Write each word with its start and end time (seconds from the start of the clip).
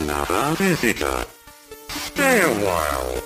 another 0.00 0.54
visitor. 0.56 1.26
Stay 1.88 2.40
a 2.40 2.52
while. 2.64 3.22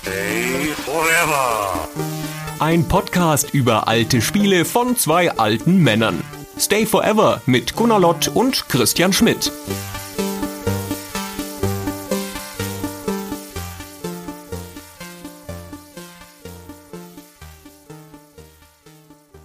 Stay 0.00 0.72
forever. 0.86 1.88
Ein 2.58 2.86
Podcast 2.88 3.54
über 3.54 3.86
alte 3.86 4.20
Spiele 4.20 4.64
von 4.64 4.96
zwei 4.96 5.30
alten 5.30 5.78
Männern. 5.82 6.22
Stay 6.58 6.86
Forever 6.86 7.40
mit 7.46 7.74
Gunnar 7.76 8.00
Lott 8.00 8.28
und 8.28 8.68
Christian 8.68 9.12
Schmidt. 9.12 9.52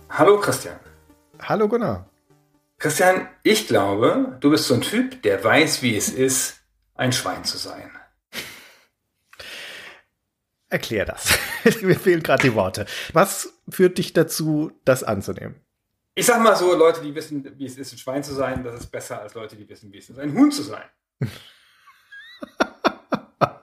Hallo 0.10 0.40
Christian. 0.40 0.76
Hallo 1.42 1.68
Gunnar. 1.68 2.09
Christian, 2.80 3.28
ich 3.44 3.68
glaube, 3.68 4.38
du 4.40 4.50
bist 4.52 4.66
so 4.66 4.74
ein 4.74 4.82
Typ, 4.82 5.22
der 5.24 5.44
weiß, 5.44 5.82
wie 5.82 5.98
es 5.98 6.08
ist, 6.08 6.62
ein 6.96 7.12
Schwein 7.12 7.44
zu 7.44 7.58
sein. 7.58 7.92
Erklär 10.70 11.04
das. 11.06 11.38
Mir 11.82 12.00
fehlen 12.00 12.24
gerade 12.24 12.44
die 12.44 12.56
Worte. 12.56 12.86
Was 13.12 13.54
führt 13.70 13.98
dich 13.98 14.14
dazu, 14.14 14.72
das 14.86 15.04
anzunehmen? 15.04 15.56
Ich 16.16 16.26
sag 16.26 16.42
mal 16.42 16.56
so, 16.56 16.74
Leute, 16.74 17.02
die 17.02 17.14
wissen, 17.14 17.46
wie 17.58 17.66
es 17.66 17.78
ist, 17.78 17.94
ein 17.94 17.98
Schwein 17.98 18.24
zu 18.24 18.34
sein, 18.34 18.64
das 18.64 18.80
ist 18.80 18.88
besser 18.88 19.22
als 19.22 19.34
Leute, 19.34 19.58
die 19.58 19.68
wissen, 19.68 19.92
wie 19.92 19.98
es 19.98 20.10
ist, 20.10 20.20
ein 20.20 20.34
Huhn 20.34 20.52
zu 20.52 20.64
sein. 20.64 20.86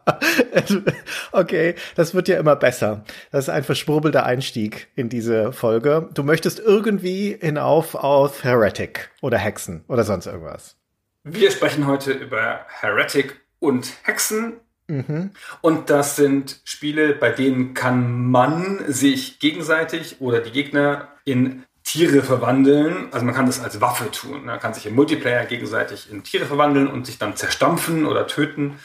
okay, 1.33 1.75
das 1.95 2.15
wird 2.15 2.29
ja 2.29 2.39
immer 2.39 2.57
besser. 2.57 3.05
Das 3.33 3.45
ist 3.45 3.49
ein 3.49 3.65
verschwurbelter 3.65 4.25
Einstieg 4.25 4.89
in 4.95 5.09
diese 5.09 5.53
Folge. 5.53 6.09
Du 6.15 6.23
möchtest 6.23 6.61
irgendwie 6.61 7.37
hinauf 7.41 7.95
auf 7.95 8.45
Heretic 8.45 9.11
oder 9.21 9.39
Hexen 9.39 9.85
oder 9.89 10.05
sonst 10.05 10.27
irgendwas. 10.27 10.77
Wir 11.25 11.51
sprechen 11.51 11.87
heute 11.87 12.13
über 12.13 12.61
Heretic 12.69 13.41
und 13.59 13.93
Hexen. 14.05 14.55
Mhm. 14.89 15.33
Und 15.61 15.91
das 15.91 16.15
sind 16.15 16.61
Spiele, 16.65 17.15
bei 17.15 17.31
denen 17.31 17.75
kann 17.75 18.31
man 18.31 18.85
sich 18.87 19.41
gegenseitig 19.41 20.21
oder 20.21 20.41
die 20.41 20.53
Gegner 20.53 21.09
in 21.25 21.65
Tiere 21.83 22.23
verwandeln. 22.23 23.09
Also 23.13 23.25
man 23.27 23.35
kann 23.35 23.47
das 23.47 23.61
als 23.61 23.81
Waffe 23.81 24.11
tun. 24.11 24.45
Man 24.45 24.61
kann 24.61 24.75
sich 24.75 24.87
im 24.87 24.95
Multiplayer 24.95 25.45
gegenseitig 25.47 26.11
in 26.11 26.23
Tiere 26.23 26.47
verwandeln 26.47 26.87
und 26.87 27.07
sich 27.07 27.19
dann 27.19 27.37
zerstampfen 27.37 28.07
oder 28.07 28.27
töten. 28.27 28.79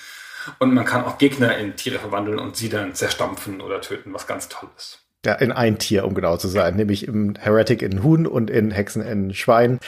Und 0.59 0.73
man 0.73 0.85
kann 0.85 1.03
auch 1.05 1.17
Gegner 1.17 1.57
in 1.57 1.75
Tiere 1.75 1.99
verwandeln 1.99 2.39
und 2.39 2.55
sie 2.55 2.69
dann 2.69 2.93
zerstampfen 2.93 3.61
oder 3.61 3.81
töten, 3.81 4.13
was 4.13 4.27
ganz 4.27 4.49
toll 4.49 4.69
ist. 4.77 4.99
Ja, 5.25 5.33
in 5.33 5.51
ein 5.51 5.77
Tier, 5.77 6.05
um 6.05 6.15
genau 6.15 6.37
zu 6.37 6.47
sein, 6.47 6.75
nämlich 6.75 7.07
im 7.07 7.35
Heretic 7.35 7.81
in 7.83 8.03
Huhn 8.03 8.25
und 8.25 8.49
in 8.49 8.71
Hexen 8.71 9.03
in 9.03 9.33
Schwein. 9.33 9.79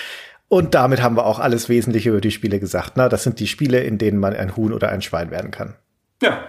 Und 0.48 0.76
damit 0.76 1.02
haben 1.02 1.18
wir 1.18 1.26
auch 1.26 1.40
alles 1.40 1.70
Wesentliche 1.70 2.10
über 2.10 2.22
die 2.22 2.30
Spiele 2.30 2.60
gesagt. 2.60 2.94
Na, 2.96 3.10
das 3.10 3.24
sind 3.24 3.40
die 3.40 3.48
Spiele, 3.48 3.82
in 3.82 3.98
denen 3.98 4.20
man 4.20 4.36
ein 4.36 4.56
Huhn 4.56 4.72
oder 4.72 4.90
ein 4.90 5.02
Schwein 5.02 5.32
werden 5.32 5.50
kann. 5.50 5.74
Ja, 6.22 6.44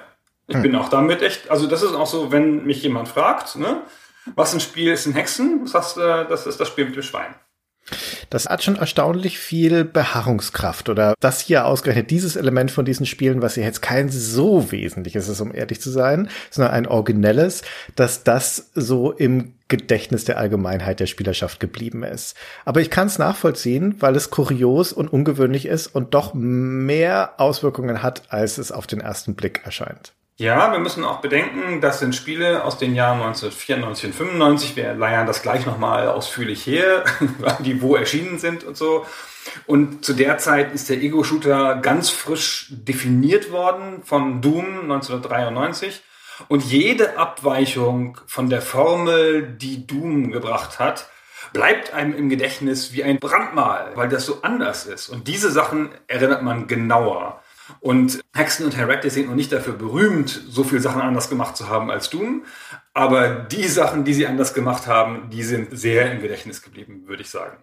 ich 0.46 0.56
hm. 0.56 0.62
bin 0.62 0.76
auch 0.76 0.90
damit 0.90 1.22
echt, 1.22 1.50
also 1.50 1.66
das 1.66 1.82
ist 1.82 1.94
auch 1.94 2.06
so, 2.06 2.30
wenn 2.30 2.66
mich 2.66 2.82
jemand 2.82 3.08
fragt, 3.08 3.56
ne, 3.56 3.82
was 4.34 4.52
ein 4.52 4.60
Spiel 4.60 4.92
ist 4.92 5.06
in 5.06 5.14
Hexen, 5.14 5.66
sagst 5.66 5.96
du, 5.96 6.26
das 6.28 6.46
ist 6.46 6.60
das 6.60 6.68
Spiel 6.68 6.84
mit 6.84 6.96
dem 6.96 7.02
Schwein. 7.02 7.34
Das 8.34 8.46
hat 8.46 8.64
schon 8.64 8.74
erstaunlich 8.74 9.38
viel 9.38 9.84
Beharrungskraft 9.84 10.88
oder 10.88 11.14
das 11.20 11.38
hier 11.38 11.66
ausgerechnet 11.66 12.10
dieses 12.10 12.34
Element 12.34 12.72
von 12.72 12.84
diesen 12.84 13.06
Spielen, 13.06 13.42
was 13.42 13.54
hier 13.54 13.62
jetzt 13.62 13.80
kein 13.80 14.08
so 14.08 14.72
wesentliches 14.72 15.28
ist, 15.28 15.40
um 15.40 15.54
ehrlich 15.54 15.80
zu 15.80 15.88
sein, 15.88 16.28
sondern 16.50 16.74
ein 16.74 16.88
originelles, 16.88 17.62
dass 17.94 18.24
das 18.24 18.72
so 18.74 19.12
im 19.12 19.54
Gedächtnis 19.68 20.24
der 20.24 20.38
Allgemeinheit 20.38 20.98
der 20.98 21.06
Spielerschaft 21.06 21.60
geblieben 21.60 22.02
ist. 22.02 22.36
Aber 22.64 22.80
ich 22.80 22.90
kann 22.90 23.06
es 23.06 23.20
nachvollziehen, 23.20 23.94
weil 24.00 24.16
es 24.16 24.30
kurios 24.30 24.92
und 24.92 25.12
ungewöhnlich 25.12 25.66
ist 25.66 25.86
und 25.86 26.14
doch 26.14 26.34
mehr 26.34 27.34
Auswirkungen 27.36 28.02
hat, 28.02 28.24
als 28.30 28.58
es 28.58 28.72
auf 28.72 28.88
den 28.88 28.98
ersten 28.98 29.36
Blick 29.36 29.60
erscheint. 29.64 30.12
Ja, 30.36 30.72
wir 30.72 30.80
müssen 30.80 31.04
auch 31.04 31.20
bedenken, 31.20 31.80
das 31.80 32.00
sind 32.00 32.12
Spiele 32.12 32.64
aus 32.64 32.76
den 32.76 32.96
Jahren 32.96 33.22
1994 33.22 34.06
und 34.06 34.14
95. 34.14 34.74
Wir 34.74 34.92
leiern 34.94 35.28
das 35.28 35.42
gleich 35.42 35.64
nochmal 35.64 36.08
ausführlich 36.08 36.66
her, 36.66 37.04
die 37.60 37.80
wo 37.80 37.94
erschienen 37.94 38.38
sind 38.38 38.64
und 38.64 38.76
so. 38.76 39.06
Und 39.66 40.04
zu 40.04 40.12
der 40.12 40.38
Zeit 40.38 40.74
ist 40.74 40.88
der 40.88 41.00
Ego-Shooter 41.00 41.76
ganz 41.76 42.10
frisch 42.10 42.66
definiert 42.70 43.52
worden 43.52 44.02
von 44.02 44.42
Doom 44.42 44.90
1993. 44.90 46.02
Und 46.48 46.64
jede 46.64 47.16
Abweichung 47.16 48.18
von 48.26 48.50
der 48.50 48.60
Formel, 48.60 49.42
die 49.46 49.86
Doom 49.86 50.32
gebracht 50.32 50.80
hat, 50.80 51.08
bleibt 51.52 51.94
einem 51.94 52.12
im 52.12 52.28
Gedächtnis 52.28 52.92
wie 52.92 53.04
ein 53.04 53.20
Brandmal, 53.20 53.92
weil 53.94 54.08
das 54.08 54.26
so 54.26 54.42
anders 54.42 54.86
ist. 54.86 55.10
Und 55.10 55.28
diese 55.28 55.52
Sachen 55.52 55.90
erinnert 56.08 56.42
man 56.42 56.66
genauer. 56.66 57.43
Und 57.84 58.24
Hexen 58.34 58.64
und 58.64 58.78
Heretic 58.78 59.12
sind 59.12 59.28
noch 59.28 59.34
nicht 59.34 59.52
dafür 59.52 59.74
berühmt, 59.74 60.30
so 60.30 60.64
viele 60.64 60.80
Sachen 60.80 61.02
anders 61.02 61.28
gemacht 61.28 61.54
zu 61.54 61.68
haben 61.68 61.90
als 61.90 62.08
Doom. 62.08 62.46
Aber 62.94 63.28
die 63.28 63.68
Sachen, 63.68 64.04
die 64.04 64.14
sie 64.14 64.26
anders 64.26 64.54
gemacht 64.54 64.86
haben, 64.86 65.28
die 65.28 65.42
sind 65.42 65.68
sehr 65.78 66.10
im 66.10 66.22
Gedächtnis 66.22 66.62
geblieben, 66.62 67.02
würde 67.06 67.20
ich 67.20 67.28
sagen. 67.28 67.58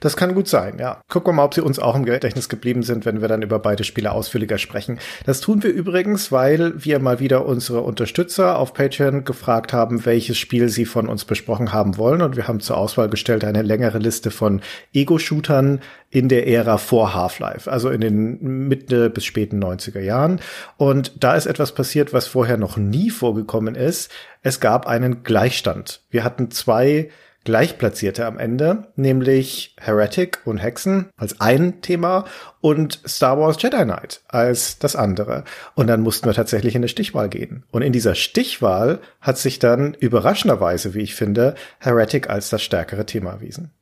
Das 0.00 0.16
kann 0.16 0.34
gut 0.34 0.48
sein, 0.48 0.78
ja. 0.78 1.00
Gucken 1.08 1.28
wir 1.28 1.36
mal, 1.36 1.44
ob 1.44 1.54
sie 1.54 1.62
uns 1.62 1.78
auch 1.78 1.94
im 1.94 2.04
Gedächtnis 2.04 2.48
geblieben 2.48 2.82
sind, 2.82 3.04
wenn 3.04 3.20
wir 3.20 3.28
dann 3.28 3.42
über 3.42 3.58
beide 3.58 3.84
Spiele 3.84 4.12
ausführlicher 4.12 4.58
sprechen. 4.58 4.98
Das 5.26 5.40
tun 5.40 5.62
wir 5.62 5.70
übrigens, 5.70 6.32
weil 6.32 6.84
wir 6.84 6.98
mal 6.98 7.20
wieder 7.20 7.46
unsere 7.46 7.80
Unterstützer 7.82 8.58
auf 8.58 8.74
Patreon 8.74 9.24
gefragt 9.24 9.72
haben, 9.72 10.04
welches 10.04 10.38
Spiel 10.38 10.68
sie 10.68 10.84
von 10.84 11.08
uns 11.08 11.24
besprochen 11.24 11.72
haben 11.72 11.96
wollen. 11.96 12.22
Und 12.22 12.36
wir 12.36 12.48
haben 12.48 12.60
zur 12.60 12.76
Auswahl 12.76 13.08
gestellt 13.08 13.44
eine 13.44 13.62
längere 13.62 13.98
Liste 13.98 14.30
von 14.30 14.60
Ego-Shootern 14.92 15.80
in 16.10 16.28
der 16.28 16.48
Ära 16.48 16.76
vor 16.78 17.14
Half-Life, 17.14 17.70
also 17.70 17.88
in 17.90 18.00
den 18.00 18.68
Mitte 18.68 19.10
bis 19.10 19.24
späten 19.24 19.62
90er 19.62 20.00
Jahren. 20.00 20.40
Und 20.76 21.12
da 21.22 21.36
ist 21.36 21.46
etwas 21.46 21.72
passiert, 21.72 22.12
was 22.12 22.26
vorher 22.26 22.56
noch 22.56 22.76
nie 22.76 23.10
vorgekommen 23.10 23.76
ist. 23.76 24.10
Es 24.42 24.58
gab 24.58 24.86
einen 24.86 25.22
Gleichstand. 25.22 26.02
Wir 26.10 26.24
hatten 26.24 26.50
zwei 26.50 27.10
Gleichplatzierte 27.44 28.26
am 28.26 28.38
Ende, 28.38 28.88
nämlich 28.96 29.74
Heretic 29.78 30.40
und 30.44 30.58
Hexen 30.58 31.08
als 31.16 31.40
ein 31.40 31.80
Thema 31.80 32.26
und 32.60 33.00
Star 33.06 33.38
Wars 33.38 33.60
Jedi 33.60 33.84
Knight 33.84 34.22
als 34.28 34.78
das 34.78 34.94
andere. 34.94 35.44
Und 35.74 35.86
dann 35.86 36.02
mussten 36.02 36.26
wir 36.26 36.34
tatsächlich 36.34 36.74
in 36.74 36.80
eine 36.80 36.88
Stichwahl 36.88 37.28
gehen. 37.28 37.64
Und 37.70 37.82
in 37.82 37.92
dieser 37.92 38.14
Stichwahl 38.14 39.00
hat 39.20 39.38
sich 39.38 39.58
dann 39.58 39.94
überraschenderweise, 39.94 40.94
wie 40.94 41.00
ich 41.00 41.14
finde, 41.14 41.54
Heretic 41.78 42.28
als 42.28 42.50
das 42.50 42.62
stärkere 42.62 43.06
Thema 43.06 43.32
erwiesen. 43.32 43.72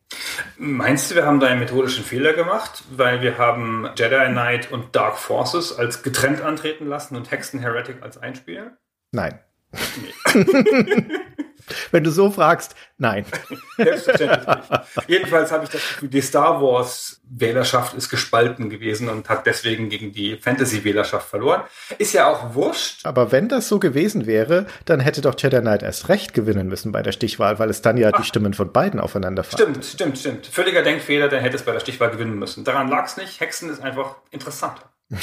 Meinst 0.56 1.10
du, 1.10 1.16
wir 1.16 1.26
haben 1.26 1.40
da 1.40 1.48
einen 1.48 1.60
methodischen 1.60 2.04
Fehler 2.04 2.32
gemacht, 2.32 2.84
weil 2.90 3.20
wir 3.22 3.38
haben 3.38 3.88
Jedi 3.96 4.28
Knight 4.28 4.72
und 4.72 4.96
Dark 4.96 5.18
Forces 5.18 5.76
als 5.76 6.02
getrennt 6.02 6.40
antreten 6.40 6.86
lassen 6.86 7.16
und 7.16 7.30
Hexen 7.30 7.60
Heretic 7.60 8.02
als 8.02 8.18
Einspieler? 8.18 8.78
Nein. 9.12 9.38
Nee. 10.34 10.44
Wenn 11.90 12.04
du 12.04 12.10
so 12.10 12.30
fragst, 12.30 12.74
nein. 12.98 13.24
Selbstverständlich 13.76 14.46
nicht. 14.46 15.08
Jedenfalls 15.08 15.52
habe 15.52 15.64
ich 15.64 15.70
das 15.70 15.80
Gefühl, 15.80 16.08
die 16.08 16.20
Star 16.20 16.60
Wars 16.62 17.20
Wählerschaft 17.30 17.94
ist 17.94 18.08
gespalten 18.08 18.70
gewesen 18.70 19.08
und 19.08 19.28
hat 19.28 19.46
deswegen 19.46 19.88
gegen 19.88 20.12
die 20.12 20.36
Fantasy 20.36 20.84
Wählerschaft 20.84 21.28
verloren. 21.28 21.62
Ist 21.98 22.14
ja 22.14 22.28
auch 22.28 22.54
wurscht. 22.54 23.04
Aber 23.04 23.32
wenn 23.32 23.48
das 23.48 23.68
so 23.68 23.78
gewesen 23.78 24.26
wäre, 24.26 24.66
dann 24.84 25.00
hätte 25.00 25.20
doch 25.20 25.34
Jedi 25.38 25.60
Knight 25.60 25.82
erst 25.82 26.08
recht 26.08 26.34
gewinnen 26.34 26.68
müssen 26.68 26.92
bei 26.92 27.02
der 27.02 27.12
Stichwahl, 27.12 27.58
weil 27.58 27.70
es 27.70 27.82
dann 27.82 27.96
ja 27.96 28.10
Ach. 28.12 28.20
die 28.20 28.26
Stimmen 28.26 28.54
von 28.54 28.72
beiden 28.72 29.00
aufeinander 29.00 29.44
fallen. 29.44 29.82
Stimmt, 29.82 29.84
stimmt, 29.84 30.18
stimmt. 30.18 30.46
Völliger 30.46 30.82
Denkfehler, 30.82 31.28
dann 31.28 31.40
hätte 31.40 31.56
es 31.56 31.62
bei 31.62 31.72
der 31.72 31.80
Stichwahl 31.80 32.10
gewinnen 32.10 32.38
müssen. 32.38 32.64
Daran 32.64 32.88
lag 32.88 33.06
es 33.06 33.16
nicht. 33.16 33.40
Hexen 33.40 33.70
ist 33.70 33.82
einfach 33.82 34.16
interessanter. 34.30 34.82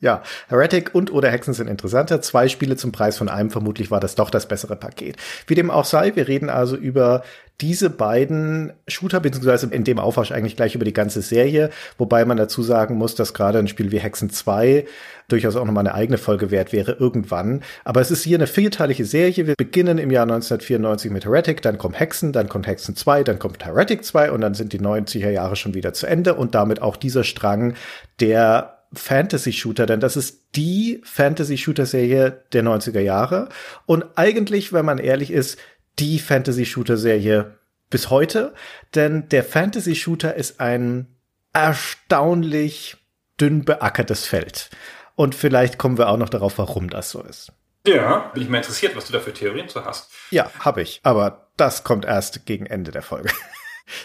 Ja, 0.00 0.22
Heretic 0.48 0.94
und 0.94 1.10
oder 1.10 1.30
Hexen 1.30 1.54
sind 1.54 1.68
interessanter. 1.68 2.20
Zwei 2.20 2.48
Spiele 2.48 2.76
zum 2.76 2.92
Preis 2.92 3.16
von 3.16 3.30
einem. 3.30 3.50
Vermutlich 3.50 3.90
war 3.90 3.98
das 3.98 4.14
doch 4.14 4.28
das 4.28 4.46
bessere 4.46 4.76
Paket. 4.76 5.16
Wie 5.46 5.54
dem 5.54 5.70
auch 5.70 5.86
sei, 5.86 6.14
wir 6.14 6.28
reden 6.28 6.50
also 6.50 6.76
über 6.76 7.22
diese 7.62 7.88
beiden 7.88 8.74
Shooter, 8.86 9.20
beziehungsweise 9.20 9.68
in 9.68 9.84
dem 9.84 9.98
Aufwasch 9.98 10.32
eigentlich 10.32 10.56
gleich 10.56 10.74
über 10.74 10.84
die 10.84 10.92
ganze 10.92 11.22
Serie, 11.22 11.70
wobei 11.96 12.26
man 12.26 12.36
dazu 12.36 12.62
sagen 12.62 12.96
muss, 12.96 13.14
dass 13.14 13.32
gerade 13.32 13.58
ein 13.58 13.68
Spiel 13.68 13.90
wie 13.90 13.98
Hexen 13.98 14.28
2 14.28 14.84
durchaus 15.28 15.56
auch 15.56 15.64
nochmal 15.64 15.86
eine 15.86 15.94
eigene 15.94 16.18
Folge 16.18 16.50
wert 16.50 16.74
wäre 16.74 16.92
irgendwann. 16.92 17.62
Aber 17.84 18.02
es 18.02 18.10
ist 18.10 18.24
hier 18.24 18.36
eine 18.36 18.46
vierteilige 18.46 19.06
Serie. 19.06 19.46
Wir 19.46 19.54
beginnen 19.56 19.96
im 19.96 20.10
Jahr 20.10 20.24
1994 20.24 21.10
mit 21.10 21.24
Heretic, 21.24 21.62
dann 21.62 21.78
kommt 21.78 21.98
Hexen, 21.98 22.32
dann 22.32 22.50
kommt 22.50 22.66
Hexen 22.66 22.94
2, 22.94 23.24
dann 23.24 23.38
kommt 23.38 23.64
Heretic 23.64 24.04
2 24.04 24.30
und 24.30 24.42
dann 24.42 24.52
sind 24.52 24.74
die 24.74 24.80
90er 24.80 25.30
Jahre 25.30 25.56
schon 25.56 25.72
wieder 25.72 25.94
zu 25.94 26.06
Ende 26.06 26.34
und 26.34 26.54
damit 26.54 26.82
auch 26.82 26.96
dieser 26.96 27.24
Strang, 27.24 27.74
der 28.20 28.75
Fantasy-Shooter, 28.96 29.86
denn 29.86 30.00
das 30.00 30.16
ist 30.16 30.42
die 30.56 31.00
Fantasy-Shooter-Serie 31.04 32.44
der 32.52 32.64
90er 32.64 33.00
Jahre 33.00 33.48
und 33.86 34.04
eigentlich, 34.16 34.72
wenn 34.72 34.84
man 34.84 34.98
ehrlich 34.98 35.30
ist, 35.30 35.58
die 35.98 36.18
Fantasy-Shooter-Serie 36.18 37.56
bis 37.90 38.10
heute, 38.10 38.54
denn 38.94 39.28
der 39.28 39.44
Fantasy-Shooter 39.44 40.34
ist 40.34 40.60
ein 40.60 41.06
erstaunlich 41.52 42.96
dünn 43.40 43.64
beackertes 43.64 44.26
Feld. 44.26 44.70
Und 45.14 45.34
vielleicht 45.34 45.78
kommen 45.78 45.96
wir 45.96 46.08
auch 46.08 46.18
noch 46.18 46.28
darauf, 46.28 46.58
warum 46.58 46.90
das 46.90 47.10
so 47.10 47.22
ist. 47.22 47.52
Ja, 47.86 48.30
bin 48.34 48.42
ich 48.42 48.48
mal 48.48 48.58
interessiert, 48.58 48.96
was 48.96 49.06
du 49.06 49.12
da 49.12 49.20
für 49.20 49.32
Theorien 49.32 49.68
zu 49.68 49.84
hast. 49.84 50.10
Ja, 50.30 50.50
habe 50.58 50.82
ich, 50.82 51.00
aber 51.04 51.48
das 51.56 51.84
kommt 51.84 52.04
erst 52.04 52.44
gegen 52.44 52.66
Ende 52.66 52.90
der 52.90 53.02
Folge. 53.02 53.30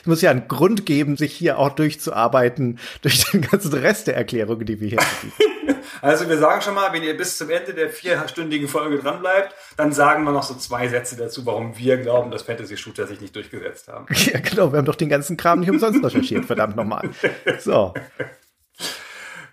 Es 0.01 0.05
muss 0.05 0.21
ja 0.21 0.31
einen 0.31 0.47
Grund 0.47 0.85
geben, 0.85 1.17
sich 1.17 1.33
hier 1.33 1.57
auch 1.57 1.69
durchzuarbeiten 1.69 2.79
durch 3.01 3.31
den 3.31 3.41
ganzen 3.41 3.73
Rest 3.73 4.07
der 4.07 4.15
Erklärungen, 4.15 4.65
die 4.65 4.79
wir 4.79 4.89
hier 4.89 4.99
haben. 5.01 5.33
Also 6.01 6.27
wir 6.27 6.37
sagen 6.37 6.61
schon 6.61 6.73
mal, 6.73 6.91
wenn 6.93 7.03
ihr 7.03 7.15
bis 7.15 7.37
zum 7.37 7.49
Ende 7.49 7.73
der 7.73 7.89
vierstündigen 7.89 8.67
Folge 8.67 8.97
dranbleibt, 8.99 9.53
dann 9.77 9.91
sagen 9.91 10.23
wir 10.23 10.31
noch 10.31 10.43
so 10.43 10.55
zwei 10.55 10.87
Sätze 10.87 11.15
dazu, 11.15 11.45
warum 11.45 11.77
wir 11.77 11.97
glauben, 11.97 12.31
dass 12.31 12.41
Fantasy-Shooter 12.43 13.05
sich 13.07 13.21
nicht 13.21 13.35
durchgesetzt 13.35 13.87
haben. 13.87 14.05
Ja, 14.31 14.39
genau. 14.39 14.71
Wir 14.71 14.77
haben 14.77 14.85
doch 14.85 14.95
den 14.95 15.09
ganzen 15.09 15.35
Kram 15.35 15.59
nicht 15.59 15.69
umsonst 15.69 16.03
recherchiert, 16.03 16.45
verdammt 16.45 16.75
nochmal. 16.75 17.09
So. 17.59 17.93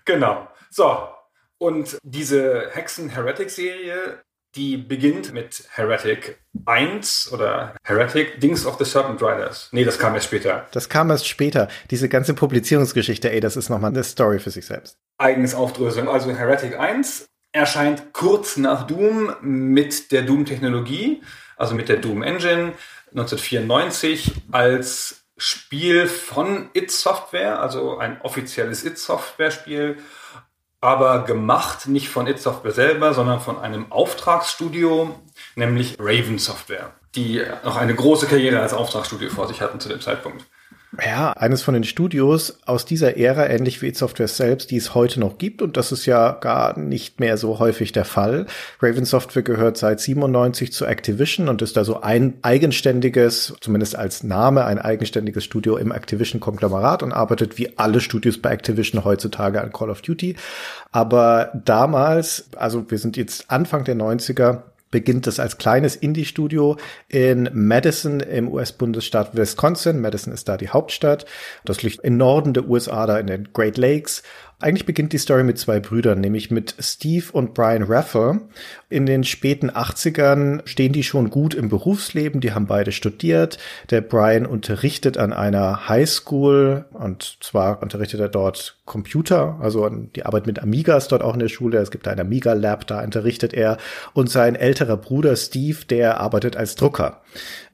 Genau. 0.05 0.47
So. 0.69 1.09
Und 1.57 1.97
diese 2.03 2.69
Hexen-Heretic-Serie 2.71 4.21
die 4.55 4.77
beginnt 4.77 5.33
mit 5.33 5.63
Heretic 5.71 6.39
1 6.65 7.31
oder 7.31 7.75
Heretic 7.83 8.39
Dings 8.39 8.65
of 8.65 8.77
the 8.77 8.85
Serpent 8.85 9.21
Riders. 9.21 9.69
Nee, 9.71 9.83
das 9.83 9.99
kam 9.99 10.15
erst 10.15 10.27
später. 10.27 10.67
Das 10.71 10.89
kam 10.89 11.09
erst 11.11 11.27
später. 11.27 11.67
Diese 11.91 12.09
ganze 12.09 12.33
Publizierungsgeschichte, 12.33 13.31
ey, 13.31 13.39
das 13.39 13.55
ist 13.55 13.69
nochmal 13.69 13.91
eine 13.91 14.03
Story 14.03 14.39
für 14.39 14.51
sich 14.51 14.65
selbst. 14.65 14.97
Eigenes 15.17 15.53
Aufdröselung. 15.53 16.09
Also 16.09 16.31
Heretic 16.31 16.79
1 16.79 17.27
erscheint 17.51 18.13
kurz 18.13 18.57
nach 18.57 18.87
Doom 18.87 19.35
mit 19.41 20.11
der 20.11 20.23
Doom-Technologie, 20.23 21.21
also 21.57 21.75
mit 21.75 21.89
der 21.89 21.97
Doom 21.97 22.23
Engine 22.23 22.73
1994 23.11 24.31
als 24.51 25.25
Spiel 25.37 26.07
von 26.07 26.69
It 26.73 26.91
Software, 26.91 27.59
also 27.61 27.97
ein 27.97 28.21
offizielles 28.21 28.83
It 28.83 28.97
Software 28.97 29.51
Spiel 29.51 29.97
aber 30.81 31.25
gemacht 31.25 31.87
nicht 31.87 32.09
von 32.09 32.27
It 32.27 32.39
Software 32.39 32.71
selber, 32.71 33.13
sondern 33.13 33.39
von 33.39 33.59
einem 33.59 33.91
Auftragsstudio, 33.91 35.13
nämlich 35.55 35.97
Raven 35.99 36.39
Software, 36.39 36.91
die 37.15 37.43
noch 37.63 37.75
eine 37.75 37.95
große 37.95 38.27
Karriere 38.27 38.59
als 38.61 38.73
Auftragsstudio 38.73 39.29
vor 39.29 39.47
sich 39.47 39.61
hatten 39.61 39.79
zu 39.79 39.89
dem 39.89 40.01
Zeitpunkt. 40.01 40.45
Ja, 41.05 41.31
eines 41.33 41.61
von 41.61 41.73
den 41.73 41.83
Studios 41.83 42.59
aus 42.65 42.85
dieser 42.85 43.17
Ära, 43.17 43.47
ähnlich 43.47 43.81
wie 43.81 43.93
Software 43.93 44.27
selbst, 44.27 44.71
die 44.71 44.77
es 44.77 44.95
heute 44.95 45.19
noch 45.19 45.37
gibt. 45.37 45.61
Und 45.61 45.77
das 45.77 45.91
ist 45.91 46.05
ja 46.05 46.31
gar 46.31 46.77
nicht 46.77 47.19
mehr 47.19 47.37
so 47.37 47.59
häufig 47.59 47.91
der 47.91 48.05
Fall. 48.05 48.47
Raven 48.81 49.05
Software 49.05 49.43
gehört 49.43 49.77
seit 49.77 49.99
97 49.99 50.71
zu 50.71 50.85
Activision 50.85 51.47
und 51.47 51.61
ist 51.61 51.77
da 51.77 51.83
so 51.83 52.01
ein 52.01 52.35
eigenständiges, 52.41 53.53
zumindest 53.61 53.95
als 53.95 54.23
Name, 54.23 54.65
ein 54.65 54.79
eigenständiges 54.79 55.43
Studio 55.43 55.77
im 55.77 55.91
Activision-Konglomerat 55.91 57.03
und 57.03 57.11
arbeitet 57.11 57.57
wie 57.57 57.77
alle 57.77 58.01
Studios 58.01 58.37
bei 58.41 58.51
Activision 58.51 59.03
heutzutage 59.03 59.61
an 59.61 59.71
Call 59.71 59.89
of 59.89 60.01
Duty. 60.01 60.35
Aber 60.91 61.51
damals, 61.65 62.49
also 62.55 62.89
wir 62.89 62.97
sind 62.97 63.17
jetzt 63.17 63.51
Anfang 63.51 63.83
der 63.83 63.95
90er, 63.95 64.63
beginnt 64.91 65.27
es 65.27 65.39
als 65.39 65.57
kleines 65.57 65.95
Indie-Studio 65.95 66.77
in 67.07 67.49
Madison 67.53 68.19
im 68.19 68.47
US-Bundesstaat 68.47 69.35
Wisconsin. 69.35 70.01
Madison 70.01 70.33
ist 70.33 70.49
da 70.49 70.57
die 70.57 70.69
Hauptstadt. 70.69 71.25
Das 71.65 71.83
liegt 71.83 71.99
im 72.03 72.17
Norden 72.17 72.53
der 72.53 72.67
USA, 72.67 73.05
da 73.05 73.19
in 73.19 73.27
den 73.27 73.49
Great 73.53 73.77
Lakes. 73.77 74.23
Eigentlich 74.61 74.85
beginnt 74.85 75.13
die 75.13 75.17
Story 75.17 75.45
mit 75.45 75.57
zwei 75.57 75.79
Brüdern, 75.79 76.19
nämlich 76.19 76.51
mit 76.51 76.75
Steve 76.79 77.27
und 77.31 77.53
Brian 77.53 77.83
Raffer. 77.83 78.41
In 78.89 79.05
den 79.05 79.23
späten 79.23 79.71
80ern 79.71 80.67
stehen 80.67 80.91
die 80.91 81.03
schon 81.03 81.29
gut 81.29 81.53
im 81.53 81.69
Berufsleben, 81.69 82.41
die 82.41 82.51
haben 82.51 82.67
beide 82.67 82.91
studiert. 82.91 83.57
Der 83.89 84.01
Brian 84.01 84.45
unterrichtet 84.45 85.17
an 85.17 85.31
einer 85.31 85.87
Highschool 85.87 86.83
und 86.91 87.37
zwar 87.39 87.81
unterrichtet 87.81 88.19
er 88.19 88.27
dort 88.27 88.77
Computer, 88.83 89.57
also 89.61 89.87
die 89.87 90.25
Arbeit 90.25 90.45
mit 90.45 90.61
Amigas 90.61 91.07
dort 91.07 91.21
auch 91.21 91.35
in 91.35 91.39
der 91.39 91.47
Schule. 91.47 91.77
Es 91.77 91.89
gibt 91.89 92.05
ein 92.09 92.19
Amiga 92.19 92.51
Lab, 92.51 92.85
da 92.85 93.01
unterrichtet 93.01 93.53
er. 93.53 93.77
Und 94.11 94.29
sein 94.29 94.55
älterer 94.55 94.97
Bruder 94.97 95.37
Steve, 95.37 95.85
der 95.89 96.19
arbeitet 96.19 96.57
als 96.57 96.75
Drucker. 96.75 97.21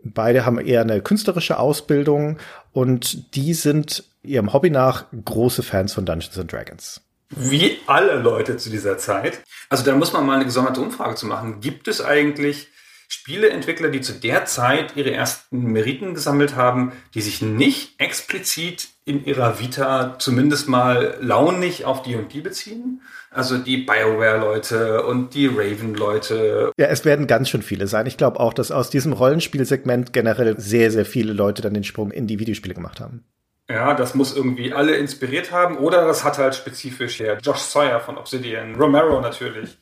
Beide 0.03 0.45
haben 0.45 0.59
eher 0.59 0.81
eine 0.81 1.01
künstlerische 1.01 1.57
Ausbildung 1.57 2.37
und 2.73 3.35
die 3.35 3.55
sind 3.55 4.03
ihrem 4.25 4.53
Hobby 4.53 4.69
nach 4.69 5.05
große 5.23 5.63
Fans 5.63 5.93
von 5.93 6.05
Dungeons 6.05 6.37
and 6.37 6.51
Dragons. 6.51 7.01
Wie 7.29 7.79
alle 7.87 8.15
Leute 8.15 8.57
zu 8.57 8.69
dieser 8.69 8.97
Zeit. 8.97 9.41
Also 9.69 9.83
da 9.83 9.95
muss 9.95 10.13
man 10.13 10.25
mal 10.25 10.35
eine 10.35 10.45
gesonderte 10.45 10.81
Umfrage 10.81 11.15
zu 11.15 11.25
machen. 11.25 11.59
Gibt 11.59 11.87
es 11.87 12.03
eigentlich 12.03 12.69
Spieleentwickler, 13.07 13.89
die 13.89 14.01
zu 14.01 14.13
der 14.13 14.45
Zeit 14.45 14.95
ihre 14.95 15.11
ersten 15.11 15.63
Meriten 15.63 16.13
gesammelt 16.13 16.55
haben, 16.55 16.91
die 17.13 17.21
sich 17.21 17.41
nicht 17.41 17.99
explizit 17.99 18.89
in 19.05 19.25
ihrer 19.25 19.59
Vita 19.59 20.17
zumindest 20.17 20.67
mal 20.67 21.17
launig 21.21 21.85
auf 21.85 22.01
die 22.01 22.15
und 22.15 22.33
die 22.33 22.41
beziehen? 22.41 23.01
Also 23.29 23.57
die 23.57 23.77
BioWare-Leute 23.77 25.03
und 25.05 25.33
die 25.33 25.47
Raven-Leute. 25.47 26.71
Ja, 26.77 26.87
es 26.87 27.05
werden 27.05 27.27
ganz 27.27 27.49
schön 27.49 27.61
viele 27.61 27.87
sein. 27.87 28.05
Ich 28.05 28.17
glaube 28.17 28.39
auch, 28.39 28.53
dass 28.53 28.71
aus 28.71 28.89
diesem 28.89 29.13
Rollenspielsegment 29.13 30.13
generell 30.13 30.59
sehr, 30.59 30.89
sehr 30.89 31.05
viele 31.05 31.33
Leute 31.33 31.61
dann 31.61 31.73
den 31.73 31.83
Sprung 31.83 32.11
in 32.11 32.27
die 32.27 32.39
Videospiele 32.39 32.73
gemacht 32.73 32.99
haben. 32.99 33.23
Ja, 33.67 33.95
das 33.95 34.13
muss 34.13 34.35
irgendwie 34.35 34.73
alle 34.73 34.95
inspiriert 34.95 35.51
haben 35.51 35.77
oder 35.77 36.05
das 36.05 36.23
hat 36.23 36.37
halt 36.37 36.55
spezifisch 36.55 37.17
der 37.17 37.37
Josh 37.39 37.59
Sawyer 37.59 37.99
von 37.99 38.17
Obsidian, 38.17 38.75
Romero 38.75 39.19
natürlich. 39.21 39.77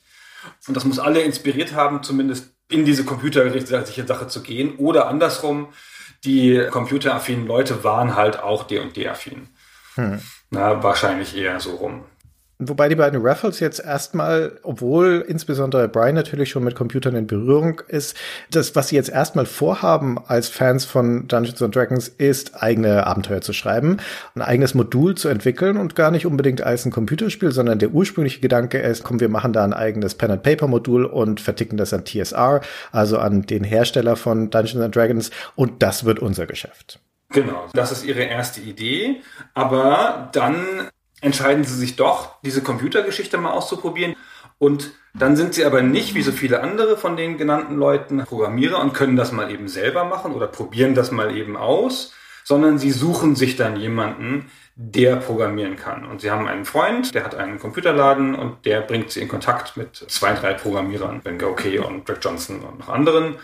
Und 0.68 0.76
das 0.76 0.86
muss 0.86 1.00
alle 1.00 1.22
inspiriert 1.22 1.74
haben, 1.74 2.02
zumindest 2.02 2.56
in 2.70 2.86
diese 2.86 3.04
computergerichtete 3.04 4.08
Sache 4.08 4.28
zu 4.28 4.42
gehen 4.42 4.78
oder 4.78 5.08
andersrum, 5.08 5.74
die 6.24 6.66
computeraffinen 6.72 7.46
Leute 7.46 7.84
waren 7.84 8.16
halt 8.16 8.40
auch 8.40 8.64
D&D-affin. 8.64 9.50
Hm. 9.96 10.22
Na, 10.50 10.82
wahrscheinlich 10.82 11.36
eher 11.36 11.60
so 11.60 11.76
rum. 11.76 12.06
Wobei 12.60 12.88
die 12.88 12.96
beiden 12.96 13.22
Raffles 13.22 13.60
jetzt 13.60 13.84
erstmal, 13.84 14.60
obwohl 14.64 15.26
insbesondere 15.28 15.88
Brian 15.88 16.16
natürlich 16.16 16.50
schon 16.50 16.64
mit 16.64 16.76
Computern 16.76 17.16
in 17.16 17.28
Berührung 17.28 17.82
ist, 17.88 18.16
das, 18.52 18.76
was 18.76 18.90
sie 18.90 18.96
jetzt 18.96 19.10
erstmal 19.10 19.46
vorhaben 19.46 20.20
als 20.28 20.50
Fans 20.50 20.86
von 20.86 21.28
Dungeons 21.28 21.62
and 21.62 21.76
Dragons, 21.76 22.08
ist, 22.08 22.62
eigene 22.62 23.08
Abenteuer 23.08 23.42
zu 23.42 23.54
schreiben, 23.54 23.98
ein 24.36 24.42
eigenes 24.42 24.76
Modul 24.76 25.16
zu 25.16 25.30
entwickeln 25.30 25.78
und 25.78 25.96
gar 25.96 26.12
nicht 26.12 26.26
unbedingt 26.26 26.62
als 26.62 26.86
ein 26.86 26.92
Computerspiel, 26.92 27.52
sondern 27.52 27.80
der 27.80 27.90
ursprüngliche 27.90 28.40
Gedanke 28.40 28.78
ist, 28.80 29.04
komm, 29.04 29.20
wir 29.20 29.30
machen 29.30 29.54
da 29.54 29.64
ein 29.64 29.74
eigenes 29.74 30.16
Pen-and-Paper-Modul 30.16 31.06
und 31.06 31.42
verticken 31.42 31.78
das 31.78 31.94
an 31.94 32.06
TSR, 32.06 32.62
also 32.92 33.18
an 33.18 33.42
den 33.42 33.64
Hersteller 33.64 34.16
von 34.16 34.52
Dungeons 34.52 34.84
and 34.86 34.96
Dragons 34.96 35.32
und 35.56 35.82
das 35.82 36.06
wird 36.06 36.20
unser 36.20 36.46
Geschäft. 36.46 37.00
Genau, 37.30 37.68
das 37.74 37.92
ist 37.92 38.06
ihre 38.06 38.22
erste 38.22 38.62
Idee. 38.62 39.22
Aber 39.56 40.30
dann 40.34 40.90
entscheiden 41.24 41.64
sie 41.64 41.76
sich 41.76 41.96
doch, 41.96 42.36
diese 42.42 42.62
Computergeschichte 42.62 43.38
mal 43.38 43.52
auszuprobieren. 43.52 44.16
Und 44.60 44.92
dann 45.14 45.36
sind 45.36 45.54
sie 45.54 45.66
aber 45.66 45.82
nicht 45.82 46.16
wie 46.16 46.22
so 46.22 46.32
viele 46.32 46.62
andere 46.62 46.98
von 46.98 47.18
den 47.18 47.38
genannten 47.38 47.76
Leuten 47.76 48.24
Programmierer 48.24 48.80
und 48.80 48.94
können 48.94 49.16
das 49.16 49.32
mal 49.32 49.52
eben 49.52 49.68
selber 49.68 50.06
machen 50.06 50.34
oder 50.34 50.48
probieren 50.48 50.96
das 50.96 51.12
mal 51.12 51.36
eben 51.36 51.58
aus, 51.58 52.14
sondern 52.44 52.78
sie 52.78 52.92
suchen 52.92 53.36
sich 53.36 53.56
dann 53.56 53.78
jemanden, 53.78 54.52
der 54.76 55.18
programmieren 55.18 55.76
kann. 55.76 56.06
Und 56.06 56.22
sie 56.22 56.32
haben 56.32 56.48
einen 56.48 56.66
Freund, 56.66 57.14
der 57.14 57.24
hat 57.24 57.36
einen 57.36 57.60
Computerladen 57.60 58.34
und 58.34 58.66
der 58.66 58.82
bringt 58.82 59.12
sie 59.12 59.22
in 59.22 59.28
Kontakt 59.28 59.78
mit 59.78 59.96
zwei, 59.96 60.34
drei 60.34 60.54
Programmierern, 60.54 61.22
Ben 61.22 61.38
Gokey 61.38 61.80
und 61.80 62.06
Greg 62.06 62.20
Johnson 62.22 62.62
und 62.62 62.80
noch 62.80 62.90
anderen. 62.90 63.36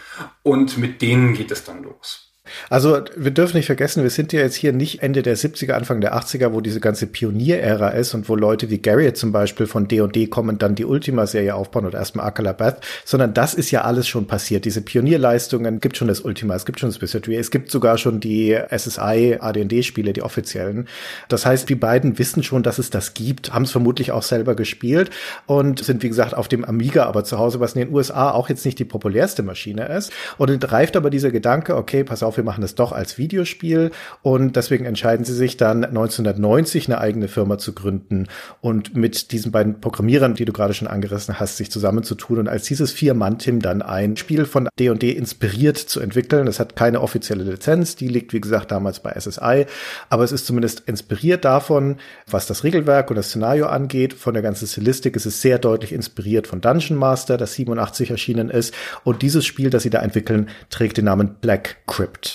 Und 0.41 0.77
mit 0.77 1.01
denen 1.01 1.33
geht 1.35 1.51
es 1.51 1.63
dann 1.63 1.83
los. 1.83 2.28
Also 2.69 3.01
wir 3.15 3.31
dürfen 3.31 3.57
nicht 3.57 3.65
vergessen, 3.65 4.03
wir 4.03 4.09
sind 4.09 4.33
ja 4.33 4.41
jetzt 4.41 4.55
hier 4.55 4.73
nicht 4.73 5.01
Ende 5.03 5.21
der 5.21 5.37
70er, 5.37 5.73
Anfang 5.73 6.01
der 6.01 6.15
80er, 6.15 6.53
wo 6.53 6.61
diese 6.61 6.79
ganze 6.79 7.07
Pionierära 7.07 7.89
ist 7.89 8.13
und 8.13 8.29
wo 8.29 8.35
Leute 8.35 8.69
wie 8.69 8.79
Garriott 8.79 9.17
zum 9.17 9.31
Beispiel 9.31 9.67
von 9.67 9.87
D&D 9.87 10.27
kommen 10.27 10.49
und 10.49 10.61
dann 10.61 10.75
die 10.75 10.85
Ultima-Serie 10.85 11.55
aufbauen 11.55 11.85
oder 11.85 11.99
erstmal 11.99 12.25
Akala 12.25 12.53
Beth, 12.53 12.77
sondern 13.05 13.33
das 13.33 13.53
ist 13.53 13.71
ja 13.71 13.81
alles 13.81 14.07
schon 14.07 14.27
passiert. 14.27 14.65
Diese 14.65 14.81
Pionierleistungen 14.81 15.79
gibt 15.79 15.97
schon 15.97 16.07
das 16.07 16.21
Ultima, 16.21 16.55
es 16.55 16.65
gibt 16.65 16.79
schon 16.79 16.89
das 16.89 17.01
Wizardry, 17.01 17.35
es 17.35 17.51
gibt 17.51 17.71
sogar 17.71 17.97
schon 17.97 18.19
die 18.19 18.57
SSI 18.69 19.37
AD&D-Spiele, 19.39 20.13
die 20.13 20.21
offiziellen. 20.21 20.87
Das 21.27 21.45
heißt, 21.45 21.69
die 21.69 21.75
beiden 21.75 22.17
wissen 22.17 22.43
schon, 22.43 22.63
dass 22.63 22.79
es 22.79 22.89
das 22.89 23.13
gibt, 23.13 23.53
haben 23.53 23.63
es 23.63 23.71
vermutlich 23.71 24.11
auch 24.11 24.23
selber 24.23 24.55
gespielt 24.55 25.11
und 25.45 25.83
sind, 25.83 26.03
wie 26.03 26.09
gesagt, 26.09 26.33
auf 26.33 26.47
dem 26.47 26.65
Amiga 26.65 27.05
aber 27.05 27.23
zu 27.23 27.37
Hause, 27.37 27.59
was 27.59 27.73
in 27.73 27.81
den 27.81 27.93
USA 27.93 28.31
auch 28.31 28.49
jetzt 28.49 28.65
nicht 28.65 28.79
die 28.79 28.85
populärste 28.85 29.43
Maschine 29.43 29.87
ist. 29.87 30.11
Und 30.37 30.49
dann 30.49 30.69
reift 30.69 30.95
aber 30.95 31.09
dieser 31.09 31.31
Gedanke, 31.31 31.75
okay, 31.75 32.03
pass 32.03 32.23
auf, 32.23 32.37
wir 32.39 32.45
machen 32.45 32.63
es 32.63 32.73
doch 32.73 32.93
als 32.93 33.17
Videospiel 33.17 33.91
und 34.21 34.55
deswegen 34.55 34.85
entscheiden 34.85 35.25
sie 35.25 35.33
sich 35.33 35.57
dann 35.57 35.83
1990 35.83 36.87
eine 36.87 36.99
eigene 36.99 37.27
Firma 37.27 37.57
zu 37.57 37.73
gründen 37.73 38.27
und 38.61 38.95
mit 38.95 39.33
diesen 39.33 39.51
beiden 39.51 39.81
Programmierern, 39.81 40.35
die 40.35 40.45
du 40.45 40.53
gerade 40.53 40.73
schon 40.73 40.87
angerissen 40.87 41.37
hast, 41.37 41.57
sich 41.57 41.69
zusammenzutun 41.69 42.39
und 42.39 42.47
als 42.47 42.63
dieses 42.63 42.93
Vier-Mann-Team 42.93 43.61
dann 43.61 43.81
ein 43.81 44.15
Spiel 44.15 44.45
von 44.45 44.69
D&D 44.79 45.11
inspiriert 45.11 45.77
zu 45.77 45.99
entwickeln. 45.99 46.47
Es 46.47 46.61
hat 46.61 46.77
keine 46.77 47.01
offizielle 47.01 47.43
Lizenz, 47.43 47.97
die 47.97 48.07
liegt 48.07 48.31
wie 48.31 48.39
gesagt 48.39 48.71
damals 48.71 49.01
bei 49.01 49.11
SSI, 49.19 49.65
aber 50.09 50.23
es 50.23 50.31
ist 50.31 50.45
zumindest 50.45 50.83
inspiriert 50.85 51.43
davon, 51.43 51.97
was 52.25 52.47
das 52.47 52.63
Regelwerk 52.63 53.09
und 53.09 53.17
das 53.17 53.27
Szenario 53.27 53.67
angeht. 53.67 54.13
Von 54.13 54.33
der 54.33 54.43
ganzen 54.43 54.65
Stilistik 54.65 55.17
ist 55.17 55.25
es 55.25 55.41
sehr 55.41 55.59
deutlich 55.59 55.91
inspiriert 55.91 56.47
von 56.47 56.61
Dungeon 56.61 56.97
Master, 56.97 57.35
das 57.35 57.53
87 57.55 58.11
erschienen 58.11 58.49
ist 58.49 58.73
und 59.03 59.23
dieses 59.23 59.45
Spiel, 59.45 59.69
das 59.69 59.83
sie 59.83 59.89
da 59.89 59.99
entwickeln, 59.99 60.47
trägt 60.69 60.95
den 60.95 61.05
Namen 61.05 61.35
Black 61.41 61.77
Crypt 61.85 62.28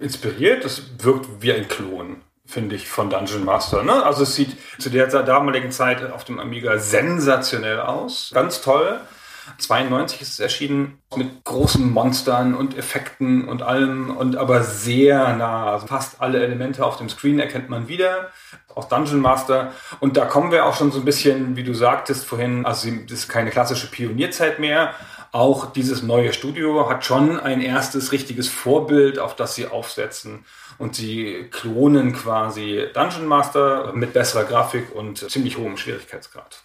inspiriert. 0.00 0.64
Es 0.64 0.82
wirkt 0.98 1.28
wie 1.40 1.52
ein 1.52 1.68
Klon, 1.68 2.22
finde 2.46 2.74
ich, 2.74 2.88
von 2.88 3.10
Dungeon 3.10 3.44
Master. 3.44 3.82
Ne? 3.82 4.04
Also 4.04 4.24
es 4.24 4.34
sieht 4.34 4.56
zu 4.78 4.90
der 4.90 5.06
damaligen 5.06 5.70
Zeit 5.70 6.10
auf 6.10 6.24
dem 6.24 6.40
Amiga 6.40 6.78
sensationell 6.78 7.80
aus. 7.80 8.30
Ganz 8.34 8.60
toll. 8.60 9.00
92 9.58 10.20
ist 10.20 10.32
es 10.34 10.40
erschienen 10.40 10.98
mit 11.16 11.44
großen 11.44 11.90
Monstern 11.90 12.54
und 12.54 12.76
Effekten 12.76 13.48
und 13.48 13.62
allem 13.62 14.16
und 14.16 14.36
aber 14.36 14.62
sehr 14.62 15.34
nah. 15.36 15.72
Also 15.72 15.86
fast 15.86 16.20
alle 16.20 16.42
Elemente 16.42 16.84
auf 16.84 16.98
dem 16.98 17.08
Screen 17.08 17.38
erkennt 17.38 17.68
man 17.68 17.88
wieder 17.88 18.30
aus 18.74 18.88
Dungeon 18.88 19.20
Master. 19.20 19.72
Und 19.98 20.16
da 20.16 20.24
kommen 20.24 20.52
wir 20.52 20.66
auch 20.66 20.76
schon 20.76 20.92
so 20.92 21.00
ein 21.00 21.04
bisschen, 21.04 21.56
wie 21.56 21.64
du 21.64 21.74
sagtest 21.74 22.24
vorhin, 22.24 22.64
also 22.64 22.88
das 23.08 23.20
ist 23.20 23.28
keine 23.28 23.50
klassische 23.50 23.90
Pionierzeit 23.90 24.58
mehr. 24.58 24.94
Auch 25.32 25.72
dieses 25.72 26.02
neue 26.02 26.32
Studio 26.32 26.88
hat 26.88 27.04
schon 27.04 27.38
ein 27.38 27.60
erstes 27.60 28.10
richtiges 28.12 28.48
Vorbild, 28.48 29.18
auf 29.18 29.36
das 29.36 29.54
sie 29.54 29.66
aufsetzen. 29.66 30.44
Und 30.78 30.96
sie 30.96 31.48
klonen 31.50 32.12
quasi 32.14 32.86
Dungeon 32.94 33.26
Master 33.26 33.92
mit 33.94 34.12
besserer 34.12 34.44
Grafik 34.44 34.94
und 34.94 35.30
ziemlich 35.30 35.56
hohem 35.58 35.76
Schwierigkeitsgrad. 35.76 36.62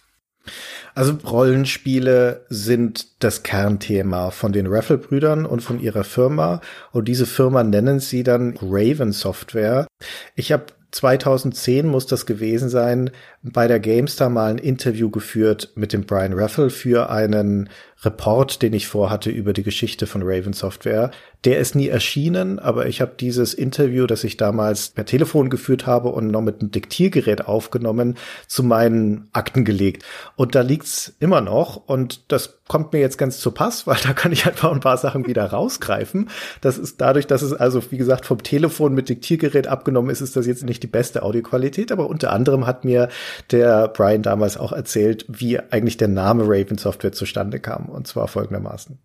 Also 0.94 1.12
Rollenspiele 1.26 2.46
sind 2.48 3.22
das 3.22 3.42
Kernthema 3.42 4.30
von 4.30 4.52
den 4.52 4.66
Raffle-Brüdern 4.66 5.44
und 5.44 5.60
von 5.60 5.78
ihrer 5.78 6.04
Firma. 6.04 6.60
Und 6.90 7.06
diese 7.06 7.26
Firma 7.26 7.62
nennen 7.62 8.00
sie 8.00 8.22
dann 8.22 8.58
Raven 8.62 9.12
Software. 9.12 9.86
Ich 10.34 10.52
habe 10.52 10.66
2010 10.92 11.86
muss 11.86 12.06
das 12.06 12.24
gewesen 12.24 12.70
sein, 12.70 13.10
bei 13.42 13.68
der 13.68 13.80
GameStar 13.80 14.30
mal 14.30 14.50
ein 14.50 14.58
Interview 14.58 15.10
geführt 15.10 15.72
mit 15.74 15.92
dem 15.92 16.06
Brian 16.06 16.32
Raffle 16.32 16.70
für 16.70 17.10
einen 17.10 17.68
Report, 18.04 18.60
den 18.60 18.74
ich 18.74 18.88
vorhatte 18.88 19.30
über 19.30 19.52
die 19.52 19.62
Geschichte 19.62 20.06
von 20.06 20.22
Raven 20.22 20.52
Software. 20.52 21.10
Der 21.44 21.58
ist 21.58 21.74
nie 21.74 21.88
erschienen, 21.88 22.58
aber 22.58 22.86
ich 22.86 23.00
habe 23.00 23.12
dieses 23.18 23.54
Interview, 23.54 24.06
das 24.06 24.24
ich 24.24 24.36
damals 24.36 24.90
per 24.90 25.06
Telefon 25.06 25.48
geführt 25.48 25.86
habe 25.86 26.08
und 26.08 26.28
noch 26.28 26.42
mit 26.42 26.60
einem 26.60 26.70
Diktiergerät 26.70 27.46
aufgenommen, 27.46 28.16
zu 28.48 28.62
meinen 28.62 29.28
Akten 29.32 29.64
gelegt. 29.64 30.04
Und 30.34 30.54
da 30.54 30.60
liegt's 30.60 31.14
immer 31.20 31.40
noch 31.40 31.76
und 31.76 32.30
das 32.32 32.58
kommt 32.68 32.92
mir 32.92 33.00
jetzt 33.00 33.16
ganz 33.16 33.38
zu 33.38 33.52
Pass, 33.52 33.86
weil 33.86 33.98
da 34.02 34.12
kann 34.12 34.32
ich 34.32 34.46
einfach 34.46 34.72
ein 34.72 34.80
paar 34.80 34.98
Sachen 34.98 35.26
wieder 35.26 35.44
rausgreifen. 35.44 36.28
Das 36.60 36.78
ist 36.78 37.00
dadurch, 37.00 37.26
dass 37.26 37.42
es 37.42 37.52
also, 37.52 37.82
wie 37.90 37.96
gesagt, 37.96 38.26
vom 38.26 38.42
Telefon 38.42 38.94
mit 38.94 39.08
Diktiergerät 39.08 39.68
abgenommen 39.68 40.10
ist, 40.10 40.20
ist 40.20 40.36
das 40.36 40.46
jetzt 40.46 40.64
nicht 40.64 40.82
die 40.82 40.88
beste 40.88 41.22
Audioqualität, 41.22 41.92
aber 41.92 42.08
unter 42.08 42.32
anderem 42.32 42.66
hat 42.66 42.84
mir 42.84 43.08
der 43.50 43.88
Brian 43.88 44.22
damals 44.22 44.56
auch 44.56 44.72
erzählt, 44.72 45.24
wie 45.28 45.58
eigentlich 45.58 45.96
der 45.96 46.08
Name 46.08 46.44
Raven 46.46 46.78
Software 46.78 47.12
zustande 47.12 47.60
kam. 47.60 47.85
Und 47.88 48.06
zwar 48.06 48.28
folgendermaßen. 48.28 48.98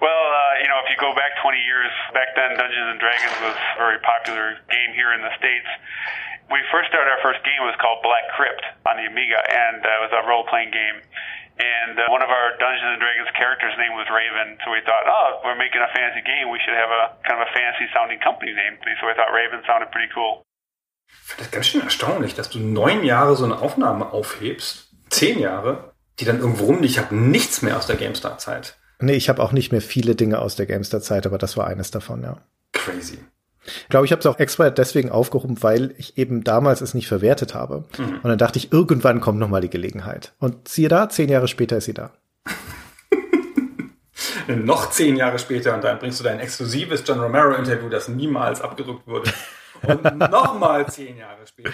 Well, 0.00 0.10
uh, 0.10 0.60
you 0.60 0.68
know, 0.68 0.78
if 0.84 0.90
you 0.90 0.98
go 0.98 1.14
back 1.14 1.38
20 1.40 1.56
years, 1.58 1.92
back 2.12 2.34
then 2.34 2.58
Dungeons 2.58 2.88
and 2.92 3.00
Dragons 3.00 3.36
was 3.40 3.56
a 3.56 3.78
very 3.78 3.98
popular 4.02 4.58
game 4.68 4.92
here 4.92 5.14
in 5.14 5.22
the 5.22 5.32
States. 5.38 5.68
We 6.50 6.60
first 6.68 6.92
started 6.92 7.08
our 7.08 7.22
first 7.24 7.40
game 7.40 7.64
was 7.64 7.72
called 7.80 8.04
Black 8.04 8.28
Crypt 8.36 8.64
on 8.84 9.00
the 9.00 9.08
Amiga, 9.08 9.40
and 9.48 9.80
uh, 9.80 9.96
it 9.96 10.00
was 10.04 10.12
a 10.12 10.22
role-playing 10.28 10.76
game. 10.76 11.00
And 11.56 11.96
uh, 11.96 12.10
one 12.10 12.20
of 12.20 12.28
our 12.28 12.58
Dungeons 12.58 12.98
and 12.98 13.00
Dragons 13.00 13.30
characters' 13.38 13.78
name 13.78 13.94
was 13.94 14.10
Raven, 14.10 14.58
so 14.66 14.74
we 14.74 14.82
thought, 14.82 15.06
oh, 15.06 15.40
we're 15.46 15.56
making 15.56 15.80
a 15.80 15.88
fantasy 15.94 16.20
game, 16.26 16.50
we 16.50 16.58
should 16.60 16.74
have 16.74 16.90
a 16.90 17.14
kind 17.22 17.40
of 17.40 17.46
a 17.46 17.50
fancy-sounding 17.54 18.18
company 18.20 18.52
name. 18.52 18.76
So 19.00 19.06
we 19.06 19.14
thought 19.14 19.32
Raven 19.32 19.62
sounded 19.64 19.88
pretty 19.94 20.10
cool. 20.12 20.42
Ich 21.06 21.30
finde 21.30 21.44
das 21.44 21.50
ganz 21.52 21.66
schön 21.68 21.82
erstaunlich, 21.82 22.34
dass 22.34 22.50
du 22.50 22.58
neun 22.58 23.04
Jahre 23.04 23.36
so 23.36 23.44
eine 23.44 23.62
Aufnahme 23.62 24.12
aufhebst, 24.12 24.90
zehn 25.10 25.38
Jahre, 25.38 25.93
die 26.20 26.24
dann 26.24 26.38
irgendwo 26.38 26.66
rumliegt. 26.66 26.92
Ich 26.92 26.98
habe 26.98 27.14
nichts 27.14 27.62
mehr 27.62 27.76
aus 27.76 27.86
der 27.86 27.96
GameStar-Zeit. 27.96 28.76
Nee, 29.00 29.14
ich 29.14 29.28
habe 29.28 29.42
auch 29.42 29.52
nicht 29.52 29.72
mehr 29.72 29.80
viele 29.80 30.14
Dinge 30.14 30.38
aus 30.38 30.56
der 30.56 30.66
GameStar-Zeit, 30.66 31.26
aber 31.26 31.38
das 31.38 31.56
war 31.56 31.66
eines 31.66 31.90
davon, 31.90 32.22
ja. 32.22 32.38
Crazy. 32.72 33.18
Ich 33.66 33.88
glaube, 33.88 34.04
ich 34.04 34.12
habe 34.12 34.20
es 34.20 34.26
auch 34.26 34.38
extra 34.38 34.68
deswegen 34.70 35.10
aufgehoben, 35.10 35.62
weil 35.62 35.94
ich 35.96 36.18
eben 36.18 36.44
damals 36.44 36.80
es 36.80 36.94
nicht 36.94 37.08
verwertet 37.08 37.54
habe. 37.54 37.84
Mhm. 37.98 38.20
Und 38.22 38.24
dann 38.24 38.38
dachte 38.38 38.58
ich, 38.58 38.72
irgendwann 38.72 39.20
kommt 39.20 39.38
noch 39.38 39.48
mal 39.48 39.62
die 39.62 39.70
Gelegenheit. 39.70 40.32
Und 40.38 40.68
siehe 40.68 40.88
da, 40.88 41.08
zehn 41.08 41.28
Jahre 41.28 41.48
später 41.48 41.78
ist 41.78 41.86
sie 41.86 41.94
da. 41.94 42.12
noch 44.48 44.90
zehn 44.90 45.16
Jahre 45.16 45.38
später 45.38 45.74
und 45.74 45.82
dann 45.82 45.98
bringst 45.98 46.20
du 46.20 46.24
dein 46.24 46.40
exklusives 46.40 47.02
John 47.06 47.20
Romero-Interview, 47.20 47.88
das 47.88 48.08
niemals 48.08 48.60
abgedruckt 48.60 49.06
wurde. 49.06 49.32
Und 49.82 50.18
nochmal 50.18 50.86
zehn 50.88 51.16
Jahre 51.16 51.46
später. 51.46 51.72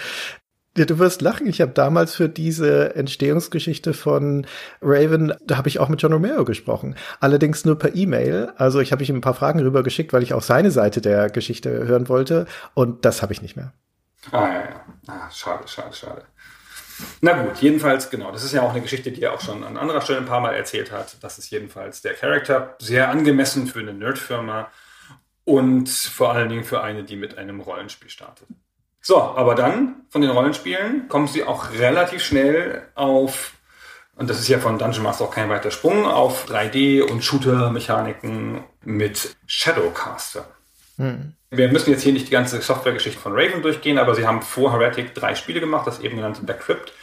Ja, 0.77 0.85
du 0.85 0.99
wirst 0.99 1.21
lachen. 1.21 1.47
Ich 1.47 1.59
habe 1.59 1.73
damals 1.73 2.15
für 2.15 2.29
diese 2.29 2.95
Entstehungsgeschichte 2.95 3.93
von 3.93 4.47
Raven, 4.81 5.33
da 5.45 5.57
habe 5.57 5.67
ich 5.67 5.79
auch 5.79 5.89
mit 5.89 6.01
John 6.01 6.13
Romero 6.13 6.45
gesprochen. 6.45 6.95
Allerdings 7.19 7.65
nur 7.65 7.77
per 7.77 7.93
E-Mail. 7.93 8.53
Also 8.55 8.79
ich 8.79 8.93
habe 8.93 9.03
ihm 9.03 9.17
ein 9.17 9.21
paar 9.21 9.33
Fragen 9.33 9.59
rüber 9.59 9.83
geschickt, 9.83 10.13
weil 10.13 10.23
ich 10.23 10.33
auch 10.33 10.41
seine 10.41 10.71
Seite 10.71 11.01
der 11.01 11.29
Geschichte 11.29 11.69
hören 11.69 12.07
wollte. 12.07 12.45
Und 12.73 13.03
das 13.03 13.21
habe 13.21 13.33
ich 13.33 13.41
nicht 13.41 13.57
mehr. 13.57 13.73
Ah, 14.31 14.47
ja, 14.47 14.61
ja. 14.61 14.85
Ah, 15.07 15.29
schade, 15.29 15.67
schade, 15.67 15.93
schade. 15.93 16.23
Na 17.19 17.33
gut, 17.33 17.57
jedenfalls, 17.57 18.09
genau. 18.09 18.31
Das 18.31 18.43
ist 18.43 18.53
ja 18.53 18.61
auch 18.61 18.71
eine 18.71 18.81
Geschichte, 18.81 19.11
die 19.11 19.23
er 19.23 19.33
auch 19.33 19.41
schon 19.41 19.65
an 19.65 19.75
anderer 19.75 19.99
Stelle 19.99 20.19
ein 20.19 20.25
paar 20.25 20.39
Mal 20.39 20.53
erzählt 20.53 20.91
hat. 20.93 21.17
Das 21.21 21.37
ist 21.37 21.49
jedenfalls 21.49 22.01
der 22.01 22.13
Charakter. 22.13 22.75
Sehr 22.79 23.09
angemessen 23.09 23.67
für 23.67 23.79
eine 23.79 23.93
Nerdfirma 23.93 24.69
und 25.43 25.89
vor 25.89 26.33
allen 26.33 26.47
Dingen 26.47 26.63
für 26.63 26.81
eine, 26.81 27.03
die 27.03 27.17
mit 27.17 27.37
einem 27.37 27.59
Rollenspiel 27.59 28.09
startet. 28.09 28.47
So, 29.01 29.19
aber 29.19 29.55
dann 29.55 30.03
von 30.09 30.21
den 30.21 30.29
Rollenspielen 30.29 31.07
kommen 31.09 31.27
sie 31.27 31.43
auch 31.43 31.71
relativ 31.71 32.23
schnell 32.23 32.83
auf, 32.93 33.53
und 34.15 34.29
das 34.29 34.39
ist 34.39 34.47
ja 34.47 34.59
von 34.59 34.77
Dungeon 34.77 35.03
Master 35.03 35.25
auch 35.25 35.33
kein 35.33 35.49
weiter 35.49 35.71
Sprung, 35.71 36.05
auf 36.05 36.47
3D- 36.47 37.01
und 37.01 37.23
Shooter-Mechaniken 37.23 38.63
mit 38.83 39.35
Shadowcaster. 39.47 40.45
Hm. 40.97 41.33
Wir 41.49 41.69
müssen 41.69 41.89
jetzt 41.89 42.03
hier 42.03 42.13
nicht 42.13 42.27
die 42.27 42.31
ganze 42.31 42.61
Softwaregeschichte 42.61 43.19
von 43.19 43.33
Raven 43.33 43.61
durchgehen, 43.63 43.97
aber 43.97 44.13
sie 44.15 44.27
haben 44.27 44.41
vor 44.41 44.71
Heretic 44.71 45.15
drei 45.15 45.35
Spiele 45.35 45.59
gemacht, 45.59 45.87
das 45.87 45.99
eben 45.99 46.17
genannte 46.17 46.43
Black 46.43 46.61
Crypt, 46.61 46.93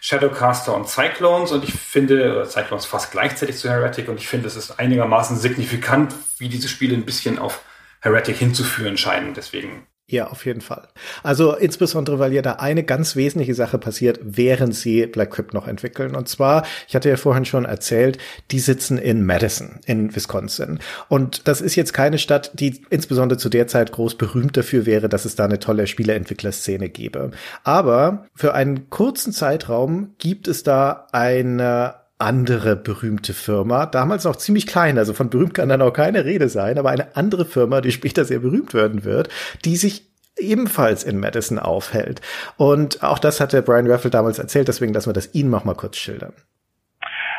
Shadowcaster 0.00 0.74
und 0.74 0.88
Cyclones 0.88 1.52
und 1.52 1.62
ich 1.62 1.74
finde, 1.74 2.44
Cyclones 2.46 2.86
fast 2.86 3.12
gleichzeitig 3.12 3.58
zu 3.58 3.70
Heretic 3.70 4.08
und 4.08 4.18
ich 4.18 4.26
finde, 4.26 4.48
es 4.48 4.56
ist 4.56 4.80
einigermaßen 4.80 5.36
signifikant, 5.36 6.12
wie 6.38 6.48
diese 6.48 6.66
Spiele 6.66 6.96
ein 6.96 7.04
bisschen 7.04 7.38
auf 7.38 7.60
Heretic 8.00 8.36
hinzuführen 8.36 8.96
scheinen. 8.96 9.34
Deswegen 9.34 9.86
ja, 10.12 10.28
auf 10.28 10.44
jeden 10.44 10.60
Fall. 10.60 10.88
Also 11.22 11.54
insbesondere, 11.56 12.18
weil 12.18 12.34
ja 12.34 12.42
da 12.42 12.52
eine 12.52 12.84
ganz 12.84 13.16
wesentliche 13.16 13.54
Sache 13.54 13.78
passiert, 13.78 14.20
während 14.22 14.74
sie 14.74 15.06
Black 15.06 15.30
Crypt 15.30 15.54
noch 15.54 15.66
entwickeln. 15.66 16.14
Und 16.14 16.28
zwar, 16.28 16.66
ich 16.86 16.94
hatte 16.94 17.08
ja 17.08 17.16
vorhin 17.16 17.46
schon 17.46 17.64
erzählt, 17.64 18.18
die 18.50 18.58
sitzen 18.58 18.98
in 18.98 19.24
Madison, 19.24 19.80
in 19.86 20.14
Wisconsin. 20.14 20.80
Und 21.08 21.48
das 21.48 21.62
ist 21.62 21.76
jetzt 21.76 21.94
keine 21.94 22.18
Stadt, 22.18 22.50
die 22.52 22.82
insbesondere 22.90 23.38
zu 23.38 23.48
der 23.48 23.68
Zeit 23.68 23.90
groß 23.92 24.16
berühmt 24.16 24.54
dafür 24.54 24.84
wäre, 24.84 25.08
dass 25.08 25.24
es 25.24 25.34
da 25.34 25.46
eine 25.46 25.60
tolle 25.60 25.86
Spieleentwicklerszene 25.86 26.90
gäbe. 26.90 27.30
Aber 27.64 28.26
für 28.34 28.52
einen 28.52 28.90
kurzen 28.90 29.32
Zeitraum 29.32 30.14
gibt 30.18 30.46
es 30.46 30.62
da 30.62 31.06
eine 31.12 32.01
andere 32.22 32.76
berühmte 32.76 33.34
Firma, 33.34 33.86
damals 33.86 34.24
noch 34.24 34.36
ziemlich 34.36 34.66
klein, 34.66 34.96
also 34.96 35.12
von 35.12 35.28
berühmt 35.28 35.54
kann 35.54 35.68
dann 35.68 35.82
auch 35.82 35.92
keine 35.92 36.24
Rede 36.24 36.48
sein, 36.48 36.78
aber 36.78 36.90
eine 36.90 37.16
andere 37.16 37.44
Firma, 37.44 37.80
die 37.80 37.92
später 37.92 38.24
sehr 38.24 38.38
berühmt 38.38 38.72
werden 38.74 39.04
wird, 39.04 39.28
die 39.64 39.76
sich 39.76 40.06
ebenfalls 40.38 41.04
in 41.04 41.20
Madison 41.20 41.58
aufhält. 41.58 42.22
Und 42.56 43.02
auch 43.02 43.18
das 43.18 43.40
hat 43.40 43.52
der 43.52 43.62
Brian 43.62 43.90
Raffle 43.90 44.10
damals 44.10 44.38
erzählt, 44.38 44.68
deswegen 44.68 44.94
lassen 44.94 45.10
wir 45.10 45.14
das 45.14 45.34
Ihnen 45.34 45.50
noch 45.50 45.64
mal 45.64 45.74
kurz 45.74 45.98
schildern. 45.98 46.32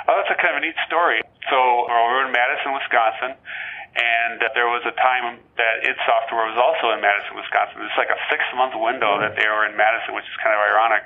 Oh, 0.07 0.13
that's 0.19 0.29
a 0.29 0.35
kind 0.35 0.51
of 0.51 0.57
a 0.57 0.59
neat 0.59 0.75
story. 0.85 1.23
So 1.49 1.57
we're 1.87 2.27
in 2.27 2.31
Madison, 2.31 2.75
Wisconsin. 2.75 3.35
And 3.93 4.41
there 4.57 4.65
was 4.73 4.81
a 4.89 4.95
time 4.97 5.37
that 5.55 5.85
id 5.85 5.95
Software 6.01 6.49
was 6.49 6.57
also 6.57 6.97
in 6.97 6.99
Madison, 6.99 7.37
Wisconsin. 7.37 7.77
It's 7.85 7.93
like 7.93 8.09
a 8.09 8.17
six-month 8.25 8.73
window 8.73 9.21
that 9.21 9.37
they 9.37 9.45
were 9.45 9.69
in 9.69 9.77
Madison, 9.77 10.17
which 10.17 10.25
is 10.25 10.35
kind 10.41 10.49
of 10.49 10.61
ironic. 10.65 11.05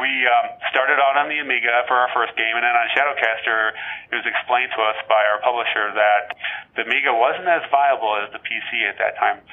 We 0.00 0.10
um, 0.24 0.56
started 0.72 0.96
out 0.96 1.20
on 1.20 1.28
the 1.28 1.36
Amiga 1.36 1.84
for 1.84 2.00
our 2.00 2.08
first 2.16 2.32
game, 2.32 2.56
and 2.56 2.64
then 2.64 2.72
on 2.72 2.86
Shadowcaster, 2.96 3.76
it 4.08 4.16
was 4.16 4.24
explained 4.24 4.72
to 4.72 4.80
us 4.80 4.96
by 5.04 5.20
our 5.28 5.40
publisher 5.44 5.92
that 5.92 6.32
the 6.76 6.88
Amiga 6.88 7.12
wasn't 7.12 7.44
as 7.44 7.60
viable 7.68 8.16
as 8.24 8.32
the 8.32 8.40
PC 8.40 8.88
at 8.88 8.96
that 8.96 9.20
time. 9.20 9.44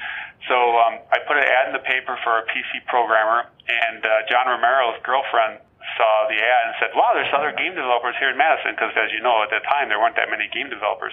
So 0.48 0.56
um, 0.80 1.04
I 1.12 1.20
put 1.28 1.36
an 1.36 1.44
ad 1.44 1.68
in 1.68 1.74
the 1.76 1.84
paper 1.84 2.16
for 2.24 2.40
a 2.40 2.44
PC 2.48 2.80
programmer, 2.88 3.52
and 3.68 4.00
uh, 4.00 4.24
John 4.32 4.48
Romero's 4.48 4.96
girlfriend 5.04 5.60
saw 6.00 6.28
the 6.32 6.40
ad 6.40 6.62
and 6.72 6.74
said, 6.80 6.90
"Wow, 6.96 7.12
there's 7.12 7.32
other 7.36 7.52
game 7.52 7.76
developers 7.76 8.16
here 8.16 8.32
in 8.32 8.40
Madison." 8.40 8.72
Because 8.72 8.96
as 8.96 9.12
you 9.12 9.20
know, 9.20 9.44
at 9.44 9.52
that 9.52 9.68
time 9.68 9.92
there 9.92 10.00
weren't 10.00 10.16
that 10.16 10.32
many 10.32 10.48
game 10.48 10.72
developers. 10.72 11.12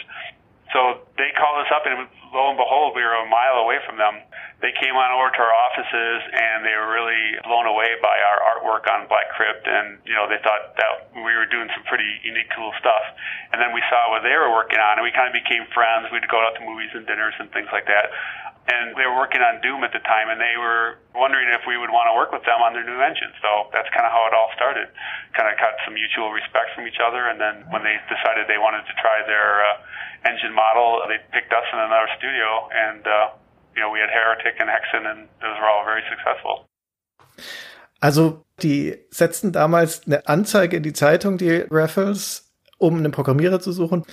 So 0.75 1.07
they 1.15 1.31
called 1.37 1.63
us 1.63 1.71
up, 1.71 1.87
and 1.87 2.07
lo 2.35 2.51
and 2.51 2.59
behold, 2.59 2.95
we 2.95 3.03
were 3.03 3.15
a 3.15 3.27
mile 3.29 3.63
away 3.63 3.79
from 3.87 3.95
them. 3.95 4.19
They 4.59 4.73
came 4.73 4.97
on 4.97 5.13
over 5.13 5.29
to 5.29 5.41
our 5.41 5.53
offices 5.69 6.19
and 6.33 6.65
they 6.65 6.73
were 6.73 6.89
really 6.89 7.37
blown 7.45 7.69
away 7.69 7.93
by 8.01 8.17
our 8.17 8.41
artwork 8.41 8.89
on 8.89 9.05
Black 9.05 9.29
Crypt 9.37 9.69
and 9.69 10.01
you 10.01 10.17
know 10.17 10.25
they 10.25 10.41
thought 10.41 10.73
that 10.81 11.13
we 11.13 11.29
were 11.37 11.45
doing 11.45 11.69
some 11.77 11.85
pretty 11.85 12.09
unique 12.25 12.49
cool 12.57 12.73
stuff. 12.81 13.05
And 13.53 13.61
then 13.61 13.69
we 13.69 13.85
saw 13.85 14.09
what 14.09 14.25
they 14.25 14.33
were 14.33 14.49
working 14.49 14.81
on 14.81 14.97
and 14.97 15.05
we 15.05 15.13
kind 15.13 15.29
of 15.29 15.37
became 15.37 15.69
friends. 15.77 16.09
We'd 16.09 16.25
go 16.25 16.41
out 16.41 16.57
to 16.57 16.65
movies 16.65 16.89
and 16.97 17.05
dinners 17.05 17.37
and 17.37 17.53
things 17.53 17.69
like 17.69 17.85
that 17.85 18.09
and 18.67 18.95
they 18.99 19.07
were 19.07 19.15
working 19.15 19.41
on 19.41 19.63
Doom 19.63 19.83
at 19.87 19.95
the 19.95 20.03
time 20.03 20.27
and 20.27 20.39
they 20.39 20.59
were 20.59 20.99
wondering 21.15 21.47
if 21.55 21.63
we 21.63 21.79
would 21.79 21.89
want 21.89 22.11
to 22.11 22.15
work 22.15 22.35
with 22.35 22.43
them 22.43 22.59
on 22.59 22.75
their 22.75 22.83
new 22.83 22.99
engine 22.99 23.31
so 23.41 23.71
that's 23.71 23.87
kind 23.95 24.03
of 24.03 24.11
how 24.11 24.27
it 24.27 24.33
all 24.35 24.51
started 24.53 24.91
kind 25.33 25.47
of 25.47 25.55
got 25.59 25.75
some 25.87 25.95
mutual 25.95 26.31
respect 26.35 26.75
from 26.75 26.85
each 26.85 26.99
other 26.99 27.27
and 27.31 27.39
then 27.39 27.63
when 27.71 27.81
they 27.81 27.95
decided 28.11 28.45
they 28.45 28.59
wanted 28.59 28.83
to 28.85 28.93
try 28.99 29.23
their 29.25 29.63
uh, 29.63 30.29
engine 30.29 30.51
model 30.51 31.01
they 31.07 31.17
picked 31.31 31.51
us 31.55 31.65
in 31.71 31.79
another 31.79 32.11
studio 32.19 32.67
and 32.75 33.07
uh, 33.07 33.33
you 33.77 33.83
know, 33.83 33.91
we 33.91 33.99
had 33.99 34.09
Heretic 34.09 34.59
and 34.59 34.69
Hexen 34.69 35.05
and 35.05 35.29
those 35.39 35.55
were 35.61 35.69
all 35.69 35.85
very 35.85 36.01
successful. 36.09 36.65
Also, 38.01 38.43
die 38.61 38.97
setzten 39.11 39.51
damals 39.51 40.05
eine 40.07 40.27
Anzeige 40.27 40.77
in 40.77 40.83
die 40.83 40.93
Zeitung, 40.93 41.37
die 41.37 41.65
Raffles, 41.69 42.51
um 42.79 42.97
einen 42.97 43.11
Programmierer 43.11 43.59
zu 43.59 43.71
suchen. 43.71 44.03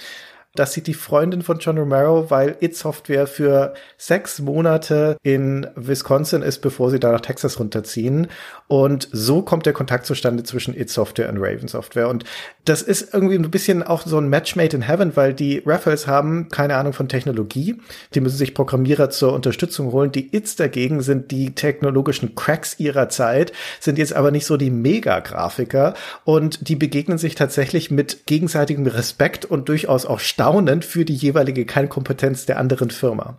Das 0.57 0.73
sieht 0.73 0.87
die 0.87 0.95
Freundin 0.95 1.43
von 1.43 1.59
John 1.59 1.79
Romero, 1.79 2.31
weil 2.31 2.57
It 2.61 2.77
Software 2.77 3.27
für 3.27 3.75
sechs 3.99 4.39
Monate 4.39 5.17
in 5.25 5.67
Wisconsin 5.75 6.43
ist, 6.43 6.61
bevor 6.61 6.93
sie 6.93 7.01
da 7.01 7.11
nach 7.11 7.23
Texas 7.23 7.59
runterziehen. 7.59 8.29
Und 8.69 9.09
so 9.11 9.43
kommt 9.43 9.67
der 9.67 9.73
Kontakt 9.73 10.07
zustande 10.07 10.45
zwischen 10.45 10.73
It 10.79 10.91
Software 10.91 11.29
und 11.29 11.39
Raven 11.39 11.67
Software. 11.67 12.09
Und 12.09 12.23
das 12.65 12.83
ist 12.83 13.13
irgendwie 13.13 13.35
ein 13.35 13.51
bisschen 13.51 13.83
auch 13.83 14.07
so 14.07 14.17
ein 14.17 14.29
Match 14.29 14.55
made 14.55 14.77
in 14.77 14.83
heaven, 14.83 15.17
weil 15.17 15.35
die 15.35 15.61
Raffles 15.67 16.07
haben 16.07 16.49
keine 16.51 16.77
Ahnung 16.77 16.93
von 16.93 17.09
Technologie. 17.09 17.75
Die 18.15 18.21
müssen 18.21 18.37
sich 18.37 18.55
Programmierer 18.55 19.11
zur 19.11 19.33
Unterstützung 19.33 19.91
holen. 19.91 20.13
Die 20.13 20.37
Its 20.37 20.55
dagegen 20.55 21.03
sind 21.03 21.33
die 21.33 21.57
technologischen 21.57 22.37
Cracks 22.37 22.79
ihrer 22.79 23.09
Zeit, 23.09 23.53
sind 23.81 23.99
jetzt 23.99 24.13
aber 24.13 24.31
nicht 24.31 24.47
so 24.47 24.57
die 24.57 24.71
Mega-Grafiker. 24.71 25.95
Und 26.23 26.69
die 26.69 26.77
begegnen 26.77 27.19
sich 27.19 27.35
tatsächlich 27.35 27.91
mit 27.91 28.27
gegenseitigem 28.27 28.87
Respekt 28.87 29.45
und 29.45 29.69
durchaus 29.69 30.07
auch 30.07 30.21
staunend 30.45 30.85
für 30.85 31.07
die 31.07 31.15
jeweilige 31.15 31.65
Kernkompetenz 31.65 32.45
der 32.45 32.59
anderen 32.59 32.91
Firma. 32.91 33.39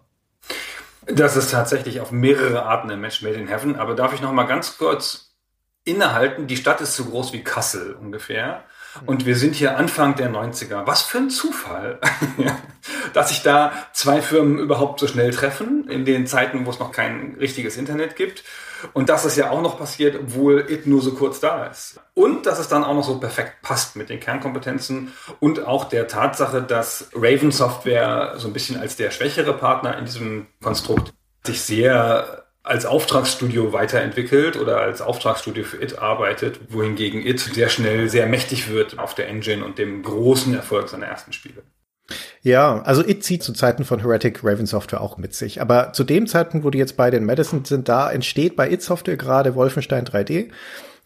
Das 1.06 1.38
ist 1.38 1.52
tatsächlich 1.52 2.02
auf 2.02 2.12
mehrere 2.12 2.64
Arten 2.64 2.90
ein 2.90 3.00
Match 3.00 3.22
made 3.22 3.36
in 3.36 3.48
heaven. 3.48 3.76
Aber 3.76 3.94
darf 3.94 4.16
ich 4.16 4.22
noch 4.22 4.32
mal 4.32 4.46
ganz 4.46 4.80
kurz 4.80 5.36
innehalten? 5.84 6.48
Die 6.48 6.58
Stadt 6.58 6.82
ist 6.82 6.96
so 6.96 7.06
groß 7.06 7.32
wie 7.32 7.44
Kassel 7.44 7.94
ungefähr. 7.94 8.64
Und 9.06 9.26
wir 9.26 9.36
sind 9.36 9.56
hier 9.56 9.78
Anfang 9.78 10.16
der 10.16 10.30
90er. 10.32 10.86
Was 10.86 11.02
für 11.02 11.20
ein 11.20 11.30
Zufall, 11.30 12.00
dass 13.14 13.30
sich 13.30 13.44
da 13.44 13.74
zwei 13.94 14.22
Firmen 14.22 14.60
überhaupt 14.60 15.00
so 15.00 15.08
schnell 15.08 15.32
treffen, 15.32 15.88
in 15.90 16.06
den 16.06 16.28
Zeiten, 16.28 16.66
wo 16.66 16.70
es 16.70 16.80
noch 16.80 16.92
kein 16.92 17.36
richtiges 17.40 17.78
Internet 17.78 18.16
gibt. 18.16 18.44
Und 18.94 19.10
dass 19.10 19.26
es 19.26 19.36
ja 19.36 19.50
auch 19.50 19.62
noch 19.62 19.78
passiert, 19.78 20.16
obwohl 20.16 20.66
It 20.70 20.86
nur 20.86 21.02
so 21.02 21.14
kurz 21.14 21.40
da 21.40 21.66
ist. 21.66 22.00
Und 22.14 22.46
dass 22.46 22.60
es 22.60 22.68
dann 22.68 22.84
auch 22.84 22.94
noch 22.94 23.04
so 23.04 23.20
perfekt 23.20 23.62
passt 23.62 23.96
mit 23.96 24.10
den 24.10 24.20
Kernkompetenzen 24.20 25.12
und 25.40 25.66
auch 25.66 25.86
der 25.86 26.08
Tatsache, 26.08 26.62
dass 26.62 27.10
Raven 27.16 27.52
Software 27.52 28.34
so 28.38 28.48
ein 28.48 28.54
bisschen 28.54 28.78
als 28.78 28.96
der 28.96 29.12
schwächere 29.12 29.54
Partner 29.54 29.98
in 29.98 30.06
diesem 30.06 30.48
Konstrukt 30.62 31.14
sich 31.46 31.62
sehr 31.62 32.45
als 32.66 32.86
Auftragsstudio 32.86 33.74
weiterentwickelt 33.74 34.58
oder 34.58 34.82
als 34.82 35.02
Auftragsstudio 35.02 35.64
für 35.64 35.82
It 35.82 36.00
arbeitet, 36.00 36.60
wohingegen 36.70 37.26
It 37.26 37.40
sehr 37.40 37.70
schnell 37.70 38.10
sehr 38.10 38.26
mächtig 38.26 38.70
wird 38.70 38.98
auf 38.98 39.14
der 39.14 39.28
Engine 39.28 39.64
und 39.64 39.78
dem 39.78 40.02
großen 40.02 40.54
Erfolg 40.56 40.90
seiner 40.90 41.06
ersten 41.06 41.32
Spiele. 41.32 41.62
Ja, 42.42 42.82
also 42.82 43.06
It 43.06 43.24
zieht 43.24 43.44
zu 43.44 43.54
Zeiten 43.54 43.86
von 43.86 44.00
Heretic 44.00 44.44
Raven 44.44 44.66
Software 44.66 45.02
auch 45.02 45.18
mit 45.18 45.36
sich. 45.36 45.62
Aber 45.62 45.94
zu 45.94 46.04
dem 46.04 46.28
Zeitpunkt, 46.28 46.66
wo 46.66 46.72
die 46.72 46.78
jetzt 46.80 46.98
bei 46.98 47.12
den 47.12 47.26
Madison 47.26 47.66
sind, 47.66 47.88
da 47.88 48.12
entsteht 48.12 48.56
bei 48.56 48.70
It 48.72 48.82
Software 48.82 49.18
gerade 49.18 49.56
Wolfenstein 49.56 50.06
3D. 50.06 50.50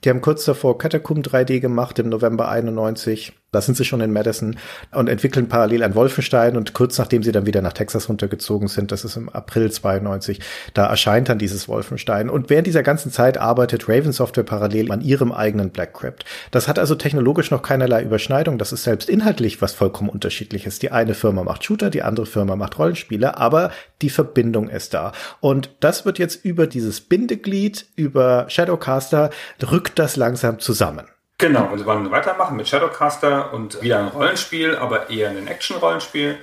Die 0.03 0.09
haben 0.09 0.21
kurz 0.21 0.45
davor 0.45 0.77
Catacomb 0.77 1.25
3D 1.25 1.59
gemacht 1.59 1.99
im 1.99 2.07
November 2.07 2.47
91. 2.47 3.33
Da 3.51 3.62
sind 3.62 3.77
sie 3.77 3.86
schon 3.86 4.01
in 4.01 4.13
Madison 4.13 4.58
und 4.91 5.10
entwickeln 5.10 5.48
parallel 5.48 5.84
ein 5.84 5.96
Wolfenstein 5.96 6.56
und 6.56 6.74
kurz 6.74 6.98
nachdem 6.98 7.24
sie 7.24 7.32
dann 7.32 7.46
wieder 7.46 7.62
nach 7.62 7.74
Texas 7.74 8.08
runtergezogen 8.08 8.68
sind, 8.68 8.91
das 8.91 9.03
ist 9.03 9.15
im 9.15 9.29
April 9.29 9.72
92, 9.72 10.39
da 10.74 10.86
erscheint 10.86 11.29
dann 11.29 11.39
dieses 11.39 11.68
Wolfenstein. 11.68 12.29
Und 12.29 12.50
während 12.50 12.68
dieser 12.68 12.84
ganzen 12.84 13.12
Zeit 13.12 13.38
arbeitet 13.38 13.89
Raven 13.89 14.12
Software 14.12 14.44
parallel 14.44 14.91
an 14.91 15.01
ihrem 15.01 15.32
eigenen 15.32 15.72
Black 15.72 15.94
Crypt. 15.94 16.25
Das 16.51 16.68
hat 16.68 16.77
also 16.77 16.96
technologisch 16.96 17.50
noch 17.50 17.63
keinerlei 17.63 18.03
Überschneidung. 18.03 18.58
Das 18.58 18.72
ist 18.72 18.84
selbst 18.84 19.10
inhaltlich 19.10 19.62
was 19.62 19.74
vollkommen 19.74 20.10
unterschiedliches. 20.10 20.79
Die 20.79 20.91
eine 20.91 21.15
Firma 21.15 21.44
macht 21.44 21.63
Shooter, 21.63 21.89
die 21.89 22.03
andere 22.03 22.25
Firma 22.25 22.56
macht 22.56 22.77
Rollenspiele, 22.77 23.38
aber 23.38 23.72
die 24.01 24.10
Verbindung 24.10 24.70
ist 24.70 24.94
da. 24.94 25.12
Und 25.39 25.72
das 25.79 26.06
wird 26.06 26.20
jetzt 26.20 26.46
über 26.46 26.68
dieses 26.68 27.01
Bindeglied, 27.01 27.88
über 27.96 28.46
Shadowcaster, 28.48 29.32
rückt 29.72 29.98
das 29.98 30.15
langsam 30.15 30.60
zusammen. 30.60 31.06
Genau, 31.39 31.69
und 31.72 31.79
sie 31.79 31.86
wollen 31.86 32.12
weitermachen 32.12 32.58
mit 32.58 32.67
Shadowcaster 32.67 33.53
und 33.53 33.81
wieder 33.81 34.00
ein 34.00 34.10
Rollenspiel, 34.10 34.75
aber 34.75 35.10
eher 35.10 35.29
ein 35.29 35.48
Action-Rollenspiel. 35.48 36.38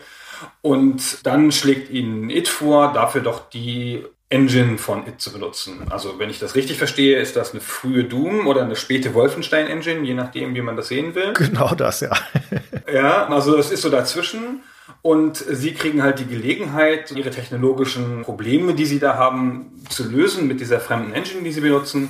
Und 0.62 1.26
dann 1.26 1.52
schlägt 1.52 1.90
ihnen 1.90 2.30
It 2.30 2.48
vor, 2.48 2.92
dafür 2.94 3.20
doch 3.20 3.50
die 3.50 4.06
Engine 4.30 4.78
von 4.78 5.06
It 5.06 5.20
zu 5.20 5.34
benutzen. 5.34 5.86
Also 5.90 6.18
wenn 6.18 6.30
ich 6.30 6.38
das 6.38 6.54
richtig 6.54 6.78
verstehe, 6.78 7.18
ist 7.18 7.36
das 7.36 7.52
eine 7.52 7.60
frühe 7.60 8.04
Doom 8.04 8.46
oder 8.46 8.62
eine 8.62 8.74
späte 8.74 9.12
Wolfenstein-Engine, 9.12 10.00
je 10.00 10.14
nachdem, 10.14 10.54
wie 10.54 10.62
man 10.62 10.76
das 10.76 10.88
sehen 10.88 11.14
will. 11.14 11.34
Genau 11.34 11.74
das, 11.74 12.00
ja. 12.00 12.12
ja, 12.92 13.26
also 13.26 13.54
das 13.54 13.70
ist 13.70 13.82
so 13.82 13.90
dazwischen. 13.90 14.62
Und 15.02 15.36
sie 15.36 15.74
kriegen 15.74 16.02
halt 16.02 16.20
die 16.20 16.26
Gelegenheit, 16.26 17.10
ihre 17.12 17.30
technologischen 17.30 18.22
Probleme, 18.22 18.72
die 18.72 18.86
sie 18.86 18.98
da 18.98 19.16
haben, 19.16 19.84
zu 19.90 20.08
lösen 20.08 20.48
mit 20.48 20.60
dieser 20.60 20.80
fremden 20.80 21.12
Engine, 21.12 21.42
die 21.42 21.52
sie 21.52 21.60
benutzen 21.60 22.08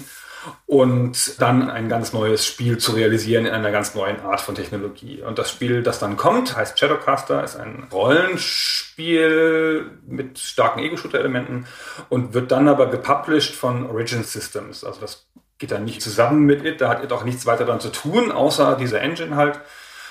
und 0.66 1.40
dann 1.40 1.70
ein 1.70 1.88
ganz 1.88 2.12
neues 2.12 2.44
Spiel 2.44 2.78
zu 2.78 2.92
realisieren 2.92 3.46
in 3.46 3.52
einer 3.52 3.70
ganz 3.70 3.94
neuen 3.94 4.20
Art 4.20 4.40
von 4.40 4.54
Technologie. 4.54 5.22
Und 5.22 5.38
das 5.38 5.50
Spiel, 5.50 5.82
das 5.82 5.98
dann 5.98 6.16
kommt, 6.16 6.56
heißt 6.56 6.78
Shadowcaster, 6.78 7.42
ist 7.44 7.56
ein 7.56 7.88
Rollenspiel 7.92 9.90
mit 10.06 10.38
starken 10.38 10.80
Ego-Shooter-Elementen 10.80 11.66
und 12.08 12.34
wird 12.34 12.50
dann 12.50 12.68
aber 12.68 12.90
gepublished 12.90 13.54
von 13.54 13.88
Origin 13.88 14.24
Systems. 14.24 14.84
Also 14.84 15.00
das 15.00 15.26
geht 15.58 15.70
dann 15.70 15.84
nicht 15.84 16.02
zusammen 16.02 16.44
mit 16.44 16.64
It, 16.64 16.80
da 16.80 16.88
hat 16.88 17.04
It 17.04 17.12
auch 17.12 17.24
nichts 17.24 17.46
weiter 17.46 17.64
dann 17.64 17.80
zu 17.80 17.90
tun, 17.90 18.30
außer 18.30 18.76
dieser 18.76 19.00
Engine 19.00 19.36
halt, 19.36 19.60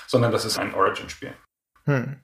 sondern 0.06 0.32
das 0.32 0.44
ist 0.44 0.58
ein 0.58 0.74
Origin-Spiel. 0.74 1.32
Hm. 1.84 2.16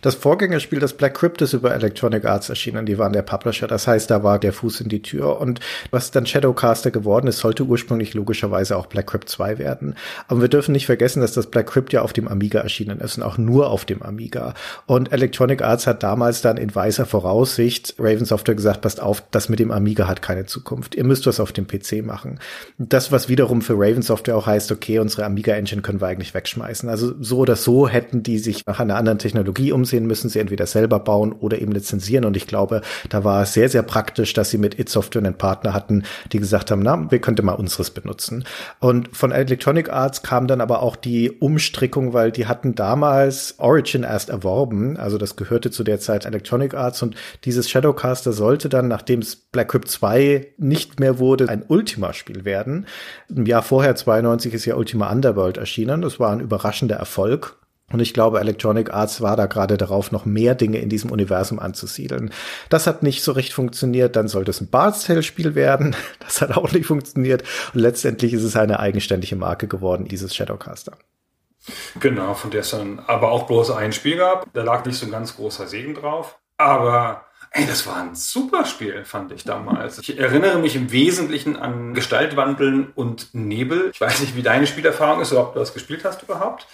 Das 0.00 0.16
Vorgängerspiel, 0.16 0.80
das 0.80 0.94
Black 0.94 1.14
Crypt, 1.14 1.42
ist 1.42 1.52
über 1.52 1.72
Electronic 1.72 2.24
Arts 2.24 2.48
erschienen. 2.48 2.86
Die 2.86 2.98
waren 2.98 3.12
der 3.12 3.22
Publisher. 3.22 3.68
Das 3.68 3.86
heißt, 3.86 4.10
da 4.10 4.24
war 4.24 4.38
der 4.38 4.52
Fuß 4.52 4.80
in 4.80 4.88
die 4.88 5.02
Tür. 5.02 5.40
Und 5.40 5.60
was 5.90 6.10
dann 6.10 6.26
Shadowcaster 6.26 6.90
geworden 6.90 7.28
ist, 7.28 7.38
sollte 7.38 7.64
ursprünglich 7.64 8.14
logischerweise 8.14 8.76
auch 8.76 8.86
Black 8.86 9.06
Crypt 9.08 9.28
2 9.28 9.58
werden. 9.58 9.94
Aber 10.26 10.40
wir 10.40 10.48
dürfen 10.48 10.72
nicht 10.72 10.86
vergessen, 10.86 11.20
dass 11.20 11.32
das 11.32 11.46
Black 11.46 11.68
Crypt 11.68 11.92
ja 11.92 12.02
auf 12.02 12.12
dem 12.12 12.26
Amiga 12.26 12.60
erschienen 12.60 12.98
ist 12.98 13.16
und 13.18 13.22
auch 13.22 13.38
nur 13.38 13.70
auf 13.70 13.84
dem 13.84 14.02
Amiga. 14.02 14.54
Und 14.86 15.12
Electronic 15.12 15.62
Arts 15.62 15.86
hat 15.86 16.02
damals 16.02 16.42
dann 16.42 16.56
in 16.56 16.74
weißer 16.74 17.06
Voraussicht 17.06 17.94
Raven 17.98 18.24
Software 18.24 18.56
gesagt, 18.56 18.80
passt 18.80 19.00
auf, 19.00 19.22
das 19.30 19.48
mit 19.48 19.60
dem 19.60 19.70
Amiga 19.70 20.08
hat 20.08 20.22
keine 20.22 20.46
Zukunft. 20.46 20.96
Ihr 20.96 21.04
müsst 21.04 21.26
was 21.26 21.38
auf 21.38 21.52
dem 21.52 21.68
PC 21.68 22.04
machen. 22.04 22.40
Das, 22.78 23.12
was 23.12 23.28
wiederum 23.28 23.62
für 23.62 23.74
Raven 23.74 24.02
Software 24.02 24.36
auch 24.36 24.46
heißt, 24.46 24.72
okay, 24.72 24.98
unsere 24.98 25.24
Amiga 25.24 25.54
Engine 25.54 25.82
können 25.82 26.00
wir 26.00 26.08
eigentlich 26.08 26.34
wegschmeißen. 26.34 26.88
Also 26.88 27.14
so 27.20 27.38
oder 27.38 27.54
so 27.54 27.88
hätten 27.88 28.22
die 28.22 28.38
sich 28.38 28.66
nach 28.66 28.80
einer 28.80 28.96
anderen 28.96 29.18
Technologie 29.18 29.59
umsehen 29.68 30.06
müssen, 30.06 30.28
sie 30.28 30.38
entweder 30.38 30.66
selber 30.66 30.98
bauen 30.98 31.32
oder 31.32 31.60
eben 31.60 31.72
lizenzieren. 31.72 32.24
Und 32.24 32.36
ich 32.36 32.46
glaube, 32.46 32.80
da 33.08 33.24
war 33.24 33.42
es 33.42 33.52
sehr, 33.52 33.68
sehr 33.68 33.82
praktisch, 33.82 34.32
dass 34.32 34.50
sie 34.50 34.58
mit 34.58 34.78
It 34.78 34.88
Software 34.88 35.22
einen 35.22 35.34
Partner 35.34 35.74
hatten, 35.74 36.04
die 36.32 36.38
gesagt 36.38 36.70
haben, 36.70 36.82
na, 36.82 37.10
wir 37.10 37.20
könnten 37.20 37.44
mal 37.44 37.52
unseres 37.52 37.90
benutzen. 37.90 38.44
Und 38.78 39.14
von 39.16 39.32
Electronic 39.32 39.90
Arts 39.92 40.22
kam 40.22 40.46
dann 40.46 40.60
aber 40.60 40.82
auch 40.82 40.96
die 40.96 41.30
Umstrickung, 41.30 42.12
weil 42.12 42.32
die 42.32 42.46
hatten 42.46 42.74
damals 42.74 43.54
Origin 43.58 44.02
erst 44.02 44.30
erworben. 44.30 44.96
Also 44.96 45.18
das 45.18 45.36
gehörte 45.36 45.70
zu 45.70 45.84
der 45.84 46.00
Zeit 46.00 46.24
Electronic 46.24 46.74
Arts 46.74 47.02
und 47.02 47.14
dieses 47.44 47.68
Shadowcaster 47.68 48.32
sollte 48.32 48.68
dann, 48.68 48.88
nachdem 48.88 49.20
es 49.20 49.36
Black 49.36 49.68
Crypt 49.68 49.88
2 49.88 50.54
nicht 50.58 51.00
mehr 51.00 51.18
wurde, 51.18 51.48
ein 51.48 51.64
Ultima-Spiel 51.66 52.44
werden. 52.44 52.86
Im 53.28 53.46
Jahr 53.46 53.62
vorher, 53.62 53.96
92, 53.96 54.54
ist 54.54 54.64
ja 54.64 54.76
Ultima 54.76 55.10
Underworld 55.10 55.56
erschienen. 55.56 56.02
Das 56.02 56.20
war 56.20 56.32
ein 56.32 56.40
überraschender 56.40 56.96
Erfolg. 56.96 57.59
Und 57.92 58.00
ich 58.00 58.14
glaube, 58.14 58.40
Electronic 58.40 58.92
Arts 58.92 59.20
war 59.20 59.36
da 59.36 59.46
gerade 59.46 59.76
darauf, 59.76 60.12
noch 60.12 60.24
mehr 60.24 60.54
Dinge 60.54 60.78
in 60.78 60.88
diesem 60.88 61.10
Universum 61.10 61.58
anzusiedeln. 61.58 62.32
Das 62.68 62.86
hat 62.86 63.02
nicht 63.02 63.22
so 63.22 63.32
recht 63.32 63.52
funktioniert. 63.52 64.16
Dann 64.16 64.28
sollte 64.28 64.50
es 64.50 64.60
ein 64.60 64.70
Bard's 64.70 65.04
Tale 65.04 65.22
Spiel 65.22 65.54
werden. 65.54 65.96
Das 66.20 66.40
hat 66.42 66.56
auch 66.56 66.70
nicht 66.70 66.86
funktioniert. 66.86 67.42
Und 67.74 67.80
letztendlich 67.80 68.32
ist 68.32 68.44
es 68.44 68.54
eine 68.54 68.78
eigenständige 68.78 69.34
Marke 69.34 69.66
geworden, 69.66 70.04
dieses 70.04 70.34
Shadowcaster. 70.34 70.92
Genau, 71.98 72.34
von 72.34 72.52
der 72.52 72.60
es 72.60 72.70
dann 72.70 73.00
aber 73.00 73.32
auch 73.32 73.48
bloß 73.48 73.72
ein 73.72 73.92
Spiel 73.92 74.16
gab. 74.16 74.46
Da 74.52 74.62
lag 74.62 74.84
nicht 74.84 74.96
so 74.96 75.06
ein 75.06 75.12
ganz 75.12 75.34
großer 75.34 75.66
Segen 75.66 75.94
drauf. 75.94 76.38
Aber 76.56 77.24
Ey, 77.52 77.66
das 77.66 77.84
war 77.84 77.96
ein 77.96 78.14
super 78.14 78.64
Spiel, 78.64 79.04
fand 79.04 79.32
ich 79.32 79.42
damals. 79.42 79.98
Ich 79.98 80.16
erinnere 80.16 80.60
mich 80.60 80.76
im 80.76 80.92
Wesentlichen 80.92 81.56
an 81.56 81.94
Gestaltwandeln 81.94 82.92
und 82.94 83.34
Nebel. 83.34 83.90
Ich 83.92 84.00
weiß 84.00 84.20
nicht, 84.20 84.36
wie 84.36 84.42
deine 84.42 84.68
Spielerfahrung 84.68 85.20
ist 85.20 85.32
oder 85.32 85.42
ob 85.42 85.54
du 85.54 85.58
das 85.58 85.74
gespielt 85.74 86.04
hast 86.04 86.22
überhaupt. 86.22 86.68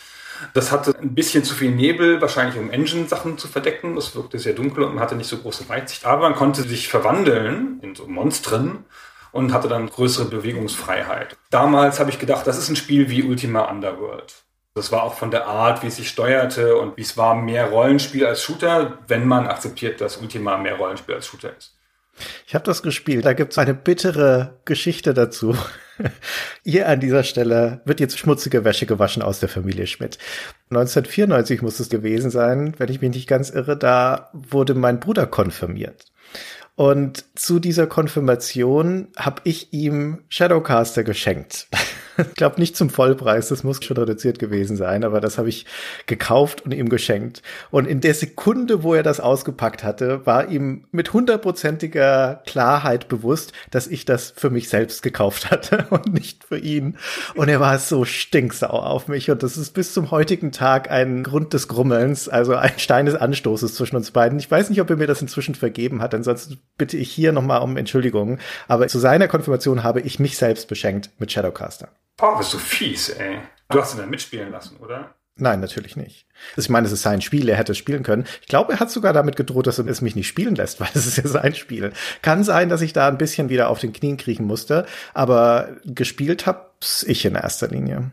Das 0.55 0.73
hatte 0.73 0.97
ein 0.99 1.15
bisschen 1.15 1.45
zu 1.45 1.55
viel 1.55 1.71
Nebel, 1.71 2.21
wahrscheinlich 2.21 2.59
um 2.59 2.71
Engine-Sachen 2.71 3.39
zu 3.39 3.49
verdecken. 3.49 3.95
Das 3.95 4.15
wirkte 4.15 4.39
sehr 4.39 4.55
dunkel 4.55 4.85
und 4.85 4.95
man 4.95 5.03
hatte 5.03 5.17
nicht 5.17 5.29
so 5.29 5.39
große 5.39 5.69
Weitsicht. 5.69 6.05
Aber 6.05 6.23
man 6.23 6.35
konnte 6.35 6.63
sich 6.63 6.89
verwandeln 6.89 7.79
in 7.83 7.95
so 7.95 8.07
Monstren 8.07 8.85
und 9.33 9.53
hatte 9.53 9.69
dann 9.69 9.89
größere 9.89 10.27
Bewegungsfreiheit. 10.27 11.37
Damals 11.51 12.01
habe 12.01 12.11
ich 12.11 12.19
gedacht, 12.19 12.47
das 12.47 12.59
ist 12.59 12.69
ein 12.69 12.77
Spiel 12.77 13.11
wie 13.11 13.23
Ultima 13.23 13.63
Underworld. 13.63 14.35
Das 14.75 14.93
war 14.93 15.03
auch 15.03 15.15
von 15.15 15.31
der 15.31 15.47
Art, 15.47 15.83
wie 15.83 15.87
es 15.87 15.97
sich 15.97 16.09
steuerte 16.09 16.77
und 16.77 16.97
wie 16.97 17.03
es 17.03 17.17
war 17.17 17.35
mehr 17.35 17.71
Rollenspiel 17.71 18.27
als 18.27 18.43
Shooter, 18.43 18.99
wenn 19.09 19.27
man 19.27 19.47
akzeptiert, 19.47 20.01
dass 20.01 20.19
Ultima 20.19 20.59
mehr 20.59 20.77
Rollenspiel 20.77 21.15
als 21.15 21.27
Shooter 21.27 21.57
ist. 21.57 21.76
Ich 22.47 22.55
habe 22.55 22.65
das 22.65 22.83
gespielt. 22.83 23.25
Da 23.25 23.33
gibt 23.33 23.53
es 23.53 23.59
eine 23.59 23.75
bittere 23.75 24.59
Geschichte 24.65 25.15
dazu. 25.15 25.57
Hier 26.65 26.89
an 26.89 27.01
dieser 27.01 27.25
Stelle 27.25 27.81
wird 27.85 28.01
jetzt 28.01 28.19
schmutzige 28.19 28.65
Wäsche 28.65 28.87
gewaschen 28.87 29.23
aus 29.23 29.41
der 29.41 29.49
Familie 29.49 29.87
Schmidt. 29.87 30.19
1994 30.71 31.63
muss 31.63 31.81
es 31.81 31.89
gewesen 31.89 32.31
sein, 32.31 32.75
wenn 32.79 32.91
ich 32.91 33.01
mich 33.01 33.11
nicht 33.11 33.29
ganz 33.29 33.51
irre. 33.51 33.77
Da 33.77 34.31
wurde 34.33 34.75
mein 34.75 35.01
Bruder 35.01 35.27
konfirmiert. 35.27 36.07
Und 36.75 37.25
zu 37.35 37.59
dieser 37.59 37.87
Konfirmation 37.87 39.09
habe 39.17 39.41
ich 39.45 39.73
ihm 39.73 40.25
Shadowcaster 40.29 41.05
geschenkt. 41.05 41.69
Ich 42.27 42.35
glaube 42.35 42.61
nicht 42.61 42.77
zum 42.77 42.91
Vollpreis, 42.91 43.49
das 43.49 43.65
muss 43.65 43.83
schon 43.83 43.97
reduziert 43.97 44.39
gewesen 44.39 44.77
sein, 44.77 45.05
aber 45.05 45.21
das 45.21 45.39
habe 45.39 45.49
ich 45.49 45.67
gekauft 46.07 46.65
und 46.65 46.73
ihm 46.73 46.89
geschenkt. 46.89 47.43
Und 47.71 47.87
in 47.87 48.01
der 48.01 48.15
Sekunde, 48.15 48.83
wo 48.83 48.95
er 48.95 49.03
das 49.03 49.21
ausgepackt 49.21 49.85
hatte, 49.85 50.25
war 50.27 50.49
ihm 50.49 50.85
mit 50.93 51.13
hundertprozentiger 51.13 52.43
Klarheit 52.47 53.09
bewusst, 53.09 53.53
dass 53.71 53.87
ich 53.87 54.05
das 54.05 54.33
für 54.37 54.51
mich 54.51 54.69
selbst 54.69 55.03
gekauft 55.03 55.51
hatte 55.51 55.87
und 55.91 56.13
nicht 56.13 56.45
für 56.45 56.59
ihn. 56.59 56.97
Und 57.35 57.49
er 57.49 57.61
war 57.61 57.79
so 57.79 58.05
stinksau 58.05 58.69
auf 58.69 59.09
mich 59.09 59.31
und 59.31 59.43
das 59.43 59.57
ist 59.57 59.75
bis 59.75 59.93
zum 59.93 60.11
heutigen 60.11 60.53
Tag 60.53 60.91
ein 60.91 61.23
Grund 61.23 61.53
des 61.53 61.69
Grummelns, 61.69 62.29
also 62.29 62.55
ein 62.55 62.79
Stein 62.79 63.07
des 63.07 63.15
Anstoßes 63.15 63.75
zwischen 63.75 63.97
uns 63.97 64.11
beiden. 64.11 64.39
Ich 64.39 64.51
weiß 64.51 64.71
nicht, 64.71 64.81
ob 64.81 64.91
er 64.91 64.97
mir 64.97 65.07
das 65.07 65.23
inzwischen 65.23 65.55
vergeben 65.55 66.03
hat, 66.03 66.15
ansonsten 66.15 66.59
bitte 66.79 66.97
ich 66.97 67.11
hier 67.11 67.33
nochmal 67.33 67.63
um 67.63 67.77
Entschuldigung. 67.77 68.39
Aber 68.69 68.89
zu 68.89 68.99
seiner 68.99 69.29
Konfirmation 69.29 69.83
habe 69.83 70.01
ich 70.01 70.19
mich 70.19 70.37
selbst 70.37 70.69
beschenkt 70.69 71.11
mit 71.19 71.33
Shadowcaster. 71.33 71.89
Boah, 72.17 72.39
bist 72.39 72.53
du 72.55 72.59
fies, 72.59 73.09
ey. 73.11 73.39
Du 73.69 73.81
hast 73.81 73.95
ihn 73.95 73.99
dann 73.99 74.11
mitspielen 74.11 74.51
lassen, 74.51 74.77
oder? 74.79 75.15
Nein, 75.39 75.61
natürlich 75.61 75.97
nicht. 75.97 76.27
Also 76.57 76.67
ich 76.67 76.71
meine, 76.71 76.87
es 76.87 76.93
ist 76.93 77.03
sein 77.03 77.21
Spiel, 77.21 77.49
er 77.51 77.57
hätte 77.59 77.73
es 77.73 77.79
spielen 77.79 78.03
können. 78.03 78.25
Ich 78.41 78.47
glaube, 78.49 78.73
er 78.73 78.81
hat 78.81 78.91
sogar 78.91 79.13
damit 79.13 79.37
gedroht, 79.37 79.67
dass 79.67 79.79
er 79.79 79.87
es 79.87 80.01
mich 80.01 80.17
nicht 80.17 80.29
spielen 80.29 80.55
lässt, 80.55 80.81
weil 80.81 80.89
es 80.95 81.07
ist 81.07 81.19
ja 81.19 81.27
sein 81.29 81.55
Spiel. 81.55 81.93
Kann 82.23 82.43
sein, 82.43 82.69
dass 82.71 82.81
ich 82.81 82.95
da 82.95 83.07
ein 83.09 83.19
bisschen 83.19 83.51
wieder 83.51 83.69
auf 83.69 83.79
den 83.81 83.93
Knien 83.93 84.17
kriechen 84.17 84.47
musste, 84.47 84.87
aber 85.13 85.69
gespielt 85.85 86.47
hab's 86.47 87.03
ich 87.03 87.25
in 87.27 87.35
erster 87.35 87.69
Linie. 87.69 88.13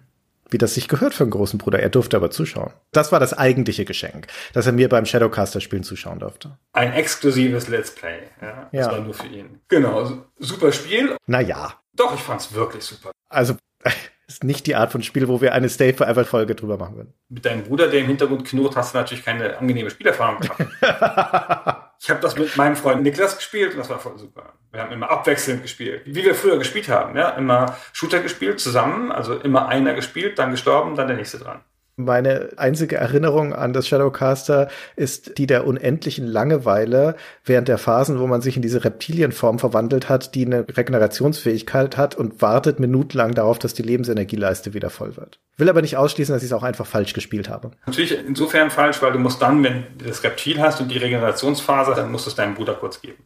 Wie 0.49 0.57
das 0.59 0.73
sich 0.75 0.87
gehört 0.87 1.13
für 1.15 1.23
einen 1.23 1.31
großen 1.31 1.57
Bruder. 1.57 1.79
Er 1.79 1.89
durfte 1.89 2.15
aber 2.17 2.29
zuschauen. 2.29 2.73
Das 2.91 3.11
war 3.11 3.19
das 3.19 3.33
eigentliche 3.33 3.85
Geschenk, 3.85 4.27
dass 4.51 4.67
er 4.67 4.73
mir 4.73 4.87
beim 4.89 5.05
Shadowcaster-Spielen 5.05 5.81
zuschauen 5.83 6.19
durfte. 6.19 6.57
Ein 6.73 6.93
exklusives 6.93 7.69
Let's 7.69 7.95
Play. 7.95 8.19
Ja, 8.41 8.69
das 8.71 8.85
Ja. 8.85 8.91
war 8.91 8.99
nur 8.99 9.13
für 9.15 9.25
ihn. 9.27 9.61
Genau, 9.69 10.25
super 10.37 10.71
Spiel. 10.73 11.15
Naja, 11.25 11.73
Doch, 11.95 12.13
ich 12.13 12.19
fand's 12.21 12.53
wirklich 12.53 12.83
super. 12.83 13.11
also 13.29 13.55
ist 14.27 14.43
nicht 14.43 14.67
die 14.67 14.75
Art 14.75 14.91
von 14.91 15.03
Spiel, 15.03 15.27
wo 15.27 15.41
wir 15.41 15.53
eine 15.53 15.69
Stay 15.69 15.93
Forever 15.93 16.25
Folge 16.25 16.55
drüber 16.55 16.77
machen 16.77 16.95
würden. 16.95 17.13
Mit 17.29 17.45
deinem 17.45 17.63
Bruder, 17.63 17.87
der 17.87 18.01
im 18.01 18.07
Hintergrund 18.07 18.45
knurrt, 18.45 18.75
hast 18.75 18.93
du 18.93 18.97
natürlich 18.97 19.23
keine 19.23 19.57
angenehme 19.57 19.89
Spielerfahrung 19.89 20.39
gehabt. 20.39 20.61
ich 21.99 22.09
habe 22.09 22.19
das 22.21 22.37
mit 22.37 22.55
meinem 22.57 22.75
Freund 22.75 23.03
Niklas 23.03 23.37
gespielt 23.37 23.73
und 23.73 23.79
das 23.79 23.89
war 23.89 23.99
voll 23.99 24.17
super. 24.17 24.53
Wir 24.71 24.81
haben 24.81 24.91
immer 24.91 25.09
abwechselnd 25.09 25.61
gespielt, 25.61 26.01
wie 26.05 26.23
wir 26.23 26.35
früher 26.35 26.57
gespielt 26.57 26.89
haben. 26.89 27.15
Ja? 27.15 27.29
Immer 27.31 27.77
Shooter 27.91 28.21
gespielt 28.21 28.59
zusammen, 28.59 29.11
also 29.11 29.35
immer 29.35 29.67
einer 29.67 29.93
gespielt, 29.93 30.39
dann 30.39 30.51
gestorben, 30.51 30.95
dann 30.95 31.07
der 31.07 31.17
nächste 31.17 31.39
dran. 31.39 31.61
Meine 31.95 32.49
einzige 32.57 32.95
Erinnerung 32.95 33.53
an 33.53 33.71
das 33.71 33.87
Shadowcaster 33.87 34.67
ist 34.95 35.37
die 35.37 35.45
der 35.45 35.67
unendlichen 35.67 36.25
Langeweile 36.25 37.15
während 37.45 37.67
der 37.67 37.77
Phasen, 37.77 38.19
wo 38.19 38.25
man 38.25 38.41
sich 38.41 38.55
in 38.55 38.63
diese 38.63 38.83
Reptilienform 38.83 39.59
verwandelt 39.59 40.09
hat, 40.09 40.33
die 40.33 40.47
eine 40.47 40.65
Regenerationsfähigkeit 40.67 41.95
hat 41.95 42.15
und 42.15 42.41
wartet 42.41 42.79
minutenlang 42.79 43.35
darauf, 43.35 43.59
dass 43.59 43.75
die 43.75 43.83
Lebensenergieleiste 43.83 44.73
wieder 44.73 44.89
voll 44.89 45.15
wird. 45.17 45.39
Will 45.57 45.69
aber 45.69 45.83
nicht 45.83 45.95
ausschließen, 45.95 46.33
dass 46.33 46.41
ich 46.41 46.49
es 46.49 46.53
auch 46.53 46.63
einfach 46.63 46.87
falsch 46.87 47.13
gespielt 47.13 47.47
habe. 47.47 47.69
Natürlich 47.85 48.17
insofern 48.27 48.71
falsch, 48.71 48.99
weil 49.03 49.11
du 49.11 49.19
musst 49.19 49.43
dann, 49.43 49.63
wenn 49.63 49.85
du 49.95 50.05
das 50.05 50.23
Reptil 50.23 50.59
hast 50.59 50.81
und 50.81 50.89
die 50.89 50.97
Regenerationsphase, 50.97 51.93
dann 51.93 52.11
musst 52.11 52.25
du 52.25 52.31
es 52.31 52.35
deinem 52.35 52.55
Bruder 52.55 52.73
kurz 52.73 53.01
geben. 53.01 53.23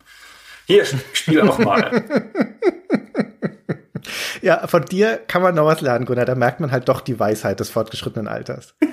Hier, 0.66 0.84
spiel 1.14 1.40
auch 1.40 1.58
mal. 1.58 2.04
Ja, 4.42 4.68
von 4.68 4.86
dir 4.86 5.18
kann 5.18 5.42
man 5.42 5.56
noch 5.56 5.66
was 5.66 5.82
lernen, 5.82 6.06
Gunnar. 6.06 6.26
Da 6.26 6.36
merkt 6.36 6.60
man 6.60 6.72
halt 6.72 6.88
doch 6.90 7.02
die 7.02 7.20
Weisheit 7.20 7.60
des 7.60 7.70
fortgeschrittenen 7.70 8.28
Alters. 8.28 8.76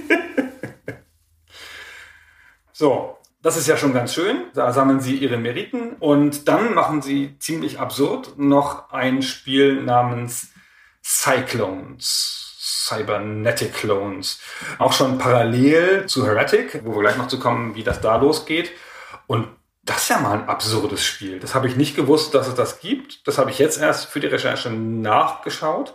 So, 2.77 3.19
das 3.41 3.57
ist 3.57 3.69
ja 3.69 3.77
schon 3.77 3.93
ganz 3.93 4.15
schön. 4.15 4.47
Da 4.53 4.73
sammeln 4.73 4.99
sie 4.99 5.15
ihre 5.15 5.37
Meriten 5.37 5.93
und 6.01 6.49
dann 6.49 6.75
machen 6.75 7.03
sie 7.03 7.39
ziemlich 7.39 7.79
absurd 7.79 8.37
noch 8.37 8.91
ein 8.91 9.23
Spiel 9.23 9.81
namens 9.81 10.49
Cyclones. 11.01 12.45
Cybernetic 12.59 13.75
Clones. 13.75 14.41
Auch 14.79 14.93
schon 14.93 15.19
parallel 15.19 16.07
zu 16.07 16.27
Heretic, 16.27 16.81
wo 16.85 16.97
wir 16.97 17.03
gleich 17.03 17.17
noch 17.17 17.29
zu 17.29 17.39
kommen, 17.39 17.77
wie 17.77 17.85
das 17.85 18.01
da 18.01 18.17
losgeht. 18.17 18.73
Und 19.27 19.49
das 19.85 20.03
ist 20.03 20.09
ja 20.09 20.19
mal 20.19 20.39
ein 20.39 20.49
absurdes 20.49 21.05
Spiel. 21.05 21.41
Das 21.41 21.55
habe 21.55 21.69
ich 21.69 21.77
nicht 21.77 21.95
gewusst, 21.95 22.35
dass 22.35 22.49
es 22.49 22.55
das 22.55 22.81
gibt. 22.81 23.27
Das 23.27 23.39
habe 23.39 23.51
ich 23.51 23.59
jetzt 23.59 23.81
erst 23.81 24.07
für 24.07 24.21
die 24.21 24.27
Recherche 24.27 24.71
nachgeschaut. 24.71 25.95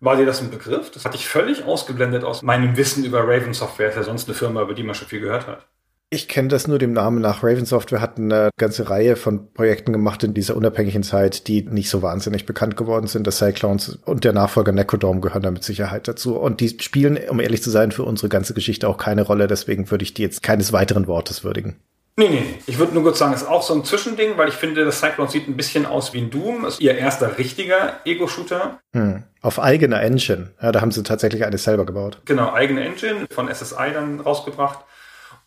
War 0.00 0.16
dir 0.16 0.26
das 0.26 0.40
ein 0.40 0.50
Begriff? 0.50 0.90
Das 0.90 1.04
hatte 1.04 1.16
ich 1.16 1.28
völlig 1.28 1.64
ausgeblendet 1.64 2.24
aus 2.24 2.42
meinem 2.42 2.76
Wissen 2.76 3.04
über 3.04 3.20
Raven 3.20 3.54
Software. 3.54 3.88
Ist 3.88 3.96
ja 3.96 4.02
sonst 4.02 4.28
eine 4.28 4.34
Firma, 4.34 4.62
über 4.62 4.74
die 4.74 4.82
man 4.82 4.94
schon 4.94 5.08
viel 5.08 5.20
gehört 5.20 5.46
hat. 5.46 5.66
Ich 6.12 6.26
kenne 6.26 6.48
das 6.48 6.66
nur 6.66 6.78
dem 6.78 6.92
Namen 6.92 7.20
nach. 7.20 7.44
Raven 7.44 7.66
Software 7.66 8.00
hat 8.00 8.18
eine 8.18 8.50
ganze 8.58 8.90
Reihe 8.90 9.14
von 9.14 9.52
Projekten 9.52 9.92
gemacht 9.92 10.24
in 10.24 10.34
dieser 10.34 10.56
unabhängigen 10.56 11.04
Zeit, 11.04 11.46
die 11.46 11.62
nicht 11.62 11.88
so 11.88 12.02
wahnsinnig 12.02 12.46
bekannt 12.46 12.76
geworden 12.76 13.06
sind. 13.06 13.26
Das 13.26 13.38
Cyclones 13.38 14.00
und 14.06 14.24
der 14.24 14.32
Nachfolger 14.32 14.72
Necrodome 14.72 15.20
gehören 15.20 15.42
da 15.42 15.50
mit 15.52 15.62
Sicherheit 15.62 16.08
dazu. 16.08 16.36
Und 16.36 16.60
die 16.60 16.76
spielen, 16.80 17.16
um 17.28 17.38
ehrlich 17.38 17.62
zu 17.62 17.70
sein, 17.70 17.92
für 17.92 18.02
unsere 18.02 18.28
ganze 18.28 18.54
Geschichte 18.54 18.88
auch 18.88 18.96
keine 18.96 19.22
Rolle. 19.22 19.46
Deswegen 19.46 19.90
würde 19.90 20.02
ich 20.02 20.12
die 20.12 20.22
jetzt 20.22 20.42
keines 20.42 20.72
weiteren 20.72 21.06
Wortes 21.06 21.44
würdigen. 21.44 21.76
Nee, 22.20 22.28
nee. 22.28 22.58
Ich 22.66 22.78
würde 22.78 22.92
nur 22.92 23.02
kurz 23.02 23.18
sagen, 23.18 23.32
es 23.32 23.40
ist 23.40 23.48
auch 23.48 23.62
so 23.62 23.72
ein 23.72 23.82
Zwischending, 23.82 24.36
weil 24.36 24.50
ich 24.50 24.54
finde, 24.54 24.84
das 24.84 25.00
Cyclone 25.00 25.30
sieht 25.30 25.48
ein 25.48 25.56
bisschen 25.56 25.86
aus 25.86 26.12
wie 26.12 26.18
ein 26.18 26.28
Doom. 26.28 26.66
Ist 26.66 26.78
ihr 26.78 26.94
erster 26.94 27.38
richtiger 27.38 28.00
Ego-Shooter. 28.04 28.78
Hm. 28.92 29.22
Auf 29.40 29.58
eigener 29.58 30.02
Engine. 30.02 30.50
Ja, 30.60 30.70
da 30.70 30.82
haben 30.82 30.90
sie 30.92 31.02
tatsächlich 31.02 31.46
eine 31.46 31.56
selber 31.56 31.86
gebaut. 31.86 32.20
Genau, 32.26 32.52
eigene 32.52 32.84
Engine 32.84 33.26
von 33.30 33.48
SSI 33.48 33.94
dann 33.94 34.20
rausgebracht. 34.20 34.80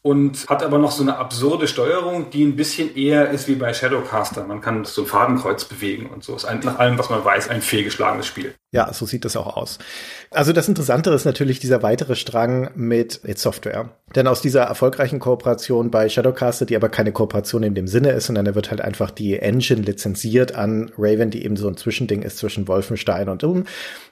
Und 0.03 0.47
hat 0.49 0.63
aber 0.63 0.79
noch 0.79 0.91
so 0.91 1.01
eine 1.01 1.17
absurde 1.17 1.67
Steuerung, 1.67 2.29
die 2.29 2.43
ein 2.43 2.57
bisschen 2.57 2.95
eher 2.95 3.31
ist 3.31 3.47
wie 3.47 3.55
bei 3.55 3.73
Shadowcaster. 3.73 4.43
Man 4.43 4.59
kann 4.59 4.83
so 4.83 5.03
ein 5.03 5.07
Fadenkreuz 5.07 5.63
bewegen 5.63 6.07
und 6.07 6.25
so. 6.25 6.35
Ist 6.35 6.43
ein, 6.43 6.59
nach 6.59 6.77
allem, 6.77 6.99
was 6.99 7.09
man 7.09 7.23
weiß, 7.23 7.49
ein 7.49 7.61
fehlgeschlagenes 7.61 8.27
Spiel. 8.27 8.53
Ja, 8.73 8.91
so 8.91 9.05
sieht 9.05 9.23
das 9.23 9.37
auch 9.37 9.55
aus. 9.55 9.77
Also 10.31 10.51
das 10.51 10.67
Interessantere 10.67 11.13
ist 11.13 11.25
natürlich 11.25 11.59
dieser 11.59 11.83
weitere 11.83 12.15
Strang 12.15 12.71
mit 12.75 13.21
It 13.23 13.37
Software. 13.37 13.91
Denn 14.15 14.27
aus 14.27 14.41
dieser 14.41 14.63
erfolgreichen 14.63 15.19
Kooperation 15.19 15.91
bei 15.91 16.09
Shadowcaster, 16.09 16.65
die 16.65 16.75
aber 16.75 16.89
keine 16.89 17.11
Kooperation 17.11 17.61
in 17.61 17.75
dem 17.75 17.87
Sinne 17.87 18.11
ist, 18.11 18.25
sondern 18.25 18.45
da 18.45 18.55
wird 18.55 18.71
halt 18.71 18.81
einfach 18.81 19.11
die 19.11 19.37
Engine 19.39 19.81
lizenziert 19.81 20.55
an 20.55 20.91
Raven, 20.97 21.29
die 21.29 21.45
eben 21.45 21.55
so 21.55 21.67
ein 21.67 21.77
Zwischending 21.77 22.23
ist 22.23 22.39
zwischen 22.39 22.67
Wolfenstein 22.67 23.29
und 23.29 23.43
Doom. 23.43 23.65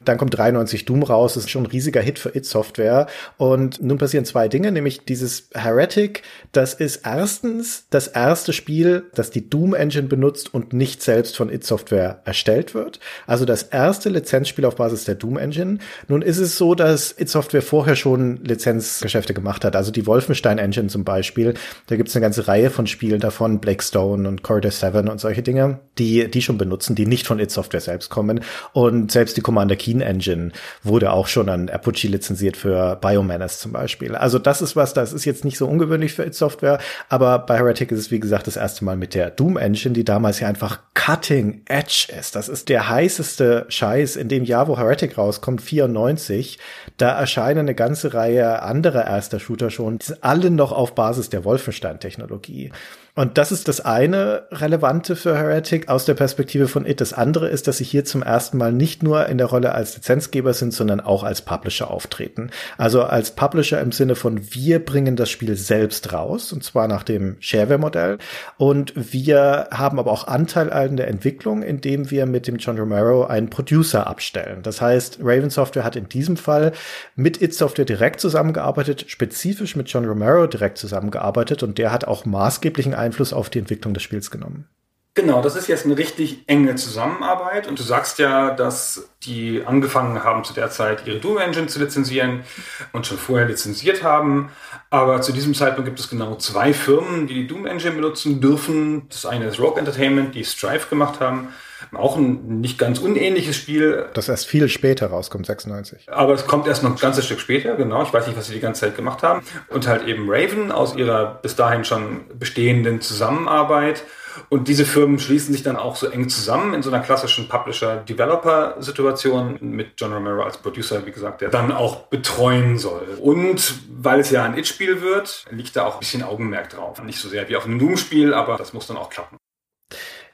Dann 0.04 0.18
kommt 0.18 0.38
93 0.38 0.86
Doom 0.86 1.04
raus, 1.04 1.34
das 1.34 1.44
ist 1.46 1.50
schon 1.50 1.64
ein 1.64 1.72
riesiger 1.72 2.02
Hit 2.02 2.20
für 2.20 2.36
It 2.36 2.46
Software. 2.46 3.08
Und 3.38 3.82
nun 3.82 3.98
passieren 3.98 4.26
zwei 4.26 4.48
Dinge, 4.48 4.72
nämlich 4.72 5.06
dieses 5.06 5.50
Heretic, 5.82 6.22
das 6.52 6.76
ist 6.76 7.02
erstens 7.06 7.86
das 7.90 8.08
erste 8.08 8.54
Spiel, 8.54 9.06
das 9.16 9.32
die 9.32 9.50
Doom 9.50 9.74
Engine 9.74 10.08
benutzt 10.08 10.54
und 10.54 10.74
nicht 10.74 11.02
selbst 11.02 11.36
von 11.36 11.52
It 11.52 11.64
Software 11.64 12.22
erstellt 12.24 12.76
wird. 12.76 13.00
Also 13.26 13.46
das 13.46 13.64
erste 13.64 14.10
Lizenzspiel 14.10 14.66
auf 14.66 14.76
Basis 14.76 15.06
der 15.06 15.16
Doom 15.16 15.38
Engine. 15.38 15.80
Nun 16.08 16.22
ist 16.22 16.38
es 16.38 16.58
so, 16.58 16.76
dass 16.76 17.16
It 17.18 17.30
Software 17.30 17.64
vorher 17.64 17.96
schon 17.96 18.44
Lizenzgeschäfte 18.44 19.34
gemacht 19.34 19.66
hat. 19.66 19.76
Also 19.76 19.92
die 19.92 20.06
Wolfenstein 20.06 20.60
Engine 20.60 20.88
zum 20.88 21.04
Beispiel. 21.04 21.56
Da 21.88 21.96
gibt 21.96 22.10
es 22.10 22.16
eine 22.16 22.22
ganze 22.22 22.48
Reihe 22.48 22.70
von 22.70 22.86
Spielen 22.86 23.20
davon, 23.20 23.60
Blackstone 23.60 24.28
und 24.28 24.44
Corridor 24.44 24.72
7 24.72 25.10
und 25.10 25.20
solche 25.20 25.42
Dinge, 25.42 25.80
die 25.98 26.30
die 26.30 26.44
schon 26.44 26.60
benutzen, 26.60 26.96
die 26.96 27.08
nicht 27.08 27.26
von 27.26 27.40
It 27.40 27.50
Software 27.50 27.82
selbst 27.82 28.10
kommen. 28.10 28.42
Und 28.74 29.12
selbst 29.12 29.36
die 29.36 29.42
Commander 29.42 29.76
Keen 29.76 30.02
Engine 30.02 30.52
wurde 30.84 31.12
auch 31.12 31.28
schon 31.28 31.50
an 31.50 31.70
Apogee 31.70 32.10
lizenziert 32.10 32.56
für 32.56 32.98
Biomenace 32.98 33.60
zum 33.60 33.72
Beispiel. 33.72 34.16
Also 34.16 34.38
das 34.38 34.62
ist 34.62 34.76
was, 34.76 34.94
das 34.94 35.14
ist 35.14 35.26
jetzt 35.26 35.44
nicht 35.44 35.58
so 35.58 35.71
ungewöhnlich 35.72 36.14
für 36.14 36.26
It 36.26 36.36
Software, 36.36 36.80
aber 37.10 37.40
bei 37.40 37.58
Heretic 37.58 37.92
ist 37.92 38.00
es 38.00 38.12
wie 38.12 38.20
gesagt 38.20 38.48
das 38.48 38.58
erste 38.58 38.86
Mal 38.86 38.98
mit 38.98 39.14
der 39.16 39.32
Doom 39.32 39.58
Engine, 39.58 39.94
die 39.94 40.04
damals 40.04 40.40
ja 40.40 40.48
einfach 40.48 40.80
cutting 40.94 41.62
edge 41.68 42.08
ist. 42.20 42.36
Das 42.36 42.50
ist 42.50 42.70
der 42.70 42.90
heißeste 42.90 43.66
Scheiß 43.70 44.16
in 44.16 44.28
dem 44.28 44.44
Jahr, 44.44 44.68
wo 44.68 44.78
Heretic 44.78 45.18
rauskommt, 45.18 45.62
94. 45.62 46.60
Da 46.98 47.18
erscheinen 47.18 47.60
eine 47.60 47.76
ganze 47.76 48.14
Reihe 48.14 48.62
anderer 48.62 49.06
erster 49.06 49.40
Shooter 49.40 49.70
schon, 49.72 49.98
die 49.98 50.08
sind 50.08 50.24
alle 50.24 50.52
noch 50.52 50.72
auf 50.72 50.94
Basis 50.94 51.30
der 51.30 51.46
Wolfenstein-Technologie. 51.46 52.72
Und 53.14 53.38
das 53.38 53.52
ist 53.52 53.68
das 53.68 53.82
eine 53.82 54.44
Relevante 54.52 55.18
für 55.18 55.38
Heretic 55.38 55.90
aus 55.90 56.06
der 56.06 56.14
Perspektive 56.14 56.70
von 56.70 56.86
It. 56.86 57.02
Das 57.02 57.12
andere 57.12 57.50
ist, 57.50 57.68
dass 57.68 57.78
sie 57.78 57.84
hier 57.84 58.06
zum 58.06 58.24
ersten 58.24 58.58
Mal 58.58 58.72
nicht 58.72 59.04
nur 59.04 59.26
in 59.28 59.38
der 59.38 59.48
Rolle 59.48 59.74
als 59.74 59.96
Lizenzgeber 59.96 60.54
sind, 60.54 60.74
sondern 60.74 61.02
auch 61.02 61.24
als 61.24 61.42
Publisher 61.42 61.92
auftreten. 61.92 62.52
Also 62.78 63.04
als 63.04 63.32
Publisher 63.32 63.82
im 63.82 63.92
Sinne 63.92 64.16
von 64.16 64.54
wir 64.54 64.84
bringen 64.84 65.18
das 65.18 65.30
Spiel 65.30 65.58
selbst 65.58 66.14
raus, 66.14 66.54
und 66.54 66.64
zwar 66.64 66.88
nach 66.88 67.04
dem 67.04 67.36
Shareware-Modell. 67.42 68.18
Und 68.58 68.94
wir 68.96 69.68
haben 69.72 70.00
aber 70.00 70.12
auch 70.12 70.28
Anteil 70.28 70.72
an 70.72 70.96
der 70.96 71.10
Entwicklung, 71.10 71.64
indem 71.64 72.12
wir 72.12 72.26
mit 72.26 72.48
dem 72.48 72.58
John 72.58 72.80
Romero 72.80 73.26
einen 73.26 73.50
Producer 73.50 74.08
abstellen. 74.08 74.62
Das 74.64 74.80
heißt, 74.80 75.20
Raven 75.22 75.50
Software 75.50 75.84
hat 75.84 75.98
in 75.98 76.08
diesem 76.08 76.38
Fall 76.38 76.72
mit 77.16 77.42
It 77.42 77.54
Software 77.54 77.86
direkt 77.86 78.22
zusammengearbeitet, 78.22 79.06
spezifisch 79.08 79.76
mit 79.76 79.90
John 79.90 80.06
Romero 80.06 80.48
direkt 80.48 80.78
zusammengearbeitet 80.78 81.62
und 81.62 81.78
der 81.78 81.92
hat 81.92 82.06
auch 82.06 82.24
maßgeblichen 82.24 82.94
Einfluss 83.02 83.34
auf 83.34 83.50
die 83.50 83.60
Entwicklung 83.60 83.94
des 83.94 84.04
Spiels 84.04 84.32
genommen. 84.32 84.68
Genau, 85.14 85.42
das 85.42 85.58
ist 85.58 85.68
jetzt 85.68 85.84
eine 85.84 85.98
richtig 85.98 86.44
enge 86.48 86.76
Zusammenarbeit 86.76 87.68
und 87.68 87.78
du 87.78 87.84
sagst 87.84 88.18
ja, 88.18 88.52
dass 88.52 89.10
die 89.24 89.62
angefangen 89.66 90.24
haben 90.24 90.46
zu 90.46 90.54
der 90.54 90.70
Zeit 90.70 91.06
ihre 91.06 91.20
Doom 91.20 91.38
Engine 91.38 91.68
zu 91.68 91.80
lizenzieren 91.80 92.46
und 92.94 93.06
schon 93.06 93.18
vorher 93.18 93.46
lizenziert 93.46 94.04
haben. 94.04 94.52
Aber 94.90 95.22
zu 95.22 95.34
diesem 95.34 95.54
Zeitpunkt 95.54 95.86
gibt 95.86 96.00
es 96.00 96.10
genau 96.10 96.36
zwei 96.36 96.74
Firmen, 96.74 97.28
die 97.28 97.34
die 97.34 97.48
Doom 97.48 97.66
Engine 97.66 97.92
benutzen 97.92 98.40
dürfen. 98.40 99.10
Das 99.10 99.26
eine 99.26 99.48
ist 99.48 99.60
Rogue 99.60 99.80
Entertainment, 99.80 100.34
die 100.34 100.46
Strife 100.46 100.88
gemacht 100.88 101.20
haben 101.20 101.50
Auch 101.94 102.18
ein 102.18 102.62
nicht 102.62 102.78
ganz 102.78 103.00
unähnliches 103.00 103.56
Spiel. 103.56 104.06
Das 104.14 104.30
erst 104.30 104.48
viel 104.48 104.70
später 104.70 105.08
rauskommt, 105.08 105.46
96. 105.46 106.08
Aber 106.10 106.34
es 106.34 106.48
kommt 106.48 106.68
erst 106.68 106.84
noch 106.84 106.92
ein 106.92 106.98
ganzes 106.98 107.26
Stück 107.26 107.40
später, 107.40 107.76
genau. 107.76 108.04
Ich 108.04 108.14
weiß 108.14 108.28
nicht, 108.28 108.38
was 108.38 108.48
sie 108.48 108.54
die 108.54 108.60
ganze 108.60 108.82
Zeit 108.82 108.96
gemacht 108.96 109.24
haben. 109.24 109.44
Und 109.68 109.88
halt 109.88 110.08
eben 110.08 110.28
Raven 110.30 110.72
aus 110.72 110.96
ihrer 110.96 111.40
bis 111.42 111.56
dahin 111.56 111.86
schon 111.86 112.26
bestehenden 112.38 113.02
Zusammenarbeit. 113.02 114.04
Und 114.50 114.68
diese 114.68 114.86
Firmen 114.86 115.20
schließen 115.20 115.54
sich 115.54 115.64
dann 115.64 115.76
auch 115.76 115.96
so 115.96 116.08
eng 116.08 116.30
zusammen 116.30 116.74
in 116.74 116.84
so 116.84 116.90
einer 116.90 117.04
klassischen 117.04 117.48
Publisher-Developer-Situation 117.48 119.58
mit 119.62 119.94
John 119.98 120.14
Romero 120.14 120.44
als 120.44 120.58
Producer, 120.58 121.06
wie 121.06 121.12
gesagt, 121.12 121.42
der 121.42 121.50
dann 121.50 121.72
auch 121.72 122.08
betreuen 122.08 122.78
soll. 122.78 123.18
Und 123.20 123.76
weil 123.90 124.20
es 124.20 124.32
ja 124.32 124.44
ein 124.44 124.58
It-Spiel 124.58 125.02
wird, 125.02 125.46
liegt 125.52 125.76
da 125.76 125.86
auch 125.86 125.96
ein 125.96 126.00
bisschen 126.00 126.24
Augenmerk 126.24 126.70
drauf. 126.70 127.02
Nicht 127.04 127.20
so 127.20 127.30
sehr 127.30 127.48
wie 127.50 127.56
auf 127.56 127.66
einem 127.66 127.80
Doom-Spiel, 127.80 128.34
aber 128.34 128.58
das 128.58 128.74
muss 128.74 128.88
dann 128.88 128.98
auch 128.98 129.10
klappen. 129.10 129.38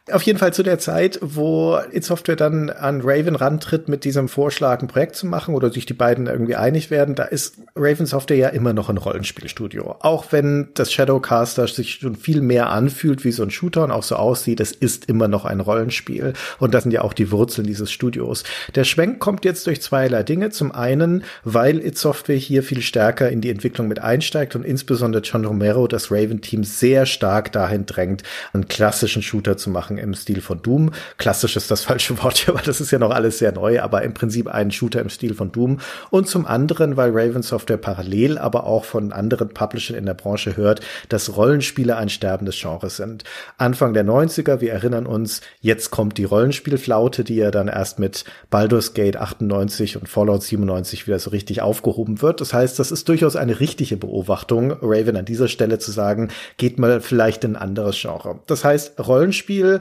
Auf 0.09 0.21
jeden 0.21 0.39
Fall 0.39 0.53
zu 0.53 0.63
der 0.63 0.79
Zeit, 0.79 1.19
wo 1.21 1.77
It 1.91 2.05
Software 2.05 2.37
dann 2.37 2.69
an 2.69 3.01
Raven 3.03 3.35
rantritt, 3.35 3.89
mit 3.89 4.05
diesem 4.05 4.29
Vorschlag 4.29 4.81
ein 4.81 4.87
Projekt 4.87 5.17
zu 5.17 5.27
machen 5.27 5.53
oder 5.53 5.69
sich 5.69 5.85
die 5.85 5.93
beiden 5.93 6.27
irgendwie 6.27 6.55
einig 6.55 6.89
werden, 6.89 7.13
da 7.13 7.23
ist 7.23 7.55
Raven 7.75 8.05
Software 8.05 8.37
ja 8.37 8.47
immer 8.47 8.71
noch 8.71 8.89
ein 8.89 8.95
Rollenspielstudio. 8.95 9.97
Auch 9.99 10.31
wenn 10.31 10.69
das 10.75 10.93
Shadowcaster 10.93 11.67
sich 11.67 11.95
schon 11.95 12.15
viel 12.15 12.39
mehr 12.39 12.69
anfühlt 12.69 13.25
wie 13.25 13.33
so 13.33 13.43
ein 13.43 13.51
Shooter 13.51 13.83
und 13.83 13.91
auch 13.91 14.03
so 14.03 14.15
aussieht, 14.15 14.61
es 14.61 14.71
ist 14.71 15.09
immer 15.09 15.27
noch 15.27 15.43
ein 15.43 15.59
Rollenspiel. 15.59 16.31
Und 16.57 16.73
das 16.73 16.83
sind 16.83 16.93
ja 16.93 17.01
auch 17.01 17.13
die 17.13 17.29
Wurzeln 17.31 17.67
dieses 17.67 17.91
Studios. 17.91 18.45
Der 18.75 18.85
Schwenk 18.85 19.19
kommt 19.19 19.43
jetzt 19.43 19.67
durch 19.67 19.81
zweierlei 19.81 20.23
Dinge. 20.23 20.51
Zum 20.51 20.71
einen, 20.71 21.25
weil 21.43 21.85
It 21.85 21.97
Software 21.97 22.37
hier 22.37 22.63
viel 22.63 22.81
stärker 22.81 23.29
in 23.29 23.41
die 23.41 23.49
Entwicklung 23.49 23.89
mit 23.89 23.99
einsteigt 23.99 24.55
und 24.55 24.63
insbesondere 24.63 25.21
John 25.23 25.43
Romero 25.43 25.85
das 25.85 26.11
Raven-Team 26.11 26.63
sehr 26.63 27.05
stark 27.05 27.51
dahin 27.51 27.85
drängt, 27.85 28.23
einen 28.53 28.69
klassischen 28.69 29.21
Shooter 29.21 29.57
zu 29.57 29.69
machen 29.69 29.96
im 29.97 30.13
Stil 30.13 30.41
von 30.41 30.61
Doom. 30.61 30.91
Klassisch 31.17 31.55
ist 31.55 31.71
das 31.71 31.83
falsche 31.83 32.21
Wort 32.23 32.37
hier, 32.37 32.53
weil 32.53 32.63
das 32.63 32.81
ist 32.81 32.91
ja 32.91 32.99
noch 32.99 33.11
alles 33.11 33.39
sehr 33.39 33.51
neu, 33.51 33.81
aber 33.81 34.03
im 34.03 34.13
Prinzip 34.13 34.47
ein 34.47 34.71
Shooter 34.71 35.01
im 35.01 35.09
Stil 35.09 35.33
von 35.33 35.51
Doom. 35.51 35.79
Und 36.09 36.27
zum 36.27 36.45
anderen, 36.45 36.97
weil 36.97 37.11
Raven 37.11 37.43
Software 37.43 37.77
parallel 37.77 38.37
aber 38.37 38.65
auch 38.65 38.85
von 38.85 39.11
anderen 39.11 39.49
Publishern 39.49 39.97
in 39.97 40.05
der 40.05 40.13
Branche 40.13 40.57
hört, 40.57 40.81
dass 41.09 41.35
Rollenspiele 41.35 41.95
ein 41.95 42.09
sterbendes 42.09 42.59
Genre 42.59 42.89
sind. 42.89 43.23
Anfang 43.57 43.93
der 43.93 44.05
90er, 44.05 44.61
wir 44.61 44.71
erinnern 44.71 45.05
uns, 45.05 45.41
jetzt 45.61 45.91
kommt 45.91 46.17
die 46.17 46.23
Rollenspielflaute, 46.25 47.23
die 47.23 47.35
ja 47.35 47.51
dann 47.51 47.67
erst 47.67 47.99
mit 47.99 48.25
Baldur's 48.49 48.93
Gate 48.93 49.17
98 49.17 49.97
und 49.97 50.07
Fallout 50.07 50.43
97 50.43 51.07
wieder 51.07 51.19
so 51.19 51.29
richtig 51.29 51.61
aufgehoben 51.61 52.21
wird. 52.21 52.41
Das 52.41 52.53
heißt, 52.53 52.79
das 52.79 52.91
ist 52.91 53.09
durchaus 53.09 53.35
eine 53.35 53.59
richtige 53.59 53.97
Beobachtung, 53.97 54.77
Raven 54.81 55.17
an 55.17 55.25
dieser 55.25 55.47
Stelle 55.47 55.79
zu 55.79 55.91
sagen, 55.91 56.29
geht 56.57 56.79
mal 56.79 57.01
vielleicht 57.01 57.43
in 57.43 57.55
ein 57.55 57.61
anderes 57.61 57.99
Genre. 57.99 58.39
Das 58.47 58.63
heißt, 58.63 58.99
Rollenspiel 58.99 59.79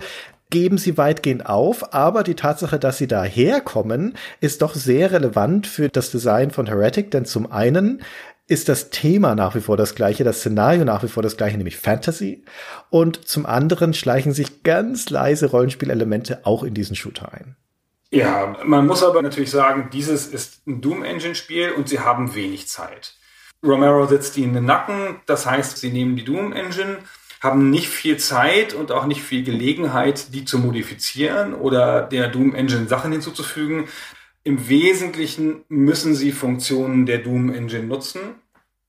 geben 0.50 0.78
sie 0.78 0.96
weitgehend 0.96 1.46
auf, 1.46 1.92
aber 1.92 2.22
die 2.22 2.34
Tatsache, 2.34 2.78
dass 2.78 2.98
sie 2.98 3.08
daherkommen, 3.08 4.14
ist 4.40 4.62
doch 4.62 4.74
sehr 4.74 5.12
relevant 5.12 5.66
für 5.66 5.88
das 5.88 6.10
Design 6.10 6.50
von 6.50 6.66
Heretic, 6.66 7.10
denn 7.10 7.24
zum 7.24 7.50
einen 7.50 8.02
ist 8.48 8.68
das 8.68 8.90
Thema 8.90 9.34
nach 9.34 9.56
wie 9.56 9.60
vor 9.60 9.76
das 9.76 9.96
gleiche, 9.96 10.22
das 10.22 10.38
Szenario 10.38 10.84
nach 10.84 11.02
wie 11.02 11.08
vor 11.08 11.22
das 11.22 11.36
gleiche, 11.36 11.56
nämlich 11.56 11.76
Fantasy. 11.76 12.44
Und 12.90 13.26
zum 13.26 13.44
anderen 13.44 13.92
schleichen 13.92 14.32
sich 14.32 14.62
ganz 14.62 15.10
leise 15.10 15.46
Rollenspielelemente 15.46 16.46
auch 16.46 16.62
in 16.62 16.72
diesen 16.72 16.94
Shooter 16.94 17.32
ein. 17.32 17.56
Ja, 18.10 18.56
man 18.64 18.86
muss 18.86 19.02
aber 19.02 19.20
natürlich 19.20 19.50
sagen, 19.50 19.90
dieses 19.92 20.28
ist 20.28 20.64
ein 20.66 20.80
Doom-Engine-Spiel 20.80 21.72
und 21.72 21.88
sie 21.88 21.98
haben 21.98 22.36
wenig 22.36 22.68
Zeit. 22.68 23.16
Romero 23.64 24.06
sitzt 24.06 24.36
ihnen 24.36 24.48
in 24.48 24.54
den 24.54 24.64
Nacken, 24.66 25.20
das 25.26 25.44
heißt, 25.44 25.78
sie 25.78 25.90
nehmen 25.90 26.14
die 26.14 26.24
Doom-Engine, 26.24 26.98
haben 27.46 27.70
nicht 27.70 27.88
viel 27.88 28.18
Zeit 28.18 28.74
und 28.74 28.92
auch 28.92 29.06
nicht 29.06 29.22
viel 29.22 29.42
Gelegenheit, 29.42 30.34
die 30.34 30.44
zu 30.44 30.58
modifizieren 30.58 31.54
oder 31.54 32.02
der 32.02 32.28
Doom 32.28 32.54
Engine 32.54 32.88
Sachen 32.88 33.12
hinzuzufügen. 33.12 33.88
Im 34.44 34.68
Wesentlichen 34.68 35.64
müssen 35.68 36.14
sie 36.14 36.32
Funktionen 36.32 37.06
der 37.06 37.18
Doom 37.18 37.52
Engine 37.52 37.84
nutzen. 37.84 38.20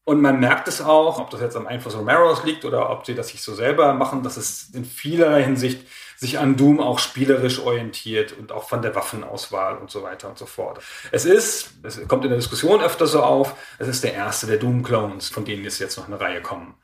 Und 0.04 0.22
man 0.22 0.40
merkt 0.40 0.68
es 0.68 0.82
auch, 0.82 1.20
ob 1.20 1.30
das 1.32 1.42
jetzt 1.42 1.58
am 1.58 1.68
Einfluss 1.68 1.98
Romeros 1.98 2.44
liegt 2.46 2.64
oder 2.64 2.90
ob 2.90 3.06
sie 3.06 3.14
das 3.14 3.30
sich 3.30 3.42
so 3.42 3.54
selber 3.54 3.94
machen, 3.94 4.24
dass 4.24 4.38
es 4.38 4.70
in 4.74 4.86
vielerlei 4.86 5.44
Hinsicht 5.44 5.86
sich 6.16 6.40
an 6.40 6.56
Doom 6.56 6.80
auch 6.80 6.98
spielerisch 6.98 7.60
orientiert 7.60 8.34
und 8.34 8.52
auch 8.52 8.68
von 8.68 8.82
der 8.82 8.96
Waffenauswahl 8.96 9.78
und 9.78 9.92
so 9.92 10.04
weiter 10.04 10.30
und 10.30 10.38
so 10.38 10.46
fort. 10.46 10.82
Es 11.12 11.26
ist, 11.26 11.72
es 11.84 12.08
kommt 12.08 12.24
in 12.24 12.30
der 12.30 12.40
Diskussion 12.40 12.82
öfter 12.82 13.06
so 13.06 13.22
auf, 13.22 13.56
es 13.78 13.88
ist 13.88 14.04
der 14.04 14.14
erste 14.14 14.48
der 14.48 14.58
Doom-Clones, 14.58 15.30
von 15.30 15.46
denen 15.46 15.64
jetzt 15.64 15.98
noch 15.98 16.08
eine 16.08 16.20
Reihe 16.20 16.42
kommen 16.42 16.76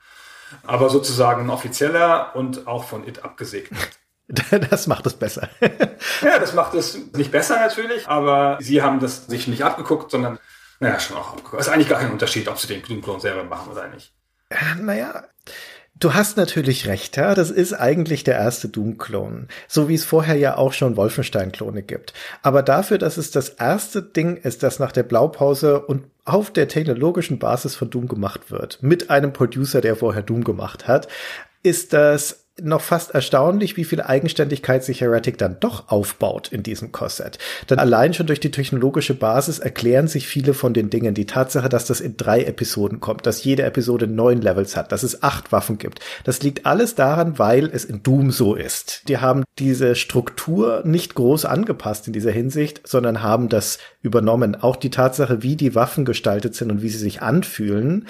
aber 0.66 0.90
sozusagen 0.90 1.42
ein 1.42 1.50
offizieller 1.50 2.34
und 2.34 2.66
auch 2.66 2.84
von 2.84 3.06
It 3.06 3.24
abgesegnet. 3.24 3.80
Das 4.70 4.86
macht 4.86 5.06
es 5.06 5.12
besser. 5.12 5.50
ja, 5.60 6.38
das 6.38 6.54
macht 6.54 6.72
es 6.72 6.98
nicht 7.14 7.30
besser 7.30 7.56
natürlich, 7.58 8.08
aber 8.08 8.56
sie 8.58 8.80
haben 8.80 8.98
das 8.98 9.26
sich 9.26 9.48
nicht 9.48 9.62
abgeguckt, 9.62 10.10
sondern, 10.10 10.38
naja, 10.80 10.98
schon 10.98 11.18
auch 11.18 11.32
abgeguckt. 11.32 11.60
Es 11.60 11.66
ist 11.66 11.72
eigentlich 11.74 11.90
gar 11.90 12.00
kein 12.00 12.10
Unterschied, 12.10 12.48
ob 12.48 12.58
sie 12.58 12.68
den 12.68 12.82
Doom-Klon 12.82 13.20
selber 13.20 13.44
machen 13.44 13.72
oder 13.72 13.86
nicht. 13.88 14.14
Naja, 14.80 15.24
Du 15.96 16.12
hast 16.12 16.36
natürlich 16.36 16.88
recht, 16.88 17.16
ja. 17.16 17.34
Das 17.34 17.50
ist 17.50 17.72
eigentlich 17.72 18.24
der 18.24 18.34
erste 18.34 18.68
Doom-Klon. 18.68 19.48
So 19.68 19.88
wie 19.88 19.94
es 19.94 20.04
vorher 20.04 20.34
ja 20.34 20.56
auch 20.56 20.72
schon 20.72 20.96
Wolfenstein-Klone 20.96 21.82
gibt. 21.82 22.12
Aber 22.42 22.62
dafür, 22.62 22.98
dass 22.98 23.16
es 23.16 23.30
das 23.30 23.48
erste 23.48 24.02
Ding 24.02 24.36
ist, 24.36 24.64
das 24.64 24.80
nach 24.80 24.90
der 24.90 25.04
Blaupause 25.04 25.80
und 25.80 26.04
auf 26.24 26.50
der 26.50 26.68
technologischen 26.68 27.38
Basis 27.38 27.76
von 27.76 27.90
Doom 27.90 28.08
gemacht 28.08 28.50
wird, 28.50 28.82
mit 28.82 29.10
einem 29.10 29.32
Producer, 29.32 29.80
der 29.80 29.96
vorher 29.96 30.22
Doom 30.22 30.44
gemacht 30.44 30.88
hat, 30.88 31.08
ist 31.62 31.92
das 31.92 32.43
noch 32.62 32.82
fast 32.82 33.12
erstaunlich, 33.12 33.76
wie 33.76 33.84
viel 33.84 34.00
Eigenständigkeit 34.00 34.84
sich 34.84 35.00
Heretic 35.00 35.38
dann 35.38 35.56
doch 35.58 35.88
aufbaut 35.88 36.52
in 36.52 36.62
diesem 36.62 36.92
Korsett. 36.92 37.38
Denn 37.68 37.80
allein 37.80 38.14
schon 38.14 38.28
durch 38.28 38.38
die 38.38 38.52
technologische 38.52 39.14
Basis 39.14 39.58
erklären 39.58 40.06
sich 40.06 40.28
viele 40.28 40.54
von 40.54 40.72
den 40.72 40.88
Dingen. 40.88 41.14
Die 41.14 41.26
Tatsache, 41.26 41.68
dass 41.68 41.86
das 41.86 42.00
in 42.00 42.16
drei 42.16 42.44
Episoden 42.44 43.00
kommt, 43.00 43.26
dass 43.26 43.42
jede 43.42 43.64
Episode 43.64 44.06
neun 44.06 44.40
Levels 44.40 44.76
hat, 44.76 44.92
dass 44.92 45.02
es 45.02 45.22
acht 45.24 45.50
Waffen 45.50 45.78
gibt. 45.78 45.98
Das 46.22 46.42
liegt 46.42 46.64
alles 46.64 46.94
daran, 46.94 47.40
weil 47.40 47.66
es 47.72 47.84
in 47.84 48.04
Doom 48.04 48.30
so 48.30 48.54
ist. 48.54 49.08
Die 49.08 49.18
haben 49.18 49.42
diese 49.58 49.96
Struktur 49.96 50.82
nicht 50.84 51.14
groß 51.16 51.46
angepasst 51.46 52.06
in 52.06 52.12
dieser 52.12 52.32
Hinsicht, 52.32 52.86
sondern 52.86 53.22
haben 53.22 53.48
das 53.48 53.78
übernommen. 54.02 54.54
Auch 54.54 54.76
die 54.76 54.90
Tatsache, 54.90 55.42
wie 55.42 55.56
die 55.56 55.74
Waffen 55.74 56.04
gestaltet 56.04 56.54
sind 56.54 56.70
und 56.70 56.82
wie 56.82 56.88
sie 56.88 56.98
sich 56.98 57.22
anfühlen, 57.22 58.06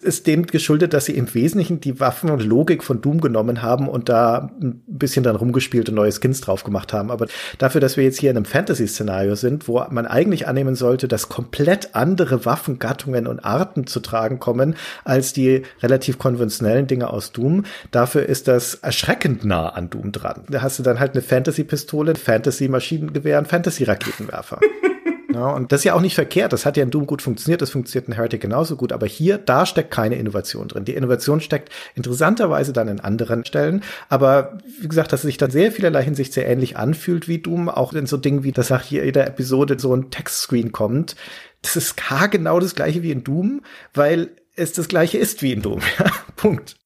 ist 0.00 0.26
dem 0.26 0.46
geschuldet, 0.46 0.92
dass 0.92 1.06
sie 1.06 1.16
im 1.16 1.32
Wesentlichen 1.32 1.80
die 1.80 1.98
Waffen 1.98 2.30
und 2.30 2.42
Logik 2.42 2.84
von 2.84 3.00
Doom 3.00 3.20
genommen 3.20 3.62
haben 3.62 3.85
und 3.88 4.08
da 4.08 4.50
ein 4.60 4.82
bisschen 4.86 5.22
dann 5.22 5.36
rumgespielt 5.36 5.88
und 5.88 5.94
neue 5.94 6.12
Skins 6.12 6.40
drauf 6.40 6.64
gemacht 6.64 6.92
haben. 6.92 7.10
Aber 7.10 7.26
dafür, 7.58 7.80
dass 7.80 7.96
wir 7.96 8.04
jetzt 8.04 8.18
hier 8.18 8.30
in 8.30 8.36
einem 8.36 8.44
Fantasy-Szenario 8.44 9.34
sind, 9.34 9.68
wo 9.68 9.82
man 9.90 10.06
eigentlich 10.06 10.48
annehmen 10.48 10.74
sollte, 10.74 11.08
dass 11.08 11.28
komplett 11.28 11.94
andere 11.94 12.44
Waffengattungen 12.44 13.26
und 13.26 13.40
Arten 13.40 13.86
zu 13.86 14.00
tragen 14.00 14.38
kommen 14.38 14.76
als 15.04 15.32
die 15.32 15.62
relativ 15.82 16.18
konventionellen 16.18 16.86
Dinge 16.86 17.10
aus 17.10 17.32
Doom, 17.32 17.64
dafür 17.90 18.26
ist 18.26 18.48
das 18.48 18.74
erschreckend 18.74 19.44
nah 19.44 19.68
an 19.68 19.90
Doom 19.90 20.12
dran. 20.12 20.42
Da 20.48 20.62
hast 20.62 20.78
du 20.78 20.82
dann 20.82 21.00
halt 21.00 21.12
eine 21.12 21.22
Fantasy-Pistole, 21.22 22.14
Fantasy-Maschinengewehr 22.14 23.44
Fantasy-Raketenwerfer. 23.46 24.60
Ja, 25.32 25.50
und 25.50 25.72
das 25.72 25.80
ist 25.80 25.84
ja 25.84 25.94
auch 25.94 26.00
nicht 26.00 26.14
verkehrt. 26.14 26.52
Das 26.52 26.64
hat 26.64 26.76
ja 26.76 26.82
in 26.82 26.90
Doom 26.90 27.06
gut 27.06 27.20
funktioniert. 27.20 27.60
Das 27.60 27.70
funktioniert 27.70 28.08
in 28.08 28.14
Heretic 28.14 28.40
genauso 28.40 28.76
gut. 28.76 28.92
Aber 28.92 29.06
hier, 29.06 29.38
da 29.38 29.66
steckt 29.66 29.90
keine 29.90 30.16
Innovation 30.16 30.68
drin. 30.68 30.84
Die 30.84 30.94
Innovation 30.94 31.40
steckt 31.40 31.70
interessanterweise 31.94 32.72
dann 32.72 32.88
in 32.88 33.00
anderen 33.00 33.44
Stellen. 33.44 33.82
Aber 34.08 34.58
wie 34.80 34.88
gesagt, 34.88 35.12
dass 35.12 35.20
es 35.20 35.26
sich 35.26 35.36
dann 35.36 35.50
sehr 35.50 35.72
vielerlei 35.72 36.04
Hinsicht 36.04 36.32
sehr 36.32 36.46
ähnlich 36.46 36.76
anfühlt 36.76 37.28
wie 37.28 37.38
Doom. 37.38 37.68
Auch 37.68 37.92
in 37.92 38.06
so 38.06 38.16
Dingen 38.16 38.44
wie, 38.44 38.52
dass 38.52 38.70
nach 38.70 38.84
jeder 38.84 39.26
Episode 39.26 39.78
so 39.78 39.94
ein 39.94 40.10
Textscreen 40.10 40.72
kommt. 40.72 41.16
Das 41.62 41.76
ist 41.76 41.96
gar 41.96 42.28
genau 42.28 42.60
das 42.60 42.74
gleiche 42.74 43.02
wie 43.02 43.10
in 43.10 43.24
Doom, 43.24 43.62
weil 43.94 44.30
es 44.54 44.72
das 44.72 44.88
gleiche 44.88 45.18
ist 45.18 45.42
wie 45.42 45.52
in 45.52 45.62
Doom. 45.62 45.80
Punkt. 46.36 46.76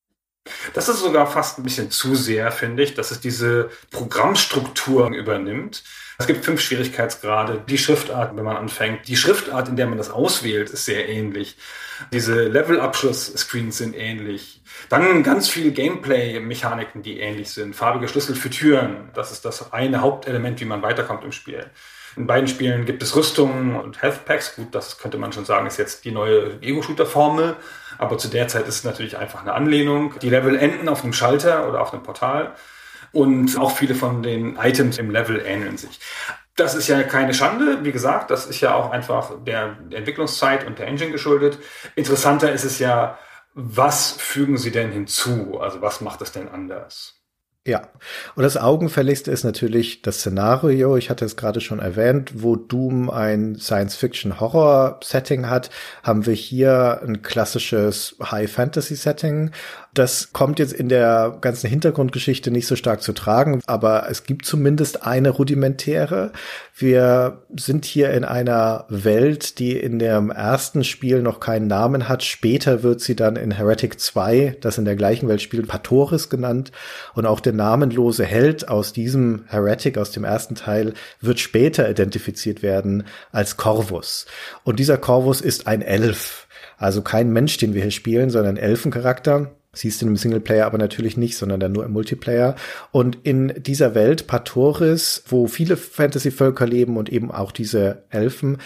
Das 0.74 0.88
ist 0.88 1.00
sogar 1.00 1.26
fast 1.26 1.58
ein 1.58 1.62
bisschen 1.62 1.90
zu 1.90 2.14
sehr, 2.14 2.50
finde 2.50 2.82
ich, 2.82 2.94
dass 2.94 3.10
es 3.10 3.20
diese 3.20 3.70
Programmstruktur 3.90 5.10
übernimmt 5.10 5.84
es 6.20 6.26
gibt 6.26 6.44
fünf 6.44 6.60
Schwierigkeitsgrade. 6.60 7.62
Die 7.66 7.78
Schriftart, 7.78 8.36
wenn 8.36 8.44
man 8.44 8.56
anfängt, 8.56 9.08
die 9.08 9.16
Schriftart, 9.16 9.68
in 9.68 9.76
der 9.76 9.86
man 9.86 9.96
das 9.96 10.10
auswählt, 10.10 10.68
ist 10.68 10.84
sehr 10.84 11.08
ähnlich. 11.08 11.56
Diese 12.12 12.44
Level-Abschluss-Screens 12.44 13.78
sind 13.78 13.96
ähnlich. 13.96 14.60
Dann 14.90 15.22
ganz 15.22 15.48
viele 15.48 15.70
Gameplay-Mechaniken, 15.70 17.02
die 17.02 17.20
ähnlich 17.20 17.50
sind. 17.50 17.74
Farbige 17.74 18.06
Schlüssel 18.06 18.34
für 18.34 18.50
Türen. 18.50 19.08
Das 19.14 19.32
ist 19.32 19.46
das 19.46 19.72
eine 19.72 20.02
Hauptelement, 20.02 20.60
wie 20.60 20.66
man 20.66 20.82
weiterkommt 20.82 21.24
im 21.24 21.32
Spiel. 21.32 21.64
In 22.16 22.26
beiden 22.26 22.48
Spielen 22.48 22.84
gibt 22.84 23.02
es 23.02 23.16
Rüstungen 23.16 23.76
und 23.76 24.02
Health 24.02 24.26
Packs. 24.26 24.56
Gut, 24.56 24.74
das 24.74 24.98
könnte 24.98 25.16
man 25.16 25.32
schon 25.32 25.46
sagen, 25.46 25.66
ist 25.66 25.78
jetzt 25.78 26.04
die 26.04 26.10
neue 26.10 26.60
Ego-Shooter-Formel. 26.60 27.56
Aber 27.96 28.18
zu 28.18 28.28
der 28.28 28.46
Zeit 28.46 28.68
ist 28.68 28.76
es 28.76 28.84
natürlich 28.84 29.16
einfach 29.16 29.40
eine 29.40 29.54
Anlehnung. 29.54 30.14
Die 30.20 30.28
Level 30.28 30.58
enden 30.58 30.90
auf 30.90 31.02
einem 31.02 31.14
Schalter 31.14 31.66
oder 31.66 31.80
auf 31.80 31.94
einem 31.94 32.02
Portal. 32.02 32.54
Und 33.12 33.58
auch 33.58 33.76
viele 33.76 33.94
von 33.94 34.22
den 34.22 34.56
Items 34.56 34.98
im 34.98 35.10
Level 35.10 35.42
ähneln 35.44 35.76
sich. 35.76 35.98
Das 36.56 36.74
ist 36.74 36.88
ja 36.88 37.02
keine 37.02 37.32
Schande, 37.34 37.84
wie 37.84 37.92
gesagt, 37.92 38.30
das 38.30 38.46
ist 38.46 38.60
ja 38.60 38.74
auch 38.74 38.90
einfach 38.90 39.32
der 39.44 39.78
Entwicklungszeit 39.90 40.66
und 40.66 40.78
der 40.78 40.88
Engine 40.88 41.10
geschuldet. 41.10 41.58
Interessanter 41.96 42.52
ist 42.52 42.64
es 42.64 42.78
ja, 42.78 43.18
was 43.54 44.12
fügen 44.12 44.58
Sie 44.58 44.70
denn 44.70 44.92
hinzu? 44.92 45.58
Also 45.60 45.80
was 45.80 46.00
macht 46.00 46.20
es 46.22 46.32
denn 46.32 46.48
anders? 46.48 47.20
Ja, 47.66 47.88
und 48.36 48.42
das 48.42 48.56
Augenfälligste 48.56 49.30
ist 49.30 49.44
natürlich 49.44 50.00
das 50.00 50.20
Szenario, 50.20 50.96
ich 50.96 51.10
hatte 51.10 51.26
es 51.26 51.36
gerade 51.36 51.60
schon 51.60 51.78
erwähnt, 51.78 52.42
wo 52.42 52.56
Doom 52.56 53.10
ein 53.10 53.54
Science-Fiction-Horror-Setting 53.54 55.50
hat, 55.50 55.68
haben 56.02 56.24
wir 56.24 56.32
hier 56.32 57.02
ein 57.02 57.20
klassisches 57.20 58.16
High-Fantasy-Setting. 58.22 59.50
Das 59.92 60.32
kommt 60.32 60.60
jetzt 60.60 60.72
in 60.72 60.88
der 60.88 61.38
ganzen 61.40 61.68
Hintergrundgeschichte 61.68 62.52
nicht 62.52 62.68
so 62.68 62.76
stark 62.76 63.02
zu 63.02 63.12
tragen, 63.12 63.60
aber 63.66 64.08
es 64.08 64.22
gibt 64.22 64.46
zumindest 64.46 65.04
eine 65.04 65.30
rudimentäre. 65.30 66.30
Wir 66.76 67.42
sind 67.56 67.84
hier 67.84 68.12
in 68.12 68.24
einer 68.24 68.84
Welt, 68.88 69.58
die 69.58 69.76
in 69.76 69.98
dem 69.98 70.30
ersten 70.30 70.84
Spiel 70.84 71.22
noch 71.22 71.40
keinen 71.40 71.66
Namen 71.66 72.08
hat. 72.08 72.22
Später 72.22 72.84
wird 72.84 73.00
sie 73.00 73.16
dann 73.16 73.34
in 73.34 73.50
Heretic 73.50 73.98
2, 73.98 74.58
das 74.60 74.78
in 74.78 74.84
der 74.84 74.94
gleichen 74.94 75.28
Welt 75.28 75.42
spielt, 75.42 75.66
Patoris 75.66 76.30
genannt. 76.30 76.70
Und 77.14 77.26
auch 77.26 77.40
der 77.40 77.52
namenlose 77.52 78.24
Held 78.24 78.68
aus 78.68 78.92
diesem 78.92 79.44
Heretic, 79.48 79.98
aus 79.98 80.12
dem 80.12 80.22
ersten 80.22 80.54
Teil, 80.54 80.94
wird 81.20 81.40
später 81.40 81.90
identifiziert 81.90 82.62
werden 82.62 83.04
als 83.32 83.56
Corvus. 83.56 84.26
Und 84.62 84.78
dieser 84.78 84.98
Corvus 84.98 85.40
ist 85.40 85.66
ein 85.66 85.82
Elf. 85.82 86.46
Also 86.78 87.02
kein 87.02 87.32
Mensch, 87.32 87.56
den 87.58 87.74
wir 87.74 87.82
hier 87.82 87.90
spielen, 87.90 88.30
sondern 88.30 88.56
Elfencharakter. 88.56 89.50
Siehst 89.72 90.02
du 90.02 90.06
im 90.06 90.16
Singleplayer 90.16 90.66
aber 90.66 90.78
natürlich 90.78 91.16
nicht, 91.16 91.36
sondern 91.36 91.60
dann 91.60 91.70
nur 91.70 91.84
im 91.84 91.92
Multiplayer. 91.92 92.56
Und 92.90 93.18
in 93.22 93.54
dieser 93.56 93.94
Welt 93.94 94.26
Patoris, 94.26 95.22
wo 95.28 95.46
viele 95.46 95.76
Fantasy-Völker 95.76 96.66
leben 96.66 96.96
und 96.96 97.08
eben 97.08 97.30
auch 97.30 97.52
diese 97.52 98.02
Elfen, 98.10 98.58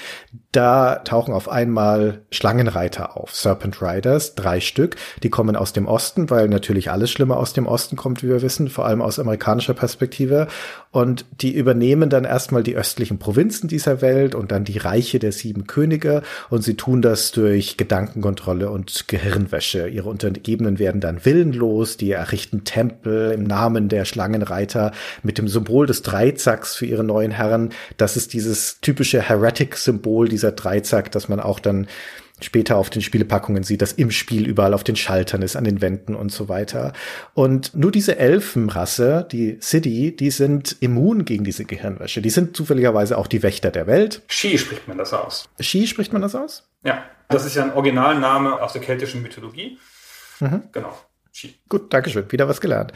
da 0.51 0.97
tauchen 0.97 1.35
auf 1.35 1.51
einmal 1.51 2.23
Schlangenreiter 2.31 3.19
auf, 3.19 3.35
Serpent 3.35 3.83
Riders, 3.83 4.35
drei 4.35 4.61
Stück. 4.61 4.97
Die 5.23 5.29
kommen 5.29 5.57
aus 5.57 5.75
dem 5.75 5.87
Osten, 5.87 6.31
weil 6.31 6.49
natürlich 6.49 6.91
alles 6.91 7.11
Schlimme 7.11 7.37
aus 7.37 7.53
dem 7.53 7.67
Osten 7.67 7.97
kommt, 7.97 8.23
wie 8.23 8.29
wir 8.29 8.41
wissen, 8.41 8.69
vor 8.71 8.87
allem 8.87 9.03
aus 9.03 9.19
amerikanischer 9.19 9.75
Perspektive. 9.75 10.47
Und 10.95 11.27
die 11.41 11.53
übernehmen 11.53 12.09
dann 12.09 12.23
erstmal 12.23 12.63
die 12.63 12.77
östlichen 12.77 13.19
Provinzen 13.19 13.67
dieser 13.67 14.01
Welt 14.01 14.37
und 14.37 14.53
dann 14.53 14.63
die 14.63 14.79
Reiche 14.79 15.19
der 15.19 15.33
sieben 15.33 15.67
Könige. 15.67 16.23
Und 16.51 16.63
sie 16.63 16.77
tun 16.77 17.03
das 17.03 17.33
durch 17.33 17.77
Gedankenkontrolle 17.77 18.71
und 18.71 19.09
Gehirnwäsche. 19.09 19.89
Ihre 19.89 20.09
Untergebenen 20.09 20.79
werden 20.79 21.01
dann 21.01 21.25
willenlos, 21.25 21.97
die 21.97 22.13
errichten 22.13 22.63
Tempel 22.63 23.33
im 23.33 23.43
Namen 23.43 23.89
der 23.89 24.05
Schlangenreiter 24.05 24.93
mit 25.25 25.37
dem 25.37 25.49
Symbol 25.49 25.89
des 25.89 26.03
Dreizacks 26.03 26.77
für 26.77 26.87
ihre 26.87 27.03
neuen 27.03 27.33
Herren. 27.33 27.71
Das 27.97 28.17
ist 28.17 28.33
dieses 28.33 28.79
typische 28.81 29.21
Heretic-Symbol, 29.21 30.29
dieser 30.29 30.53
Dreizack, 30.53 31.11
dass 31.11 31.29
man 31.29 31.41
auch 31.41 31.59
dann 31.59 31.89
später 32.41 32.77
auf 32.77 32.91
den 32.91 33.03
Spielepackungen 33.03 33.63
sieht, 33.63 33.83
dass 33.83 33.93
im 33.93 34.11
Spiel 34.11 34.47
überall 34.47 34.75
auf 34.75 34.85
den 34.85 34.97
Schaltern 34.97 35.43
ist, 35.43 35.57
an 35.57 35.65
den 35.65 35.81
Wänden 35.81 36.15
und 36.15 36.33
so 36.33 36.49
weiter. 36.49 36.93
Und 37.33 37.75
nur 37.75 37.93
diese 37.93 38.19
Elfenrasse, 38.19 39.27
die 39.31 39.59
City, 39.61 40.15
die 40.15 40.31
sind 40.31 40.77
immun 40.81 41.25
gegen 41.25 41.45
diese 41.45 41.65
Gehirnwäsche. 41.65 42.23
Die 42.23 42.31
sind 42.31 42.57
zufälligerweise 42.57 43.19
auch 43.19 43.27
die 43.27 43.43
Wächter 43.43 43.71
der 43.71 43.87
Welt. 43.87 44.23
Ski 44.29 44.59
spricht 44.59 44.89
man 44.89 44.99
das 44.99 45.13
aus. 45.13 45.49
Ski 45.61 45.87
spricht 45.87 46.13
man 46.13 46.23
das 46.23 46.35
aus? 46.35 46.69
Ja, 46.85 47.05
das 47.29 47.47
ist 47.47 47.57
ja 47.57 47.63
ein 47.65 47.73
Originalname 47.73 48.61
aus 48.61 48.73
der 48.73 48.83
keltischen 48.83 49.23
Mythologie. 49.23 49.79
Mhm. 50.41 50.65
Genau. 50.73 50.99
Ski. 51.33 51.55
Gut, 51.69 51.93
Dankeschön. 51.93 52.31
Wieder 52.31 52.49
was 52.49 52.61
gelernt. 52.61 52.93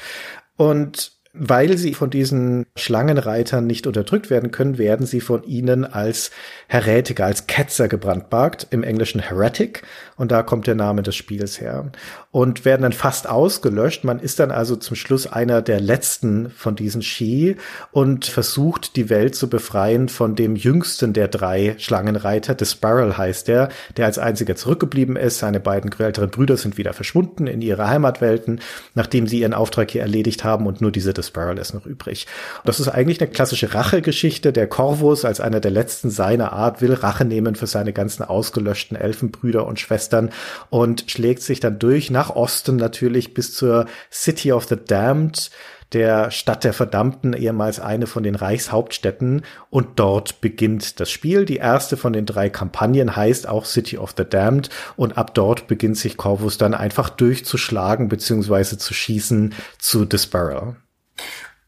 Und 0.56 1.12
weil 1.32 1.76
sie 1.76 1.94
von 1.94 2.10
diesen 2.10 2.66
Schlangenreitern 2.76 3.66
nicht 3.66 3.86
unterdrückt 3.86 4.30
werden 4.30 4.50
können, 4.50 4.78
werden 4.78 5.06
sie 5.06 5.20
von 5.20 5.44
ihnen 5.44 5.84
als 5.84 6.30
Heretiker, 6.68 7.26
als 7.26 7.46
Ketzer 7.46 7.88
gebrandmarkt, 7.88 8.66
im 8.70 8.82
Englischen 8.82 9.20
Heretic, 9.20 9.82
und 10.16 10.32
da 10.32 10.42
kommt 10.42 10.66
der 10.66 10.74
Name 10.74 11.02
des 11.02 11.14
Spiels 11.14 11.60
her. 11.60 11.92
Und 12.30 12.64
werden 12.64 12.82
dann 12.82 12.92
fast 12.92 13.28
ausgelöscht. 13.28 14.04
Man 14.04 14.18
ist 14.18 14.40
dann 14.40 14.50
also 14.50 14.74
zum 14.76 14.96
Schluss 14.96 15.26
einer 15.26 15.62
der 15.62 15.80
letzten 15.80 16.50
von 16.50 16.74
diesen 16.74 17.02
Ski 17.02 17.56
und 17.92 18.26
versucht, 18.26 18.96
die 18.96 19.10
Welt 19.10 19.36
zu 19.36 19.48
befreien 19.48 20.08
von 20.08 20.34
dem 20.34 20.56
jüngsten 20.56 21.12
der 21.12 21.28
drei 21.28 21.76
Schlangenreiter, 21.78 22.56
The 22.58 22.64
Spiral 22.64 23.16
heißt 23.16 23.48
der, 23.48 23.68
der 23.96 24.06
als 24.06 24.18
einziger 24.18 24.56
zurückgeblieben 24.56 25.16
ist. 25.16 25.38
Seine 25.38 25.60
beiden 25.60 25.92
älteren 25.98 26.30
Brüder 26.30 26.56
sind 26.56 26.78
wieder 26.78 26.92
verschwunden 26.92 27.46
in 27.46 27.62
ihre 27.62 27.88
Heimatwelten, 27.88 28.60
nachdem 28.94 29.26
sie 29.26 29.40
ihren 29.40 29.54
Auftrag 29.54 29.90
hier 29.90 30.02
erledigt 30.02 30.42
haben 30.42 30.66
und 30.66 30.80
nur 30.80 30.90
diese 30.90 31.14
The 31.18 31.28
Spiral 31.28 31.58
ist 31.58 31.74
noch 31.74 31.86
übrig. 31.86 32.26
Und 32.58 32.68
das 32.68 32.80
ist 32.80 32.88
eigentlich 32.88 33.20
eine 33.20 33.30
klassische 33.30 33.74
Rachegeschichte. 33.74 34.52
Der 34.52 34.68
Corvus 34.68 35.24
als 35.24 35.40
einer 35.40 35.60
der 35.60 35.70
letzten 35.70 36.10
seiner 36.10 36.52
Art 36.52 36.80
will 36.80 36.94
Rache 36.94 37.24
nehmen 37.24 37.56
für 37.56 37.66
seine 37.66 37.92
ganzen 37.92 38.22
ausgelöschten 38.22 38.96
Elfenbrüder 38.96 39.66
und 39.66 39.80
Schwestern 39.80 40.30
und 40.70 41.10
schlägt 41.10 41.42
sich 41.42 41.60
dann 41.60 41.78
durch 41.78 42.10
nach 42.10 42.30
Osten 42.30 42.76
natürlich 42.76 43.34
bis 43.34 43.54
zur 43.54 43.86
City 44.10 44.52
of 44.52 44.64
the 44.64 44.76
Damned 44.76 45.50
der 45.92 46.30
Stadt 46.30 46.64
der 46.64 46.74
Verdammten, 46.74 47.32
ehemals 47.32 47.80
eine 47.80 48.06
von 48.06 48.22
den 48.22 48.34
Reichshauptstädten. 48.34 49.42
Und 49.70 49.98
dort 49.98 50.40
beginnt 50.40 51.00
das 51.00 51.10
Spiel. 51.10 51.44
Die 51.44 51.56
erste 51.56 51.96
von 51.96 52.12
den 52.12 52.26
drei 52.26 52.50
Kampagnen 52.50 53.16
heißt 53.16 53.48
auch 53.48 53.64
City 53.64 53.96
of 53.96 54.14
the 54.16 54.24
Damned. 54.24 54.68
Und 54.96 55.16
ab 55.16 55.34
dort 55.34 55.66
beginnt 55.66 55.96
sich 55.96 56.16
Corvus 56.16 56.58
dann 56.58 56.74
einfach 56.74 57.08
durchzuschlagen 57.08 58.08
bzw. 58.08 58.76
zu 58.76 58.92
schießen 58.92 59.54
zu 59.78 60.06
The 60.10 60.18
Sparrow. 60.18 60.74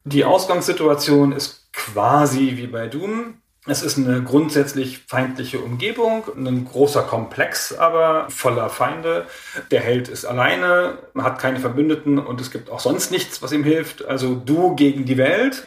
Die 0.05 0.25
Ausgangssituation 0.25 1.33
ist 1.33 1.69
quasi 1.73 2.57
wie 2.57 2.67
bei 2.67 2.87
Doom. 2.87 3.35
Es 3.67 3.83
ist 3.83 3.99
eine 3.99 4.23
grundsätzlich 4.23 5.01
feindliche 5.07 5.61
Umgebung, 5.61 6.25
ein 6.35 6.65
großer 6.65 7.03
Komplex, 7.03 7.75
aber 7.75 8.27
voller 8.31 8.71
Feinde. 8.71 9.27
Der 9.71 9.81
Held 9.81 10.09
ist 10.09 10.25
alleine, 10.25 10.99
hat 11.19 11.39
keine 11.39 11.61
Verbündeten 11.61 12.19
und 12.19 12.41
es 12.41 12.51
gibt 12.51 12.71
auch 12.71 12.81
sonst 12.81 13.11
nichts, 13.11 13.43
was 13.43 13.53
ihm 13.53 13.63
hilft. 13.63 14.05
Also 14.05 14.35
du 14.35 14.75
gegen 14.75 15.05
die 15.05 15.19
Welt. 15.19 15.67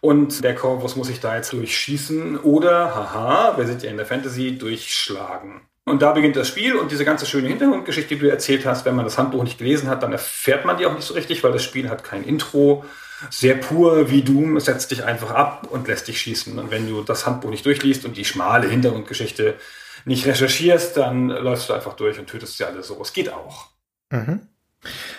Und 0.00 0.44
der 0.44 0.54
Corvus 0.54 0.94
muss 0.94 1.08
sich 1.08 1.20
da 1.20 1.34
jetzt 1.34 1.52
durchschießen 1.52 2.38
oder, 2.38 2.94
haha, 2.94 3.56
wir 3.56 3.66
sind 3.66 3.82
ja 3.82 3.90
in 3.90 3.96
der 3.96 4.06
Fantasy, 4.06 4.56
durchschlagen. 4.56 5.62
Und 5.84 6.02
da 6.02 6.12
beginnt 6.12 6.36
das 6.36 6.46
Spiel 6.46 6.76
und 6.76 6.92
diese 6.92 7.04
ganze 7.04 7.26
schöne 7.26 7.48
Hintergrundgeschichte, 7.48 8.14
die 8.14 8.20
du 8.20 8.30
erzählt 8.30 8.66
hast, 8.66 8.84
wenn 8.84 8.94
man 8.94 9.04
das 9.04 9.18
Handbuch 9.18 9.42
nicht 9.42 9.58
gelesen 9.58 9.88
hat, 9.88 10.02
dann 10.02 10.12
erfährt 10.12 10.64
man 10.64 10.76
die 10.76 10.86
auch 10.86 10.94
nicht 10.94 11.06
so 11.06 11.14
richtig, 11.14 11.42
weil 11.42 11.52
das 11.52 11.64
Spiel 11.64 11.88
hat 11.88 12.04
kein 12.04 12.22
Intro 12.22 12.84
sehr 13.28 13.54
pur 13.56 14.10
wie 14.10 14.22
Doom, 14.22 14.58
setzt 14.60 14.90
dich 14.90 15.04
einfach 15.04 15.30
ab 15.30 15.66
und 15.70 15.88
lässt 15.88 16.08
dich 16.08 16.20
schießen. 16.20 16.58
Und 16.58 16.70
wenn 16.70 16.88
du 16.88 17.02
das 17.02 17.26
Handbuch 17.26 17.50
nicht 17.50 17.66
durchliest 17.66 18.04
und 18.04 18.16
die 18.16 18.24
schmale 18.24 18.68
Hintergrundgeschichte 18.68 19.54
nicht 20.04 20.26
recherchierst, 20.26 20.96
dann 20.96 21.28
läufst 21.28 21.68
du 21.68 21.74
einfach 21.74 21.94
durch 21.94 22.18
und 22.18 22.28
tötest 22.28 22.56
sie 22.56 22.64
alle 22.64 22.82
so. 22.82 23.00
Es 23.02 23.12
geht 23.12 23.32
auch. 23.32 23.68
Mhm. 24.10 24.40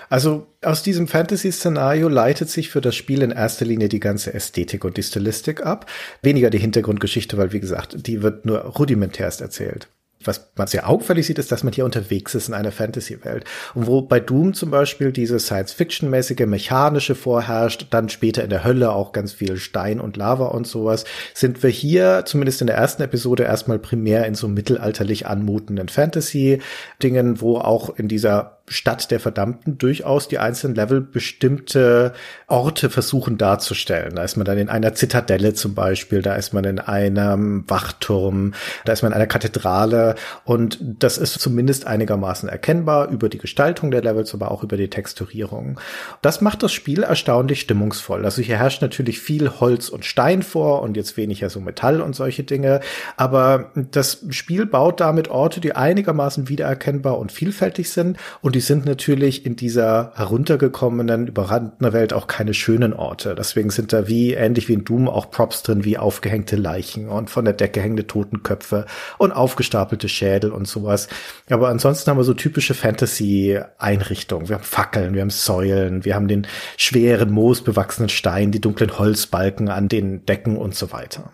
Also 0.09 0.47
aus 0.63 0.81
diesem 0.81 1.07
Fantasy-Szenario 1.07 2.07
leitet 2.07 2.49
sich 2.49 2.69
für 2.71 2.81
das 2.81 2.95
Spiel 2.95 3.21
in 3.21 3.29
erster 3.29 3.63
Linie 3.63 3.89
die 3.89 3.99
ganze 3.99 4.33
Ästhetik 4.33 4.83
und 4.83 4.97
die 4.97 5.03
Stilistik 5.03 5.63
ab. 5.63 5.85
Weniger 6.23 6.49
die 6.49 6.57
Hintergrundgeschichte, 6.57 7.37
weil 7.37 7.53
wie 7.53 7.59
gesagt, 7.59 8.07
die 8.07 8.23
wird 8.23 8.45
nur 8.45 8.59
rudimentärst 8.59 9.39
erzählt 9.39 9.87
was 10.25 10.51
man 10.55 10.67
sehr 10.67 10.87
auffällig 10.87 11.27
sieht, 11.27 11.39
ist, 11.39 11.51
dass 11.51 11.63
man 11.63 11.73
hier 11.73 11.85
unterwegs 11.85 12.35
ist 12.35 12.47
in 12.47 12.53
einer 12.53 12.71
Fantasy-Welt. 12.71 13.45
Und 13.73 13.87
wo 13.87 14.01
bei 14.01 14.19
Doom 14.19 14.53
zum 14.53 14.71
Beispiel 14.71 15.11
diese 15.11 15.39
Science-Fiction-mäßige 15.39 16.45
mechanische 16.45 17.15
vorherrscht, 17.15 17.87
dann 17.89 18.09
später 18.09 18.43
in 18.43 18.49
der 18.49 18.63
Hölle 18.63 18.91
auch 18.91 19.11
ganz 19.11 19.33
viel 19.33 19.57
Stein 19.57 19.99
und 19.99 20.17
Lava 20.17 20.45
und 20.45 20.67
sowas, 20.67 21.05
sind 21.33 21.63
wir 21.63 21.69
hier 21.69 22.23
zumindest 22.25 22.61
in 22.61 22.67
der 22.67 22.77
ersten 22.77 23.03
Episode 23.03 23.43
erstmal 23.43 23.79
primär 23.79 24.25
in 24.25 24.35
so 24.35 24.47
mittelalterlich 24.47 25.27
anmutenden 25.27 25.89
Fantasy-Dingen, 25.89 27.41
wo 27.41 27.57
auch 27.57 27.97
in 27.97 28.07
dieser 28.07 28.60
Stadt 28.67 29.11
der 29.11 29.19
Verdammten 29.19 29.77
durchaus 29.77 30.27
die 30.29 30.39
einzelnen 30.39 30.75
Level 30.75 31.01
bestimmte 31.01 32.13
Orte 32.47 32.89
versuchen 32.89 33.37
darzustellen. 33.37 34.15
Da 34.15 34.23
ist 34.23 34.37
man 34.37 34.45
dann 34.45 34.57
in 34.57 34.69
einer 34.69 34.93
Zitadelle 34.93 35.53
zum 35.53 35.75
Beispiel, 35.75 36.21
da 36.21 36.35
ist 36.35 36.53
man 36.53 36.63
in 36.63 36.79
einem 36.79 37.69
Wachturm, 37.69 38.53
da 38.85 38.93
ist 38.93 39.01
man 39.01 39.11
in 39.11 39.17
einer 39.17 39.27
Kathedrale 39.27 40.15
und 40.45 40.79
das 40.81 41.17
ist 41.17 41.33
zumindest 41.39 41.85
einigermaßen 41.85 42.47
erkennbar 42.47 43.09
über 43.09 43.27
die 43.27 43.39
Gestaltung 43.39 43.91
der 43.91 44.03
Levels, 44.03 44.33
aber 44.33 44.51
auch 44.51 44.63
über 44.63 44.77
die 44.77 44.89
Texturierung. 44.89 45.79
Das 46.21 46.39
macht 46.39 46.63
das 46.63 46.71
Spiel 46.71 47.03
erstaunlich 47.03 47.61
stimmungsvoll. 47.61 48.23
Also 48.23 48.41
hier 48.41 48.57
herrscht 48.57 48.81
natürlich 48.81 49.19
viel 49.19 49.49
Holz 49.59 49.89
und 49.89 50.05
Stein 50.05 50.43
vor 50.43 50.81
und 50.81 50.95
jetzt 50.95 51.17
weniger 51.17 51.49
so 51.49 51.59
Metall 51.59 51.99
und 51.99 52.15
solche 52.15 52.43
Dinge, 52.43 52.79
aber 53.17 53.71
das 53.73 54.23
Spiel 54.29 54.65
baut 54.65 55.01
damit 55.01 55.27
Orte, 55.27 55.59
die 55.59 55.75
einigermaßen 55.75 56.47
wiedererkennbar 56.47 57.17
und 57.17 57.33
vielfältig 57.33 57.89
sind 57.89 58.17
und 58.41 58.50
die 58.51 58.61
die 58.61 58.65
sind 58.67 58.85
natürlich 58.85 59.43
in 59.43 59.55
dieser 59.55 60.11
heruntergekommenen, 60.13 61.25
überrannten 61.25 61.91
Welt 61.93 62.13
auch 62.13 62.27
keine 62.27 62.53
schönen 62.53 62.93
Orte. 62.93 63.33
Deswegen 63.33 63.71
sind 63.71 63.91
da 63.91 64.07
wie, 64.07 64.33
ähnlich 64.35 64.69
wie 64.69 64.73
in 64.73 64.85
Doom, 64.85 65.09
auch 65.09 65.31
Props 65.31 65.63
drin, 65.63 65.83
wie 65.83 65.97
aufgehängte 65.97 66.57
Leichen 66.57 67.09
und 67.09 67.31
von 67.31 67.43
der 67.43 67.55
Decke 67.55 67.81
hängende 67.81 68.05
Totenköpfe 68.05 68.85
und 69.17 69.31
aufgestapelte 69.31 70.07
Schädel 70.07 70.51
und 70.51 70.67
sowas. 70.67 71.07
Aber 71.49 71.69
ansonsten 71.69 72.11
haben 72.11 72.17
wir 72.17 72.23
so 72.23 72.35
typische 72.35 72.75
Fantasy-Einrichtungen. 72.75 74.47
Wir 74.47 74.57
haben 74.57 74.63
Fackeln, 74.63 75.15
wir 75.15 75.21
haben 75.21 75.31
Säulen, 75.31 76.05
wir 76.05 76.13
haben 76.13 76.27
den 76.27 76.45
schweren, 76.77 77.31
moosbewachsenen 77.31 78.09
Stein, 78.09 78.51
die 78.51 78.61
dunklen 78.61 78.99
Holzbalken 78.99 79.69
an 79.69 79.89
den 79.89 80.23
Decken 80.27 80.55
und 80.55 80.75
so 80.75 80.91
weiter. 80.91 81.33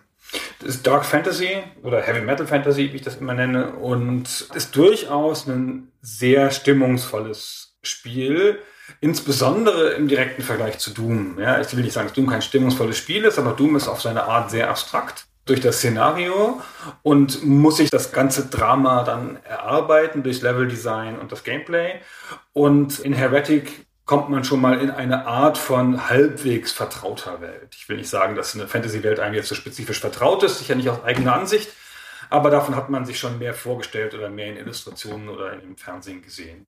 Das 0.60 0.70
ist 0.70 0.88
Dark 0.88 1.06
Fantasy 1.06 1.64
oder 1.84 2.02
Heavy 2.02 2.22
Metal 2.22 2.48
Fantasy, 2.48 2.92
wie 2.92 2.98
ich 2.98 3.02
das 3.02 3.18
immer 3.18 3.34
nenne, 3.34 3.72
und 3.72 4.48
ist 4.54 4.76
durchaus 4.76 5.48
ein 5.48 5.92
sehr 6.02 6.52
stimmungsvolles 6.52 7.78
Spiel. 7.84 8.60
Insbesondere 9.02 9.92
im 9.92 10.08
direkten 10.08 10.42
Vergleich 10.42 10.80
zu 10.80 10.92
Doom. 10.92 11.38
Ja, 11.40 11.60
ich 11.60 11.76
will 11.76 11.84
nicht 11.84 11.94
sagen, 11.94 12.08
dass 12.08 12.16
Doom 12.16 12.28
kein 12.28 12.42
stimmungsvolles 12.42 12.98
Spiel 12.98 13.26
ist, 13.26 13.38
aber 13.38 13.52
Doom 13.52 13.76
ist 13.76 13.88
auf 13.88 14.02
seine 14.02 14.24
Art 14.24 14.50
sehr 14.50 14.70
abstrakt 14.70 15.26
durch 15.48 15.62
das 15.62 15.78
Szenario 15.78 16.62
und 17.04 17.44
muss 17.44 17.78
sich 17.78 17.90
das 17.90 18.12
ganze 18.12 18.48
Drama 18.48 19.04
dann 19.04 19.40
erarbeiten 19.44 20.24
durch 20.24 20.42
Leveldesign 20.42 21.18
und 21.18 21.32
das 21.32 21.44
Gameplay. 21.44 21.96
Und 22.54 23.00
in 23.00 23.14
Heretic 23.14 23.87
kommt 24.08 24.30
man 24.30 24.44
schon 24.44 24.62
mal 24.62 24.80
in 24.80 24.90
eine 24.90 25.28
Art 25.28 25.58
von 25.58 26.10
halbwegs 26.10 26.72
vertrauter 26.72 27.42
Welt. 27.42 27.76
Ich 27.78 27.88
will 27.90 27.98
nicht 27.98 28.10
sagen, 28.10 28.36
dass 28.36 28.56
eine 28.56 28.68
Fantasy-Welt 28.68 29.20
einem 29.20 29.36
jetzt 29.36 29.50
so 29.50 29.56
spezifisch 29.56 30.00
vertraut 30.00 30.42
ist, 30.44 30.58
sicher 30.58 30.76
nicht 30.76 30.90
aus 30.90 31.04
eigener 31.04 31.36
Ansicht, 31.36 31.70
aber 32.30 32.50
davon 32.50 32.76
hat 32.76 32.90
man 32.90 33.06
sich 33.06 33.20
schon 33.20 33.38
mehr 33.38 33.54
vorgestellt 33.54 34.16
oder 34.16 34.30
mehr 34.30 34.48
in 34.48 34.58
Illustrationen 34.58 35.30
oder 35.30 35.62
im 35.62 35.78
Fernsehen 35.78 36.22
gesehen. 36.22 36.66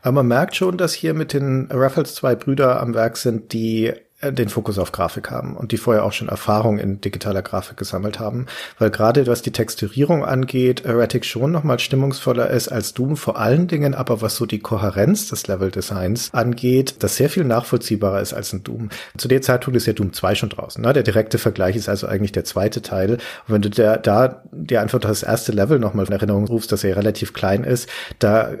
Aber 0.00 0.12
man 0.12 0.28
merkt 0.28 0.54
schon, 0.54 0.78
dass 0.78 0.94
hier 0.94 1.12
mit 1.12 1.32
den 1.32 1.68
Raffles 1.72 2.14
zwei 2.14 2.36
Brüder 2.36 2.80
am 2.80 2.94
Werk 2.94 3.16
sind, 3.16 3.52
die 3.52 3.92
den 4.32 4.48
Fokus 4.48 4.78
auf 4.78 4.92
Grafik 4.92 5.30
haben 5.30 5.56
und 5.56 5.72
die 5.72 5.76
vorher 5.76 6.04
auch 6.04 6.12
schon 6.12 6.28
Erfahrung 6.28 6.78
in 6.78 7.00
digitaler 7.00 7.42
Grafik 7.42 7.76
gesammelt 7.76 8.18
haben, 8.18 8.46
weil 8.78 8.90
gerade 8.90 9.26
was 9.26 9.42
die 9.42 9.52
Texturierung 9.52 10.24
angeht, 10.24 10.84
Erratic 10.84 11.24
schon 11.24 11.52
noch 11.52 11.64
mal 11.64 11.78
stimmungsvoller 11.78 12.50
ist 12.50 12.68
als 12.68 12.94
Doom, 12.94 13.16
vor 13.16 13.38
allen 13.38 13.68
Dingen 13.68 13.94
aber 13.94 14.22
was 14.22 14.36
so 14.36 14.46
die 14.46 14.58
Kohärenz 14.58 15.28
des 15.28 15.46
Leveldesigns 15.46 16.32
angeht, 16.32 16.96
das 17.00 17.16
sehr 17.16 17.30
viel 17.30 17.44
nachvollziehbarer 17.44 18.20
ist 18.20 18.32
als 18.32 18.52
ein 18.52 18.62
Doom. 18.62 18.90
Zu 19.16 19.28
der 19.28 19.42
Zeitpunkt 19.42 19.76
ist 19.76 19.86
ja 19.86 19.92
Doom 19.92 20.12
2 20.12 20.34
schon 20.34 20.48
draußen. 20.48 20.82
Ne? 20.82 20.92
Der 20.92 21.02
direkte 21.02 21.38
Vergleich 21.38 21.76
ist 21.76 21.88
also 21.88 22.06
eigentlich 22.06 22.32
der 22.32 22.44
zweite 22.44 22.82
Teil. 22.82 23.12
Und 23.12 23.20
wenn 23.48 23.62
du 23.62 23.70
der, 23.70 23.98
da 23.98 24.42
dir 24.52 24.80
einfach 24.80 25.00
das 25.00 25.22
erste 25.22 25.52
Level 25.52 25.78
noch 25.78 25.94
mal 25.94 26.06
in 26.06 26.12
Erinnerung 26.12 26.46
rufst, 26.46 26.72
dass 26.72 26.84
er 26.84 26.96
relativ 26.96 27.32
klein 27.32 27.64
ist, 27.64 27.88
da 28.18 28.52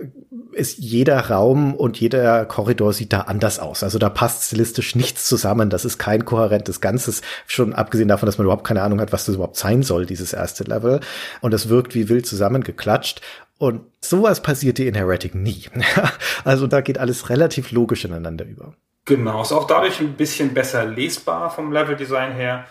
ist 0.56 0.78
jeder 0.78 1.18
Raum 1.30 1.74
und 1.74 2.00
jeder 2.00 2.44
Korridor 2.46 2.92
sieht 2.92 3.12
da 3.12 3.22
anders 3.22 3.58
aus. 3.58 3.82
Also 3.82 3.98
da 3.98 4.08
passt 4.08 4.44
stilistisch 4.44 4.94
nichts 4.94 5.26
zusammen. 5.26 5.70
Das 5.70 5.84
ist 5.84 5.98
kein 5.98 6.24
kohärentes 6.24 6.80
Ganzes. 6.80 7.22
Schon 7.46 7.74
abgesehen 7.74 8.08
davon, 8.08 8.26
dass 8.26 8.38
man 8.38 8.46
überhaupt 8.46 8.66
keine 8.66 8.82
Ahnung 8.82 9.00
hat, 9.00 9.12
was 9.12 9.26
das 9.26 9.34
überhaupt 9.34 9.56
sein 9.56 9.82
soll, 9.82 10.06
dieses 10.06 10.32
erste 10.32 10.64
Level. 10.64 11.00
Und 11.40 11.52
das 11.52 11.68
wirkt 11.68 11.94
wie 11.94 12.08
wild 12.08 12.26
zusammengeklatscht. 12.26 13.20
Und 13.58 13.82
sowas 14.00 14.42
passiert 14.42 14.78
dir 14.78 14.88
in 14.88 14.94
Heretic 14.94 15.34
nie. 15.34 15.64
also 16.44 16.66
da 16.66 16.80
geht 16.80 16.98
alles 16.98 17.30
relativ 17.30 17.70
logisch 17.70 18.04
ineinander 18.04 18.44
über. 18.44 18.74
Genau, 19.06 19.42
ist 19.42 19.52
auch 19.52 19.68
dadurch 19.68 20.00
ein 20.00 20.14
bisschen 20.14 20.52
besser 20.52 20.84
lesbar 20.84 21.50
vom 21.50 21.70
Leveldesign 21.72 22.32
her, 22.32 22.66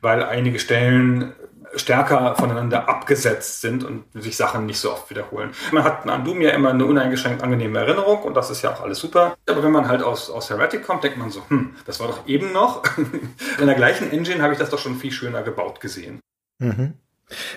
weil 0.00 0.22
einige 0.22 0.58
Stellen 0.58 1.34
stärker 1.76 2.34
voneinander 2.36 2.88
abgesetzt 2.88 3.60
sind 3.60 3.84
und 3.84 4.04
sich 4.14 4.36
Sachen 4.36 4.66
nicht 4.66 4.78
so 4.78 4.92
oft 4.92 5.10
wiederholen. 5.10 5.50
Man 5.72 5.84
hat 5.84 6.08
an 6.08 6.24
Doom 6.24 6.40
ja 6.40 6.50
immer 6.50 6.70
eine 6.70 6.84
uneingeschränkt 6.84 7.42
angenehme 7.42 7.78
Erinnerung 7.78 8.22
und 8.22 8.34
das 8.34 8.50
ist 8.50 8.62
ja 8.62 8.72
auch 8.72 8.82
alles 8.82 8.98
super. 8.98 9.36
Aber 9.48 9.62
wenn 9.62 9.72
man 9.72 9.88
halt 9.88 10.02
aus, 10.02 10.30
aus 10.30 10.50
Heretic 10.50 10.84
kommt, 10.84 11.04
denkt 11.04 11.18
man 11.18 11.30
so, 11.30 11.42
hm, 11.48 11.76
das 11.86 12.00
war 12.00 12.08
doch 12.08 12.26
eben 12.26 12.52
noch. 12.52 12.82
In 13.60 13.66
der 13.66 13.74
gleichen 13.74 14.10
Engine 14.10 14.42
habe 14.42 14.52
ich 14.52 14.58
das 14.58 14.70
doch 14.70 14.78
schon 14.78 14.96
viel 14.96 15.12
schöner 15.12 15.42
gebaut 15.42 15.80
gesehen. 15.80 16.20
Mhm. 16.58 16.94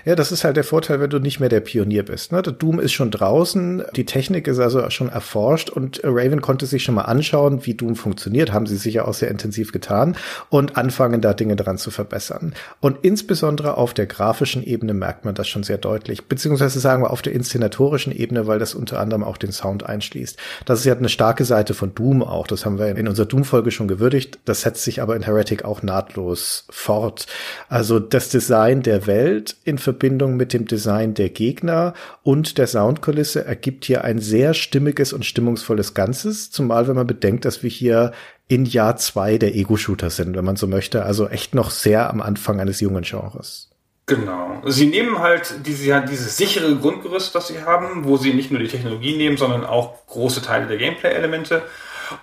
Ja, 0.05 0.15
das 0.15 0.31
ist 0.31 0.43
halt 0.43 0.57
der 0.57 0.63
Vorteil, 0.63 0.99
wenn 0.99 1.09
du 1.09 1.19
nicht 1.19 1.39
mehr 1.39 1.49
der 1.49 1.59
Pionier 1.59 2.03
bist. 2.03 2.31
Ne? 2.31 2.41
Der 2.41 2.53
Doom 2.53 2.79
ist 2.79 2.93
schon 2.93 3.11
draußen, 3.11 3.83
die 3.95 4.05
Technik 4.05 4.47
ist 4.47 4.59
also 4.59 4.89
schon 4.89 5.09
erforscht 5.09 5.69
und 5.69 6.01
Raven 6.03 6.41
konnte 6.41 6.65
sich 6.65 6.83
schon 6.83 6.95
mal 6.95 7.03
anschauen, 7.03 7.65
wie 7.65 7.73
Doom 7.73 7.95
funktioniert, 7.95 8.53
haben 8.53 8.65
sie 8.65 8.77
sicher 8.77 9.07
auch 9.07 9.13
sehr 9.13 9.29
intensiv 9.29 9.71
getan 9.71 10.15
und 10.49 10.77
anfangen 10.77 11.21
da 11.21 11.33
Dinge 11.33 11.55
dran 11.55 11.77
zu 11.77 11.91
verbessern. 11.91 12.53
Und 12.79 12.99
insbesondere 13.03 13.77
auf 13.77 13.93
der 13.93 14.05
grafischen 14.05 14.63
Ebene 14.63 14.93
merkt 14.93 15.25
man 15.25 15.35
das 15.35 15.47
schon 15.47 15.63
sehr 15.63 15.77
deutlich, 15.77 16.25
beziehungsweise 16.25 16.79
sagen 16.79 17.03
wir 17.03 17.11
auf 17.11 17.21
der 17.21 17.33
inszenatorischen 17.33 18.15
Ebene, 18.15 18.47
weil 18.47 18.59
das 18.59 18.75
unter 18.75 18.99
anderem 18.99 19.23
auch 19.23 19.37
den 19.37 19.51
Sound 19.51 19.85
einschließt. 19.85 20.37
Das 20.65 20.79
ist 20.79 20.85
ja 20.85 20.95
eine 20.95 21.09
starke 21.09 21.45
Seite 21.45 21.73
von 21.73 21.93
Doom 21.93 22.23
auch, 22.23 22.47
das 22.47 22.65
haben 22.65 22.79
wir 22.79 22.87
in 22.87 23.07
unserer 23.07 23.27
Doom-Folge 23.27 23.71
schon 23.71 23.87
gewürdigt, 23.87 24.39
das 24.45 24.61
setzt 24.61 24.83
sich 24.83 25.01
aber 25.01 25.15
in 25.15 25.23
Heretic 25.23 25.65
auch 25.65 25.83
nahtlos 25.83 26.65
fort. 26.69 27.27
Also 27.69 27.99
das 27.99 28.29
Design 28.29 28.81
der 28.81 29.07
Welt 29.07 29.57
in 29.67 29.77
Verbindung 29.77 30.37
mit 30.37 30.53
dem 30.53 30.65
Design 30.65 31.13
der 31.13 31.29
Gegner 31.29 31.93
und 32.23 32.57
der 32.57 32.67
Soundkulisse 32.67 33.45
ergibt 33.45 33.85
hier 33.85 34.03
ein 34.03 34.19
sehr 34.19 34.53
stimmiges 34.53 35.13
und 35.13 35.25
stimmungsvolles 35.25 35.93
Ganzes, 35.93 36.51
zumal 36.51 36.87
wenn 36.87 36.95
man 36.95 37.07
bedenkt, 37.07 37.45
dass 37.45 37.63
wir 37.63 37.69
hier 37.69 38.13
in 38.47 38.65
Jahr 38.65 38.95
zwei 38.95 39.37
der 39.37 39.55
Ego-Shooter 39.55 40.09
sind, 40.09 40.35
wenn 40.37 40.45
man 40.45 40.55
so 40.55 40.67
möchte, 40.67 41.03
also 41.03 41.27
echt 41.27 41.53
noch 41.53 41.69
sehr 41.69 42.09
am 42.09 42.21
Anfang 42.21 42.61
eines 42.61 42.79
jungen 42.79 43.03
Genres. 43.03 43.69
Genau. 44.05 44.61
Sie 44.65 44.85
nehmen 44.85 45.19
halt 45.19 45.65
diese, 45.65 46.01
dieses 46.09 46.37
sichere 46.37 46.73
Grundgerüst, 46.77 47.35
das 47.35 47.47
sie 47.47 47.61
haben, 47.63 48.05
wo 48.05 48.15
sie 48.15 48.33
nicht 48.33 48.51
nur 48.51 48.61
die 48.61 48.69
Technologie 48.69 49.17
nehmen, 49.17 49.35
sondern 49.35 49.65
auch 49.65 50.07
große 50.07 50.41
Teile 50.41 50.67
der 50.67 50.77
Gameplay-Elemente 50.77 51.61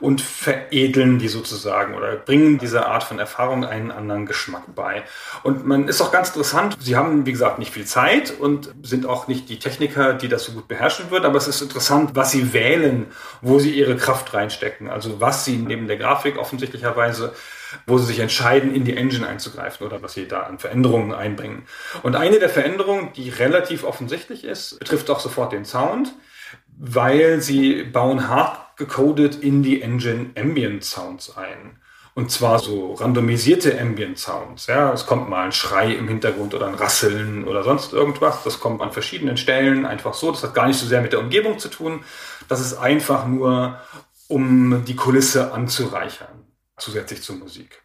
und 0.00 0.20
veredeln 0.20 1.18
die 1.18 1.28
sozusagen 1.28 1.94
oder 1.94 2.16
bringen 2.16 2.58
dieser 2.58 2.86
Art 2.86 3.04
von 3.04 3.18
Erfahrung 3.18 3.64
einen 3.64 3.90
anderen 3.90 4.26
Geschmack 4.26 4.74
bei. 4.74 5.04
Und 5.42 5.66
man 5.66 5.88
ist 5.88 6.00
auch 6.00 6.12
ganz 6.12 6.28
interessant, 6.28 6.76
sie 6.80 6.96
haben, 6.96 7.26
wie 7.26 7.32
gesagt, 7.32 7.58
nicht 7.58 7.72
viel 7.72 7.84
Zeit 7.84 8.32
und 8.38 8.74
sind 8.82 9.06
auch 9.06 9.28
nicht 9.28 9.48
die 9.48 9.58
Techniker, 9.58 10.14
die 10.14 10.28
das 10.28 10.44
so 10.44 10.52
gut 10.52 10.68
beherrschen 10.68 11.10
würden, 11.10 11.24
aber 11.24 11.38
es 11.38 11.48
ist 11.48 11.60
interessant, 11.60 12.10
was 12.14 12.30
sie 12.30 12.52
wählen, 12.52 13.06
wo 13.40 13.58
sie 13.58 13.70
ihre 13.70 13.96
Kraft 13.96 14.34
reinstecken. 14.34 14.88
Also 14.88 15.20
was 15.20 15.44
sie 15.44 15.56
neben 15.56 15.86
der 15.86 15.96
Grafik 15.96 16.38
offensichtlicherweise 16.38 17.32
wo 17.86 17.98
sie 17.98 18.06
sich 18.06 18.20
entscheiden, 18.20 18.74
in 18.74 18.84
die 18.84 18.96
Engine 18.96 19.26
einzugreifen 19.26 19.86
oder 19.86 20.02
was 20.02 20.14
sie 20.14 20.28
da 20.28 20.42
an 20.42 20.58
Veränderungen 20.58 21.12
einbringen. 21.12 21.66
Und 22.02 22.16
eine 22.16 22.38
der 22.38 22.48
Veränderungen, 22.48 23.12
die 23.14 23.30
relativ 23.30 23.84
offensichtlich 23.84 24.44
ist, 24.44 24.78
betrifft 24.78 25.10
auch 25.10 25.20
sofort 25.20 25.52
den 25.52 25.64
Sound, 25.64 26.12
weil 26.78 27.40
sie 27.40 27.84
bauen 27.84 28.28
hart 28.28 28.63
gecodet 28.76 29.36
in 29.36 29.62
die 29.62 29.82
Engine 29.82 30.30
Ambient 30.36 30.84
Sounds 30.84 31.36
ein. 31.36 31.78
Und 32.14 32.30
zwar 32.30 32.60
so 32.60 32.94
randomisierte 32.94 33.78
Ambient 33.80 34.18
Sounds. 34.18 34.68
Ja, 34.68 34.92
es 34.92 35.04
kommt 35.04 35.28
mal 35.28 35.46
ein 35.46 35.52
Schrei 35.52 35.92
im 35.92 36.06
Hintergrund 36.06 36.54
oder 36.54 36.68
ein 36.68 36.74
Rasseln 36.74 37.44
oder 37.44 37.64
sonst 37.64 37.92
irgendwas. 37.92 38.44
Das 38.44 38.60
kommt 38.60 38.80
an 38.80 38.92
verschiedenen 38.92 39.36
Stellen 39.36 39.84
einfach 39.84 40.14
so. 40.14 40.30
Das 40.30 40.44
hat 40.44 40.54
gar 40.54 40.68
nicht 40.68 40.78
so 40.78 40.86
sehr 40.86 41.02
mit 41.02 41.12
der 41.12 41.20
Umgebung 41.20 41.58
zu 41.58 41.68
tun. 41.68 42.04
Das 42.48 42.60
ist 42.60 42.74
einfach 42.74 43.26
nur, 43.26 43.80
um 44.28 44.84
die 44.84 44.96
Kulisse 44.96 45.52
anzureichern, 45.52 46.44
zusätzlich 46.76 47.22
zur 47.22 47.36
Musik. 47.36 47.82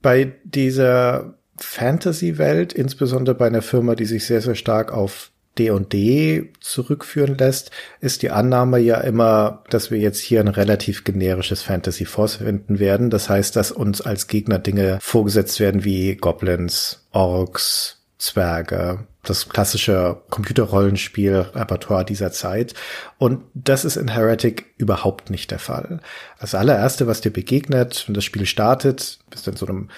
Bei 0.00 0.36
dieser 0.42 1.38
Fantasy-Welt, 1.58 2.72
insbesondere 2.72 3.36
bei 3.36 3.46
einer 3.46 3.62
Firma, 3.62 3.94
die 3.94 4.04
sich 4.06 4.26
sehr, 4.26 4.40
sehr 4.40 4.54
stark 4.54 4.92
auf 4.92 5.31
D&D 5.58 6.52
zurückführen 6.60 7.36
lässt, 7.36 7.70
ist 8.00 8.22
die 8.22 8.30
Annahme 8.30 8.78
ja 8.78 8.98
immer, 9.00 9.64
dass 9.70 9.90
wir 9.90 9.98
jetzt 9.98 10.20
hier 10.20 10.40
ein 10.40 10.48
relativ 10.48 11.04
generisches 11.04 11.62
Fantasy 11.62 12.04
vorfinden 12.04 12.78
werden. 12.78 13.10
Das 13.10 13.28
heißt, 13.28 13.54
dass 13.56 13.72
uns 13.72 14.00
als 14.00 14.26
Gegner 14.26 14.58
Dinge 14.58 14.98
vorgesetzt 15.00 15.60
werden 15.60 15.84
wie 15.84 16.16
Goblins, 16.16 17.06
Orks, 17.12 17.98
Zwerge, 18.18 19.06
das 19.24 19.48
klassische 19.48 20.22
Computerrollenspiel-Repertoire 20.30 22.04
dieser 22.04 22.32
Zeit. 22.32 22.74
Und 23.22 23.44
das 23.54 23.84
ist 23.84 23.94
in 23.94 24.08
Heretic 24.08 24.74
überhaupt 24.78 25.30
nicht 25.30 25.52
der 25.52 25.60
Fall. 25.60 26.00
Das 26.40 26.56
allererste, 26.56 27.06
was 27.06 27.20
dir 27.20 27.32
begegnet, 27.32 28.02
wenn 28.08 28.14
das 28.14 28.24
Spiel 28.24 28.46
startet, 28.46 29.20
bist 29.30 29.46
du 29.46 29.52
in 29.52 29.56
so 29.56 29.64
einem 29.64 29.90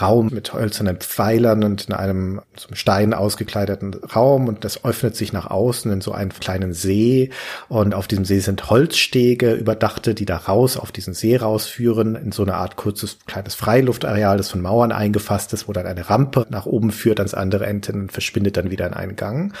Raum 0.00 0.30
mit 0.32 0.54
hölzernen 0.54 0.96
Pfeilern 0.96 1.62
und 1.62 1.88
in 1.88 1.94
einem 1.94 2.40
so 2.56 2.68
einem 2.68 2.76
Stein 2.76 3.12
ausgekleideten 3.12 3.92
Raum 4.16 4.48
und 4.48 4.64
das 4.64 4.82
öffnet 4.82 5.14
sich 5.14 5.34
nach 5.34 5.50
außen 5.50 5.92
in 5.92 6.00
so 6.00 6.12
einen 6.12 6.30
kleinen 6.30 6.72
See 6.72 7.28
und 7.68 7.92
auf 7.92 8.08
diesem 8.08 8.24
See 8.24 8.38
sind 8.38 8.70
Holzstege 8.70 9.52
überdachte, 9.52 10.14
die 10.14 10.24
da 10.24 10.38
raus 10.38 10.78
auf 10.78 10.90
diesen 10.90 11.12
See 11.12 11.36
rausführen 11.36 12.14
in 12.14 12.32
so 12.32 12.44
eine 12.44 12.54
Art 12.54 12.76
kurzes 12.76 13.18
kleines 13.26 13.54
Freiluftareal, 13.54 14.38
das 14.38 14.48
von 14.48 14.62
Mauern 14.62 14.90
eingefasst 14.90 15.52
ist, 15.52 15.68
wo 15.68 15.74
dann 15.74 15.86
eine 15.86 16.08
Rampe 16.08 16.46
nach 16.48 16.64
oben 16.64 16.92
führt 16.92 17.20
ans 17.20 17.34
andere 17.34 17.66
Ende 17.66 17.92
und 17.92 18.10
verschwindet 18.10 18.56
dann 18.56 18.70
wieder 18.70 18.86
in 18.86 18.94
einen 18.94 19.16
Gang. 19.16 19.52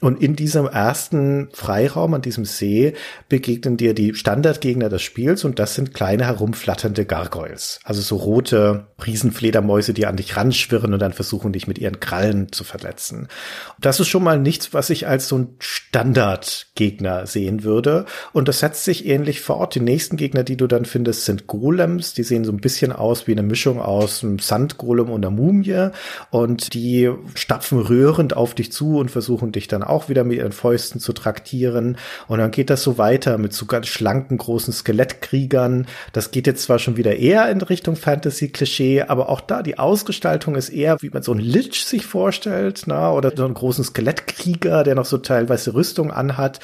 Und 0.00 0.22
in 0.22 0.36
diesem 0.36 0.66
ersten 0.66 1.48
Freiraum 1.52 2.14
an 2.14 2.22
diesem 2.22 2.44
See 2.44 2.94
begegnen 3.28 3.76
dir 3.76 3.94
die 3.94 4.14
Standardgegner 4.14 4.88
des 4.88 5.02
Spiels 5.02 5.44
und 5.44 5.58
das 5.58 5.74
sind 5.74 5.92
kleine 5.92 6.26
herumflatternde 6.26 7.04
Gargoyles. 7.04 7.80
Also 7.82 8.00
so 8.00 8.14
rote 8.16 8.86
Riesenfledermäuse, 9.04 9.94
die 9.94 10.06
an 10.06 10.16
dich 10.16 10.36
ranschwirren 10.36 10.94
und 10.94 11.00
dann 11.00 11.12
versuchen, 11.12 11.52
dich 11.52 11.66
mit 11.66 11.78
ihren 11.78 11.98
Krallen 11.98 12.52
zu 12.52 12.62
verletzen. 12.62 13.26
Das 13.80 13.98
ist 13.98 14.06
schon 14.06 14.22
mal 14.22 14.38
nichts, 14.38 14.72
was 14.72 14.90
ich 14.90 15.08
als 15.08 15.26
so 15.26 15.38
ein 15.38 15.56
Standardgegner 15.58 17.26
sehen 17.26 17.64
würde. 17.64 18.04
Und 18.32 18.46
das 18.46 18.60
setzt 18.60 18.84
sich 18.84 19.04
ähnlich 19.04 19.40
fort. 19.40 19.74
Die 19.74 19.80
nächsten 19.80 20.16
Gegner, 20.16 20.44
die 20.44 20.56
du 20.56 20.68
dann 20.68 20.84
findest, 20.84 21.24
sind 21.24 21.48
Golems. 21.48 22.14
Die 22.14 22.22
sehen 22.22 22.44
so 22.44 22.52
ein 22.52 22.60
bisschen 22.60 22.92
aus 22.92 23.26
wie 23.26 23.32
eine 23.32 23.42
Mischung 23.42 23.80
aus 23.80 24.22
einem 24.22 24.38
Sandgolem 24.38 25.10
und 25.10 25.24
einer 25.24 25.34
Mumie. 25.34 25.88
Und 26.30 26.74
die 26.74 27.10
stapfen 27.34 27.80
rührend 27.80 28.36
auf 28.36 28.54
dich 28.54 28.70
zu 28.70 28.98
und 28.98 29.10
versuchen 29.10 29.50
dich 29.50 29.66
dann 29.66 29.87
auch 29.88 30.08
wieder 30.08 30.24
mit 30.24 30.38
ihren 30.38 30.52
Fäusten 30.52 31.00
zu 31.00 31.12
traktieren. 31.12 31.96
Und 32.26 32.38
dann 32.38 32.50
geht 32.50 32.70
das 32.70 32.82
so 32.82 32.98
weiter 32.98 33.38
mit 33.38 33.52
so 33.52 33.66
ganz 33.66 33.86
schlanken, 33.88 34.38
großen 34.38 34.72
Skelettkriegern. 34.72 35.86
Das 36.12 36.30
geht 36.30 36.46
jetzt 36.46 36.62
zwar 36.62 36.78
schon 36.78 36.96
wieder 36.96 37.16
eher 37.16 37.50
in 37.50 37.60
Richtung 37.60 37.96
Fantasy-Klischee, 37.96 39.02
aber 39.02 39.28
auch 39.28 39.40
da, 39.40 39.62
die 39.62 39.78
Ausgestaltung 39.78 40.54
ist 40.54 40.68
eher, 40.68 41.00
wie 41.00 41.10
man 41.10 41.22
so 41.22 41.32
einen 41.32 41.40
Lich 41.40 41.84
sich 41.84 42.06
vorstellt, 42.06 42.84
na, 42.86 43.12
oder 43.12 43.32
so 43.36 43.44
einen 43.44 43.54
großen 43.54 43.84
Skelettkrieger, 43.84 44.84
der 44.84 44.94
noch 44.94 45.04
so 45.04 45.18
teilweise 45.18 45.74
Rüstung 45.74 46.10
anhat. 46.10 46.60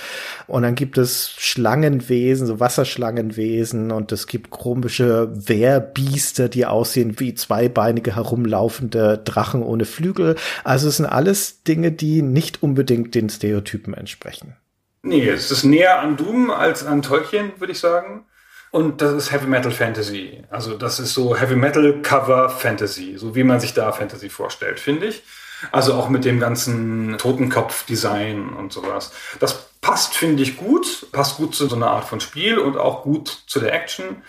Und 0.46 0.62
dann 0.62 0.74
gibt 0.74 0.98
es 0.98 1.34
Schlangenwesen, 1.38 2.46
so 2.46 2.60
Wasserschlangenwesen 2.60 3.90
und 3.90 4.12
es 4.12 4.26
gibt 4.26 4.50
komische 4.50 5.30
Wehrbiester, 5.34 6.48
die 6.48 6.66
aussehen 6.66 7.18
wie 7.20 7.34
zweibeinige 7.34 8.16
herumlaufende 8.16 9.20
Drachen 9.24 9.62
ohne 9.62 9.84
Flügel. 9.84 10.36
Also 10.62 10.88
es 10.88 10.98
sind 10.98 11.06
alles 11.06 11.62
Dinge, 11.62 11.92
die 11.92 12.22
nicht 12.22 12.62
unbedingt 12.62 13.13
den 13.14 13.28
Stereotypen 13.28 13.94
entsprechen. 13.94 14.56
Nee, 15.02 15.28
es 15.28 15.50
ist 15.50 15.64
näher 15.64 16.00
an 16.00 16.16
Doom 16.16 16.50
als 16.50 16.84
an 16.84 17.02
Tolkien, 17.02 17.52
würde 17.58 17.72
ich 17.72 17.78
sagen. 17.78 18.26
Und 18.70 19.02
das 19.02 19.12
ist 19.12 19.32
Heavy 19.32 19.46
Metal 19.46 19.70
Fantasy. 19.70 20.42
Also 20.50 20.76
das 20.76 20.98
ist 20.98 21.14
so 21.14 21.36
Heavy 21.36 21.54
Metal 21.54 22.02
Cover 22.02 22.50
Fantasy, 22.50 23.16
so 23.16 23.34
wie 23.36 23.44
man 23.44 23.60
sich 23.60 23.74
da 23.74 23.92
Fantasy 23.92 24.28
vorstellt, 24.28 24.80
finde 24.80 25.06
ich. 25.06 25.22
Also 25.70 25.94
auch 25.94 26.08
mit 26.08 26.24
dem 26.24 26.40
ganzen 26.40 27.16
Totenkopf-Design 27.18 28.48
und 28.48 28.72
sowas. 28.72 29.12
Das 29.38 29.70
passt, 29.80 30.16
finde 30.16 30.42
ich, 30.42 30.56
gut. 30.56 31.06
Passt 31.12 31.36
gut 31.36 31.54
zu 31.54 31.68
so 31.68 31.76
einer 31.76 31.90
Art 31.90 32.04
von 32.04 32.20
Spiel 32.20 32.58
und 32.58 32.76
auch 32.76 33.02
gut 33.02 33.44
zu 33.46 33.60
der 33.60 33.72
Action. 33.72 34.22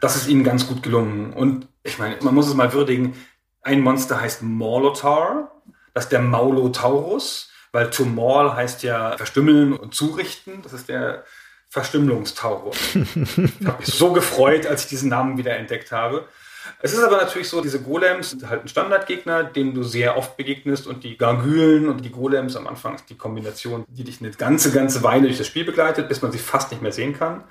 Das 0.00 0.16
ist 0.16 0.28
ihnen 0.28 0.42
ganz 0.42 0.66
gut 0.66 0.82
gelungen. 0.82 1.32
Und 1.32 1.68
ich 1.82 1.98
meine, 1.98 2.16
man 2.22 2.34
muss 2.34 2.48
es 2.48 2.54
mal 2.54 2.72
würdigen. 2.72 3.14
Ein 3.62 3.82
Monster 3.82 4.20
heißt 4.20 4.42
Molotar. 4.42 5.62
Das 5.94 6.04
ist 6.04 6.12
der 6.12 6.22
Maulotaurus. 6.22 7.51
Weil 7.72 7.90
to 7.90 8.04
maul 8.04 8.52
heißt 8.52 8.82
ja 8.82 9.16
verstümmeln 9.16 9.72
und 9.72 9.94
zurichten. 9.94 10.62
Das 10.62 10.72
ist 10.72 10.88
der 10.88 11.24
Verstümmelungstaurus. 11.70 12.76
ich 12.94 13.66
habe 13.66 13.78
mich 13.78 13.88
so 13.88 14.12
gefreut, 14.12 14.66
als 14.66 14.84
ich 14.84 14.88
diesen 14.90 15.08
Namen 15.08 15.38
wieder 15.38 15.56
entdeckt 15.56 15.90
habe. 15.90 16.26
Es 16.80 16.92
ist 16.92 17.02
aber 17.02 17.16
natürlich 17.16 17.48
so, 17.48 17.60
diese 17.60 17.80
Golems 17.80 18.30
sind 18.30 18.48
halt 18.48 18.64
ein 18.64 18.68
Standardgegner, 18.68 19.44
dem 19.44 19.74
du 19.74 19.82
sehr 19.82 20.16
oft 20.16 20.36
begegnest 20.36 20.86
und 20.86 21.02
die 21.02 21.16
Gargülen 21.16 21.88
und 21.88 22.04
die 22.04 22.10
Golems 22.10 22.56
am 22.56 22.66
Anfang 22.66 22.94
ist 22.94 23.08
die 23.08 23.16
Kombination, 23.16 23.84
die 23.88 24.04
dich 24.04 24.20
eine 24.20 24.30
ganze, 24.30 24.70
ganze 24.70 25.02
Weile 25.02 25.22
durch 25.22 25.38
das 25.38 25.46
Spiel 25.46 25.64
begleitet, 25.64 26.08
bis 26.08 26.22
man 26.22 26.30
sie 26.30 26.38
fast 26.38 26.70
nicht 26.70 26.82
mehr 26.82 26.92
sehen 26.92 27.18
kann. 27.18 27.42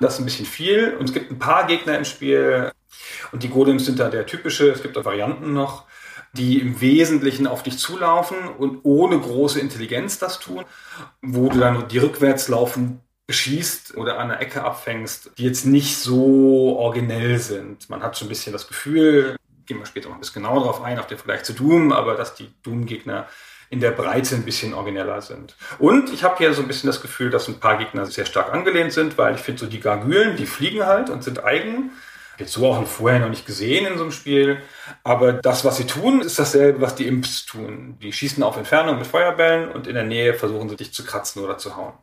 Das 0.00 0.14
ist 0.14 0.20
ein 0.20 0.24
bisschen 0.24 0.46
viel 0.46 0.96
und 0.98 1.08
es 1.08 1.14
gibt 1.14 1.30
ein 1.30 1.38
paar 1.38 1.66
Gegner 1.66 1.96
im 1.98 2.04
Spiel 2.04 2.72
und 3.32 3.42
die 3.42 3.48
Golems 3.48 3.86
sind 3.86 3.98
da 3.98 4.08
der 4.08 4.26
typische, 4.26 4.70
es 4.70 4.82
gibt 4.82 4.96
auch 4.96 5.04
Varianten 5.04 5.52
noch, 5.52 5.84
die 6.32 6.60
im 6.60 6.80
Wesentlichen 6.80 7.46
auf 7.46 7.62
dich 7.62 7.78
zulaufen 7.78 8.38
und 8.58 8.80
ohne 8.84 9.18
große 9.18 9.60
Intelligenz 9.60 10.18
das 10.18 10.38
tun, 10.38 10.64
wo 11.22 11.48
du 11.48 11.58
dann 11.58 11.88
die 11.88 11.98
rückwärts 11.98 12.48
laufen 12.48 13.00
schießt 13.28 13.96
oder 13.96 14.18
an 14.18 14.30
einer 14.30 14.40
Ecke 14.40 14.64
abfängst, 14.64 15.32
die 15.38 15.44
jetzt 15.44 15.66
nicht 15.66 15.96
so 15.98 16.76
originell 16.78 17.38
sind. 17.38 17.88
Man 17.88 18.02
hat 18.02 18.18
schon 18.18 18.26
ein 18.26 18.30
bisschen 18.30 18.52
das 18.52 18.66
Gefühl, 18.66 19.36
gehen 19.66 19.78
wir 19.78 19.86
später 19.86 20.08
noch 20.08 20.16
ein 20.16 20.20
bisschen 20.20 20.42
genauer 20.42 20.64
drauf 20.64 20.82
ein, 20.82 20.98
auf 20.98 21.06
den 21.06 21.18
Vergleich 21.18 21.44
zu 21.44 21.52
Doom, 21.52 21.92
aber 21.92 22.14
dass 22.14 22.34
die 22.34 22.50
Doom-Gegner 22.62 23.28
in 23.70 23.78
der 23.78 23.92
Breite 23.92 24.34
ein 24.34 24.44
bisschen 24.44 24.74
origineller 24.74 25.22
sind. 25.22 25.56
Und 25.78 26.12
ich 26.12 26.24
habe 26.24 26.38
hier 26.38 26.52
so 26.54 26.62
ein 26.62 26.66
bisschen 26.66 26.88
das 26.88 27.00
Gefühl, 27.00 27.30
dass 27.30 27.46
ein 27.46 27.60
paar 27.60 27.78
Gegner 27.78 28.04
sehr 28.04 28.26
stark 28.26 28.52
angelehnt 28.52 28.92
sind, 28.92 29.16
weil 29.16 29.36
ich 29.36 29.40
finde 29.40 29.60
so 29.60 29.66
die 29.66 29.78
Gargülen, 29.78 30.36
die 30.36 30.46
fliegen 30.46 30.84
halt 30.86 31.08
und 31.08 31.22
sind 31.22 31.44
eigen. 31.44 31.92
Jetzt 32.40 32.52
so 32.52 32.66
auch 32.66 32.86
vorher 32.86 33.20
noch 33.20 33.28
nicht 33.28 33.46
gesehen 33.46 33.86
in 33.86 33.96
so 33.98 34.04
einem 34.04 34.12
Spiel. 34.12 34.62
Aber 35.04 35.34
das, 35.34 35.64
was 35.64 35.76
sie 35.76 35.86
tun, 35.86 36.22
ist 36.22 36.38
dasselbe, 36.38 36.80
was 36.80 36.94
die 36.94 37.06
Imps 37.06 37.44
tun. 37.46 37.98
Die 38.02 38.12
schießen 38.12 38.42
auf 38.42 38.56
Entfernung 38.56 38.98
mit 38.98 39.06
Feuerbällen 39.06 39.70
und 39.70 39.86
in 39.86 39.94
der 39.94 40.04
Nähe 40.04 40.34
versuchen 40.34 40.68
sie 40.70 40.76
dich 40.76 40.92
zu 40.92 41.04
kratzen 41.04 41.42
oder 41.44 41.58
zu 41.58 41.76
hauen. 41.76 41.94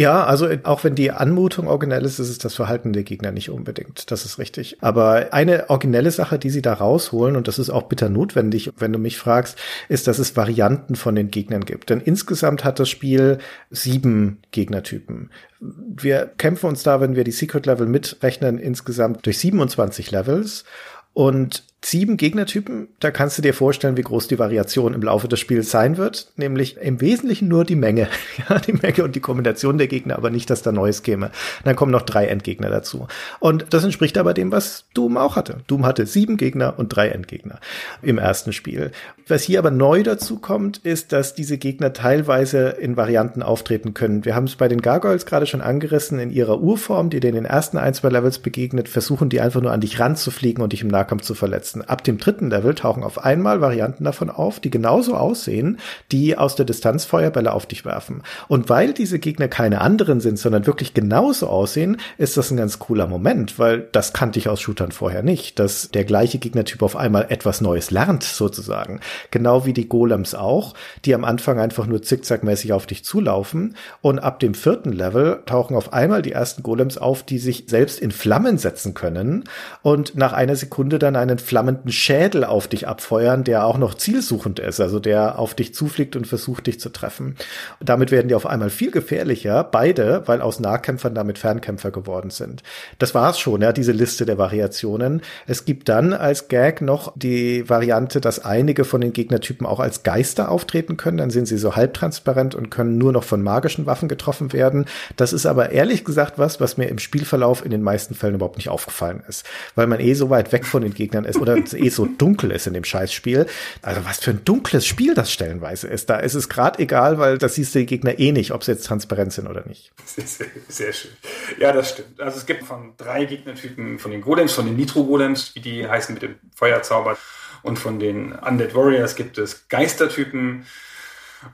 Ja, 0.00 0.24
also 0.24 0.48
auch 0.62 0.82
wenn 0.82 0.94
die 0.94 1.10
Anmutung 1.10 1.68
originell 1.68 2.06
ist, 2.06 2.18
ist 2.18 2.30
es 2.30 2.38
das 2.38 2.54
Verhalten 2.54 2.94
der 2.94 3.02
Gegner 3.02 3.32
nicht 3.32 3.50
unbedingt. 3.50 4.10
Das 4.10 4.24
ist 4.24 4.38
richtig. 4.38 4.78
Aber 4.80 5.34
eine 5.34 5.68
originelle 5.68 6.10
Sache, 6.10 6.38
die 6.38 6.48
sie 6.48 6.62
da 6.62 6.72
rausholen, 6.72 7.36
und 7.36 7.48
das 7.48 7.58
ist 7.58 7.68
auch 7.68 7.82
bitter 7.82 8.08
notwendig, 8.08 8.72
wenn 8.78 8.94
du 8.94 8.98
mich 8.98 9.18
fragst, 9.18 9.58
ist, 9.90 10.06
dass 10.06 10.18
es 10.18 10.34
Varianten 10.38 10.96
von 10.96 11.14
den 11.16 11.30
Gegnern 11.30 11.66
gibt. 11.66 11.90
Denn 11.90 12.00
insgesamt 12.00 12.64
hat 12.64 12.80
das 12.80 12.88
Spiel 12.88 13.36
sieben 13.68 14.38
Gegnertypen. 14.52 15.28
Wir 15.60 16.32
kämpfen 16.38 16.68
uns 16.70 16.82
da, 16.82 17.02
wenn 17.02 17.14
wir 17.14 17.24
die 17.24 17.30
Secret 17.30 17.66
Level 17.66 17.86
mitrechnen, 17.86 18.56
insgesamt 18.56 19.26
durch 19.26 19.36
27 19.36 20.10
Levels. 20.12 20.64
Und 21.12 21.64
sieben 21.82 22.18
Gegnertypen, 22.18 22.88
da 23.00 23.10
kannst 23.10 23.38
du 23.38 23.42
dir 23.42 23.54
vorstellen, 23.54 23.96
wie 23.96 24.02
groß 24.02 24.28
die 24.28 24.38
Variation 24.38 24.92
im 24.92 25.02
Laufe 25.02 25.28
des 25.28 25.40
Spiels 25.40 25.70
sein 25.70 25.96
wird, 25.96 26.30
nämlich 26.36 26.76
im 26.76 27.00
Wesentlichen 27.00 27.48
nur 27.48 27.64
die 27.64 27.76
Menge, 27.76 28.08
ja, 28.48 28.58
die 28.58 28.74
Menge 28.74 29.02
und 29.02 29.16
die 29.16 29.20
Kombination 29.20 29.78
der 29.78 29.86
Gegner, 29.86 30.16
aber 30.16 30.30
nicht, 30.30 30.50
dass 30.50 30.62
da 30.62 30.72
Neues 30.72 31.02
käme. 31.02 31.30
Dann 31.64 31.76
kommen 31.76 31.92
noch 31.92 32.02
drei 32.02 32.26
Endgegner 32.26 32.68
dazu. 32.68 33.08
Und 33.38 33.66
das 33.70 33.84
entspricht 33.84 34.18
aber 34.18 34.34
dem, 34.34 34.52
was 34.52 34.84
Doom 34.92 35.16
auch 35.16 35.36
hatte. 35.36 35.62
Doom 35.68 35.86
hatte 35.86 36.04
sieben 36.04 36.36
Gegner 36.36 36.78
und 36.78 36.88
drei 36.90 37.08
Endgegner 37.08 37.60
im 38.02 38.18
ersten 38.18 38.52
Spiel. 38.52 38.92
Was 39.26 39.42
hier 39.42 39.58
aber 39.58 39.70
neu 39.70 40.02
dazu 40.02 40.38
kommt, 40.38 40.78
ist, 40.78 41.12
dass 41.12 41.34
diese 41.34 41.56
Gegner 41.56 41.92
teilweise 41.92 42.68
in 42.80 42.96
Varianten 42.96 43.42
auftreten 43.42 43.94
können. 43.94 44.24
Wir 44.24 44.34
haben 44.34 44.44
es 44.44 44.56
bei 44.56 44.68
den 44.68 44.82
Gargoyles 44.82 45.24
gerade 45.24 45.46
schon 45.46 45.60
angerissen, 45.62 46.18
in 46.18 46.30
ihrer 46.30 46.60
Urform, 46.60 47.08
die 47.08 47.20
dir 47.20 47.28
in 47.28 47.36
den 47.36 47.44
ersten 47.46 47.78
ein, 47.78 47.94
zwei 47.94 48.10
Levels 48.10 48.40
begegnet, 48.40 48.88
versuchen 48.88 49.30
die 49.30 49.40
einfach 49.40 49.62
nur 49.62 49.72
an 49.72 49.80
dich 49.80 49.98
ranzufliegen 49.98 50.62
und 50.62 50.72
dich 50.72 50.82
im 50.82 50.88
Nahkampf 50.88 51.22
zu 51.22 51.34
verletzen 51.34 51.69
setzen. 51.70 51.88
Ab 51.88 52.04
dem 52.04 52.18
dritten 52.18 52.50
Level 52.50 52.74
tauchen 52.74 53.02
auf 53.02 53.24
einmal 53.24 53.60
Varianten 53.60 54.04
davon 54.04 54.30
auf, 54.30 54.60
die 54.60 54.70
genauso 54.70 55.14
aussehen, 55.14 55.78
die 56.12 56.36
aus 56.36 56.56
der 56.56 56.66
Distanz 56.66 57.04
Feuerbälle 57.04 57.52
auf 57.52 57.66
dich 57.66 57.84
werfen. 57.84 58.22
Und 58.48 58.68
weil 58.68 58.92
diese 58.92 59.18
Gegner 59.18 59.48
keine 59.48 59.80
anderen 59.80 60.20
sind, 60.20 60.38
sondern 60.38 60.66
wirklich 60.66 60.94
genauso 60.94 61.48
aussehen, 61.48 61.98
ist 62.18 62.36
das 62.36 62.50
ein 62.50 62.56
ganz 62.56 62.78
cooler 62.78 63.06
Moment, 63.06 63.58
weil 63.58 63.88
das 63.92 64.12
kannte 64.12 64.38
ich 64.38 64.48
aus 64.48 64.60
Shootern 64.60 64.92
vorher 64.92 65.22
nicht, 65.22 65.58
dass 65.58 65.90
der 65.90 66.04
gleiche 66.04 66.38
Gegnertyp 66.38 66.82
auf 66.82 66.96
einmal 66.96 67.26
etwas 67.28 67.60
Neues 67.60 67.90
lernt, 67.90 68.22
sozusagen. 68.22 69.00
Genau 69.30 69.66
wie 69.66 69.72
die 69.72 69.88
Golems 69.88 70.34
auch, 70.34 70.74
die 71.04 71.14
am 71.14 71.24
Anfang 71.24 71.58
einfach 71.58 71.86
nur 71.86 72.02
zickzackmäßig 72.02 72.72
auf 72.72 72.86
dich 72.86 73.04
zulaufen. 73.04 73.76
Und 74.00 74.18
ab 74.18 74.40
dem 74.40 74.54
vierten 74.54 74.92
Level 74.92 75.42
tauchen 75.46 75.76
auf 75.76 75.92
einmal 75.92 76.22
die 76.22 76.32
ersten 76.32 76.62
Golems 76.62 76.98
auf, 76.98 77.22
die 77.22 77.38
sich 77.38 77.64
selbst 77.68 78.00
in 78.00 78.10
Flammen 78.10 78.58
setzen 78.58 78.94
können 78.94 79.44
und 79.82 80.16
nach 80.16 80.32
einer 80.32 80.56
Sekunde 80.56 80.98
dann 80.98 81.16
einen 81.16 81.38
Flammen 81.38 81.59
flammenden 81.60 81.92
Schädel 81.92 82.44
auf 82.44 82.68
dich 82.68 82.88
abfeuern, 82.88 83.44
der 83.44 83.66
auch 83.66 83.76
noch 83.76 83.92
zielsuchend 83.92 84.58
ist, 84.58 84.80
also 84.80 84.98
der 84.98 85.38
auf 85.38 85.54
dich 85.54 85.74
zufliegt 85.74 86.16
und 86.16 86.26
versucht, 86.26 86.66
dich 86.66 86.80
zu 86.80 86.88
treffen. 86.88 87.36
damit 87.80 88.10
werden 88.10 88.28
die 88.28 88.34
auf 88.34 88.46
einmal 88.46 88.70
viel 88.70 88.90
gefährlicher, 88.90 89.62
beide, 89.62 90.22
weil 90.24 90.40
aus 90.40 90.58
Nahkämpfern 90.58 91.14
damit 91.14 91.36
Fernkämpfer 91.36 91.90
geworden 91.90 92.30
sind. 92.30 92.62
Das 92.98 93.14
war's 93.14 93.38
schon, 93.38 93.60
ja, 93.60 93.72
diese 93.72 93.92
Liste 93.92 94.24
der 94.24 94.38
Variationen. 94.38 95.20
Es 95.46 95.66
gibt 95.66 95.90
dann 95.90 96.14
als 96.14 96.48
Gag 96.48 96.80
noch 96.80 97.12
die 97.14 97.68
Variante, 97.68 98.22
dass 98.22 98.42
einige 98.42 98.84
von 98.84 99.02
den 99.02 99.12
Gegnertypen 99.12 99.66
auch 99.66 99.80
als 99.80 100.02
Geister 100.02 100.50
auftreten 100.50 100.96
können. 100.96 101.18
Dann 101.18 101.30
sind 101.30 101.44
sie 101.46 101.58
so 101.58 101.76
halbtransparent 101.76 102.54
und 102.54 102.70
können 102.70 102.96
nur 102.96 103.12
noch 103.12 103.24
von 103.24 103.42
magischen 103.42 103.84
Waffen 103.84 104.08
getroffen 104.08 104.54
werden. 104.54 104.86
Das 105.16 105.34
ist 105.34 105.44
aber 105.44 105.72
ehrlich 105.72 106.06
gesagt 106.06 106.38
was, 106.38 106.58
was 106.58 106.78
mir 106.78 106.88
im 106.88 106.98
Spielverlauf 106.98 107.62
in 107.62 107.70
den 107.70 107.82
meisten 107.82 108.14
Fällen 108.14 108.36
überhaupt 108.36 108.56
nicht 108.56 108.70
aufgefallen 108.70 109.22
ist, 109.28 109.44
weil 109.74 109.86
man 109.86 110.00
eh 110.00 110.14
so 110.14 110.30
weit 110.30 110.52
weg 110.52 110.64
von 110.64 110.82
den 110.82 110.94
Gegnern 110.94 111.26
ist 111.26 111.38
es 111.58 111.74
eh 111.74 111.88
so 111.88 112.06
dunkel 112.06 112.50
ist 112.50 112.66
in 112.66 112.74
dem 112.74 112.84
Scheißspiel. 112.84 113.46
Also 113.82 114.04
was 114.04 114.18
für 114.18 114.30
ein 114.30 114.44
dunkles 114.44 114.86
Spiel 114.86 115.14
das 115.14 115.32
stellenweise 115.32 115.88
ist. 115.88 116.10
Da 116.10 116.16
ist 116.16 116.34
es 116.34 116.48
gerade 116.48 116.78
egal, 116.78 117.18
weil 117.18 117.38
das 117.38 117.54
siehst 117.54 117.74
du 117.74 117.80
die 117.80 117.86
Gegner 117.86 118.18
eh 118.18 118.32
nicht, 118.32 118.52
ob 118.52 118.64
sie 118.64 118.72
jetzt 118.72 118.86
transparent 118.86 119.32
sind 119.32 119.46
oder 119.46 119.66
nicht. 119.66 119.92
Sehr, 120.04 120.46
sehr, 120.68 120.92
schön. 120.92 121.10
Ja, 121.58 121.72
das 121.72 121.90
stimmt. 121.90 122.20
Also 122.20 122.38
es 122.38 122.46
gibt 122.46 122.64
von 122.64 122.94
drei 122.96 123.24
Gegnertypen, 123.24 123.98
von 123.98 124.10
den 124.10 124.20
Golems, 124.20 124.52
von 124.52 124.66
den 124.66 124.76
Nitro-Golems, 124.76 125.54
wie 125.54 125.60
die 125.60 125.88
heißen 125.88 126.14
mit 126.14 126.22
dem 126.22 126.36
Feuerzauber, 126.54 127.16
und 127.62 127.78
von 127.78 127.98
den 127.98 128.32
Undead 128.32 128.74
Warriors 128.74 129.16
gibt 129.16 129.38
es 129.38 129.68
Geistertypen. 129.68 130.66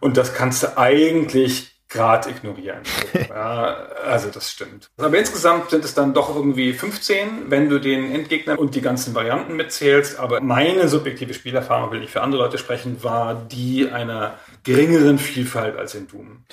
Und 0.01 0.17
das 0.17 0.35
kannst 0.35 0.63
du 0.63 0.79
eigentlich 0.79 1.76
Grad 1.89 2.27
ignorieren. 2.27 2.83
ja, 3.29 3.65
also 4.05 4.29
das 4.31 4.51
stimmt. 4.51 4.91
Aber 4.97 5.17
insgesamt 5.17 5.71
sind 5.71 5.85
es 5.85 5.95
dann 5.95 6.15
doch 6.15 6.35
irgendwie 6.35 6.73
15, 6.73 7.49
wenn 7.49 7.69
du 7.69 7.79
den 7.79 8.13
Endgegner 8.13 8.59
und 8.59 8.75
die 8.75 8.81
ganzen 8.81 9.15
Varianten 9.15 9.55
mitzählst. 9.55 10.19
Aber 10.19 10.41
meine 10.41 10.89
subjektive 10.89 11.33
Spielerfahrung, 11.33 11.93
will 11.93 12.03
ich 12.03 12.11
für 12.11 12.23
andere 12.23 12.43
Leute 12.43 12.59
sprechen, 12.59 13.03
war 13.05 13.35
die 13.35 13.89
einer 13.91 14.39
geringeren 14.65 15.19
Vielfalt 15.19 15.77
als 15.77 15.95
in 15.95 16.09
Doom. 16.09 16.45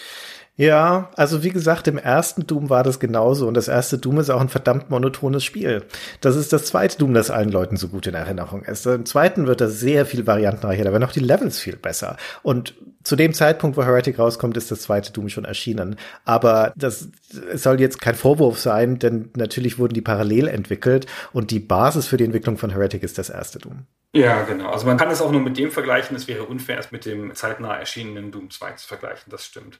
Ja, 0.56 1.10
also 1.16 1.44
wie 1.44 1.50
gesagt, 1.50 1.88
im 1.88 1.98
ersten 1.98 2.46
Doom 2.46 2.70
war 2.70 2.84
das 2.84 3.00
genauso 3.00 3.48
und 3.48 3.56
das 3.56 3.68
erste 3.68 3.98
Doom 3.98 4.20
ist 4.20 4.30
auch 4.30 4.40
ein 4.40 4.50
verdammt 4.50 4.92
monotones 4.92 5.44
Spiel. 5.44 5.84
Das 6.22 6.36
ist 6.36 6.54
das 6.54 6.66
zweite 6.66 7.00
Doom, 7.00 7.16
das 7.16 7.32
allen 7.32 7.50
Leuten 7.50 7.76
so 7.76 7.88
gut 7.88 8.06
in 8.06 8.14
Erinnerung 8.14 8.64
ist. 8.64 8.86
Im 8.86 9.08
zweiten 9.08 9.48
wird 9.48 9.62
das 9.62 9.80
sehr 9.80 10.06
viel 10.06 10.28
variantenreicher, 10.28 10.84
da 10.84 10.92
werden 10.92 11.06
auch 11.06 11.12
die 11.12 11.22
Levels 11.22 11.58
viel 11.58 11.76
besser. 11.76 12.18
Und 12.44 12.76
zu 13.04 13.16
dem 13.16 13.34
Zeitpunkt, 13.34 13.78
wo 13.78 13.84
Heretic 13.84 14.20
rauskommt, 14.20 14.56
ist 14.56 14.70
das 14.70 14.82
zweite 14.82 15.12
Doom 15.12 15.28
schon 15.30 15.44
erschienen. 15.44 15.96
Aber 16.24 16.72
das 16.76 17.10
soll 17.56 17.82
jetzt 17.82 18.00
kein 18.00 18.16
Vorwurf 18.16 18.60
sein, 18.60 19.00
denn 19.00 19.32
natürlich 19.36 19.80
wurden 19.80 19.96
die 19.96 20.02
parallel 20.02 20.48
entwickelt 20.48 21.08
und 21.32 21.50
die 21.50 21.60
Basis 21.60 22.06
für 22.06 22.18
die 22.18 22.26
Entwicklung 22.26 22.60
von 22.60 22.70
Heretic 22.70 23.02
ist 23.02 23.18
das 23.18 23.32
erste 23.32 23.58
Doom. 23.58 23.88
Ja, 24.16 24.44
genau. 24.44 24.70
Also 24.70 24.86
man 24.86 24.98
kann 24.98 25.10
es 25.10 25.20
auch 25.20 25.32
nur 25.32 25.42
mit 25.42 25.58
dem 25.58 25.72
vergleichen. 25.72 26.16
Es 26.16 26.28
wäre 26.28 26.44
unfair, 26.44 26.78
es 26.78 26.92
mit 26.92 27.06
dem 27.06 27.34
zeitnah 27.34 27.76
erschienenen 27.76 28.32
Doom 28.32 28.52
2 28.52 28.74
zu 28.74 28.88
vergleichen. 28.88 29.32
Das 29.32 29.44
stimmt. 29.44 29.80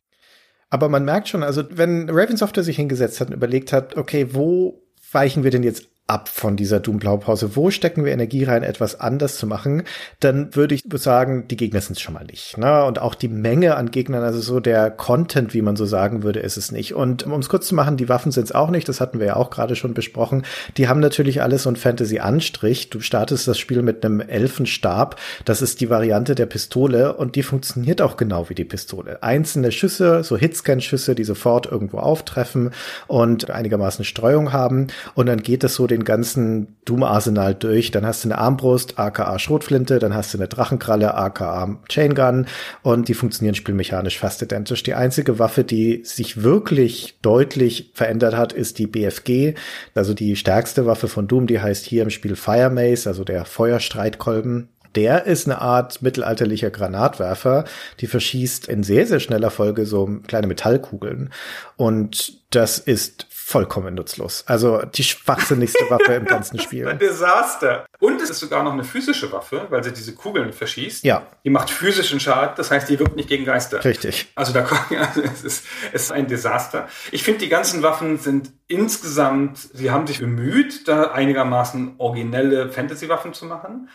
Aber 0.74 0.90
man 0.90 1.06
merkt 1.06 1.30
schon, 1.30 1.44
also 1.44 1.64
wenn 1.70 2.10
Raven 2.10 2.36
Software 2.36 2.64
sich 2.64 2.78
hingesetzt 2.78 3.22
hat 3.22 3.28
und 3.28 3.36
überlegt 3.36 3.72
hat, 3.72 3.96
okay, 3.96 4.30
wo 4.32 4.82
weichen 5.12 5.44
wir 5.44 5.52
denn 5.52 5.62
jetzt 5.62 5.86
ab 6.06 6.28
von 6.28 6.58
dieser 6.58 6.82
Doom-Blaupause. 6.82 7.56
Wo 7.56 7.72
stecken 7.72 8.04
wir 8.04 8.12
Energie 8.12 8.44
rein, 8.44 8.64
etwas 8.64 9.00
anders 9.00 9.38
zu 9.38 9.48
machen? 9.48 9.84
Dann 10.20 10.54
würde 10.54 10.76
ich 10.76 10.84
sagen, 10.96 11.48
die 11.48 11.56
Gegner 11.56 11.80
sind 11.80 11.94
es 11.94 12.02
schon 12.02 12.14
mal 12.14 12.26
nicht. 12.26 12.58
Ne? 12.58 12.84
Und 12.84 13.00
auch 13.00 13.16
die 13.16 13.30
Menge 13.30 13.76
an 13.76 13.90
Gegnern, 13.90 14.22
also 14.22 14.42
so 14.42 14.60
der 14.60 14.92
Content, 14.92 15.54
wie 15.54 15.62
man 15.62 15.78
so 15.78 15.86
sagen 15.86 16.24
würde, 16.24 16.42
ist 16.42 16.58
es 16.58 16.74
nicht. 16.74 16.94
Und 16.94 17.26
um 17.26 17.40
es 17.40 17.48
kurz 17.48 17.68
zu 17.68 17.76
machen, 17.76 17.96
die 17.96 18.10
Waffen 18.10 18.34
sind 18.34 18.44
es 18.44 18.52
auch 18.52 18.70
nicht. 18.70 18.90
Das 18.90 19.00
hatten 19.00 19.20
wir 19.20 19.28
ja 19.28 19.36
auch 19.38 19.50
gerade 19.50 19.78
schon 19.78 19.94
besprochen. 19.94 20.44
Die 20.76 20.90
haben 20.90 21.00
natürlich 21.00 21.42
alles 21.42 21.64
so 21.64 21.70
ein 21.70 21.78
Fantasy-Anstrich. 21.78 22.90
Du 22.90 23.00
startest 23.00 23.48
das 23.48 23.58
Spiel 23.58 23.82
mit 23.82 24.06
einem 24.06 24.20
Elfenstab. 24.20 25.18
Das 25.46 25.62
ist 25.62 25.80
die 25.80 25.90
Variante 25.90 26.36
der 26.36 26.48
Pistole 26.48 27.14
und 27.14 27.38
die 27.38 27.44
funktioniert 27.44 28.02
auch 28.02 28.18
genau 28.18 28.50
wie 28.50 28.56
die 28.56 28.66
Pistole. 28.66 29.24
Einzelne 29.24 29.72
Schüsse, 29.72 30.22
so 30.26 30.36
Hitscan-Schüsse, 30.38 31.16
die 31.16 31.24
sofort 31.24 31.66
irgendwo 31.66 32.00
auftreffen 32.00 32.72
und 33.08 33.50
einigermaßen 33.50 34.04
Streuung 34.04 34.52
haben. 34.52 34.88
Und 35.16 35.28
dann 35.28 35.42
geht 35.42 35.64
es 35.64 35.76
so 35.76 35.88
den 35.94 36.04
ganzen 36.04 36.76
Doom-Arsenal 36.86 37.56
durch. 37.56 37.92
Dann 37.92 38.06
hast 38.06 38.24
du 38.24 38.30
eine 38.30 38.38
Armbrust, 38.38 39.00
aka 39.00 39.38
Schrotflinte, 39.40 40.00
dann 40.00 40.14
hast 40.14 40.34
du 40.34 40.38
eine 40.38 40.48
Drachenkralle, 40.48 41.14
aka 41.16 41.78
Chaingun 41.88 42.48
und 42.82 43.08
die 43.08 43.14
funktionieren 43.14 43.56
spielmechanisch 43.56 44.20
fast 44.20 44.42
identisch. 44.42 44.84
Die 44.84 44.96
einzige 44.96 45.40
Waffe, 45.40 45.64
die 45.64 46.04
sich 46.04 46.44
wirklich 46.44 47.18
deutlich 47.22 47.92
verändert 47.94 48.36
hat, 48.36 48.54
ist 48.54 48.80
die 48.80 48.88
BFG, 48.88 49.54
also 49.96 50.14
die 50.14 50.36
stärkste 50.36 50.86
Waffe 50.86 51.08
von 51.08 51.28
Doom, 51.28 51.48
die 51.48 51.62
heißt 51.62 51.86
hier 51.86 52.04
im 52.04 52.10
Spiel 52.10 52.36
Fire 52.36 52.70
Mace, 52.70 53.08
also 53.08 53.24
der 53.24 53.46
Feuerstreitkolben. 53.46 54.70
Der 54.96 55.26
ist 55.26 55.48
eine 55.48 55.60
Art 55.60 56.02
mittelalterlicher 56.02 56.70
Granatwerfer, 56.70 57.66
die 58.00 58.08
verschießt 58.08 58.68
in 58.68 58.84
sehr, 58.84 59.08
sehr 59.08 59.20
schneller 59.20 59.50
Folge 59.50 59.86
so 59.86 60.20
kleine 60.28 60.48
Metallkugeln. 60.48 61.32
Und 61.78 62.38
das 62.52 62.78
ist 62.78 63.26
vollkommen 63.46 63.94
nutzlos. 63.94 64.46
Also 64.48 64.84
die 64.84 65.04
schwachsinnigste 65.04 65.90
Waffe 65.90 66.14
im 66.14 66.26
ganzen 66.26 66.60
Spiel. 66.62 66.88
Ein 66.88 66.98
Desaster. 66.98 67.86
Und 68.00 68.22
es 68.22 68.30
ist 68.30 68.40
sogar 68.40 68.64
noch 68.64 68.72
eine 68.72 68.86
physische 68.86 69.32
Waffe, 69.32 69.68
weil 69.70 69.84
sie 69.84 69.92
diese 69.92 70.16
Kugeln 70.16 70.54
verschießt. 70.54 71.04
Ja. 71.04 71.28
Die 71.44 71.50
macht 71.50 71.70
physischen 71.70 72.20
Schaden, 72.20 72.56
das 72.56 72.72
heißt, 72.72 72.90
die 72.90 72.98
wirkt 73.00 73.16
nicht 73.16 73.28
gegen 73.28 73.44
Geister. 73.44 73.84
Richtig. 73.84 74.32
Also 74.36 74.54
da 74.54 74.62
kommt, 74.62 74.92
also 74.98 75.22
es 75.22 75.44
ist, 75.44 75.66
es 75.92 76.04
ist 76.04 76.12
ein 76.12 76.28
Desaster. 76.28 76.88
Ich 77.12 77.24
finde, 77.24 77.42
die 77.42 77.50
ganzen 77.50 77.84
Waffen 77.84 78.18
sind 78.18 78.52
insgesamt, 78.68 79.60
sie 79.74 79.92
haben 79.92 80.08
sich 80.08 80.20
bemüht, 80.20 80.88
da 80.88 81.12
einigermaßen 81.12 81.96
originelle 81.98 82.70
Fantasy-Waffen 82.70 83.34
zu 83.34 83.46
machen. 83.46 83.90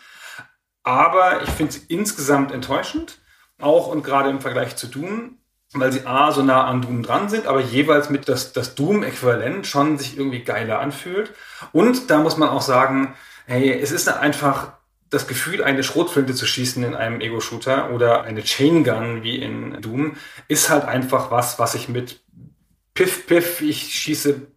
Aber 0.83 1.41
ich 1.41 1.49
finde 1.49 1.73
sie 1.73 1.81
insgesamt 1.87 2.51
enttäuschend. 2.51 3.19
Auch 3.59 3.87
und 3.87 4.03
gerade 4.03 4.29
im 4.29 4.41
Vergleich 4.41 4.75
zu 4.75 4.87
Doom 4.87 5.39
weil 5.73 5.91
sie 5.91 6.05
A, 6.05 6.31
so 6.31 6.41
nah 6.41 6.65
an 6.65 6.81
Doom 6.81 7.03
dran 7.03 7.29
sind, 7.29 7.45
aber 7.45 7.61
jeweils 7.61 8.09
mit 8.09 8.27
das, 8.27 8.53
das 8.53 8.75
Doom-Äquivalent 8.75 9.67
schon 9.67 9.97
sich 9.97 10.17
irgendwie 10.17 10.43
geiler 10.43 10.79
anfühlt. 10.79 11.33
Und 11.71 12.09
da 12.09 12.19
muss 12.19 12.37
man 12.37 12.49
auch 12.49 12.61
sagen, 12.61 13.13
hey, 13.45 13.71
es 13.71 13.91
ist 13.91 14.07
einfach 14.09 14.73
das 15.09 15.27
Gefühl, 15.27 15.63
eine 15.63 15.83
Schrotflinte 15.83 16.33
zu 16.33 16.45
schießen 16.45 16.83
in 16.83 16.95
einem 16.95 17.21
Ego-Shooter 17.21 17.91
oder 17.91 18.23
eine 18.23 18.43
Chain 18.43 18.83
Gun 18.83 19.23
wie 19.23 19.37
in 19.37 19.81
Doom, 19.81 20.17
ist 20.47 20.69
halt 20.69 20.85
einfach 20.85 21.31
was, 21.31 21.59
was 21.59 21.75
ich 21.75 21.89
mit 21.89 22.21
Piff, 22.93 23.27
Piff, 23.27 23.61
ich 23.61 23.93
schieße 23.93 24.47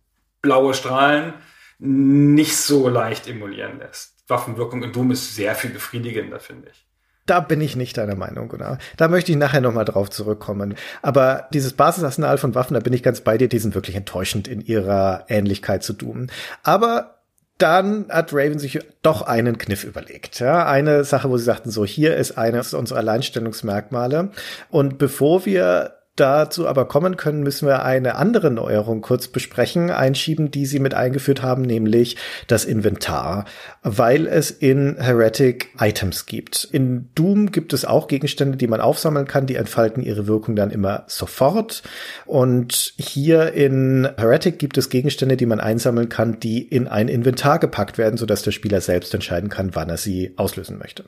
blaue 0.42 0.74
Strahlen, 0.74 1.34
nicht 1.78 2.56
so 2.56 2.88
leicht 2.88 3.28
emulieren 3.28 3.78
lässt. 3.78 4.24
Waffenwirkung 4.28 4.82
in 4.82 4.92
Doom 4.92 5.10
ist 5.10 5.34
sehr 5.34 5.54
viel 5.54 5.70
befriedigender, 5.70 6.40
finde 6.40 6.70
ich. 6.70 6.86
Da 7.26 7.40
bin 7.40 7.60
ich 7.60 7.76
nicht 7.76 7.98
deiner 7.98 8.16
Meinung, 8.16 8.48
genau. 8.48 8.76
Da 8.96 9.08
möchte 9.08 9.30
ich 9.30 9.38
nachher 9.38 9.60
nochmal 9.60 9.84
drauf 9.84 10.10
zurückkommen. 10.10 10.74
Aber 11.02 11.48
dieses 11.52 11.72
Basisarsenal 11.72 12.38
von 12.38 12.54
Waffen, 12.54 12.74
da 12.74 12.80
bin 12.80 12.92
ich 12.92 13.02
ganz 13.02 13.20
bei 13.20 13.38
dir, 13.38 13.48
die 13.48 13.60
sind 13.60 13.74
wirklich 13.74 13.96
enttäuschend 13.96 14.48
in 14.48 14.60
ihrer 14.60 15.24
Ähnlichkeit 15.28 15.84
zu 15.84 15.92
Doom. 15.92 16.26
Aber 16.64 17.18
dann 17.58 18.06
hat 18.08 18.32
Raven 18.32 18.58
sich 18.58 18.80
doch 19.02 19.22
einen 19.22 19.56
Kniff 19.56 19.84
überlegt. 19.84 20.40
Ja, 20.40 20.66
eine 20.66 21.04
Sache, 21.04 21.30
wo 21.30 21.36
sie 21.36 21.44
sagten, 21.44 21.70
so 21.70 21.84
hier 21.84 22.16
ist 22.16 22.36
eines 22.36 22.74
unserer 22.74 22.98
Alleinstellungsmerkmale. 22.98 24.30
Und 24.70 24.98
bevor 24.98 25.46
wir 25.46 26.01
dazu 26.16 26.68
aber 26.68 26.86
kommen 26.86 27.16
können, 27.16 27.42
müssen 27.42 27.66
wir 27.66 27.84
eine 27.84 28.16
andere 28.16 28.50
Neuerung 28.50 29.00
kurz 29.00 29.28
besprechen, 29.28 29.90
einschieben, 29.90 30.50
die 30.50 30.66
sie 30.66 30.78
mit 30.78 30.94
eingeführt 30.94 31.42
haben, 31.42 31.62
nämlich 31.62 32.16
das 32.46 32.64
Inventar, 32.64 33.46
weil 33.82 34.26
es 34.26 34.50
in 34.50 34.96
Heretic 34.98 35.70
Items 35.78 36.26
gibt. 36.26 36.68
In 36.70 37.08
Doom 37.14 37.50
gibt 37.50 37.72
es 37.72 37.84
auch 37.84 38.08
Gegenstände, 38.08 38.58
die 38.58 38.66
man 38.66 38.80
aufsammeln 38.80 39.26
kann, 39.26 39.46
die 39.46 39.56
entfalten 39.56 40.02
ihre 40.02 40.26
Wirkung 40.26 40.54
dann 40.54 40.70
immer 40.70 41.04
sofort. 41.06 41.82
Und 42.26 42.92
hier 42.98 43.52
in 43.52 44.08
Heretic 44.16 44.58
gibt 44.58 44.76
es 44.76 44.90
Gegenstände, 44.90 45.36
die 45.36 45.46
man 45.46 45.60
einsammeln 45.60 46.08
kann, 46.10 46.38
die 46.40 46.60
in 46.62 46.88
ein 46.88 47.08
Inventar 47.08 47.58
gepackt 47.58 47.96
werden, 47.96 48.18
sodass 48.18 48.42
der 48.42 48.52
Spieler 48.52 48.80
selbst 48.80 49.14
entscheiden 49.14 49.48
kann, 49.48 49.74
wann 49.74 49.88
er 49.88 49.96
sie 49.96 50.34
auslösen 50.36 50.78
möchte. 50.78 51.04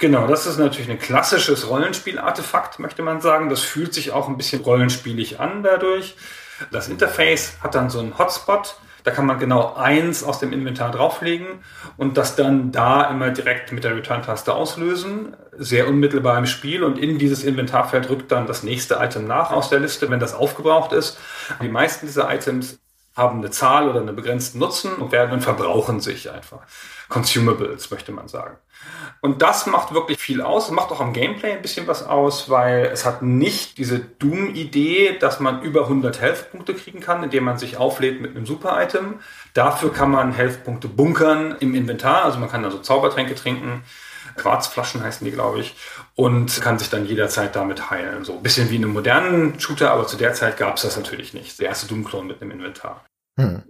Genau, 0.00 0.28
das 0.28 0.46
ist 0.46 0.58
natürlich 0.58 0.88
ein 0.88 1.00
klassisches 1.00 1.68
Rollenspiel-Artefakt, 1.68 2.78
möchte 2.78 3.02
man 3.02 3.20
sagen. 3.20 3.48
Das 3.48 3.62
fühlt 3.62 3.92
sich 3.92 4.12
auch 4.12 4.28
ein 4.28 4.36
bisschen 4.36 4.62
rollenspielig 4.62 5.40
an 5.40 5.64
dadurch. 5.64 6.14
Das 6.70 6.88
Interface 6.88 7.56
hat 7.60 7.74
dann 7.74 7.90
so 7.90 7.98
einen 7.98 8.16
Hotspot. 8.16 8.76
Da 9.02 9.10
kann 9.10 9.26
man 9.26 9.40
genau 9.40 9.74
eins 9.74 10.22
aus 10.22 10.38
dem 10.38 10.52
Inventar 10.52 10.92
drauflegen 10.92 11.64
und 11.96 12.16
das 12.16 12.36
dann 12.36 12.70
da 12.70 13.10
immer 13.10 13.30
direkt 13.30 13.72
mit 13.72 13.82
der 13.82 13.96
Return-Taste 13.96 14.54
auslösen. 14.54 15.36
Sehr 15.56 15.88
unmittelbar 15.88 16.38
im 16.38 16.46
Spiel 16.46 16.84
und 16.84 16.96
in 16.96 17.18
dieses 17.18 17.42
Inventarfeld 17.42 18.08
rückt 18.08 18.30
dann 18.30 18.46
das 18.46 18.62
nächste 18.62 18.96
Item 19.00 19.26
nach 19.26 19.50
aus 19.50 19.68
der 19.68 19.80
Liste, 19.80 20.08
wenn 20.10 20.20
das 20.20 20.34
aufgebraucht 20.34 20.92
ist. 20.92 21.18
Die 21.60 21.68
meisten 21.68 22.06
dieser 22.06 22.32
Items 22.32 22.78
haben 23.16 23.40
eine 23.40 23.50
Zahl 23.50 23.88
oder 23.88 24.00
einen 24.00 24.14
begrenzten 24.14 24.60
Nutzen 24.60 24.94
und 24.94 25.10
werden 25.10 25.32
und 25.32 25.40
verbrauchen 25.40 25.98
sich 25.98 26.30
einfach. 26.30 26.60
Consumables, 27.08 27.90
möchte 27.90 28.12
man 28.12 28.28
sagen. 28.28 28.56
Und 29.20 29.42
das 29.42 29.66
macht 29.66 29.94
wirklich 29.94 30.18
viel 30.18 30.42
aus. 30.42 30.70
Macht 30.70 30.90
auch 30.92 31.00
am 31.00 31.12
Gameplay 31.12 31.52
ein 31.52 31.62
bisschen 31.62 31.86
was 31.86 32.04
aus, 32.04 32.50
weil 32.50 32.86
es 32.92 33.04
hat 33.04 33.22
nicht 33.22 33.78
diese 33.78 33.98
Doom-Idee, 33.98 35.18
dass 35.18 35.40
man 35.40 35.62
über 35.62 35.82
100 35.82 36.20
Health-Punkte 36.20 36.74
kriegen 36.74 37.00
kann, 37.00 37.24
indem 37.24 37.44
man 37.44 37.58
sich 37.58 37.78
auflädt 37.78 38.20
mit 38.20 38.36
einem 38.36 38.46
Super-Item. 38.46 39.20
Dafür 39.54 39.92
kann 39.92 40.10
man 40.10 40.32
Health-Punkte 40.32 40.88
bunkern 40.88 41.56
im 41.60 41.74
Inventar. 41.74 42.24
Also 42.24 42.38
man 42.38 42.50
kann 42.50 42.64
also 42.64 42.78
Zaubertränke 42.78 43.34
trinken. 43.34 43.82
Quarzflaschen 44.36 45.02
heißen 45.02 45.24
die, 45.24 45.32
glaube 45.32 45.60
ich, 45.60 45.74
und 46.14 46.60
kann 46.60 46.78
sich 46.78 46.90
dann 46.90 47.06
jederzeit 47.06 47.56
damit 47.56 47.90
heilen. 47.90 48.24
So 48.24 48.34
ein 48.34 48.42
bisschen 48.42 48.70
wie 48.70 48.76
in 48.76 48.84
einem 48.84 48.92
modernen 48.92 49.58
Shooter, 49.58 49.90
aber 49.90 50.06
zu 50.06 50.16
der 50.16 50.34
Zeit 50.34 50.56
gab 50.56 50.76
es 50.76 50.82
das 50.82 50.96
natürlich 50.96 51.34
nicht. 51.34 51.58
Der 51.58 51.68
erste 51.68 51.86
Doom-Klon 51.88 52.26
mit 52.26 52.40
einem 52.40 52.52
Inventar. 52.52 53.04
Hm. 53.36 53.62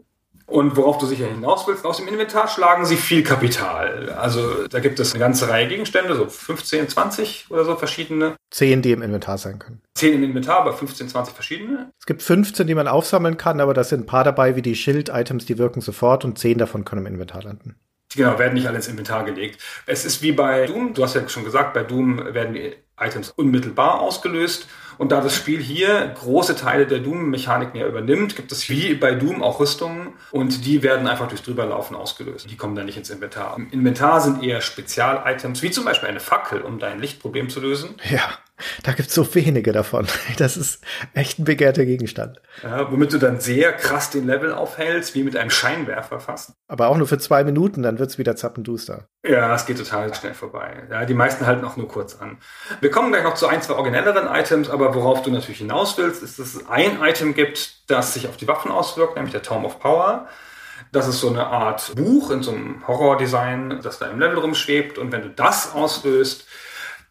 Und 0.49 0.77
worauf 0.77 0.97
du 0.97 1.05
sicher 1.05 1.27
hinaus 1.27 1.69
willst, 1.69 1.85
aus 1.85 1.99
dem 1.99 2.09
Inventar 2.09 2.49
schlagen 2.49 2.87
sie 2.87 2.97
viel 2.97 3.23
Kapital. 3.23 4.09
Also 4.19 4.67
da 4.67 4.81
gibt 4.81 4.99
es 4.99 5.13
eine 5.13 5.21
ganze 5.21 5.47
Reihe 5.51 5.69
Gegenstände, 5.69 6.15
so 6.17 6.27
15, 6.27 6.89
20 6.89 7.47
oder 7.51 7.67
so 7.67 7.77
verschiedene. 7.77 8.35
10, 8.51 8.81
die 8.81 8.93
im 8.93 9.03
Inventar 9.03 9.37
sein 9.37 9.59
können. 9.59 9.83
10 9.97 10.15
im 10.15 10.25
Inventar, 10.25 10.61
aber 10.61 10.73
15, 10.73 11.11
20 11.11 11.35
verschiedene. 11.35 11.93
Es 12.01 12.07
gibt 12.07 12.23
15, 12.23 12.67
die 12.67 12.75
man 12.75 12.89
aufsammeln 12.89 13.37
kann, 13.37 13.61
aber 13.61 13.75
da 13.75 13.85
sind 13.85 14.01
ein 14.01 14.07
paar 14.07 14.25
dabei 14.25 14.57
wie 14.57 14.63
die 14.63 14.75
Schild-Items, 14.75 15.45
die 15.45 15.59
wirken 15.59 15.83
sofort 15.83 16.25
und 16.25 16.39
10 16.39 16.57
davon 16.57 16.87
können 16.87 17.05
im 17.05 17.13
Inventar 17.13 17.43
landen. 17.43 17.77
Genau, 18.17 18.39
werden 18.39 18.55
nicht 18.55 18.67
alle 18.67 18.77
ins 18.77 18.89
Inventar 18.89 19.27
gelegt. 19.27 19.61
Es 19.85 20.07
ist 20.07 20.23
wie 20.23 20.33
bei 20.33 20.67
Doom, 20.67 20.95
du 20.95 21.03
hast 21.03 21.15
ja 21.15 21.29
schon 21.29 21.45
gesagt, 21.45 21.75
bei 21.75 21.83
Doom 21.83 22.33
werden 22.33 22.55
die 22.55 22.75
Items 22.99 23.31
unmittelbar 23.31 24.01
ausgelöst 24.01 24.67
und 24.99 25.13
da 25.13 25.21
das 25.21 25.35
Spiel 25.35 25.61
hier 25.61 26.15
große 26.19 26.57
Teile 26.57 26.87
der 26.87 26.99
Doom-Mechaniken 26.99 27.81
ja 27.81 27.87
übernimmt, 27.87 28.37
gibt 28.37 28.53
es 28.53 28.69
wie 28.69 28.95
bei 28.95 29.15
Doom 29.15 29.43
auch 29.43 29.61
Rüstungen 29.61 30.15
und 30.31 30.67
die 30.67 30.83
werden 30.83 31.07
einfach 31.07 31.29
durchs 31.29 31.45
Drüberlaufen 31.45 31.97
ausgelöst. 31.97 32.51
Die 32.51 32.57
kommen 32.57 32.75
dann 32.75 32.87
nicht 32.87 32.99
ins 32.99 33.11
Inventar. 33.11 33.57
Im 33.57 33.71
Inventar 33.71 34.21
sind 34.21 34.43
eher 34.43 34.61
Spezial-Items, 34.61 35.63
wie 35.63 35.71
zum 35.71 35.85
Beispiel 35.85 36.09
eine 36.09 36.21
Fackel, 36.21 36.61
um 36.61 36.79
dein 36.79 37.01
Lichtproblem 37.01 37.49
zu 37.49 37.61
lösen. 37.61 37.95
Ja. 38.11 38.39
Da 38.83 38.93
gibt's 38.93 39.15
so 39.15 39.35
wenige 39.35 39.73
davon. 39.73 40.07
Das 40.39 40.57
ist 40.57 40.83
echt 41.15 41.39
ein 41.39 41.45
begehrter 41.45 41.85
Gegenstand. 41.85 42.41
Ja, 42.63 42.91
womit 42.91 43.13
du 43.13 43.19
dann 43.19 43.41
sehr 43.41 43.73
krass 43.73 44.11
den 44.11 44.27
Level 44.27 44.53
aufhältst, 44.53 45.15
wie 45.15 45.25
mit 45.25 45.37
einem 45.37 45.51
Scheinwerfer 45.51 46.21
fast. 46.21 46.53
Aber 46.69 46.89
auch 46.89 46.97
nur 46.97 47.07
für 47.07 47.19
zwei 47.19 47.45
Minuten, 47.45 47.83
dann 47.83 47.99
wird's 47.99 48.19
wieder 48.19 48.37
zappenduster. 48.37 49.09
Ja, 49.27 49.55
es 49.55 49.67
geht 49.67 49.79
total 49.79 50.15
schnell 50.15 50.35
vorbei. 50.35 50.87
Ja, 50.91 51.05
die 51.05 51.15
meisten 51.15 51.47
halten 51.47 51.65
auch 51.65 51.77
nur 51.77 51.89
kurz 51.89 52.17
an. 52.17 52.39
Wir 52.81 52.91
kommen 52.91 53.11
gleich 53.11 53.25
noch 53.25 53.35
zu 53.35 53.49
ein, 53.49 53.63
zwei 53.63 53.75
originelleren 53.75 54.29
Items, 54.29 54.71
aber 54.71 54.95
worauf 54.95 55.23
du 55.23 55.31
natürlich 55.31 55.59
hinaus 55.59 55.99
willst, 55.99 56.23
ist, 56.23 56.39
dass 56.39 56.55
es 56.55 56.69
ein 56.69 57.03
Item 57.03 57.35
gibt, 57.35 57.91
das 57.91 58.15
sich 58.15 58.29
auf 58.29 58.37
die 58.37 58.49
Waffen 58.49 58.71
auswirkt, 58.71 59.17
nämlich 59.17 59.33
der 59.33 59.43
Tome 59.43 59.67
of 59.67 59.81
Power. 59.81 60.29
Das 60.93 61.07
ist 61.07 61.21
so 61.21 61.29
eine 61.29 61.47
Art 61.47 61.95
Buch 61.97 62.31
in 62.31 62.43
so 62.43 62.51
einem 62.51 62.87
Horror-Design, 62.87 63.81
das 63.83 63.99
da 63.99 64.07
im 64.07 64.19
Level 64.19 64.39
rumschwebt. 64.39 64.99
Und 64.99 65.13
wenn 65.13 65.23
du 65.23 65.31
das 65.31 65.75
auslöst, 65.75 66.47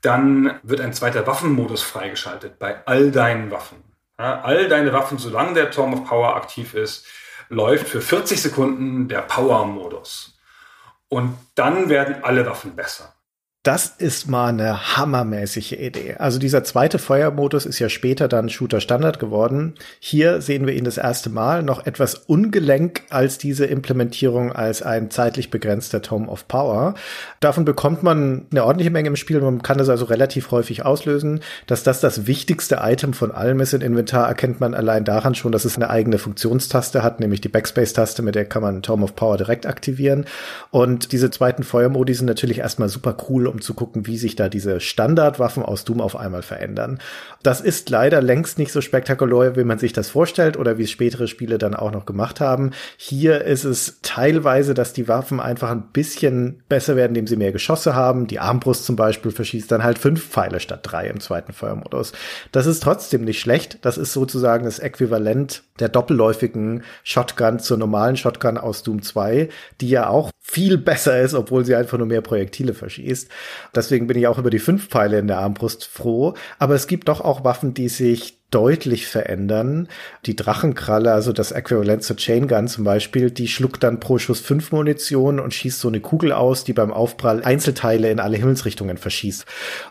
dann 0.08 0.60
wird 0.64 0.80
ein 0.80 0.94
zweiter 0.94 1.28
Waffenmodus 1.28 1.84
freigeschaltet 1.84 2.60
bei 2.60 2.86
all 2.86 3.12
deinen 3.12 3.52
Waffen. 3.52 3.84
Ja, 4.18 4.42
all 4.42 4.70
deine 4.70 4.94
Waffen, 4.94 5.18
solange 5.18 5.54
der 5.54 5.70
Tome 5.70 5.98
of 5.98 6.08
Power 6.08 6.38
aktiv 6.38 6.74
ist, 6.74 7.06
läuft 7.50 7.90
für 7.90 8.00
40 8.02 8.42
Sekunden 8.42 9.10
der 9.10 9.22
Power-Modus. 9.22 10.40
Und 11.10 11.38
dann 11.56 11.90
werden 11.90 12.24
alle 12.24 12.46
Waffen 12.46 12.76
besser. 12.76 13.14
Das 13.68 13.88
ist 13.98 14.30
mal 14.30 14.48
eine 14.48 14.96
hammermäßige 14.96 15.74
Idee. 15.74 16.16
Also 16.20 16.40
dieser 16.40 16.64
zweite 16.64 17.00
Feuermodus 17.00 17.66
ist 17.66 17.80
ja 17.80 17.90
später 17.90 18.30
dann 18.30 18.48
Shooter 18.48 18.80
Standard 18.80 19.20
geworden. 19.20 19.74
Hier 20.00 20.40
sehen 20.40 20.66
wir 20.66 20.74
ihn 20.74 20.86
das 20.86 20.98
erste 20.98 21.30
Mal 21.30 21.64
noch 21.64 21.86
etwas 21.86 22.16
ungelenk 22.16 23.02
als 23.10 23.38
diese 23.38 23.66
Implementierung 23.66 24.54
als 24.54 24.84
ein 24.84 25.12
zeitlich 25.12 25.50
begrenzter 25.50 26.02
Tome 26.02 26.30
of 26.30 26.48
Power. 26.48 26.94
Davon 27.42 27.66
bekommt 27.66 28.04
man 28.04 28.46
eine 28.52 28.64
ordentliche 28.64 28.90
Menge 28.90 29.10
im 29.10 29.18
Spiel. 29.18 29.42
Man 29.42 29.62
kann 29.62 29.78
das 29.78 29.90
also 29.90 30.06
relativ 30.06 30.52
häufig 30.52 30.86
auslösen. 30.86 31.42
Dass 31.66 31.84
das 31.84 32.00
das 32.00 32.26
wichtigste 32.26 32.80
Item 32.82 33.12
von 33.12 33.34
allem 33.34 33.60
ist 33.60 33.74
im 33.74 33.82
Inventar, 33.82 34.30
erkennt 34.30 34.62
man 34.62 34.76
allein 34.76 35.04
daran 35.04 35.36
schon, 35.36 35.52
dass 35.52 35.66
es 35.66 35.76
eine 35.76 35.90
eigene 35.90 36.20
Funktionstaste 36.20 37.04
hat, 37.04 37.20
nämlich 37.20 37.42
die 37.42 37.50
Backspace-Taste, 37.50 38.22
mit 38.22 38.36
der 38.36 38.46
kann 38.46 38.62
man 38.62 38.82
Tome 38.82 39.04
of 39.04 39.18
Power 39.18 39.36
direkt 39.36 39.66
aktivieren. 39.66 40.24
Und 40.72 41.12
diese 41.12 41.30
zweiten 41.32 41.64
Feuermodi 41.64 42.14
sind 42.14 42.28
natürlich 42.28 42.60
erstmal 42.60 42.88
super 42.88 43.18
cool, 43.28 43.46
um 43.46 43.57
zu 43.62 43.74
gucken, 43.74 44.08
wie 44.08 44.18
sich 44.18 44.36
da 44.36 44.50
diese 44.50 44.80
Standardwaffen 44.80 45.64
aus 45.64 45.86
Doom 45.86 46.02
auf 46.02 46.16
einmal 46.16 46.42
verändern. 46.42 47.00
Das 47.44 47.62
ist 47.62 47.90
leider 47.90 48.22
längst 48.22 48.58
nicht 48.58 48.72
so 48.72 48.82
spektakulär, 48.82 49.56
wie 49.56 49.64
man 49.64 49.80
sich 49.80 49.94
das 49.94 50.10
vorstellt 50.10 50.58
oder 50.58 50.78
wie 50.78 50.84
es 50.84 50.92
spätere 50.92 51.28
Spiele 51.28 51.58
dann 51.58 51.76
auch 51.76 51.92
noch 51.92 52.06
gemacht 52.06 52.40
haben. 52.40 52.72
Hier 52.98 53.44
ist 53.44 53.64
es 53.64 54.00
teilweise, 54.02 54.74
dass 54.74 54.94
die 54.94 55.08
Waffen 55.08 55.40
einfach 55.40 55.72
ein 55.72 55.92
bisschen 55.94 56.64
besser 56.70 56.96
werden, 56.96 57.10
indem 57.10 57.28
sie 57.28 57.36
mehr 57.36 57.52
Geschosse 57.52 57.96
haben. 57.96 58.28
Die 58.28 58.40
Armbrust 58.40 58.86
zum 58.86 58.96
Beispiel 58.96 59.32
verschießt 59.32 59.72
dann 59.72 59.84
halt 59.84 60.00
fünf 60.00 60.24
Pfeile 60.28 60.60
statt 60.60 60.82
drei 60.84 61.08
im 61.08 61.20
zweiten 61.20 61.54
Feuermodus. 61.54 62.14
Das 62.52 62.66
ist 62.66 62.84
trotzdem 62.84 63.24
nicht 63.24 63.40
schlecht. 63.40 63.80
Das 63.82 63.98
ist 63.98 64.14
sozusagen 64.14 64.66
das 64.66 64.80
Äquivalent 64.80 65.64
der 65.80 65.90
doppelläufigen 65.90 66.84
Shotgun 67.04 67.60
zur 67.60 67.78
normalen 67.78 68.18
Shotgun 68.18 68.58
aus 68.58 68.84
Doom 68.84 69.02
2, 69.02 69.50
die 69.82 69.90
ja 69.90 70.10
auch 70.10 70.32
viel 70.40 70.78
besser 70.78 71.20
ist, 71.20 71.34
obwohl 71.34 71.66
sie 71.66 71.76
einfach 71.76 71.98
nur 71.98 72.08
mehr 72.08 72.22
Projektile 72.22 72.74
verschießt. 72.74 73.30
Deswegen 73.76 74.08
bin 74.08 74.18
ich 74.18 74.28
auch 74.28 74.38
über 74.38 74.50
die 74.50 74.60
fünf 74.60 74.88
Pfeile 74.88 75.20
in 75.20 75.28
der 75.28 75.40
Armbrust 75.40 75.86
froh. 75.86 76.34
Aber 76.60 76.76
es 76.76 76.88
gibt 76.88 77.08
doch 77.08 77.22
auch 77.22 77.44
Waffen, 77.44 77.74
die 77.74 77.90
sich 77.90 78.38
deutlich 78.52 79.08
verändern. 79.08 79.90
Die 80.26 80.36
Drachenkralle, 80.36 81.12
also 81.12 81.34
das 81.34 81.52
Äquivalent 81.52 82.04
zur 82.04 82.16
Chain 82.16 82.48
Gun 82.48 82.68
zum 82.68 82.86
Beispiel, 82.86 83.30
die 83.30 83.48
schluckt 83.48 83.84
dann 83.84 84.00
pro 84.00 84.20
Schuss 84.20 84.40
fünf 84.40 84.72
Munition 84.72 85.40
und 85.40 85.54
schießt 85.54 85.82
so 85.82 85.90
eine 85.90 86.00
Kugel 86.00 86.32
aus, 86.32 86.64
die 86.64 86.74
beim 86.74 86.94
Aufprall 86.94 87.44
Einzelteile 87.44 88.10
in 88.10 88.22
alle 88.22 88.38
Himmelsrichtungen 88.38 88.98
verschießt. 88.98 89.46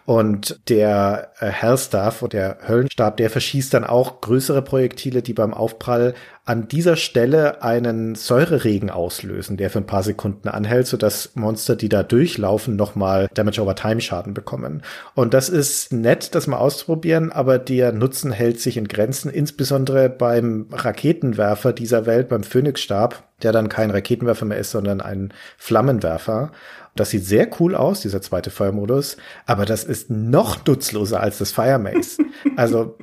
Und 0.06 0.58
der 0.70 1.32
äh, 1.38 1.48
Hellstaff 1.48 2.22
und 2.22 2.32
der 2.32 2.58
Höllenstab, 2.66 3.18
der 3.18 3.28
verschießt 3.28 3.74
dann 3.74 3.84
auch 3.84 4.22
größere 4.22 4.62
Projektile, 4.62 5.20
die 5.20 5.34
beim 5.34 5.52
Aufprall 5.52 6.14
an 6.46 6.68
dieser 6.68 6.94
Stelle 6.94 7.62
einen 7.64 8.14
Säureregen 8.14 8.88
auslösen, 8.88 9.56
der 9.56 9.68
für 9.68 9.80
ein 9.80 9.86
paar 9.86 10.04
Sekunden 10.04 10.48
anhält, 10.48 10.86
sodass 10.86 11.32
Monster, 11.34 11.74
die 11.74 11.88
da 11.88 12.04
durchlaufen, 12.04 12.76
nochmal 12.76 13.28
Damage 13.34 13.60
over 13.60 13.74
Time 13.74 14.00
Schaden 14.00 14.32
bekommen. 14.32 14.82
Und 15.14 15.34
das 15.34 15.48
ist 15.48 15.92
nett, 15.92 16.36
das 16.36 16.46
mal 16.46 16.58
auszuprobieren, 16.58 17.32
aber 17.32 17.58
der 17.58 17.90
Nutzen 17.90 18.30
hält 18.30 18.60
sich 18.60 18.76
in 18.76 18.86
Grenzen, 18.86 19.28
insbesondere 19.28 20.08
beim 20.08 20.68
Raketenwerfer 20.70 21.72
dieser 21.72 22.06
Welt, 22.06 22.28
beim 22.28 22.44
Phoenix-Stab, 22.44 23.24
der 23.42 23.50
dann 23.50 23.68
kein 23.68 23.90
Raketenwerfer 23.90 24.44
mehr 24.44 24.58
ist, 24.58 24.70
sondern 24.70 25.00
ein 25.00 25.34
Flammenwerfer. 25.58 26.52
Das 26.94 27.10
sieht 27.10 27.24
sehr 27.24 27.48
cool 27.58 27.74
aus, 27.74 28.02
dieser 28.02 28.22
zweite 28.22 28.50
Feuermodus, 28.50 29.16
aber 29.46 29.64
das 29.64 29.82
ist 29.82 30.10
noch 30.10 30.64
nutzloser 30.64 31.20
als 31.20 31.38
das 31.38 31.50
Fire 31.50 31.78
Maze. 31.80 32.22
Also 32.56 32.96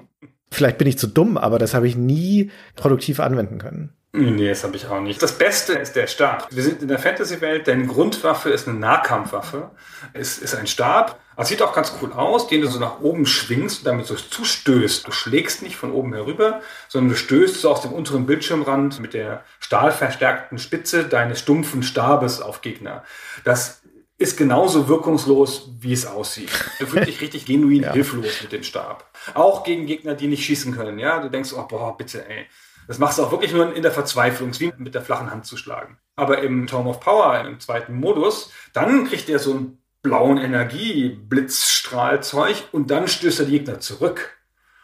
Vielleicht 0.54 0.78
bin 0.78 0.88
ich 0.88 0.98
zu 0.98 1.08
dumm, 1.08 1.38
aber 1.38 1.60
das 1.60 1.74
habe 1.74 1.88
ich 1.88 1.96
nie 1.96 2.52
produktiv 2.76 3.20
anwenden 3.20 3.58
können. 3.58 3.94
Nee, 4.16 4.50
das 4.50 4.64
habe 4.64 4.76
ich 4.76 4.86
auch 4.86 5.00
nicht. 5.02 5.24
Das 5.24 5.40
Beste 5.40 5.74
ist 5.74 5.96
der 5.96 6.06
Stab. 6.06 6.48
Wir 6.52 6.62
sind 6.62 6.84
in 6.84 6.88
der 6.88 7.00
Fantasy-Welt, 7.00 7.68
deine 7.68 7.88
Grundwaffe 7.88 8.52
ist 8.52 8.68
eine 8.68 8.78
Nahkampfwaffe. 8.78 9.72
Es 10.14 10.38
ist 10.38 10.54
ein 10.54 10.68
Stab. 10.68 11.20
Das 11.36 11.48
sieht 11.48 11.64
auch 11.64 11.74
ganz 11.74 11.94
cool 12.00 12.14
aus, 12.14 12.48
den 12.48 12.62
du 12.62 12.68
so 12.68 12.78
nach 12.78 13.00
oben 13.00 13.26
schwingst 13.26 13.80
und 13.80 13.88
damit 13.88 14.06
so 14.06 14.14
zustößt. 14.14 15.08
Du 15.08 15.12
schlägst 15.12 15.64
nicht 15.64 15.78
von 15.78 15.92
oben 15.92 16.14
herüber, 16.14 16.62
sondern 16.90 17.10
du 17.10 17.16
stößt 17.16 17.60
so 17.60 17.72
aus 17.72 17.82
dem 17.82 17.92
unteren 17.92 18.28
Bildschirmrand 18.28 19.00
mit 19.00 19.16
der 19.16 19.44
stahlverstärkten 19.60 20.60
Spitze 20.60 21.06
deines 21.06 21.40
stumpfen 21.40 21.82
Stabes 21.82 22.40
auf 22.40 22.62
Gegner. 22.62 23.04
Das 23.46 23.82
ist 24.24 24.38
genauso 24.38 24.88
wirkungslos, 24.88 25.70
wie 25.80 25.92
es 25.92 26.06
aussieht. 26.06 26.50
Du 26.80 26.88
fühlst 26.88 27.10
dich 27.10 27.20
richtig 27.20 27.46
genuin 27.46 27.84
ja. 27.84 27.92
hilflos 27.92 28.42
mit 28.42 28.54
dem 28.54 28.64
Stab. 28.64 29.12
Auch 29.34 29.66
gegen 29.66 29.86
Gegner, 29.86 30.16
die 30.16 30.28
nicht 30.28 30.46
schießen 30.46 30.74
können. 30.74 30.98
Ja, 30.98 31.20
du 31.20 31.30
denkst, 31.30 31.52
oh, 31.54 31.68
boah, 31.68 31.98
bitte, 31.98 32.26
ey. 32.28 32.46
Das 32.88 33.00
machst 33.00 33.20
du 33.20 33.24
auch 33.24 33.32
wirklich 33.32 33.52
nur 33.52 33.76
in 33.76 33.84
der 33.84 33.92
Verzweiflung, 33.92 34.52
es 34.52 34.62
wie 34.62 34.72
mit 34.78 34.96
der 34.96 35.02
flachen 35.02 35.30
Hand 35.30 35.46
zu 35.46 35.58
schlagen. 35.58 35.98
Aber 36.16 36.42
im 36.42 36.68
Tome 36.68 36.90
of 36.90 37.02
Power, 37.02 37.42
im 37.42 37.60
zweiten 37.60 37.96
Modus, 37.96 38.50
dann 38.72 39.04
kriegt 39.06 39.28
er 39.28 39.40
so 39.40 39.52
einen 39.52 39.84
blauen 40.02 40.38
Energie-Blitzstrahlzeug 40.38 42.70
und 42.72 42.92
dann 42.92 43.10
stößt 43.10 43.42
er 43.42 43.46
die 43.46 43.60
Gegner 43.60 43.82
zurück. 43.82 44.38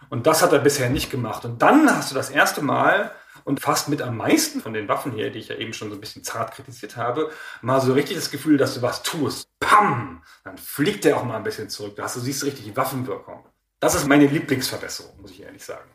Und 0.09 0.27
das 0.27 0.41
hat 0.41 0.51
er 0.51 0.59
bisher 0.59 0.89
nicht 0.89 1.11
gemacht. 1.11 1.45
Und 1.45 1.61
dann 1.61 1.89
hast 1.89 2.11
du 2.11 2.15
das 2.15 2.29
erste 2.29 2.61
Mal 2.61 3.11
und 3.49 3.59
fast 3.59 3.89
mit 3.89 4.03
am 4.03 4.15
meisten 4.15 4.61
von 4.61 4.73
den 4.73 4.87
Waffen 4.87 5.11
hier, 5.11 5.31
die 5.31 5.39
ich 5.39 5.47
ja 5.47 5.55
eben 5.55 5.73
schon 5.73 5.89
so 5.89 5.95
ein 5.95 5.99
bisschen 5.99 6.23
zart 6.23 6.53
kritisiert 6.53 6.95
habe, 6.95 7.31
mal 7.63 7.81
so 7.81 7.93
richtig 7.93 8.15
das 8.15 8.29
Gefühl, 8.29 8.57
dass 8.57 8.75
du 8.75 8.83
was 8.83 9.01
tust. 9.01 9.49
Pam! 9.59 10.21
Dann 10.43 10.59
fliegt 10.59 11.03
der 11.03 11.17
auch 11.17 11.23
mal 11.23 11.35
ein 11.35 11.43
bisschen 11.43 11.67
zurück. 11.67 11.95
Da 11.95 12.03
hast 12.03 12.15
du 12.15 12.19
siehst 12.19 12.43
richtig 12.43 12.65
die 12.65 12.77
Waffenwirkung. 12.77 13.43
Das 13.79 13.95
ist 13.95 14.07
meine 14.07 14.27
Lieblingsverbesserung, 14.27 15.19
muss 15.19 15.31
ich 15.31 15.41
ehrlich 15.41 15.65
sagen. 15.65 15.89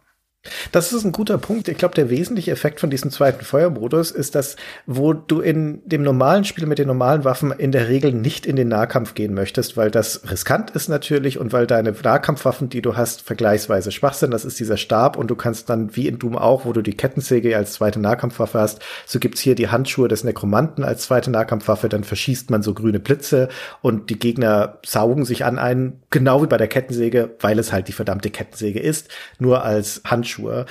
Das 0.72 0.92
ist 0.92 1.04
ein 1.04 1.12
guter 1.12 1.38
Punkt. 1.38 1.68
Ich 1.68 1.78
glaube, 1.78 1.94
der 1.94 2.10
wesentliche 2.10 2.50
Effekt 2.50 2.80
von 2.80 2.90
diesem 2.90 3.10
zweiten 3.10 3.44
Feuermodus 3.44 4.10
ist, 4.10 4.34
dass, 4.34 4.56
wo 4.86 5.12
du 5.12 5.40
in 5.40 5.80
dem 5.86 6.02
normalen 6.02 6.44
Spiel 6.44 6.66
mit 6.66 6.78
den 6.78 6.86
normalen 6.86 7.24
Waffen 7.24 7.50
in 7.52 7.72
der 7.72 7.88
Regel 7.88 8.12
nicht 8.12 8.44
in 8.44 8.56
den 8.56 8.68
Nahkampf 8.68 9.14
gehen 9.14 9.32
möchtest, 9.34 9.76
weil 9.76 9.90
das 9.90 10.30
riskant 10.30 10.70
ist 10.72 10.88
natürlich 10.88 11.38
und 11.38 11.52
weil 11.52 11.66
deine 11.66 11.92
Nahkampfwaffen, 11.92 12.68
die 12.68 12.82
du 12.82 12.96
hast, 12.96 13.22
vergleichsweise 13.22 13.90
schwach 13.90 14.14
sind. 14.14 14.32
Das 14.32 14.44
ist 14.44 14.60
dieser 14.60 14.76
Stab 14.76 15.16
und 15.16 15.28
du 15.28 15.36
kannst 15.36 15.70
dann, 15.70 15.96
wie 15.96 16.08
in 16.08 16.18
Doom 16.18 16.36
auch, 16.36 16.66
wo 16.66 16.72
du 16.72 16.82
die 16.82 16.96
Kettensäge 16.96 17.56
als 17.56 17.74
zweite 17.74 18.00
Nahkampfwaffe 18.00 18.58
hast, 18.58 18.80
so 19.06 19.18
gibt's 19.18 19.40
hier 19.40 19.54
die 19.54 19.68
Handschuhe 19.68 20.08
des 20.08 20.24
Nekromanten 20.24 20.84
als 20.84 21.04
zweite 21.04 21.30
Nahkampfwaffe, 21.30 21.88
dann 21.88 22.04
verschießt 22.04 22.50
man 22.50 22.62
so 22.62 22.74
grüne 22.74 23.00
Blitze 23.00 23.48
und 23.80 24.10
die 24.10 24.18
Gegner 24.18 24.78
saugen 24.84 25.24
sich 25.24 25.44
an 25.44 25.58
einen, 25.58 26.02
genau 26.14 26.42
wie 26.42 26.46
bei 26.46 26.56
der 26.56 26.68
Kettensäge, 26.68 27.34
weil 27.40 27.58
es 27.58 27.72
halt 27.72 27.88
die 27.88 27.92
verdammte 27.92 28.30
Kettensäge 28.30 28.80
ist, 28.80 29.08
nur 29.38 29.64
als 29.64 30.00
Handschuhe. 30.06 30.64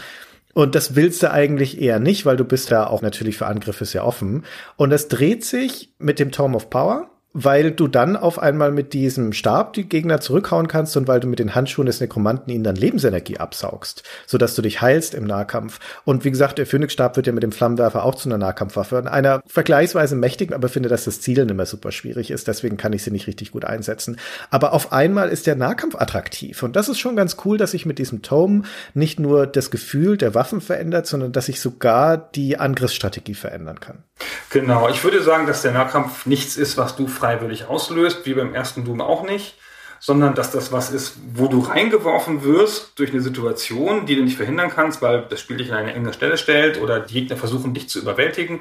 Und 0.54 0.74
das 0.74 0.96
willst 0.96 1.22
du 1.22 1.32
eigentlich 1.32 1.82
eher 1.82 2.00
nicht, 2.00 2.26
weil 2.26 2.38
du 2.38 2.46
bist 2.46 2.72
da 2.72 2.88
auch 2.88 3.02
natürlich 3.02 3.38
für 3.38 3.48
Angriffe 3.48 3.86
sehr 3.86 4.06
offen. 4.06 4.46
Und 4.78 4.90
das 4.90 5.10
dreht 5.10 5.44
sich 5.44 5.94
mit 6.00 6.20
dem 6.20 6.32
Tome 6.32 6.56
of 6.56 6.70
Power 6.70 7.10
weil 7.34 7.72
du 7.72 7.88
dann 7.88 8.16
auf 8.16 8.40
einmal 8.40 8.72
mit 8.72 8.94
diesem 8.94 9.34
Stab 9.34 9.74
die 9.74 9.90
Gegner 9.90 10.22
zurückhauen 10.22 10.68
kannst 10.68 10.96
und 10.98 11.08
weil 11.08 11.20
du 11.20 11.28
mit 11.28 11.40
den 11.40 11.56
Handschuhen 11.56 11.88
des 11.88 12.00
Nekromanten 12.00 12.54
ihnen 12.54 12.64
dann 12.64 12.76
Lebensenergie 12.76 13.38
absaugst, 13.38 14.04
sodass 14.28 14.56
du 14.56 14.62
dich 14.62 14.82
heilst 14.82 15.16
im 15.16 15.26
Nahkampf. 15.26 15.80
Und 16.06 16.24
wie 16.24 16.32
gesagt, 16.32 16.60
der 16.60 16.68
Phoenix-Stab 16.68 17.16
wird 17.16 17.28
ja 17.28 17.34
mit 17.34 17.44
dem 17.44 17.52
Flammenwerfer 17.52 18.04
auch 18.04 18.16
zu 18.16 18.30
einer 18.30 18.38
Nahkampfwaffe. 18.38 19.12
Einer 19.12 19.42
vergleichsweise 19.48 20.16
mächtigen, 20.16 20.56
aber 20.56 20.70
finde, 20.70 20.90
dass 20.90 21.06
das 21.06 21.22
Zielen 21.22 21.50
immer 21.50 21.66
super 21.66 21.92
schwierig 21.92 22.30
ist. 22.30 22.48
Deswegen 22.48 22.78
kann 22.78 22.94
ich 22.94 23.04
sie 23.04 23.12
nicht 23.12 23.28
richtig 23.28 23.52
gut 23.52 23.66
einsetzen. 23.66 24.18
Aber 24.52 24.74
auf 24.74 24.92
einmal 24.92 25.30
ist 25.30 25.48
der 25.48 25.56
Nahkampf 25.56 25.96
attraktiv. 25.96 26.62
Und 26.62 26.76
das 26.76 26.88
ist 26.88 27.00
schon 27.00 27.16
ganz 27.16 27.38
cool, 27.46 27.58
dass 27.58 27.72
sich 27.72 27.86
mit 27.86 27.98
diesem 27.98 28.22
Tome 28.22 28.64
nicht 28.94 29.20
nur 29.20 29.48
das 29.48 29.72
Gefühl 29.72 30.18
der 30.18 30.36
Waffen 30.36 30.62
verändert, 30.62 31.08
sondern 31.08 31.32
dass 31.32 31.48
sich 31.48 31.60
sogar 31.60 32.18
die 32.18 32.60
Angriffsstrategie 32.60 33.34
verändern 33.34 33.80
kann. 33.80 34.04
Genau. 34.52 34.88
Ich 34.90 35.04
würde 35.04 35.24
sagen, 35.24 35.48
dass 35.48 35.64
der 35.64 35.72
Nahkampf 35.72 36.26
nichts 36.26 36.58
ist, 36.58 36.78
was 36.78 36.96
du 36.96 37.08
freiwillig 37.24 37.68
auslöst, 37.68 38.26
wie 38.26 38.34
beim 38.34 38.54
ersten 38.54 38.84
Doom 38.84 39.00
auch 39.00 39.24
nicht, 39.24 39.56
sondern 39.98 40.36
dass 40.36 40.52
das 40.52 40.74
was 40.74 40.92
ist, 40.92 41.16
wo 41.34 41.48
du 41.48 41.62
reingeworfen 41.62 42.44
wirst 42.44 43.00
durch 43.00 43.12
eine 43.12 43.22
Situation, 43.22 44.06
die 44.06 44.18
du 44.18 44.24
nicht 44.24 44.36
verhindern 44.36 44.70
kannst, 44.70 45.02
weil 45.02 45.26
das 45.30 45.40
Spiel 45.40 45.56
dich 45.56 45.72
an 45.72 45.78
eine 45.78 45.94
enge 45.94 46.12
Stelle 46.12 46.38
stellt 46.38 46.82
oder 46.82 47.00
die 47.00 47.14
Gegner 47.14 47.38
versuchen, 47.38 47.74
dich 47.74 47.88
zu 47.88 48.00
überwältigen. 48.00 48.60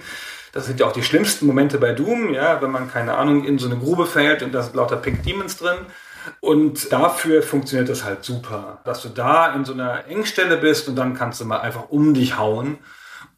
Das 0.52 0.66
sind 0.66 0.78
ja 0.78 0.86
auch 0.86 0.92
die 0.92 1.02
schlimmsten 1.02 1.44
Momente 1.44 1.78
bei 1.78 1.90
Doom, 1.90 2.34
ja, 2.34 2.62
wenn 2.62 2.70
man, 2.70 2.88
keine 2.88 3.16
Ahnung, 3.16 3.44
in 3.44 3.58
so 3.58 3.66
eine 3.66 3.78
Grube 3.78 4.06
fällt 4.06 4.44
und 4.44 4.52
da 4.52 4.62
sind 4.62 4.76
lauter 4.76 4.96
Pink 4.96 5.24
Demons 5.24 5.56
drin. 5.56 5.78
Und 6.38 6.92
dafür 6.92 7.42
funktioniert 7.42 7.88
das 7.88 8.04
halt 8.04 8.22
super, 8.24 8.80
dass 8.84 9.02
du 9.02 9.08
da 9.08 9.52
in 9.56 9.64
so 9.64 9.72
einer 9.72 10.06
Engstelle 10.06 10.56
bist 10.56 10.86
und 10.88 10.94
dann 10.94 11.14
kannst 11.14 11.40
du 11.40 11.46
mal 11.46 11.62
einfach 11.62 11.88
um 11.88 12.14
dich 12.14 12.38
hauen 12.38 12.78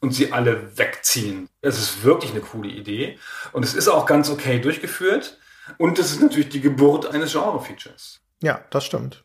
und 0.04 0.12
sie 0.12 0.32
alle 0.32 0.76
wegziehen. 0.76 1.48
Es 1.62 1.78
ist 1.78 2.04
wirklich 2.04 2.32
eine 2.32 2.42
coole 2.42 2.68
Idee 2.68 3.18
und 3.52 3.64
es 3.64 3.72
ist 3.72 3.88
auch 3.88 4.04
ganz 4.04 4.28
okay 4.28 4.58
durchgeführt 4.60 5.38
und 5.78 5.98
es 5.98 6.12
ist 6.12 6.20
natürlich 6.20 6.50
die 6.50 6.60
Geburt 6.60 7.06
eines 7.06 7.32
Genre-Features. 7.32 8.20
Ja, 8.42 8.60
das 8.68 8.84
stimmt. 8.84 9.24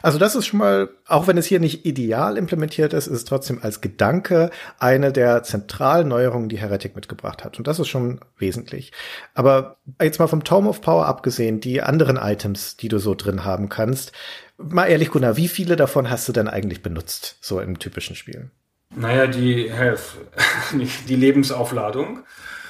Also 0.00 0.16
das 0.16 0.34
ist 0.34 0.46
schon 0.46 0.60
mal, 0.60 0.88
auch 1.06 1.26
wenn 1.26 1.36
es 1.36 1.44
hier 1.44 1.60
nicht 1.60 1.84
ideal 1.84 2.38
implementiert 2.38 2.94
ist, 2.94 3.06
ist 3.06 3.16
es 3.16 3.24
trotzdem 3.26 3.58
als 3.62 3.82
Gedanke 3.82 4.50
eine 4.78 5.12
der 5.12 5.42
zentralen 5.42 6.08
Neuerungen, 6.08 6.48
die 6.48 6.58
Heretic 6.58 6.96
mitgebracht 6.96 7.44
hat. 7.44 7.58
Und 7.58 7.66
das 7.66 7.78
ist 7.78 7.88
schon 7.88 8.20
wesentlich. 8.38 8.92
Aber 9.34 9.76
jetzt 10.00 10.20
mal 10.20 10.26
vom 10.26 10.42
Tome 10.42 10.70
of 10.70 10.80
Power 10.80 11.04
abgesehen, 11.04 11.60
die 11.60 11.82
anderen 11.82 12.16
Items, 12.16 12.78
die 12.78 12.88
du 12.88 12.96
so 12.96 13.14
drin 13.14 13.44
haben 13.44 13.68
kannst, 13.68 14.12
mal 14.56 14.86
ehrlich, 14.86 15.10
Gunnar, 15.10 15.36
wie 15.36 15.48
viele 15.48 15.76
davon 15.76 16.08
hast 16.08 16.26
du 16.28 16.32
denn 16.32 16.48
eigentlich 16.48 16.80
benutzt, 16.80 17.36
so 17.42 17.60
im 17.60 17.78
typischen 17.78 18.16
Spiel? 18.16 18.50
Naja, 18.96 19.26
die 19.26 19.70
Health, 19.70 20.16
die 21.08 21.16
Lebensaufladung. 21.16 22.20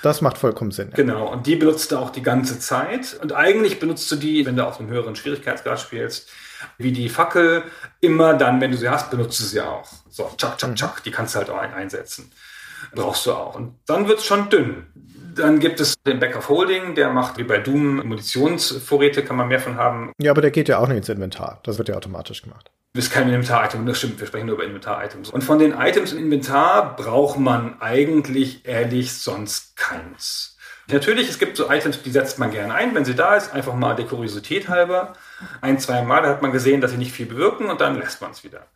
Das 0.02 0.20
macht 0.20 0.36
vollkommen 0.36 0.70
Sinn. 0.70 0.90
Genau, 0.94 1.32
und 1.32 1.46
die 1.46 1.56
benutzt 1.56 1.90
du 1.90 1.96
auch 1.96 2.10
die 2.10 2.22
ganze 2.22 2.58
Zeit. 2.58 3.18
Und 3.22 3.32
eigentlich 3.32 3.80
benutzt 3.80 4.10
du 4.12 4.16
die, 4.16 4.44
wenn 4.44 4.56
du 4.56 4.66
auf 4.66 4.78
einem 4.78 4.90
höheren 4.90 5.16
Schwierigkeitsgrad 5.16 5.80
spielst, 5.80 6.28
wie 6.76 6.92
die 6.92 7.08
Fackel, 7.08 7.62
immer 8.00 8.34
dann, 8.34 8.60
wenn 8.60 8.70
du 8.70 8.76
sie 8.76 8.88
hast, 8.88 9.10
benutzt 9.10 9.40
du 9.40 9.44
sie 9.44 9.60
auch. 9.62 9.90
So, 10.10 10.30
tschak, 10.36 10.58
tschak, 10.58 10.76
tschak, 10.76 11.02
die 11.04 11.10
kannst 11.10 11.34
du 11.34 11.38
halt 11.38 11.50
auch 11.50 11.58
einsetzen. 11.58 12.30
Brauchst 12.94 13.24
du 13.24 13.32
auch. 13.32 13.54
Und 13.54 13.78
dann 13.86 14.06
wird 14.06 14.18
es 14.18 14.26
schon 14.26 14.50
dünn. 14.50 14.86
Dann 15.34 15.58
gibt 15.58 15.80
es 15.80 15.94
den 16.06 16.20
Back 16.20 16.36
of 16.36 16.48
Holding, 16.48 16.94
der 16.94 17.10
macht 17.10 17.38
wie 17.38 17.44
bei 17.44 17.58
Doom 17.58 17.96
Munitionsvorräte, 18.06 19.24
kann 19.24 19.36
man 19.36 19.48
mehr 19.48 19.60
von 19.60 19.76
haben. 19.76 20.12
Ja, 20.20 20.30
aber 20.30 20.40
der 20.40 20.50
geht 20.50 20.68
ja 20.68 20.78
auch 20.78 20.88
nicht 20.88 20.98
ins 20.98 21.08
Inventar. 21.08 21.60
Das 21.64 21.78
wird 21.78 21.88
ja 21.88 21.96
automatisch 21.96 22.42
gemacht. 22.42 22.70
Das 22.92 23.06
ist 23.06 23.12
kein 23.12 23.28
Inventar-Item, 23.28 23.86
das 23.86 23.98
stimmt, 23.98 24.20
wir 24.20 24.28
sprechen 24.28 24.46
nur 24.46 24.54
über 24.54 24.64
Inventar-Items. 24.64 25.30
Und 25.30 25.42
von 25.42 25.58
den 25.58 25.72
Items 25.72 26.12
im 26.12 26.18
Inventar 26.18 26.94
braucht 26.94 27.40
man 27.40 27.80
eigentlich 27.80 28.66
ehrlich 28.66 29.12
sonst 29.12 29.76
keins. 29.76 30.56
Natürlich, 30.86 31.28
es 31.28 31.40
gibt 31.40 31.56
so 31.56 31.70
Items, 31.70 32.02
die 32.02 32.10
setzt 32.10 32.38
man 32.38 32.52
gerne 32.52 32.74
ein, 32.74 32.94
wenn 32.94 33.04
sie 33.04 33.16
da 33.16 33.34
ist, 33.34 33.52
einfach 33.52 33.74
mal 33.74 33.96
der 33.96 34.06
Kuriosität 34.06 34.68
halber. 34.68 35.14
Ein, 35.60 35.80
zwei 35.80 36.02
Mal, 36.02 36.22
da 36.22 36.28
hat 36.28 36.42
man 36.42 36.52
gesehen, 36.52 36.80
dass 36.80 36.92
sie 36.92 36.98
nicht 36.98 37.12
viel 37.12 37.26
bewirken 37.26 37.68
und 37.68 37.80
dann 37.80 37.98
lässt 37.98 38.20
man 38.20 38.30
es 38.30 38.44
wieder. 38.44 38.68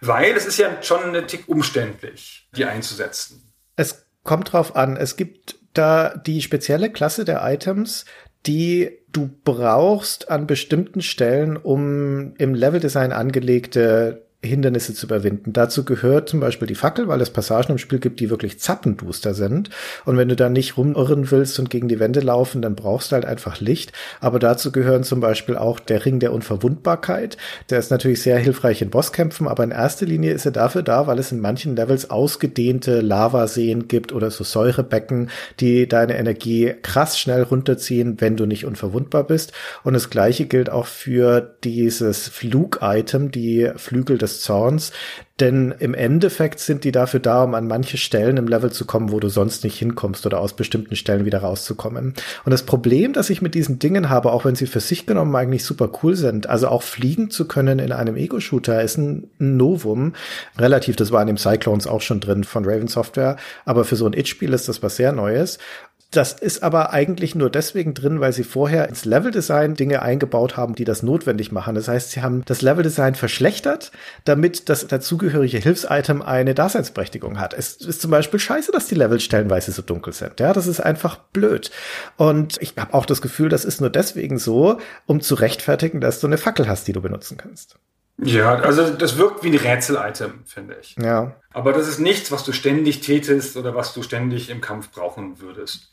Weil 0.00 0.36
es 0.36 0.46
ist 0.46 0.58
ja 0.58 0.82
schon 0.82 1.02
eine 1.02 1.26
Tick 1.26 1.48
umständlich, 1.48 2.48
die 2.54 2.64
einzusetzen. 2.64 3.52
Es 3.74 4.06
kommt 4.22 4.52
drauf 4.52 4.76
an. 4.76 4.96
Es 4.96 5.16
gibt 5.16 5.57
da 5.78 6.16
die 6.16 6.42
spezielle 6.42 6.90
Klasse 6.90 7.24
der 7.24 7.40
Items, 7.42 8.04
die 8.46 8.90
du 9.12 9.30
brauchst 9.44 10.30
an 10.30 10.46
bestimmten 10.46 11.02
Stellen, 11.02 11.56
um 11.56 12.34
im 12.36 12.54
Leveldesign 12.54 13.12
angelegte 13.12 14.27
Hindernisse 14.40 14.94
zu 14.94 15.06
überwinden. 15.06 15.52
Dazu 15.52 15.84
gehört 15.84 16.28
zum 16.28 16.38
Beispiel 16.38 16.68
die 16.68 16.76
Fackel, 16.76 17.08
weil 17.08 17.20
es 17.20 17.30
Passagen 17.30 17.72
im 17.72 17.78
Spiel 17.78 17.98
gibt, 17.98 18.20
die 18.20 18.30
wirklich 18.30 18.60
zappenduster 18.60 19.34
sind. 19.34 19.70
Und 20.04 20.16
wenn 20.16 20.28
du 20.28 20.36
da 20.36 20.48
nicht 20.48 20.76
rumirren 20.76 21.32
willst 21.32 21.58
und 21.58 21.70
gegen 21.70 21.88
die 21.88 21.98
Wände 21.98 22.20
laufen, 22.20 22.62
dann 22.62 22.76
brauchst 22.76 23.10
du 23.10 23.14
halt 23.16 23.24
einfach 23.24 23.58
Licht. 23.58 23.92
Aber 24.20 24.38
dazu 24.38 24.70
gehören 24.70 25.02
zum 25.02 25.18
Beispiel 25.18 25.56
auch 25.56 25.80
der 25.80 26.04
Ring 26.04 26.20
der 26.20 26.32
Unverwundbarkeit. 26.32 27.36
Der 27.68 27.80
ist 27.80 27.90
natürlich 27.90 28.22
sehr 28.22 28.38
hilfreich 28.38 28.80
in 28.80 28.90
Bosskämpfen, 28.90 29.48
aber 29.48 29.64
in 29.64 29.72
erster 29.72 30.06
Linie 30.06 30.32
ist 30.32 30.46
er 30.46 30.52
dafür 30.52 30.84
da, 30.84 31.08
weil 31.08 31.18
es 31.18 31.32
in 31.32 31.40
manchen 31.40 31.74
Levels 31.74 32.08
ausgedehnte 32.08 33.00
Lavaseen 33.00 33.88
gibt 33.88 34.12
oder 34.12 34.30
so 34.30 34.44
Säurebecken, 34.44 35.30
die 35.58 35.88
deine 35.88 36.16
Energie 36.16 36.74
krass 36.80 37.18
schnell 37.18 37.42
runterziehen, 37.42 38.20
wenn 38.20 38.36
du 38.36 38.46
nicht 38.46 38.66
unverwundbar 38.66 39.24
bist. 39.24 39.52
Und 39.82 39.94
das 39.94 40.10
gleiche 40.10 40.46
gilt 40.46 40.70
auch 40.70 40.86
für 40.86 41.56
dieses 41.64 42.28
Flug-Item, 42.28 43.32
die 43.32 43.72
Flügel 43.74 44.16
des 44.16 44.27
des 44.28 44.40
Zorns, 44.42 44.92
denn 45.40 45.72
im 45.78 45.94
Endeffekt 45.94 46.58
sind 46.58 46.82
die 46.82 46.90
dafür 46.90 47.20
da, 47.20 47.44
um 47.44 47.54
an 47.54 47.68
manche 47.68 47.96
Stellen 47.96 48.36
im 48.36 48.48
Level 48.48 48.72
zu 48.72 48.84
kommen, 48.84 49.12
wo 49.12 49.20
du 49.20 49.28
sonst 49.28 49.62
nicht 49.62 49.78
hinkommst 49.78 50.26
oder 50.26 50.40
aus 50.40 50.54
bestimmten 50.54 50.96
Stellen 50.96 51.24
wieder 51.24 51.38
rauszukommen. 51.38 52.14
Und 52.44 52.50
das 52.50 52.64
Problem, 52.64 53.12
das 53.12 53.30
ich 53.30 53.40
mit 53.40 53.54
diesen 53.54 53.78
Dingen 53.78 54.08
habe, 54.08 54.32
auch 54.32 54.44
wenn 54.44 54.56
sie 54.56 54.66
für 54.66 54.80
sich 54.80 55.06
genommen 55.06 55.34
eigentlich 55.36 55.64
super 55.64 55.90
cool 56.02 56.16
sind, 56.16 56.48
also 56.48 56.68
auch 56.68 56.82
fliegen 56.82 57.30
zu 57.30 57.46
können 57.46 57.78
in 57.78 57.92
einem 57.92 58.16
Ego-Shooter 58.16 58.82
ist 58.82 58.98
ein 58.98 59.30
Novum. 59.38 60.14
Relativ, 60.58 60.96
das 60.96 61.12
war 61.12 61.20
in 61.20 61.28
dem 61.28 61.38
Cyclones 61.38 61.86
auch 61.86 62.00
schon 62.00 62.20
drin 62.20 62.42
von 62.42 62.64
Raven 62.64 62.88
Software, 62.88 63.36
aber 63.64 63.84
für 63.84 63.96
so 63.96 64.06
ein 64.06 64.14
It-Spiel 64.14 64.52
ist 64.52 64.68
das 64.68 64.82
was 64.82 64.96
sehr 64.96 65.12
Neues. 65.12 65.58
Das 66.10 66.32
ist 66.32 66.62
aber 66.62 66.94
eigentlich 66.94 67.34
nur 67.34 67.50
deswegen 67.50 67.92
drin, 67.92 68.20
weil 68.20 68.32
sie 68.32 68.44
vorher 68.44 68.88
ins 68.88 69.04
Leveldesign 69.04 69.74
Dinge 69.74 70.00
eingebaut 70.00 70.56
haben, 70.56 70.74
die 70.74 70.84
das 70.84 71.02
notwendig 71.02 71.52
machen. 71.52 71.74
Das 71.74 71.86
heißt, 71.86 72.12
sie 72.12 72.22
haben 72.22 72.46
das 72.46 72.62
Leveldesign 72.62 73.14
verschlechtert, 73.14 73.92
damit 74.24 74.70
das 74.70 74.86
dazugehörige 74.86 75.58
Hilfsitem 75.58 76.22
eine 76.22 76.54
Daseinsberechtigung 76.54 77.38
hat. 77.38 77.52
Es 77.52 77.76
ist 77.76 78.00
zum 78.00 78.10
Beispiel 78.10 78.40
scheiße, 78.40 78.72
dass 78.72 78.86
die 78.86 78.94
Level 78.94 79.20
stellenweise 79.20 79.70
so 79.70 79.82
dunkel 79.82 80.14
sind. 80.14 80.40
Ja, 80.40 80.54
das 80.54 80.66
ist 80.66 80.80
einfach 80.80 81.18
blöd. 81.18 81.70
Und 82.16 82.56
ich 82.62 82.74
habe 82.78 82.94
auch 82.94 83.04
das 83.04 83.20
Gefühl, 83.20 83.50
das 83.50 83.66
ist 83.66 83.82
nur 83.82 83.90
deswegen 83.90 84.38
so, 84.38 84.78
um 85.04 85.20
zu 85.20 85.34
rechtfertigen, 85.34 86.00
dass 86.00 86.20
du 86.20 86.26
eine 86.26 86.38
Fackel 86.38 86.68
hast, 86.68 86.88
die 86.88 86.94
du 86.94 87.02
benutzen 87.02 87.36
kannst. 87.36 87.76
Ja, 88.20 88.56
also 88.56 88.90
das 88.90 89.16
wirkt 89.16 89.44
wie 89.44 89.48
ein 89.48 89.54
Rätsel-Item, 89.54 90.40
finde 90.44 90.76
ich. 90.80 90.96
Ja. 91.00 91.36
Aber 91.58 91.72
das 91.72 91.88
ist 91.88 91.98
nichts, 91.98 92.30
was 92.30 92.44
du 92.44 92.52
ständig 92.52 93.00
tätest 93.00 93.56
oder 93.56 93.74
was 93.74 93.92
du 93.92 94.04
ständig 94.04 94.48
im 94.48 94.60
Kampf 94.60 94.92
brauchen 94.92 95.40
würdest. 95.40 95.90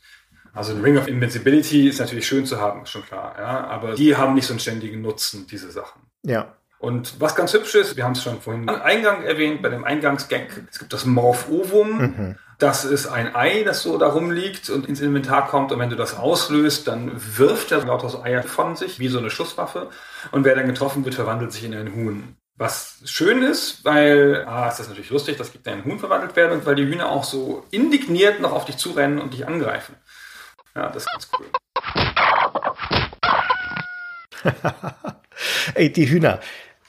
Also 0.54 0.72
ein 0.72 0.80
Ring 0.80 0.96
of 0.96 1.08
Invincibility 1.08 1.88
ist 1.88 1.98
natürlich 1.98 2.28
schön 2.28 2.46
zu 2.46 2.60
haben, 2.60 2.84
ist 2.84 2.90
schon 2.90 3.04
klar. 3.04 3.34
Ja? 3.36 3.66
Aber 3.66 3.96
die 3.96 4.16
haben 4.16 4.34
nicht 4.34 4.46
so 4.46 4.52
einen 4.52 4.60
ständigen 4.60 5.02
Nutzen, 5.02 5.48
diese 5.50 5.72
Sachen. 5.72 6.02
Ja. 6.22 6.54
Und 6.78 7.20
was 7.20 7.34
ganz 7.34 7.52
hübsch 7.52 7.74
ist, 7.74 7.96
wir 7.96 8.04
haben 8.04 8.12
es 8.12 8.22
schon 8.22 8.40
vorhin 8.40 8.68
am 8.68 8.80
Eingang 8.80 9.24
erwähnt, 9.24 9.60
bei 9.60 9.68
dem 9.68 9.82
Eingangsgag, 9.82 10.62
es 10.70 10.78
gibt 10.78 10.92
das 10.92 11.04
Morph 11.04 11.48
Ovum. 11.50 11.98
Mhm. 11.98 12.36
Das 12.58 12.84
ist 12.84 13.08
ein 13.08 13.34
Ei, 13.34 13.64
das 13.64 13.82
so 13.82 13.98
da 13.98 14.06
rumliegt 14.06 14.70
und 14.70 14.86
ins 14.86 15.00
Inventar 15.00 15.48
kommt. 15.48 15.72
Und 15.72 15.80
wenn 15.80 15.90
du 15.90 15.96
das 15.96 16.16
auslöst, 16.16 16.86
dann 16.86 17.10
wirft 17.36 17.72
er 17.72 17.84
lauter 17.84 18.08
so 18.08 18.22
Eier 18.22 18.44
von 18.44 18.76
sich, 18.76 19.00
wie 19.00 19.08
so 19.08 19.18
eine 19.18 19.30
Schusswaffe. 19.30 19.90
Und 20.30 20.44
wer 20.44 20.54
dann 20.54 20.68
getroffen 20.68 21.04
wird, 21.04 21.16
verwandelt 21.16 21.50
sich 21.50 21.64
in 21.64 21.74
ein 21.74 21.92
Huhn. 21.92 22.36
Was 22.58 23.02
schön 23.04 23.42
ist, 23.42 23.84
weil, 23.84 24.46
ah, 24.46 24.68
ist 24.68 24.78
das 24.78 24.88
natürlich 24.88 25.10
lustig, 25.10 25.36
dass 25.36 25.52
gibt 25.52 25.66
in 25.66 25.84
Huhn 25.84 25.98
verwandelt 25.98 26.36
werden 26.36 26.52
und 26.58 26.64
weil 26.64 26.74
die 26.74 26.86
Hühner 26.86 27.10
auch 27.10 27.24
so 27.24 27.66
indigniert 27.70 28.40
noch 28.40 28.52
auf 28.52 28.64
dich 28.64 28.78
zurennen 28.78 29.18
und 29.18 29.34
dich 29.34 29.46
angreifen. 29.46 29.94
Ja, 30.74 30.88
das 30.88 31.04
ist 31.04 31.12
ganz 31.12 31.28
cool. 31.38 31.46
Ey, 35.74 35.92
die 35.92 36.08
Hühner. 36.08 36.40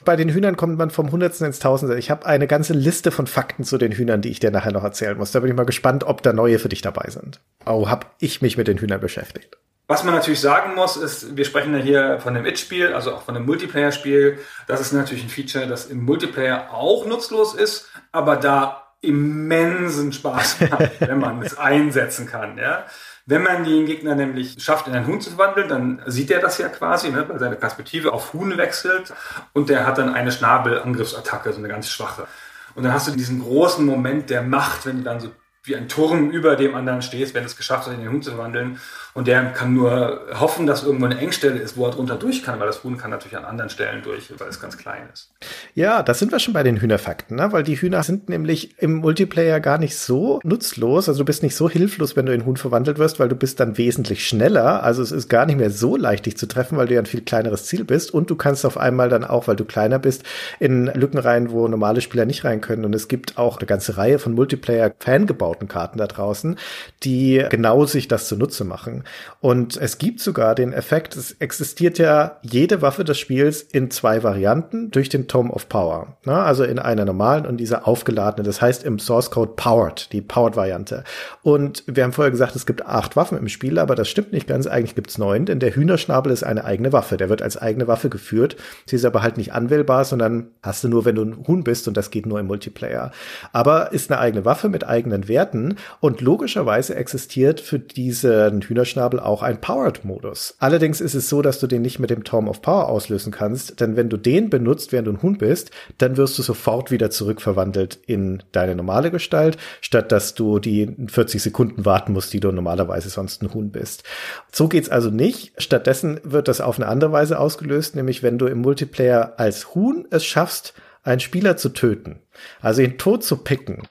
Bei 0.06 0.16
den 0.16 0.30
Hühnern 0.30 0.56
kommt 0.56 0.78
man 0.78 0.88
vom 0.88 1.12
Hundertsten 1.12 1.46
ins 1.46 1.58
Tausende. 1.58 1.98
Ich 1.98 2.10
habe 2.10 2.24
eine 2.24 2.46
ganze 2.46 2.72
Liste 2.72 3.10
von 3.10 3.26
Fakten 3.26 3.64
zu 3.64 3.76
den 3.76 3.92
Hühnern, 3.92 4.22
die 4.22 4.30
ich 4.30 4.40
dir 4.40 4.50
nachher 4.50 4.72
noch 4.72 4.84
erzählen 4.84 5.18
muss. 5.18 5.32
Da 5.32 5.40
bin 5.40 5.50
ich 5.50 5.56
mal 5.56 5.66
gespannt, 5.66 6.04
ob 6.04 6.22
da 6.22 6.32
neue 6.32 6.58
für 6.58 6.70
dich 6.70 6.80
dabei 6.80 7.10
sind. 7.10 7.40
Oh, 7.66 7.90
hab 7.90 8.14
ich 8.20 8.40
mich 8.40 8.56
mit 8.56 8.68
den 8.68 8.78
Hühnern 8.78 9.00
beschäftigt. 9.00 9.58
Was 9.90 10.04
man 10.04 10.12
natürlich 10.12 10.40
sagen 10.40 10.74
muss, 10.74 10.98
ist, 10.98 11.34
wir 11.34 11.46
sprechen 11.46 11.74
ja 11.74 11.80
hier 11.82 12.20
von 12.20 12.36
einem 12.36 12.44
It-Spiel, 12.44 12.92
also 12.92 13.14
auch 13.14 13.22
von 13.22 13.34
einem 13.34 13.46
Multiplayer-Spiel. 13.46 14.38
Das 14.66 14.82
ist 14.82 14.92
natürlich 14.92 15.24
ein 15.24 15.30
Feature, 15.30 15.66
das 15.66 15.86
im 15.86 16.04
Multiplayer 16.04 16.74
auch 16.74 17.06
nutzlos 17.06 17.54
ist, 17.54 17.90
aber 18.12 18.36
da 18.36 18.92
immensen 19.00 20.12
Spaß 20.12 20.60
macht, 20.70 21.00
wenn 21.00 21.18
man 21.18 21.40
es 21.40 21.56
einsetzen 21.56 22.26
kann. 22.26 22.58
Ja? 22.58 22.84
Wenn 23.24 23.42
man 23.42 23.64
den 23.64 23.86
Gegner 23.86 24.14
nämlich 24.14 24.62
schafft, 24.62 24.88
in 24.88 24.94
einen 24.94 25.06
Huhn 25.06 25.22
zu 25.22 25.30
verwandeln, 25.30 25.70
dann 25.70 26.02
sieht 26.04 26.30
er 26.30 26.40
das 26.40 26.58
ja 26.58 26.68
quasi, 26.68 27.08
ne, 27.08 27.26
weil 27.26 27.38
seine 27.38 27.56
Perspektive 27.56 28.12
auf 28.12 28.34
Huhn 28.34 28.58
wechselt 28.58 29.14
und 29.54 29.70
der 29.70 29.86
hat 29.86 29.96
dann 29.96 30.12
eine 30.12 30.32
Schnabelangriffsattacke, 30.32 31.50
so 31.52 31.60
eine 31.60 31.68
ganz 31.68 31.88
schwache. 31.88 32.26
Und 32.74 32.82
dann 32.82 32.92
hast 32.92 33.08
du 33.08 33.12
diesen 33.12 33.40
großen 33.40 33.86
Moment 33.86 34.28
der 34.28 34.42
Macht, 34.42 34.84
wenn 34.84 34.98
du 34.98 35.02
dann 35.04 35.20
so 35.20 35.30
wie 35.68 35.76
ein 35.76 35.88
Turm 35.88 36.30
über 36.30 36.56
dem 36.56 36.74
anderen 36.74 37.02
stehst, 37.02 37.34
wenn 37.34 37.44
es 37.44 37.56
geschafft 37.56 37.86
hat, 37.86 37.94
in 37.94 38.00
den 38.00 38.10
Huhn 38.10 38.22
zu 38.22 38.30
verwandeln. 38.30 38.80
Und 39.14 39.26
der 39.26 39.44
kann 39.46 39.74
nur 39.74 40.20
hoffen, 40.38 40.66
dass 40.66 40.84
irgendwo 40.84 41.06
eine 41.06 41.18
Engstelle 41.18 41.58
ist, 41.58 41.76
wo 41.76 41.86
er 41.86 41.90
drunter 41.90 42.16
durch 42.16 42.42
kann, 42.42 42.60
weil 42.60 42.66
das 42.66 42.84
Huhn 42.84 42.96
kann 42.96 43.10
natürlich 43.10 43.36
an 43.36 43.44
anderen 43.44 43.70
Stellen 43.70 44.02
durch, 44.02 44.32
weil 44.38 44.48
es 44.48 44.60
ganz 44.60 44.76
klein 44.76 45.08
ist. 45.12 45.30
Ja, 45.74 46.02
da 46.02 46.14
sind 46.14 46.30
wir 46.30 46.38
schon 46.38 46.54
bei 46.54 46.62
den 46.62 46.80
Hühnerfakten, 46.80 47.36
ne? 47.36 47.52
weil 47.52 47.62
die 47.62 47.76
Hühner 47.76 48.02
sind 48.02 48.28
nämlich 48.28 48.80
im 48.80 48.94
Multiplayer 48.94 49.60
gar 49.60 49.78
nicht 49.78 49.96
so 49.96 50.40
nutzlos. 50.44 51.08
Also 51.08 51.20
du 51.20 51.24
bist 51.24 51.42
nicht 51.42 51.56
so 51.56 51.68
hilflos, 51.68 52.16
wenn 52.16 52.26
du 52.26 52.34
in 52.34 52.44
Huhn 52.44 52.56
verwandelt 52.56 52.98
wirst, 52.98 53.18
weil 53.18 53.28
du 53.28 53.36
bist 53.36 53.60
dann 53.60 53.78
wesentlich 53.78 54.26
schneller. 54.26 54.82
Also 54.82 55.02
es 55.02 55.12
ist 55.12 55.28
gar 55.28 55.46
nicht 55.46 55.58
mehr 55.58 55.70
so 55.70 55.96
leicht, 55.96 56.26
dich 56.26 56.36
zu 56.36 56.46
treffen, 56.46 56.78
weil 56.78 56.86
du 56.86 56.94
ja 56.94 57.00
ein 57.00 57.06
viel 57.06 57.22
kleineres 57.22 57.64
Ziel 57.64 57.84
bist. 57.84 58.12
Und 58.12 58.30
du 58.30 58.36
kannst 58.36 58.66
auf 58.66 58.76
einmal 58.76 59.08
dann 59.08 59.24
auch, 59.24 59.48
weil 59.48 59.56
du 59.56 59.64
kleiner 59.64 59.98
bist, 59.98 60.24
in 60.58 60.86
Lücken 60.86 61.18
rein, 61.18 61.50
wo 61.50 61.66
normale 61.68 62.00
Spieler 62.00 62.24
nicht 62.24 62.44
rein 62.44 62.60
können. 62.60 62.84
Und 62.84 62.94
es 62.94 63.08
gibt 63.08 63.38
auch 63.38 63.58
eine 63.58 63.66
ganze 63.66 63.96
Reihe 63.96 64.18
von 64.18 64.34
Multiplayer-Fangebauten 64.34 65.68
Karten 65.68 65.98
da 65.98 66.06
draußen, 66.06 66.58
die 67.04 67.44
genau 67.50 67.84
sich 67.84 68.08
das 68.08 68.28
zunutze 68.28 68.64
machen. 68.64 68.97
Und 69.40 69.76
es 69.76 69.98
gibt 69.98 70.20
sogar 70.20 70.54
den 70.54 70.72
Effekt, 70.72 71.16
es 71.16 71.32
existiert 71.32 71.98
ja 71.98 72.38
jede 72.42 72.82
Waffe 72.82 73.04
des 73.04 73.18
Spiels 73.18 73.62
in 73.62 73.90
zwei 73.90 74.22
Varianten 74.22 74.90
durch 74.90 75.08
den 75.08 75.28
Tome 75.28 75.52
of 75.52 75.68
Power. 75.68 76.16
Na, 76.24 76.44
also 76.44 76.64
in 76.64 76.78
einer 76.78 77.04
normalen 77.04 77.46
und 77.46 77.58
dieser 77.58 77.86
aufgeladene. 77.86 78.46
Das 78.46 78.60
heißt 78.60 78.84
im 78.84 78.98
Source 78.98 79.30
Code 79.30 79.52
Powered, 79.56 80.12
die 80.12 80.20
Powered-Variante. 80.20 81.04
Und 81.42 81.84
wir 81.86 82.04
haben 82.04 82.12
vorher 82.12 82.30
gesagt, 82.30 82.56
es 82.56 82.66
gibt 82.66 82.86
acht 82.86 83.16
Waffen 83.16 83.38
im 83.38 83.48
Spiel, 83.48 83.78
aber 83.78 83.94
das 83.94 84.08
stimmt 84.08 84.32
nicht 84.32 84.46
ganz. 84.46 84.66
Eigentlich 84.66 84.94
gibt 84.94 85.10
es 85.10 85.18
neun, 85.18 85.46
denn 85.46 85.60
der 85.60 85.74
Hühnerschnabel 85.74 86.32
ist 86.32 86.42
eine 86.42 86.64
eigene 86.64 86.92
Waffe. 86.92 87.16
Der 87.16 87.28
wird 87.28 87.42
als 87.42 87.56
eigene 87.56 87.86
Waffe 87.86 88.08
geführt. 88.08 88.56
Sie 88.86 88.96
ist 88.96 89.04
aber 89.04 89.22
halt 89.22 89.36
nicht 89.36 89.52
anwählbar, 89.52 90.04
sondern 90.04 90.48
hast 90.62 90.84
du 90.84 90.88
nur, 90.88 91.04
wenn 91.04 91.14
du 91.14 91.24
ein 91.24 91.46
Huhn 91.46 91.64
bist 91.64 91.88
und 91.88 91.96
das 91.96 92.10
geht 92.10 92.26
nur 92.26 92.40
im 92.40 92.46
Multiplayer. 92.46 93.12
Aber 93.52 93.92
ist 93.92 94.10
eine 94.10 94.20
eigene 94.20 94.44
Waffe 94.44 94.68
mit 94.68 94.86
eigenen 94.86 95.28
Werten 95.28 95.76
und 96.00 96.20
logischerweise 96.20 96.94
existiert 96.94 97.60
für 97.60 97.78
diesen 97.78 98.62
Hühnerschnabel 98.62 98.87
auch 98.96 99.42
ein 99.42 99.60
Powered-Modus. 99.60 100.54
Allerdings 100.58 101.00
ist 101.00 101.14
es 101.14 101.28
so, 101.28 101.42
dass 101.42 101.60
du 101.60 101.66
den 101.66 101.82
nicht 101.82 101.98
mit 101.98 102.10
dem 102.10 102.24
Tome 102.24 102.48
of 102.48 102.62
Power 102.62 102.88
auslösen 102.88 103.32
kannst, 103.32 103.80
denn 103.80 103.96
wenn 103.96 104.08
du 104.08 104.16
den 104.16 104.50
benutzt, 104.50 104.92
während 104.92 105.08
du 105.08 105.12
ein 105.12 105.22
Huhn 105.22 105.38
bist, 105.38 105.70
dann 105.98 106.16
wirst 106.16 106.38
du 106.38 106.42
sofort 106.42 106.90
wieder 106.90 107.10
zurückverwandelt 107.10 107.98
in 108.06 108.42
deine 108.52 108.74
normale 108.74 109.10
Gestalt, 109.10 109.58
statt 109.80 110.12
dass 110.12 110.34
du 110.34 110.58
die 110.58 110.96
40 111.08 111.42
Sekunden 111.42 111.84
warten 111.84 112.12
musst, 112.12 112.32
die 112.32 112.40
du 112.40 112.50
normalerweise 112.50 113.10
sonst 113.10 113.42
ein 113.42 113.52
Huhn 113.52 113.70
bist. 113.70 114.04
So 114.52 114.68
geht's 114.68 114.88
also 114.88 115.10
nicht. 115.10 115.52
Stattdessen 115.60 116.20
wird 116.24 116.48
das 116.48 116.60
auf 116.60 116.78
eine 116.78 116.88
andere 116.88 117.12
Weise 117.12 117.38
ausgelöst, 117.38 117.96
nämlich 117.96 118.22
wenn 118.22 118.38
du 118.38 118.46
im 118.46 118.58
Multiplayer 118.58 119.34
als 119.36 119.74
Huhn 119.74 120.06
es 120.10 120.24
schaffst, 120.24 120.74
einen 121.02 121.20
Spieler 121.20 121.56
zu 121.56 121.70
töten, 121.70 122.20
also 122.60 122.82
ihn 122.82 122.98
tot 122.98 123.24
zu 123.24 123.38
picken. 123.38 123.82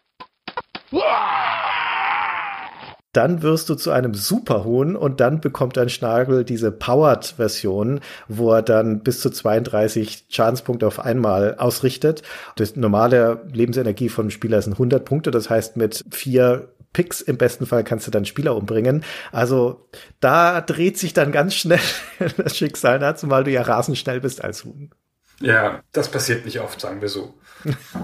Dann 3.18 3.42
wirst 3.42 3.68
du 3.70 3.74
zu 3.74 3.90
einem 3.90 4.14
Superhuhn 4.14 4.96
und 4.96 5.20
dann 5.20 5.42
bekommt 5.42 5.76
dein 5.76 5.90
Schnabel 5.90 6.44
diese 6.44 6.72
Powered-Version, 6.72 8.00
wo 8.28 8.54
er 8.54 8.62
dann 8.62 9.00
bis 9.00 9.22
zu 9.22 9.32
32 9.32 10.26
Schadenspunkte 10.30 10.86
auf 10.86 11.00
einmal 11.00 11.56
ausrichtet. 11.56 12.22
Das 12.58 12.76
normale 12.76 13.42
Lebensenergie 13.52 14.10
von 14.10 14.26
einem 14.26 14.30
Spieler 14.30 14.62
sind 14.62 14.74
100 14.74 15.04
Punkte, 15.04 15.32
das 15.32 15.50
heißt 15.50 15.78
mit 15.78 16.06
vier 16.12 16.68
Picks 16.94 17.22
im 17.22 17.38
besten 17.38 17.66
Fall 17.66 17.84
kannst 17.84 18.06
du 18.06 18.12
dann 18.12 18.26
Spieler 18.26 18.56
umbringen. 18.56 19.04
Also 19.32 19.90
da 20.20 20.62
dreht 20.62 21.00
sich 21.00 21.14
dann 21.14 21.32
ganz 21.32 21.56
schnell 21.56 21.80
das 22.38 22.56
Schicksal, 22.56 23.00
ne? 23.00 23.16
zumal 23.16 23.44
du 23.44 23.50
ja 23.50 23.64
rasend 23.64 23.98
schnell 23.98 24.22
bist 24.22 24.44
als 24.44 24.64
Huhn. 24.64 24.92
Ja, 25.40 25.84
das 25.92 26.10
passiert 26.10 26.46
nicht 26.46 26.60
oft, 26.60 26.82
sagen 26.82 27.02
wir 27.02 27.10
so. 27.10 27.36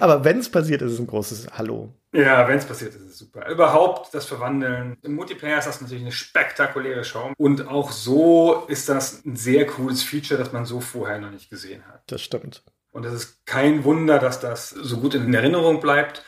Aber 0.00 0.24
wenn 0.24 0.38
es 0.38 0.50
passiert, 0.50 0.82
ist 0.82 0.92
es 0.92 0.98
ein 0.98 1.06
großes 1.06 1.48
Hallo. 1.56 1.94
Ja, 2.12 2.46
wenn 2.48 2.58
es 2.58 2.64
passiert, 2.64 2.94
ist 2.94 3.02
es 3.02 3.18
super. 3.18 3.48
Überhaupt 3.48 4.12
das 4.14 4.26
Verwandeln. 4.26 4.96
Im 5.02 5.14
Multiplayer 5.14 5.58
ist 5.58 5.66
das 5.66 5.80
natürlich 5.80 6.02
eine 6.02 6.12
spektakuläre 6.12 7.04
Show. 7.04 7.32
Und 7.38 7.68
auch 7.68 7.90
so 7.90 8.64
ist 8.68 8.88
das 8.88 9.24
ein 9.24 9.36
sehr 9.36 9.66
cooles 9.66 10.02
Feature, 10.02 10.38
das 10.38 10.52
man 10.52 10.64
so 10.64 10.80
vorher 10.80 11.18
noch 11.18 11.30
nicht 11.30 11.50
gesehen 11.50 11.82
hat. 11.86 12.02
Das 12.06 12.22
stimmt. 12.22 12.62
Und 12.90 13.04
es 13.04 13.12
ist 13.12 13.46
kein 13.46 13.84
Wunder, 13.84 14.18
dass 14.18 14.40
das 14.40 14.70
so 14.70 14.98
gut 14.98 15.14
in 15.14 15.32
Erinnerung 15.32 15.80
bleibt 15.80 16.22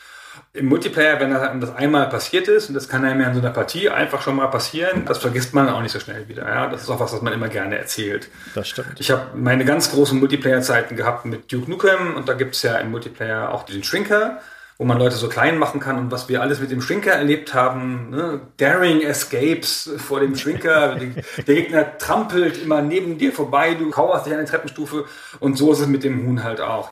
im 0.53 0.65
Multiplayer, 0.65 1.19
wenn 1.19 1.61
das 1.61 1.75
einmal 1.75 2.09
passiert 2.09 2.47
ist, 2.47 2.69
und 2.69 2.75
das 2.75 2.89
kann 2.89 3.05
einem 3.05 3.21
ja 3.21 3.27
in 3.27 3.35
so 3.35 3.39
einer 3.39 3.51
Partie 3.51 3.89
einfach 3.89 4.21
schon 4.21 4.35
mal 4.35 4.47
passieren, 4.47 5.05
das 5.05 5.19
vergisst 5.19 5.53
man 5.53 5.69
auch 5.69 5.81
nicht 5.81 5.91
so 5.91 5.99
schnell 5.99 6.27
wieder. 6.27 6.47
Ja? 6.47 6.67
Das 6.67 6.81
ist 6.81 6.89
auch 6.89 6.99
was, 6.99 7.13
was 7.13 7.21
man 7.21 7.33
immer 7.33 7.49
gerne 7.49 7.77
erzählt. 7.77 8.29
Das 8.55 8.67
stimmt. 8.67 8.99
Ich 8.99 9.11
habe 9.11 9.37
meine 9.37 9.63
ganz 9.63 9.91
großen 9.91 10.19
Multiplayer-Zeiten 10.19 10.95
gehabt 10.95 11.25
mit 11.25 11.51
Duke 11.51 11.69
Nukem 11.69 12.15
und 12.15 12.27
da 12.27 12.33
gibt 12.33 12.55
es 12.55 12.63
ja 12.63 12.77
im 12.77 12.89
Multiplayer 12.91 13.53
auch 13.53 13.63
den 13.63 13.83
Shrinker 13.83 14.39
wo 14.79 14.85
man 14.85 14.97
Leute 14.97 15.17
so 15.17 15.27
klein 15.27 15.57
machen 15.57 15.81
kann 15.81 15.97
und 15.97 16.09
was 16.09 16.29
wir 16.29 16.41
alles 16.41 16.61
mit 16.61 16.71
dem 16.71 16.81
Shrinker 16.81 17.11
erlebt 17.11 17.53
haben. 17.53 18.11
Ne? 18.11 18.39
Daring 18.55 19.01
Escapes 19.01 19.91
vor 19.97 20.21
dem 20.21 20.37
Shrinker. 20.37 20.95
der 21.47 21.55
Gegner 21.55 21.97
trampelt 21.97 22.63
immer 22.63 22.81
neben 22.81 23.17
dir 23.17 23.33
vorbei, 23.33 23.73
du 23.73 23.89
kauerst 23.89 24.25
dich 24.25 24.31
an 24.31 24.39
der 24.39 24.47
Treppenstufe 24.47 25.03
und 25.41 25.57
so 25.57 25.73
ist 25.73 25.81
es 25.81 25.87
mit 25.87 26.05
dem 26.05 26.25
Huhn 26.25 26.45
halt 26.45 26.61
auch. 26.61 26.91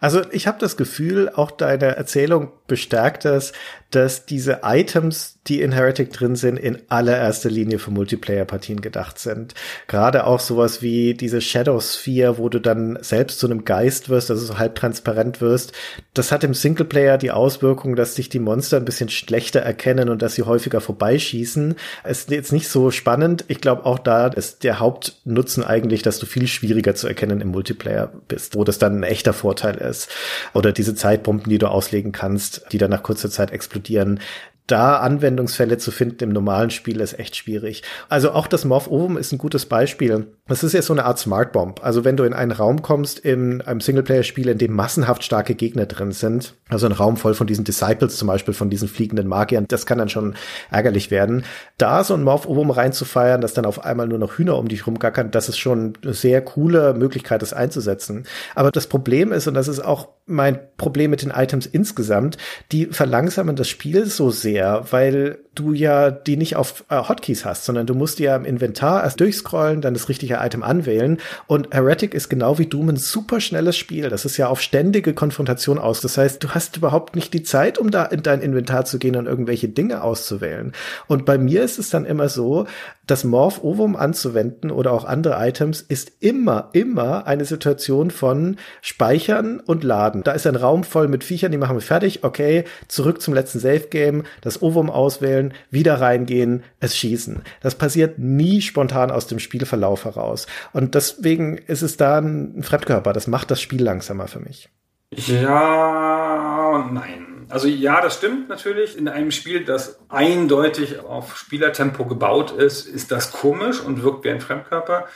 Also 0.00 0.22
ich 0.32 0.48
habe 0.48 0.58
das 0.58 0.76
Gefühl, 0.76 1.30
auch 1.32 1.52
deine 1.52 1.94
Erzählung 1.94 2.50
bestärkt 2.68 3.24
das, 3.24 3.52
dass 3.90 4.26
diese 4.26 4.60
Items, 4.64 5.38
die 5.46 5.62
in 5.62 5.72
Heretic 5.72 6.12
drin 6.12 6.36
sind, 6.36 6.58
in 6.58 6.78
allererster 6.88 7.48
Linie 7.48 7.78
für 7.78 7.90
Multiplayer-Partien 7.90 8.82
gedacht 8.82 9.18
sind. 9.18 9.54
Gerade 9.86 10.26
auch 10.26 10.40
sowas 10.40 10.82
wie 10.82 11.14
diese 11.14 11.40
Shadow 11.40 11.80
Sphere, 11.80 12.36
wo 12.36 12.50
du 12.50 12.60
dann 12.60 12.98
selbst 13.00 13.38
zu 13.38 13.46
einem 13.46 13.64
Geist 13.64 14.10
wirst, 14.10 14.30
also 14.30 14.44
so 14.44 14.58
halb 14.58 14.74
transparent 14.74 15.40
wirst. 15.40 15.72
Das 16.12 16.32
hat 16.32 16.44
im 16.44 16.52
Singleplayer 16.52 17.16
die 17.16 17.30
Auswirkung, 17.30 17.96
dass 17.96 18.14
sich 18.14 18.28
die 18.28 18.40
Monster 18.40 18.76
ein 18.76 18.84
bisschen 18.84 19.08
schlechter 19.08 19.60
erkennen 19.60 20.10
und 20.10 20.20
dass 20.20 20.34
sie 20.34 20.42
häufiger 20.42 20.82
vorbeischießen. 20.82 21.74
Es 22.04 22.20
ist 22.20 22.30
jetzt 22.30 22.52
nicht 22.52 22.68
so 22.68 22.90
spannend. 22.90 23.46
Ich 23.48 23.62
glaube, 23.62 23.86
auch 23.86 23.98
da 23.98 24.26
ist 24.26 24.64
der 24.64 24.80
Hauptnutzen 24.80 25.64
eigentlich, 25.64 26.02
dass 26.02 26.18
du 26.18 26.26
viel 26.26 26.46
schwieriger 26.46 26.94
zu 26.94 27.08
erkennen 27.08 27.40
im 27.40 27.48
Multiplayer 27.48 28.12
bist, 28.28 28.54
wo 28.54 28.64
das 28.64 28.78
dann 28.78 29.00
ein 29.00 29.02
echter 29.02 29.32
Vorteil 29.32 29.76
ist. 29.76 30.10
Oder 30.52 30.72
diese 30.72 30.94
Zeitbomben, 30.94 31.48
die 31.48 31.58
du 31.58 31.68
auslegen 31.68 32.12
kannst, 32.12 32.57
die 32.72 32.78
dann 32.78 32.90
nach 32.90 33.02
kurzer 33.02 33.30
Zeit 33.30 33.50
explodieren 33.50 34.20
da 34.68 34.98
Anwendungsfälle 34.98 35.78
zu 35.78 35.90
finden 35.90 36.24
im 36.24 36.30
normalen 36.30 36.70
Spiel 36.70 37.00
ist 37.00 37.18
echt 37.18 37.34
schwierig. 37.36 37.82
Also 38.08 38.32
auch 38.32 38.46
das 38.46 38.64
Morph 38.64 38.86
Ovum 38.86 39.16
ist 39.16 39.32
ein 39.32 39.38
gutes 39.38 39.66
Beispiel. 39.66 40.26
Das 40.46 40.62
ist 40.62 40.74
ja 40.74 40.82
so 40.82 40.92
eine 40.92 41.04
Art 41.04 41.18
Smart 41.18 41.52
Bomb. 41.52 41.82
Also 41.82 42.04
wenn 42.04 42.16
du 42.16 42.24
in 42.24 42.34
einen 42.34 42.52
Raum 42.52 42.82
kommst 42.82 43.18
in 43.18 43.62
einem 43.62 43.80
Singleplayer-Spiel, 43.80 44.48
in 44.48 44.58
dem 44.58 44.74
massenhaft 44.74 45.24
starke 45.24 45.54
Gegner 45.54 45.86
drin 45.86 46.12
sind, 46.12 46.54
also 46.68 46.86
ein 46.86 46.92
Raum 46.92 47.16
voll 47.16 47.34
von 47.34 47.46
diesen 47.46 47.64
Disciples 47.64 48.16
zum 48.16 48.28
Beispiel, 48.28 48.54
von 48.54 48.68
diesen 48.68 48.88
fliegenden 48.88 49.26
Magiern, 49.26 49.64
das 49.68 49.86
kann 49.86 49.98
dann 49.98 50.10
schon 50.10 50.34
ärgerlich 50.70 51.10
werden. 51.10 51.44
Da 51.78 52.04
so 52.04 52.14
ein 52.14 52.22
Morph 52.22 52.46
Ovum 52.46 52.70
reinzufeiern, 52.70 53.40
dass 53.40 53.54
dann 53.54 53.64
auf 53.64 53.84
einmal 53.84 54.06
nur 54.06 54.18
noch 54.18 54.36
Hühner 54.36 54.58
um 54.58 54.68
dich 54.68 54.86
rumgackern, 54.86 55.30
das 55.30 55.48
ist 55.48 55.58
schon 55.58 55.94
eine 56.02 56.12
sehr 56.12 56.42
coole 56.42 56.92
Möglichkeit, 56.92 57.40
das 57.40 57.54
einzusetzen. 57.54 58.24
Aber 58.54 58.70
das 58.70 58.86
Problem 58.86 59.32
ist, 59.32 59.46
und 59.46 59.54
das 59.54 59.68
ist 59.68 59.80
auch 59.80 60.08
mein 60.26 60.58
Problem 60.76 61.10
mit 61.10 61.22
den 61.22 61.30
Items 61.30 61.66
insgesamt, 61.66 62.36
die 62.70 62.86
verlangsamen 62.86 63.56
das 63.56 63.68
Spiel 63.68 64.04
so 64.04 64.30
sehr, 64.30 64.57
weil 64.64 65.38
du 65.54 65.72
ja 65.72 66.10
die 66.10 66.36
nicht 66.36 66.56
auf 66.56 66.84
äh, 66.88 66.96
Hotkeys 66.96 67.44
hast, 67.44 67.64
sondern 67.64 67.86
du 67.86 67.94
musst 67.94 68.18
ja 68.18 68.36
im 68.36 68.44
Inventar 68.44 69.02
erst 69.02 69.20
durchscrollen, 69.20 69.80
dann 69.80 69.94
das 69.94 70.08
richtige 70.08 70.38
Item 70.40 70.62
anwählen. 70.62 71.18
Und 71.46 71.74
Heretic 71.74 72.14
ist 72.14 72.28
genau 72.28 72.58
wie 72.58 72.66
Doom 72.66 72.90
ein 72.90 72.96
super 72.96 73.40
schnelles 73.40 73.76
Spiel. 73.76 74.08
Das 74.08 74.24
ist 74.24 74.36
ja 74.36 74.48
auf 74.48 74.60
ständige 74.60 75.14
Konfrontation 75.14 75.78
aus. 75.78 76.00
Das 76.00 76.16
heißt, 76.16 76.42
du 76.42 76.50
hast 76.50 76.76
überhaupt 76.76 77.16
nicht 77.16 77.34
die 77.34 77.42
Zeit, 77.42 77.78
um 77.78 77.90
da 77.90 78.04
in 78.04 78.22
dein 78.22 78.40
Inventar 78.40 78.84
zu 78.84 78.98
gehen 78.98 79.16
und 79.16 79.26
irgendwelche 79.26 79.68
Dinge 79.68 80.02
auszuwählen. 80.02 80.72
Und 81.06 81.24
bei 81.24 81.38
mir 81.38 81.62
ist 81.62 81.78
es 81.78 81.90
dann 81.90 82.04
immer 82.04 82.28
so, 82.28 82.66
das 83.08 83.24
Morph 83.24 83.64
Ovum 83.64 83.96
anzuwenden 83.96 84.70
oder 84.70 84.92
auch 84.92 85.04
andere 85.04 85.36
Items 85.46 85.80
ist 85.80 86.12
immer, 86.20 86.68
immer 86.72 87.26
eine 87.26 87.44
Situation 87.44 88.10
von 88.10 88.56
Speichern 88.82 89.60
und 89.60 89.82
Laden. 89.82 90.22
Da 90.22 90.32
ist 90.32 90.46
ein 90.46 90.56
Raum 90.56 90.84
voll 90.84 91.08
mit 91.08 91.24
Viechern, 91.24 91.50
die 91.50 91.58
machen 91.58 91.76
wir 91.76 91.80
fertig. 91.80 92.22
Okay, 92.22 92.64
zurück 92.86 93.20
zum 93.20 93.34
letzten 93.34 93.58
Safe 93.58 93.88
Game, 93.90 94.24
das 94.42 94.62
Ovum 94.62 94.90
auswählen, 94.90 95.54
wieder 95.70 96.00
reingehen, 96.00 96.62
es 96.80 96.96
schießen. 96.96 97.42
Das 97.60 97.74
passiert 97.74 98.18
nie 98.18 98.60
spontan 98.60 99.10
aus 99.10 99.26
dem 99.26 99.38
Spielverlauf 99.38 100.04
heraus. 100.04 100.46
Und 100.72 100.94
deswegen 100.94 101.56
ist 101.56 101.82
es 101.82 101.96
da 101.96 102.18
ein 102.18 102.62
Fremdkörper. 102.62 103.12
Das 103.12 103.26
macht 103.26 103.50
das 103.50 103.60
Spiel 103.60 103.82
langsamer 103.82 104.28
für 104.28 104.40
mich. 104.40 104.68
Ja 105.10 106.88
nein. 106.92 107.27
Also 107.48 107.66
ja, 107.68 108.00
das 108.00 108.14
stimmt 108.14 108.48
natürlich. 108.48 108.96
In 108.96 109.08
einem 109.08 109.30
Spiel, 109.30 109.64
das 109.64 109.98
eindeutig 110.08 111.00
auf 111.00 111.36
Spielertempo 111.36 112.04
gebaut 112.04 112.50
ist, 112.50 112.86
ist 112.86 113.10
das 113.10 113.32
komisch 113.32 113.80
und 113.80 114.02
wirkt 114.02 114.24
wie 114.24 114.30
ein 114.30 114.40
Fremdkörper. 114.40 115.06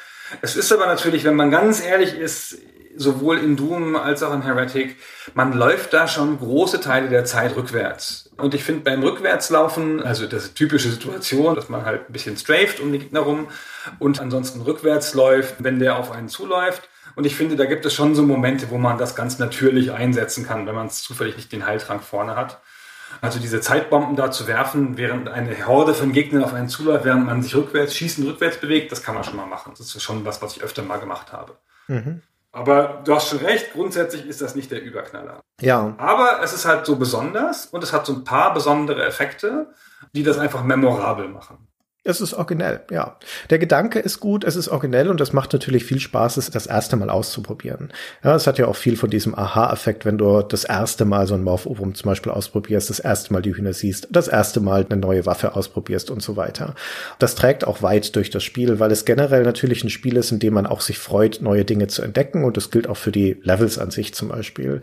Es 0.40 0.56
ist 0.56 0.72
aber 0.72 0.86
natürlich, 0.86 1.24
wenn 1.24 1.36
man 1.36 1.50
ganz 1.50 1.84
ehrlich 1.84 2.14
ist, 2.14 2.58
sowohl 2.96 3.38
in 3.38 3.56
Doom 3.56 3.96
als 3.96 4.22
auch 4.22 4.32
in 4.34 4.42
Heretic, 4.42 4.96
man 5.34 5.52
läuft 5.52 5.92
da 5.92 6.08
schon 6.08 6.38
große 6.38 6.80
Teile 6.80 7.08
der 7.08 7.24
Zeit 7.24 7.56
rückwärts. 7.56 8.30
Und 8.36 8.54
ich 8.54 8.64
finde 8.64 8.82
beim 8.82 9.02
Rückwärtslaufen, 9.02 10.02
also 10.02 10.26
das 10.26 10.44
ist 10.44 10.54
typische 10.54 10.90
Situation, 10.90 11.54
dass 11.54 11.68
man 11.68 11.84
halt 11.84 12.08
ein 12.08 12.12
bisschen 12.12 12.36
straft 12.36 12.80
um 12.80 12.92
den 12.92 13.00
Gegner 13.00 13.20
rum 13.20 13.48
und 13.98 14.20
ansonsten 14.20 14.60
rückwärts 14.62 15.14
läuft, 15.14 15.62
wenn 15.62 15.78
der 15.78 15.96
auf 15.96 16.10
einen 16.10 16.28
zuläuft. 16.28 16.88
Und 17.14 17.24
ich 17.24 17.36
finde, 17.36 17.56
da 17.56 17.64
gibt 17.64 17.84
es 17.84 17.94
schon 17.94 18.14
so 18.14 18.22
Momente, 18.22 18.70
wo 18.70 18.78
man 18.78 18.98
das 18.98 19.14
ganz 19.14 19.38
natürlich 19.38 19.92
einsetzen 19.92 20.46
kann, 20.46 20.66
wenn 20.66 20.74
man 20.74 20.86
es 20.86 21.02
zufällig 21.02 21.36
nicht 21.36 21.52
den 21.52 21.66
Heiltrank 21.66 22.02
vorne 22.02 22.36
hat. 22.36 22.60
Also 23.20 23.38
diese 23.38 23.60
Zeitbomben 23.60 24.16
da 24.16 24.30
zu 24.30 24.46
werfen, 24.46 24.96
während 24.96 25.28
eine 25.28 25.66
Horde 25.66 25.94
von 25.94 26.12
Gegnern 26.12 26.44
auf 26.44 26.54
einen 26.54 26.68
zuläuft, 26.68 27.04
während 27.04 27.26
man 27.26 27.42
sich 27.42 27.54
rückwärts, 27.54 27.94
schießen 27.94 28.26
rückwärts 28.26 28.58
bewegt, 28.58 28.90
das 28.90 29.02
kann 29.02 29.14
man 29.14 29.24
schon 29.24 29.36
mal 29.36 29.46
machen. 29.46 29.74
Das 29.76 29.94
ist 29.94 30.02
schon 30.02 30.24
was, 30.24 30.40
was 30.40 30.56
ich 30.56 30.62
öfter 30.62 30.82
mal 30.82 30.98
gemacht 30.98 31.32
habe. 31.32 31.56
Mhm. 31.88 32.22
Aber 32.52 33.00
du 33.04 33.14
hast 33.14 33.28
schon 33.28 33.38
recht, 33.38 33.72
grundsätzlich 33.72 34.26
ist 34.26 34.42
das 34.42 34.54
nicht 34.54 34.70
der 34.70 34.82
Überknaller. 34.82 35.40
Ja. 35.60 35.94
Aber 35.96 36.40
es 36.42 36.52
ist 36.52 36.66
halt 36.66 36.84
so 36.84 36.96
besonders 36.96 37.66
und 37.66 37.82
es 37.82 37.92
hat 37.92 38.04
so 38.04 38.12
ein 38.12 38.24
paar 38.24 38.52
besondere 38.52 39.04
Effekte, 39.04 39.72
die 40.12 40.22
das 40.22 40.38
einfach 40.38 40.62
memorabel 40.62 41.28
machen. 41.28 41.61
Es 42.04 42.20
ist 42.20 42.34
originell, 42.34 42.80
ja. 42.90 43.16
Der 43.50 43.60
Gedanke 43.60 44.00
ist 44.00 44.18
gut, 44.18 44.42
es 44.42 44.56
ist 44.56 44.66
originell 44.66 45.08
und 45.08 45.20
es 45.20 45.32
macht 45.32 45.52
natürlich 45.52 45.84
viel 45.84 46.00
Spaß, 46.00 46.36
es 46.36 46.50
das 46.50 46.66
erste 46.66 46.96
Mal 46.96 47.10
auszuprobieren. 47.10 47.92
Ja, 48.24 48.34
es 48.34 48.48
hat 48.48 48.58
ja 48.58 48.66
auch 48.66 48.74
viel 48.74 48.96
von 48.96 49.08
diesem 49.08 49.38
Aha-Effekt, 49.38 50.04
wenn 50.04 50.18
du 50.18 50.42
das 50.42 50.64
erste 50.64 51.04
Mal 51.04 51.28
so 51.28 51.34
ein 51.34 51.44
Morph-Obum 51.44 51.94
zum 51.94 52.08
Beispiel 52.08 52.32
ausprobierst, 52.32 52.90
das 52.90 52.98
erste 52.98 53.32
Mal 53.32 53.40
die 53.40 53.54
Hühner 53.54 53.72
siehst, 53.72 54.08
das 54.10 54.26
erste 54.26 54.58
Mal 54.58 54.84
eine 54.90 55.00
neue 55.00 55.26
Waffe 55.26 55.54
ausprobierst 55.54 56.10
und 56.10 56.24
so 56.24 56.34
weiter. 56.34 56.74
Das 57.20 57.36
trägt 57.36 57.64
auch 57.64 57.82
weit 57.82 58.16
durch 58.16 58.30
das 58.30 58.42
Spiel, 58.42 58.80
weil 58.80 58.90
es 58.90 59.04
generell 59.04 59.44
natürlich 59.44 59.84
ein 59.84 59.90
Spiel 59.90 60.16
ist, 60.16 60.32
in 60.32 60.40
dem 60.40 60.54
man 60.54 60.66
auch 60.66 60.80
sich 60.80 60.98
freut, 60.98 61.40
neue 61.40 61.64
Dinge 61.64 61.86
zu 61.86 62.02
entdecken 62.02 62.42
und 62.42 62.56
das 62.56 62.72
gilt 62.72 62.88
auch 62.88 62.96
für 62.96 63.12
die 63.12 63.38
Levels 63.44 63.78
an 63.78 63.92
sich 63.92 64.12
zum 64.12 64.26
Beispiel, 64.26 64.80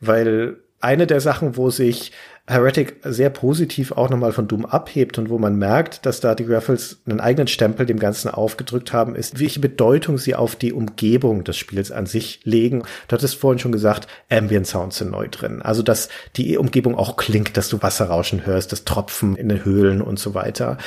weil 0.00 0.56
eine 0.82 1.06
der 1.06 1.20
Sachen, 1.20 1.56
wo 1.56 1.70
sich 1.70 2.12
Heretic 2.48 2.96
sehr 3.04 3.30
positiv 3.30 3.92
auch 3.92 4.10
nochmal 4.10 4.32
von 4.32 4.48
Doom 4.48 4.66
abhebt 4.66 5.16
und 5.16 5.30
wo 5.30 5.38
man 5.38 5.54
merkt, 5.54 6.04
dass 6.06 6.18
da 6.18 6.34
die 6.34 6.42
Raffles 6.42 7.00
einen 7.06 7.20
eigenen 7.20 7.46
Stempel 7.46 7.86
dem 7.86 8.00
Ganzen 8.00 8.28
aufgedrückt 8.28 8.92
haben, 8.92 9.14
ist, 9.14 9.38
welche 9.38 9.60
Bedeutung 9.60 10.18
sie 10.18 10.34
auf 10.34 10.56
die 10.56 10.72
Umgebung 10.72 11.44
des 11.44 11.56
Spiels 11.56 11.92
an 11.92 12.06
sich 12.06 12.40
legen. 12.42 12.82
Du 13.06 13.14
hattest 13.14 13.36
vorhin 13.36 13.60
schon 13.60 13.70
gesagt, 13.70 14.08
Ambient 14.28 14.66
Sounds 14.66 14.98
sind 14.98 15.12
neu 15.12 15.28
drin. 15.28 15.62
Also, 15.62 15.84
dass 15.84 16.08
die 16.34 16.58
Umgebung 16.58 16.96
auch 16.96 17.16
klingt, 17.16 17.56
dass 17.56 17.68
du 17.68 17.80
Wasserrauschen 17.80 18.44
hörst, 18.44 18.72
das 18.72 18.84
Tropfen 18.84 19.36
in 19.36 19.48
den 19.48 19.64
Höhlen 19.64 20.02
und 20.02 20.18
so 20.18 20.34
weiter. 20.34 20.78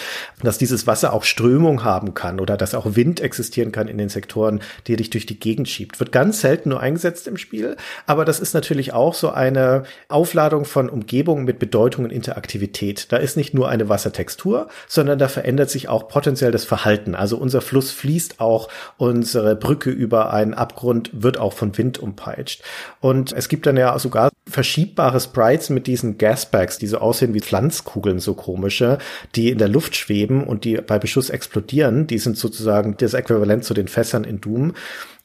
Dass 0.44 0.58
dieses 0.58 0.88
Wasser 0.88 1.14
auch 1.14 1.24
Strömung 1.24 1.86
haben 1.86 2.14
kann 2.14 2.42
oder 2.42 2.58
dass 2.58 2.76
auch 2.76 2.98
Wind 2.98 3.22
existieren 3.22 3.72
kann 3.72 3.88
in 3.88 3.98
den 3.98 4.10
Sektoren, 4.10 4.60
die 4.88 4.98
dich 4.98 5.10
durch 5.10 5.26
die 5.26 5.40
Gegend 5.40 5.70
schiebt. 5.70 6.02
Wird 6.02 6.12
ganz 6.12 6.42
selten 6.42 6.68
nur 6.68 6.82
eingesetzt 6.82 7.30
im 7.30 7.38
Spiel, 7.38 7.78
aber 8.08 8.26
das 8.26 8.42
ist 8.42 8.54
natürlich 8.54 8.92
auch 8.92 9.14
so 9.14 9.30
eine 9.30 9.84
Aufladung 10.10 10.66
von 10.66 10.90
Umgebung 10.90 11.45
mit 11.46 11.60
Bedeutung 11.60 12.06
und 12.06 12.12
Interaktivität. 12.12 13.12
Da 13.12 13.18
ist 13.18 13.38
nicht 13.38 13.54
nur 13.54 13.70
eine 13.70 13.90
Wassertextur, 13.90 14.68
sondern 14.88 15.20
da 15.20 15.28
verändert 15.28 15.70
sich 15.70 15.88
auch 15.88 16.08
potenziell 16.08 16.52
das 16.52 16.66
Verhalten. 16.66 17.16
Also 17.16 17.38
unser 17.38 17.62
Fluss 17.62 17.92
fließt 17.92 18.40
auch, 18.40 18.70
unsere 18.98 19.56
Brücke 19.56 19.90
über 19.90 20.34
einen 20.34 20.54
Abgrund 20.54 21.10
wird 21.14 21.38
auch 21.38 21.54
von 21.54 21.78
Wind 21.78 22.00
umpeitscht. 22.00 22.64
Und 23.00 23.32
es 23.32 23.50
gibt 23.50 23.66
dann 23.66 23.78
ja 23.78 23.98
sogar 24.00 24.30
verschiebbare 24.48 25.20
Sprites 25.20 25.70
mit 25.70 25.88
diesen 25.88 26.18
Gasbags, 26.18 26.78
die 26.78 26.88
so 26.88 27.00
aussehen 27.00 27.34
wie 27.34 27.42
Pflanzkugeln, 27.42 28.20
so 28.20 28.36
komische, 28.36 29.00
die 29.36 29.50
in 29.50 29.58
der 29.58 29.68
Luft 29.68 29.96
schweben 29.96 30.44
und 30.44 30.64
die 30.66 30.76
bei 30.78 31.00
Beschuss 31.00 31.30
explodieren. 31.30 32.08
Die 32.08 32.20
sind 32.20 32.38
sozusagen 32.38 32.96
das 32.98 33.14
Äquivalent 33.14 33.64
zu 33.64 33.74
den 33.74 33.88
Fässern 33.88 34.24
in 34.24 34.42
Doom. 34.42 34.74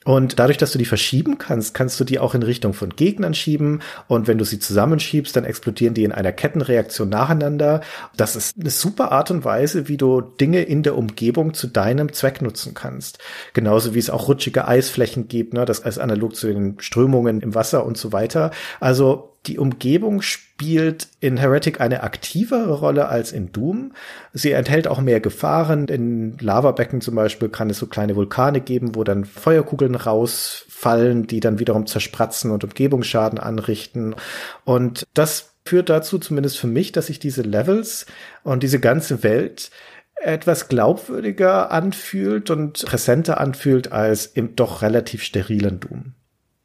Und 0.07 0.39
dadurch, 0.39 0.57
dass 0.57 0.73
du 0.73 0.79
die 0.79 0.87
verschieben 0.87 1.37
kannst, 1.37 1.75
kannst 1.75 2.01
du 2.01 2.05
die 2.05 2.19
auch 2.19 2.35
in 2.35 2.43
Richtung 2.43 2.73
von 2.73 2.89
Gegnern 2.89 3.35
schieben. 3.35 3.83
Und 4.09 4.29
wenn 4.29 4.39
du 4.39 4.45
sie 4.45 4.59
zusammenschiebst, 4.59 5.37
dann 5.37 5.45
explodieren 5.45 5.93
die 5.93 6.05
in 6.05 6.13
einer 6.13 6.33
Kettenreaktion 6.33 7.11
nacheinander. 7.11 7.83
Das 8.17 8.35
ist 8.35 8.55
eine 8.59 8.71
super 8.71 9.13
Art 9.13 9.31
und 9.31 9.45
Weise, 9.45 9.89
wie 9.89 9.99
du 9.99 10.23
Dinge 10.23 10.63
in 10.63 10.83
der 10.83 10.97
Umgebung 10.97 11.53
zu 11.53 11.67
deinem 11.67 12.15
Zweck 12.15 12.41
nutzen 12.41 12.73
kannst. 12.73 13.19
Genauso 13.53 13.95
wie 13.95 13.99
es 13.99 14.09
auch 14.09 14.27
rutschige 14.27 14.67
Eisflächen 14.67 15.29
gibt, 15.29 15.53
ne, 15.53 15.67
das 15.67 15.83
als 15.83 15.99
analog 15.99 16.35
zu 16.35 16.47
den 16.47 16.81
Strömungen 16.81 17.43
im 17.43 17.55
Wasser 17.55 17.85
und 17.85 17.99
so 17.99 18.11
weiter. 18.11 18.53
Also 18.81 19.37
die 19.47 19.59
Umgebung 19.59 20.21
spielt 20.21 21.09
in 21.21 21.39
Heretic 21.39 21.81
eine 21.81 22.03
aktivere 22.03 22.75
Rolle 22.75 23.09
als 23.09 23.33
in 23.33 23.53
Doom. 23.53 23.93
Sie 24.35 24.53
enthält 24.53 24.87
auch 24.87 25.01
mehr 25.01 25.21
Gefahren. 25.21 25.89
In 25.89 26.37
Lavabecken 26.39 27.01
zum 27.01 27.15
Beispiel 27.15 27.49
kann 27.49 27.71
es 27.71 27.79
so 27.79 27.87
kleine 27.87 28.17
Vulkane 28.17 28.61
geben, 28.61 28.95
wo 28.95 29.03
dann 29.03 29.25
Feuerkugeln 29.25 29.95
rausfallen, 29.95 31.27
die 31.27 31.41
dann 31.41 31.59
wiederum 31.59 31.87
zerspratzen 31.87 32.51
und 32.51 32.65
Umgebungsschaden 32.65 33.39
anrichten. 33.39 34.15
Und 34.65 35.07
das 35.15 35.55
führt 35.65 35.89
dazu, 35.89 36.19
zumindest 36.19 36.59
für 36.59 36.67
mich, 36.67 36.93
dass 36.93 37.07
sich 37.07 37.19
diese 37.19 37.43
Levels 37.43 38.05
und 38.43 38.63
diese 38.63 38.81
ganze 38.81 39.23
Welt 39.23 39.71
etwas 40.17 40.69
glaubwürdiger 40.69 41.71
anfühlt 41.71 42.51
und 42.51 42.85
präsenter 42.85 43.41
anfühlt 43.41 43.91
als 43.91 44.27
im 44.27 44.55
doch 44.55 44.83
relativ 44.83 45.23
sterilen 45.23 45.81
Doom. 45.81 46.13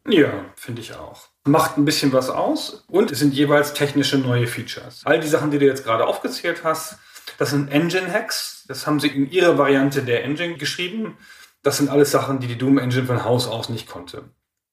Ja, 0.09 0.43
finde 0.55 0.81
ich 0.81 0.93
auch 0.93 1.29
macht 1.45 1.77
ein 1.77 1.85
bisschen 1.85 2.11
was 2.11 2.29
aus 2.29 2.83
und 2.87 3.11
es 3.11 3.19
sind 3.19 3.33
jeweils 3.33 3.73
technische 3.73 4.17
neue 4.17 4.47
Features. 4.47 5.01
All 5.05 5.19
die 5.19 5.27
Sachen, 5.27 5.51
die 5.51 5.59
du 5.59 5.65
jetzt 5.65 5.83
gerade 5.83 6.05
aufgezählt 6.05 6.63
hast, 6.63 6.97
das 7.37 7.51
sind 7.51 7.69
Engine-Hacks. 7.71 8.65
Das 8.67 8.87
haben 8.87 8.99
sie 8.99 9.07
in 9.07 9.29
ihrer 9.29 9.57
Variante 9.57 10.03
der 10.03 10.23
Engine 10.23 10.57
geschrieben. 10.57 11.17
Das 11.63 11.77
sind 11.77 11.89
alles 11.89 12.11
Sachen, 12.11 12.39
die 12.39 12.47
die 12.47 12.57
Doom 12.57 12.77
Engine 12.77 13.05
von 13.05 13.23
Haus 13.23 13.47
aus 13.47 13.69
nicht 13.69 13.87
konnte. 13.87 14.25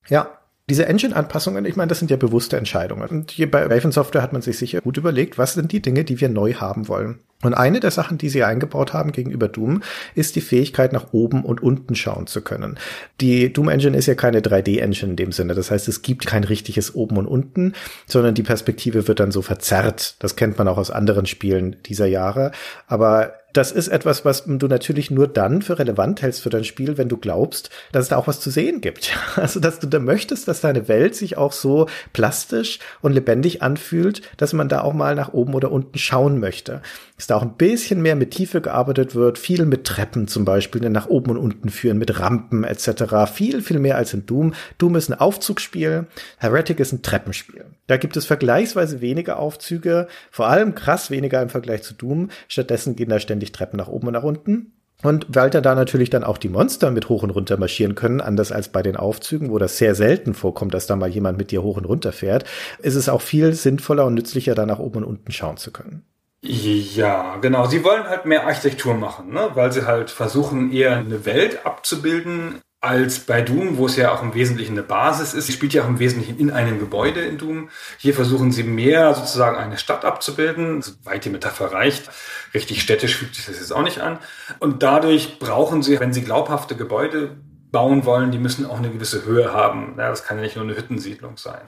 Ja, 0.09 0.42
diese 0.71 0.87
Engine-Anpassungen, 0.87 1.65
ich 1.65 1.77
meine, 1.77 1.89
das 1.89 1.99
sind 1.99 2.11
ja 2.11 2.17
bewusste 2.17 2.57
Entscheidungen. 2.57 3.09
Und 3.09 3.31
hier 3.33 3.51
bei 3.51 3.65
Raven 3.65 3.91
Software 3.91 4.23
hat 4.23 4.33
man 4.33 4.43
sich 4.43 4.59
sicher 4.59 4.81
gut 4.81 4.97
überlegt, 4.97 5.37
was 5.37 5.55
sind 5.55 5.73
die 5.73 5.83
Dinge, 5.83 6.05
die 6.05 6.21
wir 6.21 6.29
neu 6.29 6.55
haben 6.55 6.87
wollen. 6.89 7.19
Und 7.43 7.55
eine 7.55 7.81
der 7.81 7.91
Sachen, 7.91 8.19
die 8.19 8.29
sie 8.29 8.45
eingebaut 8.45 8.93
haben 8.93 9.11
gegenüber 9.11 9.49
Doom, 9.49 9.83
ist 10.15 10.37
die 10.37 10.41
Fähigkeit, 10.41 10.93
nach 10.93 11.13
oben 11.13 11.45
und 11.45 11.61
unten 11.61 11.97
schauen 11.97 12.29
zu 12.29 12.41
können. 12.41 12.79
Die 13.21 13.53
Doom 13.53 13.69
Engine 13.69 13.97
ist 13.97 14.07
ja 14.07 14.15
keine 14.15 14.41
3D-Engine 14.41 15.11
in 15.11 15.17
dem 15.17 15.33
Sinne. 15.33 15.55
Das 15.55 15.73
heißt, 15.73 15.89
es 15.89 16.03
gibt 16.03 16.27
kein 16.27 16.45
richtiges 16.45 16.95
Oben 16.95 17.17
und 17.17 17.27
Unten, 17.27 17.75
sondern 18.07 18.35
die 18.35 18.45
Perspektive 18.45 19.09
wird 19.09 19.19
dann 19.19 19.33
so 19.33 19.43
verzerrt. 19.43 20.15
Das 20.21 20.37
kennt 20.37 20.57
man 20.57 20.69
auch 20.69 20.79
aus 20.79 20.93
anderen 20.93 21.27
Spielen 21.27 21.77
dieser 21.85 22.07
Jahre. 22.07 22.53
Aber 22.87 23.35
das 23.53 23.73
ist 23.73 23.89
etwas, 23.89 24.25
was 24.25 24.45
du 24.47 24.67
natürlich 24.67 25.11
nur 25.11 25.29
dann 25.29 25.63
für 25.63 25.79
relevant 25.79 26.23
hältst 26.23 26.43
für 26.43 26.51
dein 26.51 26.65
Spiel, 26.65 26.99
wenn 26.99 27.09
du 27.09 27.17
glaubst, 27.17 27.71
dass 27.93 28.05
es 28.05 28.09
da 28.09 28.17
auch 28.17 28.27
was 28.27 28.41
zu 28.41 28.51
sehen 28.51 28.81
gibt. 28.81 29.17
Also, 29.43 29.61
dass 29.61 29.81
du 29.81 29.87
da 29.87 29.99
möchtest, 29.99 30.47
dass 30.47 30.61
deine 30.61 30.89
Welt 30.89 31.17
sich 31.17 31.37
auch 31.37 31.53
so 31.53 31.89
plastisch 32.13 32.79
und 33.01 33.13
lebendig 33.13 33.63
anfühlt, 33.63 34.23
dass 34.37 34.53
man 34.53 34.69
da 34.69 34.83
auch 34.83 34.93
mal 34.93 35.15
nach 35.15 35.33
oben 35.33 35.55
oder 35.55 35.73
unten 35.73 35.99
schauen 35.99 36.39
möchte 36.39 36.83
dass 37.23 37.29
da 37.29 37.37
auch 37.37 37.43
ein 37.43 37.55
bisschen 37.55 38.03
mehr 38.03 38.17
mit 38.17 38.33
Tiefe 38.33 38.61
gearbeitet 38.61 39.15
wird, 39.15 39.39
viel 39.39 39.65
mit 39.65 39.85
Treppen 39.85 40.27
zum 40.27 40.45
Beispiel, 40.45 40.81
die 40.81 40.89
nach 40.89 41.07
oben 41.07 41.31
und 41.31 41.37
unten 41.37 41.69
führen, 41.69 41.97
mit 41.97 42.19
Rampen 42.19 42.65
etc. 42.65 43.31
Viel, 43.33 43.63
viel 43.63 43.79
mehr 43.79 43.97
als 43.97 44.13
in 44.13 44.27
Doom. 44.27 44.55
Doom 44.79 44.97
ist 44.97 45.09
ein 45.09 45.21
Aufzugsspiel, 45.21 46.09
Heretic 46.39 46.81
ist 46.81 46.91
ein 46.91 47.03
Treppenspiel. 47.03 47.67
Da 47.87 47.97
gibt 47.97 48.17
es 48.17 48.27
vergleichsweise 48.27 49.01
weniger 49.01 49.39
Aufzüge, 49.39 50.09
vor 50.33 50.49
allem 50.49 50.75
krass 50.75 51.13
weniger 51.13 51.41
im 51.41 51.49
Vergleich 51.49 51.85
zu 51.85 51.95
Doom. 51.95 52.29
Stattdessen 52.49 52.97
gehen 52.97 53.09
da 53.09 53.21
ständig 53.21 53.53
Treppen 53.53 53.77
nach 53.77 53.87
oben 53.87 54.09
und 54.09 54.15
nach 54.15 54.25
unten. 54.25 54.73
Und 55.05 55.27
weil 55.29 55.51
da 55.51 55.77
natürlich 55.77 56.11
dann 56.11 56.25
auch 56.25 56.39
die 56.39 56.49
Monster 56.49 56.91
mit 56.91 57.09
hoch 57.09 57.23
und 57.23 57.31
runter 57.31 57.57
marschieren 57.57 57.95
können, 57.95 58.21
anders 58.21 58.51
als 58.51 58.71
bei 58.71 58.83
den 58.83 58.97
Aufzügen, 58.97 59.53
wo 59.53 59.59
das 59.59 59.79
sehr 59.79 59.95
selten 59.95 60.35
vorkommt, 60.35 60.75
dass 60.75 60.89
da 60.89 60.97
mal 60.97 61.09
jemand 61.09 61.39
mit 61.39 61.53
dir 61.53 61.63
hoch 61.63 61.77
und 61.77 61.85
runter 61.85 62.11
fährt, 62.11 62.47
ist 62.81 62.97
es 62.97 63.09
auch 63.09 63.23
viel 63.23 63.53
sinnvoller 63.53 64.07
und 64.07 64.15
nützlicher, 64.15 64.57
da 64.57 64.67
nach 64.67 64.81
oben 64.81 64.99
und 64.99 65.05
unten 65.05 65.31
schauen 65.31 65.57
zu 65.57 65.71
können. 65.71 66.03
Ja, 66.45 67.37
genau. 67.37 67.67
Sie 67.67 67.85
wollen 67.85 68.09
halt 68.09 68.27
mehr 68.27 68.47
Architektur 68.47 68.95
machen, 68.95 69.33
ne? 69.33 69.51
weil 69.55 69.71
sie 69.71 69.87
halt 69.87 70.11
versuchen, 70.11 70.73
eher 70.73 70.97
eine 70.97 71.25
Welt 71.25 71.65
abzubilden, 71.65 72.61
als 72.83 73.21
bei 73.21 73.43
Doom, 73.43 73.79
wo 73.79 73.87
es 73.87 73.95
ja 73.95 74.13
auch 74.13 74.25
im 74.25 74.35
Wesentlichen 74.35 74.73
eine 74.73 74.83
Basis 74.83 75.35
ist. 75.35 75.47
Sie 75.47 75.53
spielt 75.53 75.73
ja 75.73 75.85
auch 75.85 75.89
im 75.89 76.01
Wesentlichen 76.01 76.41
in 76.41 76.51
einem 76.51 76.81
Gebäude 76.81 77.21
in 77.21 77.39
Doom. 77.39 77.71
Hier 77.99 78.13
versuchen 78.13 78.51
sie 78.51 78.65
mehr 78.65 79.15
sozusagen 79.15 79.57
eine 79.57 79.79
Stadt 79.79 80.05
abzubilden, 80.05 80.83
soweit 80.83 81.25
die 81.25 81.31
Metapher 81.31 81.73
reicht. 81.73 82.11
Richtig 82.53 82.83
städtisch 82.83 83.17
fühlt 83.17 83.37
sich 83.37 83.47
das 83.47 83.61
jetzt 83.61 83.73
auch 83.73 83.85
nicht 83.85 84.01
an. 84.01 84.19
Und 84.59 84.83
dadurch 84.83 85.39
brauchen 85.39 85.85
sie, 85.85 86.01
wenn 86.01 86.13
sie 86.13 86.25
glaubhafte 86.25 86.75
Gebäude 86.75 87.37
bauen 87.73 88.05
wollen, 88.05 88.31
die 88.31 88.39
müssen 88.39 88.67
auch 88.67 88.79
eine 88.79 88.91
gewisse 88.91 89.25
Höhe 89.25 89.53
haben. 89.53 89.95
Ja, 89.99 90.11
das 90.11 90.25
kann 90.25 90.37
ja 90.37 90.43
nicht 90.45 90.57
nur 90.57 90.65
eine 90.65 90.77
Hüttensiedlung 90.77 91.37
sein. 91.39 91.63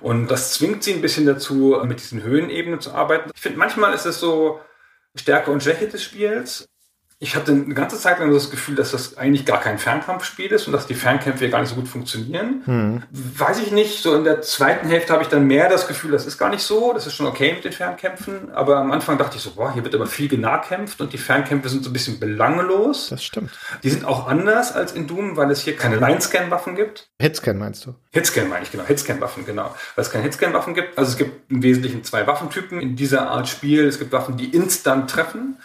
Und 0.00 0.30
das 0.30 0.52
zwingt 0.52 0.84
sie 0.84 0.92
ein 0.92 1.00
bisschen 1.00 1.26
dazu, 1.26 1.80
mit 1.84 1.98
diesen 1.98 2.22
Höhenebenen 2.22 2.80
zu 2.80 2.94
arbeiten. 2.94 3.30
Ich 3.34 3.40
finde, 3.40 3.58
manchmal 3.58 3.94
ist 3.94 4.04
es 4.04 4.20
so 4.20 4.60
Stärke 5.16 5.50
und 5.50 5.62
Schwäche 5.62 5.88
des 5.88 6.04
Spiels. 6.04 6.68
Ich 7.20 7.34
hatte 7.34 7.50
eine 7.50 7.74
ganze 7.74 7.98
Zeit 7.98 8.20
lang 8.20 8.32
das 8.32 8.48
Gefühl, 8.48 8.76
dass 8.76 8.92
das 8.92 9.18
eigentlich 9.18 9.44
gar 9.44 9.60
kein 9.60 9.78
Fernkampfspiel 9.78 10.52
ist 10.52 10.68
und 10.68 10.72
dass 10.72 10.86
die 10.86 10.94
Fernkämpfe 10.94 11.40
hier 11.40 11.50
gar 11.50 11.60
nicht 11.60 11.70
so 11.70 11.74
gut 11.74 11.88
funktionieren. 11.88 12.62
Hm. 12.64 13.02
Weiß 13.10 13.58
ich 13.58 13.72
nicht. 13.72 14.04
So 14.04 14.14
in 14.14 14.22
der 14.22 14.40
zweiten 14.42 14.86
Hälfte 14.86 15.12
habe 15.12 15.24
ich 15.24 15.28
dann 15.28 15.48
mehr 15.48 15.68
das 15.68 15.88
Gefühl, 15.88 16.12
das 16.12 16.26
ist 16.26 16.38
gar 16.38 16.48
nicht 16.48 16.62
so. 16.62 16.92
Das 16.92 17.08
ist 17.08 17.14
schon 17.14 17.26
okay 17.26 17.54
mit 17.54 17.64
den 17.64 17.72
Fernkämpfen. 17.72 18.52
Aber 18.52 18.76
am 18.76 18.92
Anfang 18.92 19.18
dachte 19.18 19.36
ich 19.36 19.42
so, 19.42 19.50
boah, 19.50 19.72
hier 19.72 19.82
wird 19.82 19.96
aber 19.96 20.06
viel 20.06 20.28
genahkämpft 20.28 21.00
und 21.00 21.12
die 21.12 21.18
Fernkämpfe 21.18 21.68
sind 21.68 21.82
so 21.82 21.90
ein 21.90 21.92
bisschen 21.92 22.20
belanglos. 22.20 23.08
Das 23.08 23.24
stimmt. 23.24 23.50
Die 23.82 23.90
sind 23.90 24.04
auch 24.04 24.28
anders 24.28 24.70
als 24.70 24.92
in 24.92 25.08
Doom, 25.08 25.36
weil 25.36 25.50
es 25.50 25.62
hier 25.62 25.74
keine 25.74 25.96
Line-Scan-Waffen 25.96 26.76
gibt. 26.76 27.08
Hitscan 27.20 27.58
meinst 27.58 27.84
du? 27.84 27.96
Hitscan 28.12 28.48
meine 28.48 28.62
ich, 28.62 28.70
genau. 28.70 28.84
Hitscan-Waffen, 28.84 29.44
genau. 29.44 29.74
Weil 29.96 30.04
es 30.04 30.12
keine 30.12 30.22
Hitscan-Waffen 30.22 30.72
gibt. 30.72 30.96
Also 30.96 31.10
es 31.10 31.16
gibt 31.18 31.50
im 31.50 31.64
Wesentlichen 31.64 32.04
zwei 32.04 32.28
Waffentypen 32.28 32.80
in 32.80 32.94
dieser 32.94 33.28
Art 33.28 33.48
Spiel. 33.48 33.86
Es 33.86 33.98
gibt 33.98 34.12
Waffen, 34.12 34.36
die 34.36 34.54
instant 34.54 35.10
treffen 35.10 35.56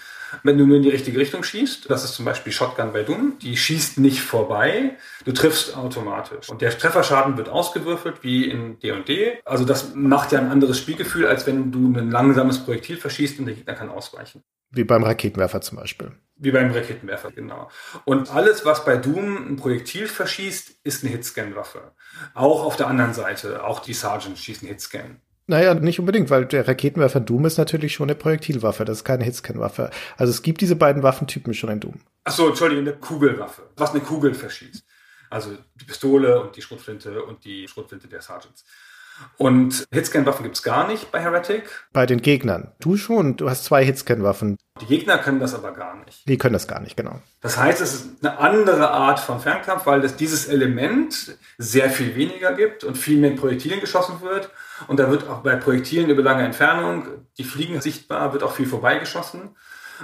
wenn 0.44 0.58
du 0.58 0.66
nur 0.66 0.78
in 0.78 0.84
die 0.84 0.90
richtige 0.90 1.18
Richtung 1.18 1.44
schießt. 1.44 1.90
Das 1.90 2.04
ist 2.04 2.14
zum 2.14 2.26
Beispiel 2.26 2.54
Shotgun 2.54 2.94
bei 2.94 3.04
Doom. 3.04 3.38
Die 3.42 3.58
schießt 3.58 3.98
nicht 3.98 4.22
vorbei, 4.22 4.98
du 5.26 5.32
triffst 5.32 5.76
automatisch. 5.76 6.50
Und 6.50 6.62
der 6.62 6.78
Trefferschaden 6.78 7.38
wird 7.38 7.50
ausgewürfelt 7.50 8.24
wie 8.24 8.50
in 8.50 8.80
D&D. 8.80 9.40
Also 9.46 9.66
das 9.66 9.96
macht 9.96 10.32
ja 10.32 10.40
ein 10.40 10.50
anderes 10.50 10.78
Spielgefühl, 10.78 11.28
als 11.28 11.48
wenn 11.48 11.72
du 11.72 11.94
ein 11.98 12.12
langsames 12.12 12.60
Projektil 12.60 12.98
verschießt 12.98 13.40
und 13.40 13.46
der 13.46 13.56
Gegner 13.56 13.74
kann 13.74 13.90
ausweichen. 13.90 14.44
Wie 14.70 14.84
beim 14.84 15.04
Raketenwerfer 15.04 15.62
zum 15.62 15.78
Beispiel. 15.78 16.14
Wie 16.36 16.52
beim 16.52 16.72
Raketenwerfer, 16.72 17.32
genau. 17.32 17.70
Und 18.06 18.32
alles, 18.32 18.66
was 18.66 18.84
bei 18.86 18.98
Doom 18.98 19.50
ein 19.50 19.56
Projektil 19.56 20.08
verschießt, 20.08 20.80
ist 20.84 21.04
eine 21.04 21.14
Hitscan-Waffe. 21.14 21.92
Auch 22.34 22.64
auf 22.64 22.76
der 22.76 22.88
anderen 22.88 23.14
Seite, 23.14 23.64
auch 23.64 23.80
die 23.80 23.94
Sergeants 23.94 24.42
schießen 24.42 24.68
Hitscan. 24.68 25.22
Naja, 25.48 25.74
nicht 25.74 26.00
unbedingt, 26.00 26.30
weil 26.30 26.46
der 26.46 26.68
Raketenwerfer 26.68 27.20
Doom 27.20 27.46
ist 27.46 27.58
natürlich 27.58 27.94
schon 27.94 28.10
eine 28.10 28.16
Projektilwaffe, 28.16 28.86
das 28.86 29.00
ist 29.00 29.04
keine 29.04 29.26
Hitscan-Waffe. 29.26 29.90
Also 30.18 30.32
es 30.32 30.42
gibt 30.42 30.62
diese 30.62 30.76
beiden 30.76 31.04
Waffentypen 31.04 31.54
schon 31.54 31.70
in 31.70 31.80
Doom. 31.82 32.00
Ach 32.24 32.32
so, 32.32 32.48
Entschuldigung, 32.48 32.88
eine 32.88 32.96
Kugelwaffe, 32.96 33.64
was 33.76 33.92
eine 33.92 34.00
Kugel 34.00 34.34
verschießt. 34.34 34.86
Also 35.30 35.58
die 35.76 35.86
Pistole 35.86 36.42
und 36.42 36.56
die 36.56 36.62
Schrotflinte 36.62 37.24
und 37.24 37.44
die 37.44 37.68
Schrotflinte 37.68 38.08
der 38.08 38.22
Sergeants. 38.22 38.64
Und 39.38 39.86
Hitscan-Waffen 39.92 40.44
gibt 40.44 40.56
es 40.56 40.64
gar 40.64 40.88
nicht 40.88 41.12
bei 41.12 41.20
Heretic. 41.20 41.64
Bei 41.92 42.06
den 42.06 42.22
Gegnern. 42.22 42.72
Du 42.80 42.98
schon, 42.98 43.36
du 43.36 43.50
hast 43.50 43.66
zwei 43.66 43.84
Hitscan-Waffen. 43.86 44.58
Die 44.82 44.86
Gegner 44.86 45.18
können 45.18 45.40
das 45.40 45.54
aber 45.54 45.72
gar 45.72 46.04
nicht. 46.04 46.28
Die 46.28 46.38
können 46.38 46.54
das 46.54 46.68
gar 46.68 46.80
nicht, 46.80 46.98
genau. 46.98 47.22
Das 47.42 47.58
heißt, 47.58 47.82
es 47.82 47.94
ist 47.94 48.08
eine 48.24 48.40
andere 48.40 48.90
Art 48.90 49.20
von 49.20 49.40
Fernkampf, 49.40 49.86
weil 49.86 50.04
es 50.04 50.16
dieses 50.16 50.48
Element 50.48 51.38
sehr 51.58 51.90
viel 51.90 52.16
weniger 52.16 52.54
gibt 52.54 52.84
und 52.84 52.98
viel 52.98 53.18
mehr 53.18 53.32
in 53.32 53.38
Projektilen 53.38 53.82
geschossen 53.82 54.22
wird. 54.22 54.50
Und 54.88 55.00
da 55.00 55.10
wird 55.10 55.28
auch 55.28 55.42
bei 55.42 55.56
Projektilen 55.56 56.10
über 56.10 56.24
lange 56.24 56.44
Entfernung, 56.44 57.08
die 57.38 57.44
fliegen 57.44 57.82
sichtbar, 57.82 58.34
wird 58.34 58.44
auch 58.44 58.54
viel 58.54 58.68
vorbeigeschossen. 58.68 59.56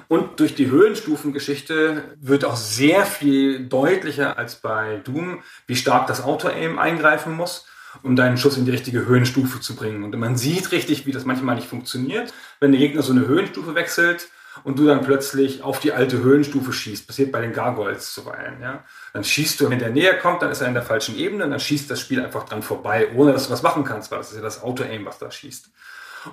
Und 0.08 0.40
durch 0.40 0.56
die 0.56 0.70
Höhenstufengeschichte 0.70 2.16
wird 2.20 2.46
auch 2.46 2.56
sehr 2.56 3.06
viel 3.06 3.68
deutlicher 3.68 4.38
als 4.38 4.56
bei 4.58 5.02
Doom, 5.04 5.42
wie 5.68 5.76
stark 5.76 6.08
das 6.08 6.24
Auto-Aim 6.24 6.80
eingreifen 6.80 7.36
muss 7.36 7.66
um 8.04 8.16
deinen 8.16 8.38
Schuss 8.38 8.58
in 8.58 8.66
die 8.66 8.72
richtige 8.72 9.06
Höhenstufe 9.06 9.60
zu 9.60 9.76
bringen. 9.76 10.04
Und 10.04 10.16
man 10.18 10.38
sieht 10.38 10.72
richtig, 10.72 11.06
wie 11.06 11.12
das 11.12 11.26
manchmal 11.26 11.56
nicht 11.56 11.68
funktioniert. 11.68 12.34
Wenn 12.60 12.72
der 12.72 12.80
Gegner 12.80 13.02
so 13.02 13.14
eine 13.14 13.28
Höhenstufe 13.28 13.76
wechselt 13.76 14.30
und 14.64 14.78
du 14.80 14.86
dann 14.86 15.02
plötzlich 15.02 15.64
auf 15.64 15.80
die 15.80 15.92
alte 15.92 16.20
Höhenstufe 16.20 16.74
schießt, 16.74 17.08
passiert 17.08 17.32
bei 17.32 17.42
den 17.42 17.54
Gargoyles 17.54 18.14
zuweilen, 18.14 18.62
ja. 18.62 18.84
Dann 19.14 19.24
schießt 19.24 19.60
du, 19.60 19.70
wenn 19.70 19.80
der 19.80 19.90
näher 19.90 20.18
kommt, 20.18 20.42
dann 20.42 20.52
ist 20.52 20.62
er 20.62 20.68
in 20.68 20.74
der 20.74 20.84
falschen 20.84 21.18
Ebene 21.18 21.46
und 21.46 21.52
dann 21.52 21.60
schießt 21.60 21.90
das 21.90 22.00
Spiel 22.00 22.24
einfach 22.24 22.46
dran 22.46 22.62
vorbei, 22.62 23.10
ohne 23.16 23.34
dass 23.34 23.48
du 23.48 23.54
was 23.54 23.64
machen 23.64 23.84
kannst, 23.84 24.12
weil 24.12 24.20
das 24.20 24.30
ist 24.30 24.36
ja 24.36 24.42
das 24.42 24.62
Auto-Aim, 24.62 25.06
was 25.06 25.20
da 25.20 25.32
schießt. 25.32 25.70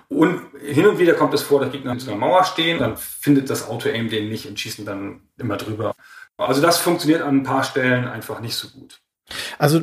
Und 0.08 0.42
hin 0.60 0.86
und 0.86 0.98
wieder 0.98 1.14
kommt 1.14 1.32
es 1.34 1.42
vor, 1.42 1.60
dass 1.60 1.70
Gegner 1.70 1.92
in 1.92 2.00
so 2.00 2.10
einer 2.10 2.18
Mauer 2.18 2.44
stehen, 2.44 2.78
dann 2.78 2.96
findet 2.96 3.50
das 3.50 3.68
Auto-Aim 3.68 4.10
den 4.10 4.28
nicht 4.28 4.46
und 4.46 4.58
schießen 4.58 4.84
dann 4.84 5.20
immer 5.38 5.56
drüber. 5.56 5.94
Also 6.36 6.60
das 6.60 6.78
funktioniert 6.78 7.22
an 7.22 7.38
ein 7.38 7.42
paar 7.44 7.64
Stellen 7.64 8.06
einfach 8.06 8.40
nicht 8.40 8.56
so 8.56 8.68
gut. 8.68 9.00
Also 9.58 9.82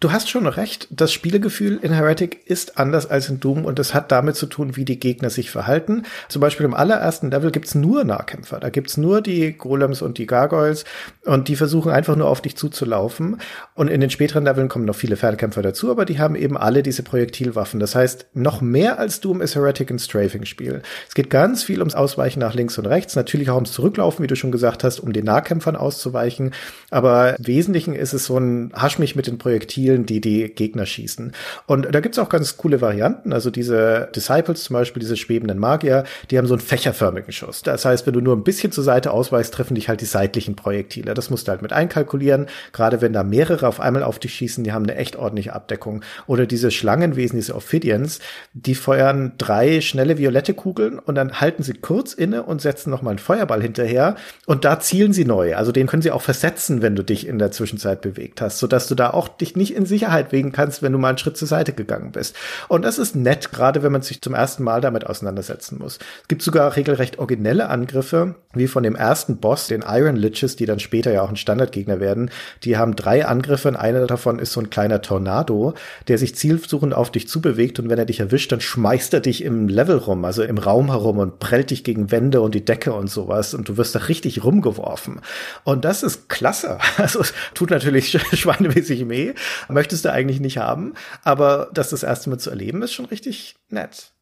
Du 0.00 0.12
hast 0.12 0.30
schon 0.30 0.46
recht, 0.46 0.86
das 0.90 1.12
Spielegefühl 1.12 1.80
in 1.82 1.92
Heretic 1.92 2.46
ist 2.46 2.78
anders 2.78 3.10
als 3.10 3.28
in 3.30 3.40
Doom 3.40 3.64
und 3.64 3.80
es 3.80 3.94
hat 3.94 4.12
damit 4.12 4.36
zu 4.36 4.46
tun, 4.46 4.76
wie 4.76 4.84
die 4.84 5.00
Gegner 5.00 5.28
sich 5.28 5.50
verhalten. 5.50 6.04
Zum 6.28 6.38
Beispiel 6.38 6.66
im 6.66 6.74
allerersten 6.74 7.32
Level 7.32 7.50
gibt's 7.50 7.74
nur 7.74 8.04
Nahkämpfer. 8.04 8.60
Da 8.60 8.70
gibt's 8.70 8.96
nur 8.96 9.22
die 9.22 9.54
Golems 9.54 10.00
und 10.00 10.18
die 10.18 10.26
Gargoyles 10.26 10.84
und 11.24 11.48
die 11.48 11.56
versuchen 11.56 11.90
einfach 11.90 12.14
nur 12.14 12.28
auf 12.28 12.40
dich 12.40 12.56
zuzulaufen. 12.56 13.40
Und 13.74 13.88
in 13.88 14.00
den 14.00 14.10
späteren 14.10 14.44
Leveln 14.44 14.68
kommen 14.68 14.84
noch 14.84 14.94
viele 14.94 15.16
Fernkämpfer 15.16 15.62
dazu, 15.62 15.90
aber 15.90 16.04
die 16.04 16.20
haben 16.20 16.36
eben 16.36 16.56
alle 16.56 16.84
diese 16.84 17.02
Projektilwaffen. 17.02 17.80
Das 17.80 17.96
heißt, 17.96 18.28
noch 18.34 18.60
mehr 18.60 19.00
als 19.00 19.18
Doom 19.18 19.40
ist 19.40 19.56
Heretic 19.56 19.90
ein 19.90 19.98
Strafing-Spiel. 19.98 20.82
Es 21.08 21.14
geht 21.16 21.28
ganz 21.28 21.64
viel 21.64 21.80
ums 21.80 21.96
Ausweichen 21.96 22.38
nach 22.38 22.54
links 22.54 22.78
und 22.78 22.86
rechts, 22.86 23.16
natürlich 23.16 23.50
auch 23.50 23.56
ums 23.56 23.72
Zurücklaufen, 23.72 24.22
wie 24.22 24.28
du 24.28 24.36
schon 24.36 24.52
gesagt 24.52 24.84
hast, 24.84 25.00
um 25.00 25.12
den 25.12 25.24
Nahkämpfern 25.24 25.74
auszuweichen. 25.74 26.52
Aber 26.92 27.36
im 27.36 27.48
Wesentlichen 27.48 27.96
ist 27.96 28.12
es 28.12 28.26
so 28.26 28.38
ein 28.38 28.70
Hasch 28.76 29.00
mich 29.00 29.16
mit 29.16 29.26
den 29.26 29.38
Projektilen 29.38 29.87
Zielen, 29.88 30.06
die 30.06 30.20
die 30.20 30.48
Gegner 30.48 30.86
schießen. 30.86 31.32
Und 31.66 31.94
da 31.94 32.00
gibt's 32.00 32.18
auch 32.18 32.28
ganz 32.28 32.56
coole 32.56 32.80
Varianten. 32.80 33.32
Also 33.32 33.50
diese 33.50 34.08
Disciples 34.14 34.64
zum 34.64 34.74
Beispiel, 34.74 35.00
diese 35.00 35.16
schwebenden 35.16 35.58
Magier, 35.58 36.04
die 36.30 36.38
haben 36.38 36.46
so 36.46 36.54
einen 36.54 36.60
fächerförmigen 36.60 37.32
Schuss. 37.32 37.62
Das 37.62 37.84
heißt, 37.84 38.06
wenn 38.06 38.12
du 38.12 38.20
nur 38.20 38.36
ein 38.36 38.44
bisschen 38.44 38.72
zur 38.72 38.84
Seite 38.84 39.12
ausweichst, 39.12 39.54
treffen 39.54 39.74
dich 39.74 39.88
halt 39.88 40.00
die 40.00 40.06
seitlichen 40.06 40.56
Projektile. 40.56 41.14
Das 41.14 41.30
musst 41.30 41.48
du 41.48 41.52
halt 41.52 41.62
mit 41.62 41.72
einkalkulieren. 41.72 42.46
Gerade 42.72 43.00
wenn 43.00 43.12
da 43.12 43.22
mehrere 43.22 43.66
auf 43.66 43.80
einmal 43.80 44.02
auf 44.02 44.18
dich 44.18 44.34
schießen, 44.34 44.64
die 44.64 44.72
haben 44.72 44.84
eine 44.84 44.96
echt 44.96 45.16
ordentliche 45.16 45.54
Abdeckung. 45.54 46.02
Oder 46.26 46.46
diese 46.46 46.70
Schlangenwesen, 46.70 47.38
diese 47.38 47.54
Ophidians, 47.54 48.20
die 48.52 48.74
feuern 48.74 49.32
drei 49.38 49.80
schnelle 49.80 50.18
violette 50.18 50.54
Kugeln 50.54 50.98
und 50.98 51.14
dann 51.14 51.40
halten 51.40 51.62
sie 51.62 51.74
kurz 51.74 52.12
inne 52.12 52.42
und 52.42 52.60
setzen 52.60 52.90
nochmal 52.90 53.12
einen 53.12 53.18
Feuerball 53.18 53.62
hinterher 53.62 54.16
und 54.46 54.64
da 54.64 54.80
zielen 54.80 55.12
sie 55.12 55.24
neu. 55.24 55.56
Also 55.56 55.72
den 55.72 55.86
können 55.86 56.02
sie 56.02 56.10
auch 56.10 56.22
versetzen, 56.22 56.82
wenn 56.82 56.96
du 56.96 57.02
dich 57.02 57.26
in 57.26 57.38
der 57.38 57.50
Zwischenzeit 57.50 58.00
bewegt 58.00 58.40
hast, 58.40 58.58
sodass 58.58 58.88
du 58.88 58.94
da 58.94 59.10
auch 59.10 59.28
dich 59.38 59.56
nicht 59.56 59.74
in 59.78 59.86
Sicherheit 59.86 60.32
wägen 60.32 60.52
kannst, 60.52 60.82
wenn 60.82 60.92
du 60.92 60.98
mal 60.98 61.08
einen 61.08 61.18
Schritt 61.18 61.36
zur 61.36 61.48
Seite 61.48 61.72
gegangen 61.72 62.12
bist. 62.12 62.36
Und 62.68 62.84
das 62.84 62.98
ist 62.98 63.16
nett, 63.16 63.50
gerade 63.50 63.82
wenn 63.82 63.92
man 63.92 64.02
sich 64.02 64.20
zum 64.20 64.34
ersten 64.34 64.62
Mal 64.62 64.80
damit 64.80 65.06
auseinandersetzen 65.06 65.78
muss. 65.78 65.98
Es 66.22 66.28
gibt 66.28 66.42
sogar 66.42 66.76
regelrecht 66.76 67.18
originelle 67.18 67.68
Angriffe, 67.68 68.34
wie 68.54 68.68
von 68.68 68.82
dem 68.82 68.96
ersten 68.96 69.38
Boss, 69.38 69.68
den 69.68 69.84
Iron 69.86 70.16
Liches, 70.16 70.56
die 70.56 70.66
dann 70.66 70.80
später 70.80 71.12
ja 71.12 71.22
auch 71.22 71.28
ein 71.30 71.36
Standardgegner 71.36 72.00
werden. 72.00 72.30
Die 72.64 72.76
haben 72.76 72.96
drei 72.96 73.24
Angriffe 73.26 73.68
und 73.68 73.76
einer 73.76 74.06
davon 74.06 74.38
ist 74.38 74.52
so 74.52 74.60
ein 74.60 74.70
kleiner 74.70 75.00
Tornado, 75.00 75.74
der 76.08 76.18
sich 76.18 76.34
zielsuchend 76.34 76.92
auf 76.94 77.10
dich 77.10 77.28
zubewegt 77.28 77.78
und 77.78 77.88
wenn 77.88 77.98
er 77.98 78.04
dich 78.04 78.20
erwischt, 78.20 78.52
dann 78.52 78.60
schmeißt 78.60 79.14
er 79.14 79.20
dich 79.20 79.44
im 79.44 79.68
Level 79.68 79.98
rum, 79.98 80.24
also 80.24 80.42
im 80.42 80.58
Raum 80.58 80.90
herum 80.90 81.18
und 81.18 81.38
prellt 81.38 81.70
dich 81.70 81.84
gegen 81.84 82.10
Wände 82.10 82.40
und 82.40 82.54
die 82.54 82.64
Decke 82.64 82.92
und 82.92 83.08
sowas 83.08 83.54
und 83.54 83.68
du 83.68 83.76
wirst 83.76 83.94
da 83.94 84.00
richtig 84.00 84.42
rumgeworfen. 84.42 85.20
Und 85.64 85.84
das 85.84 86.02
ist 86.02 86.28
klasse. 86.28 86.78
Also 86.98 87.22
tut 87.54 87.70
natürlich 87.70 88.10
schweinemäßig 88.32 89.08
weh, 89.08 89.32
möchtest 89.68 90.04
du 90.04 90.12
eigentlich 90.12 90.40
nicht 90.40 90.58
haben, 90.58 90.94
aber 91.22 91.70
das 91.72 91.90
das 91.90 92.02
erste 92.02 92.30
Mal 92.30 92.38
zu 92.38 92.50
erleben, 92.50 92.82
ist 92.82 92.92
schon 92.92 93.06
richtig 93.06 93.56
nett. 93.68 94.12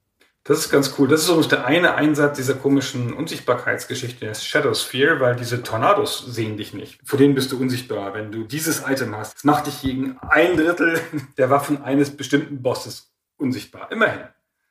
Das 0.46 0.58
ist 0.58 0.70
ganz 0.70 0.94
cool. 0.96 1.08
Das 1.08 1.22
ist 1.22 1.28
übrigens 1.28 1.48
der 1.48 1.66
eine 1.66 1.96
Einsatz 1.96 2.36
dieser 2.36 2.54
komischen 2.54 3.12
Unsichtbarkeitsgeschichte, 3.12 4.26
der 4.26 4.34
Shadow 4.34 4.74
Sphere, 4.74 5.18
weil 5.18 5.34
diese 5.34 5.64
Tornados 5.64 6.24
sehen 6.24 6.56
dich 6.56 6.72
nicht. 6.72 7.00
Vor 7.04 7.18
denen 7.18 7.34
bist 7.34 7.50
du 7.50 7.60
unsichtbar. 7.60 8.14
Wenn 8.14 8.30
du 8.30 8.44
dieses 8.44 8.84
Item 8.86 9.16
hast, 9.16 9.34
das 9.34 9.44
macht 9.44 9.66
dich 9.66 9.80
gegen 9.80 10.18
ein 10.20 10.56
Drittel 10.56 11.00
der 11.38 11.50
Waffen 11.50 11.82
eines 11.82 12.16
bestimmten 12.16 12.62
Bosses 12.62 13.10
unsichtbar. 13.36 13.90
Immerhin. 13.90 14.20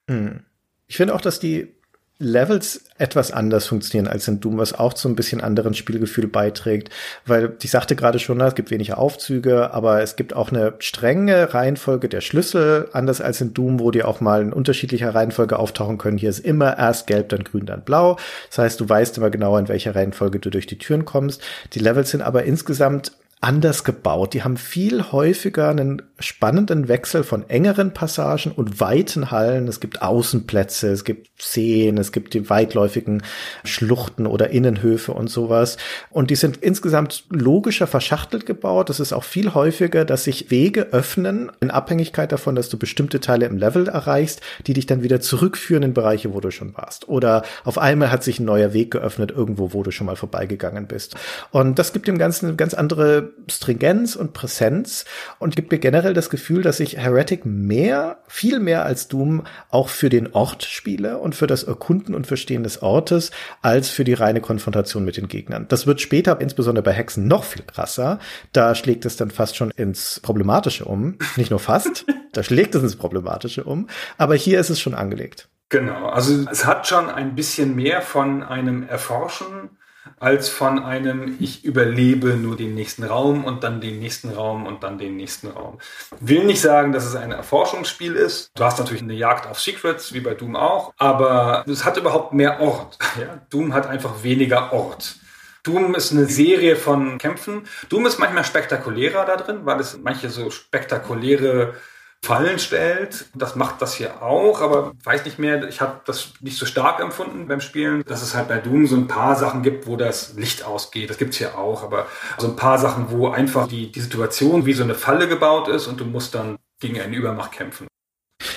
Hm. 0.09 0.45
Ich 0.87 0.95
finde 0.95 1.13
auch, 1.13 1.21
dass 1.21 1.41
die 1.41 1.75
Levels 2.17 2.85
etwas 2.97 3.31
anders 3.31 3.67
funktionieren 3.67 4.07
als 4.07 4.27
in 4.29 4.39
Doom, 4.39 4.57
was 4.57 4.73
auch 4.73 4.93
zu 4.93 5.09
ein 5.09 5.17
bisschen 5.17 5.41
anderen 5.41 5.73
Spielgefühl 5.73 6.27
beiträgt, 6.27 6.89
weil 7.25 7.57
ich 7.61 7.71
sagte 7.71 7.97
gerade 7.97 8.19
schon, 8.19 8.39
es 8.39 8.55
gibt 8.55 8.71
weniger 8.71 8.99
Aufzüge, 8.99 9.73
aber 9.73 10.01
es 10.01 10.15
gibt 10.15 10.33
auch 10.33 10.49
eine 10.49 10.75
strenge 10.79 11.53
Reihenfolge 11.53 12.07
der 12.07 12.21
Schlüssel, 12.21 12.87
anders 12.93 13.19
als 13.19 13.41
in 13.41 13.53
Doom, 13.53 13.81
wo 13.81 13.91
die 13.91 14.03
auch 14.03 14.21
mal 14.21 14.41
in 14.41 14.53
unterschiedlicher 14.53 15.13
Reihenfolge 15.13 15.59
auftauchen 15.59 15.97
können. 15.97 16.17
Hier 16.17 16.29
ist 16.29 16.39
immer 16.39 16.77
erst 16.77 17.07
gelb, 17.07 17.29
dann 17.29 17.43
grün, 17.43 17.65
dann 17.65 17.83
blau. 17.83 18.17
Das 18.49 18.59
heißt, 18.59 18.79
du 18.79 18.87
weißt 18.87 19.17
immer 19.17 19.29
genau, 19.29 19.57
in 19.57 19.67
welcher 19.67 19.93
Reihenfolge 19.93 20.39
du 20.39 20.49
durch 20.49 20.67
die 20.67 20.77
Türen 20.77 21.03
kommst. 21.03 21.41
Die 21.73 21.79
Levels 21.79 22.11
sind 22.11 22.21
aber 22.21 22.43
insgesamt 22.43 23.11
anders 23.45 23.83
gebaut. 23.83 24.33
Die 24.33 24.43
haben 24.43 24.57
viel 24.57 25.11
häufiger 25.11 25.69
einen 25.69 26.01
spannenden 26.17 26.87
Wechsel 26.87 27.23
von 27.23 27.47
engeren 27.47 27.93
Passagen 27.93 28.51
und 28.51 28.79
weiten 28.79 29.29
Hallen. 29.29 29.67
Es 29.67 29.79
gibt 29.79 30.01
Außenplätze, 30.01 30.89
es 30.89 31.03
gibt 31.03 31.29
Seen, 31.39 31.99
es 31.99 32.11
gibt 32.11 32.33
die 32.33 32.49
weitläufigen 32.49 33.21
Schluchten 33.63 34.25
oder 34.25 34.49
Innenhöfe 34.49 35.11
und 35.11 35.29
sowas. 35.29 35.77
Und 36.09 36.31
die 36.31 36.35
sind 36.35 36.57
insgesamt 36.57 37.25
logischer 37.29 37.85
verschachtelt 37.85 38.47
gebaut. 38.47 38.89
Es 38.89 38.99
ist 38.99 39.13
auch 39.13 39.23
viel 39.23 39.53
häufiger, 39.53 40.05
dass 40.05 40.23
sich 40.23 40.49
Wege 40.49 40.87
öffnen 40.91 41.51
in 41.59 41.69
Abhängigkeit 41.69 42.31
davon, 42.31 42.55
dass 42.55 42.69
du 42.69 42.79
bestimmte 42.79 43.19
Teile 43.19 43.45
im 43.45 43.57
Level 43.57 43.87
erreichst, 43.87 44.41
die 44.65 44.73
dich 44.73 44.87
dann 44.87 45.03
wieder 45.03 45.21
zurückführen 45.21 45.83
in 45.83 45.93
Bereiche, 45.93 46.33
wo 46.33 46.39
du 46.39 46.49
schon 46.49 46.75
warst. 46.75 47.09
Oder 47.09 47.43
auf 47.63 47.77
einmal 47.77 48.11
hat 48.11 48.23
sich 48.23 48.39
ein 48.39 48.45
neuer 48.45 48.73
Weg 48.73 48.89
geöffnet 48.89 49.29
irgendwo, 49.29 49.71
wo 49.71 49.83
du 49.83 49.91
schon 49.91 50.07
mal 50.07 50.15
vorbeigegangen 50.15 50.87
bist. 50.87 51.15
Und 51.51 51.77
das 51.77 51.93
gibt 51.93 52.07
dem 52.07 52.17
Ganzen 52.17 52.47
eine 52.47 52.55
ganz 52.55 52.73
andere 52.73 53.34
Stringenz 53.47 54.15
und 54.15 54.33
Präsenz 54.33 55.05
und 55.39 55.55
gibt 55.55 55.71
mir 55.71 55.79
generell 55.79 56.13
das 56.13 56.29
Gefühl, 56.29 56.61
dass 56.61 56.79
ich 56.79 56.97
Heretic 56.97 57.45
mehr, 57.45 58.19
viel 58.27 58.59
mehr 58.59 58.85
als 58.85 59.07
Doom 59.07 59.43
auch 59.69 59.89
für 59.89 60.09
den 60.09 60.33
Ort 60.33 60.63
spiele 60.63 61.17
und 61.19 61.35
für 61.35 61.47
das 61.47 61.63
Erkunden 61.63 62.15
und 62.15 62.27
Verstehen 62.27 62.63
des 62.63 62.81
Ortes 62.81 63.31
als 63.61 63.89
für 63.89 64.03
die 64.03 64.13
reine 64.13 64.41
Konfrontation 64.41 65.05
mit 65.05 65.17
den 65.17 65.27
Gegnern. 65.27 65.67
Das 65.67 65.87
wird 65.87 66.01
später, 66.01 66.39
insbesondere 66.41 66.83
bei 66.83 66.93
Hexen, 66.93 67.27
noch 67.27 67.43
viel 67.43 67.63
krasser. 67.63 68.19
Da 68.51 68.75
schlägt 68.75 69.05
es 69.05 69.17
dann 69.17 69.31
fast 69.31 69.55
schon 69.55 69.71
ins 69.71 70.19
Problematische 70.19 70.85
um. 70.85 71.17
Nicht 71.35 71.51
nur 71.51 71.59
fast, 71.59 72.05
da 72.33 72.43
schlägt 72.43 72.75
es 72.75 72.83
ins 72.83 72.95
Problematische 72.95 73.63
um. 73.63 73.87
Aber 74.17 74.35
hier 74.35 74.59
ist 74.59 74.69
es 74.69 74.79
schon 74.79 74.95
angelegt. 74.95 75.47
Genau, 75.69 76.09
also 76.09 76.45
es 76.51 76.65
hat 76.65 76.87
schon 76.87 77.09
ein 77.09 77.35
bisschen 77.35 77.75
mehr 77.75 78.01
von 78.01 78.43
einem 78.43 78.83
Erforschen 78.87 79.71
als 80.19 80.49
von 80.49 80.83
einem, 80.83 81.37
ich 81.39 81.65
überlebe 81.65 82.35
nur 82.35 82.55
den 82.55 82.73
nächsten 82.73 83.03
Raum 83.03 83.43
und 83.43 83.63
dann 83.63 83.81
den 83.81 83.99
nächsten 83.99 84.29
Raum 84.29 84.65
und 84.65 84.83
dann 84.83 84.97
den 84.97 85.17
nächsten 85.17 85.47
Raum. 85.49 85.79
Will 86.19 86.45
nicht 86.45 86.61
sagen, 86.61 86.93
dass 86.93 87.05
es 87.05 87.15
ein 87.15 87.31
Erforschungsspiel 87.31 88.15
ist. 88.15 88.51
Du 88.55 88.63
hast 88.63 88.79
natürlich 88.79 89.03
eine 89.03 89.13
Jagd 89.13 89.47
auf 89.47 89.59
Secrets, 89.59 90.13
wie 90.13 90.21
bei 90.21 90.33
Doom 90.33 90.55
auch, 90.55 90.93
aber 90.97 91.65
es 91.67 91.83
hat 91.83 91.97
überhaupt 91.97 92.33
mehr 92.33 92.61
Ort. 92.61 92.97
Ja? 93.19 93.39
Doom 93.49 93.73
hat 93.73 93.87
einfach 93.87 94.23
weniger 94.23 94.73
Ort. 94.73 95.15
Doom 95.63 95.95
ist 95.95 96.11
eine 96.11 96.25
Serie 96.25 96.75
von 96.75 97.17
Kämpfen. 97.17 97.63
Doom 97.87 98.05
ist 98.05 98.19
manchmal 98.19 98.43
spektakulärer 98.43 99.25
da 99.25 99.37
drin, 99.37 99.61
weil 99.63 99.79
es 99.79 99.97
manche 99.97 100.29
so 100.29 100.49
spektakuläre 100.49 101.75
Fallen 102.23 102.57
stellt. 102.59 103.25
Das 103.35 103.55
macht 103.55 103.81
das 103.81 103.93
hier 103.93 104.21
auch, 104.21 104.61
aber 104.61 104.93
weiß 105.03 105.25
nicht 105.25 105.37
mehr, 105.37 105.67
ich 105.67 105.81
habe 105.81 106.01
das 106.05 106.33
nicht 106.41 106.57
so 106.57 106.65
stark 106.65 106.99
empfunden 106.99 107.47
beim 107.47 107.61
Spielen, 107.61 108.03
dass 108.05 108.21
es 108.21 108.33
halt 108.35 108.47
bei 108.47 108.57
Doom 108.57 108.87
so 108.87 108.95
ein 108.95 109.07
paar 109.07 109.35
Sachen 109.35 109.61
gibt, 109.61 109.85
wo 109.87 109.95
das 109.95 110.33
Licht 110.33 110.63
ausgeht. 110.63 111.09
Das 111.09 111.17
gibt's 111.17 111.37
hier 111.37 111.57
auch, 111.57 111.83
aber 111.83 112.07
so 112.37 112.47
ein 112.47 112.55
paar 112.55 112.77
Sachen, 112.79 113.11
wo 113.11 113.29
einfach 113.29 113.67
die, 113.67 113.91
die 113.91 114.01
Situation 114.01 114.65
wie 114.65 114.73
so 114.73 114.83
eine 114.83 114.95
Falle 114.95 115.27
gebaut 115.27 115.67
ist 115.67 115.87
und 115.87 115.99
du 115.99 116.05
musst 116.05 116.33
dann 116.33 116.57
gegen 116.79 116.99
eine 116.99 117.15
Übermacht 117.15 117.51
kämpfen. 117.51 117.87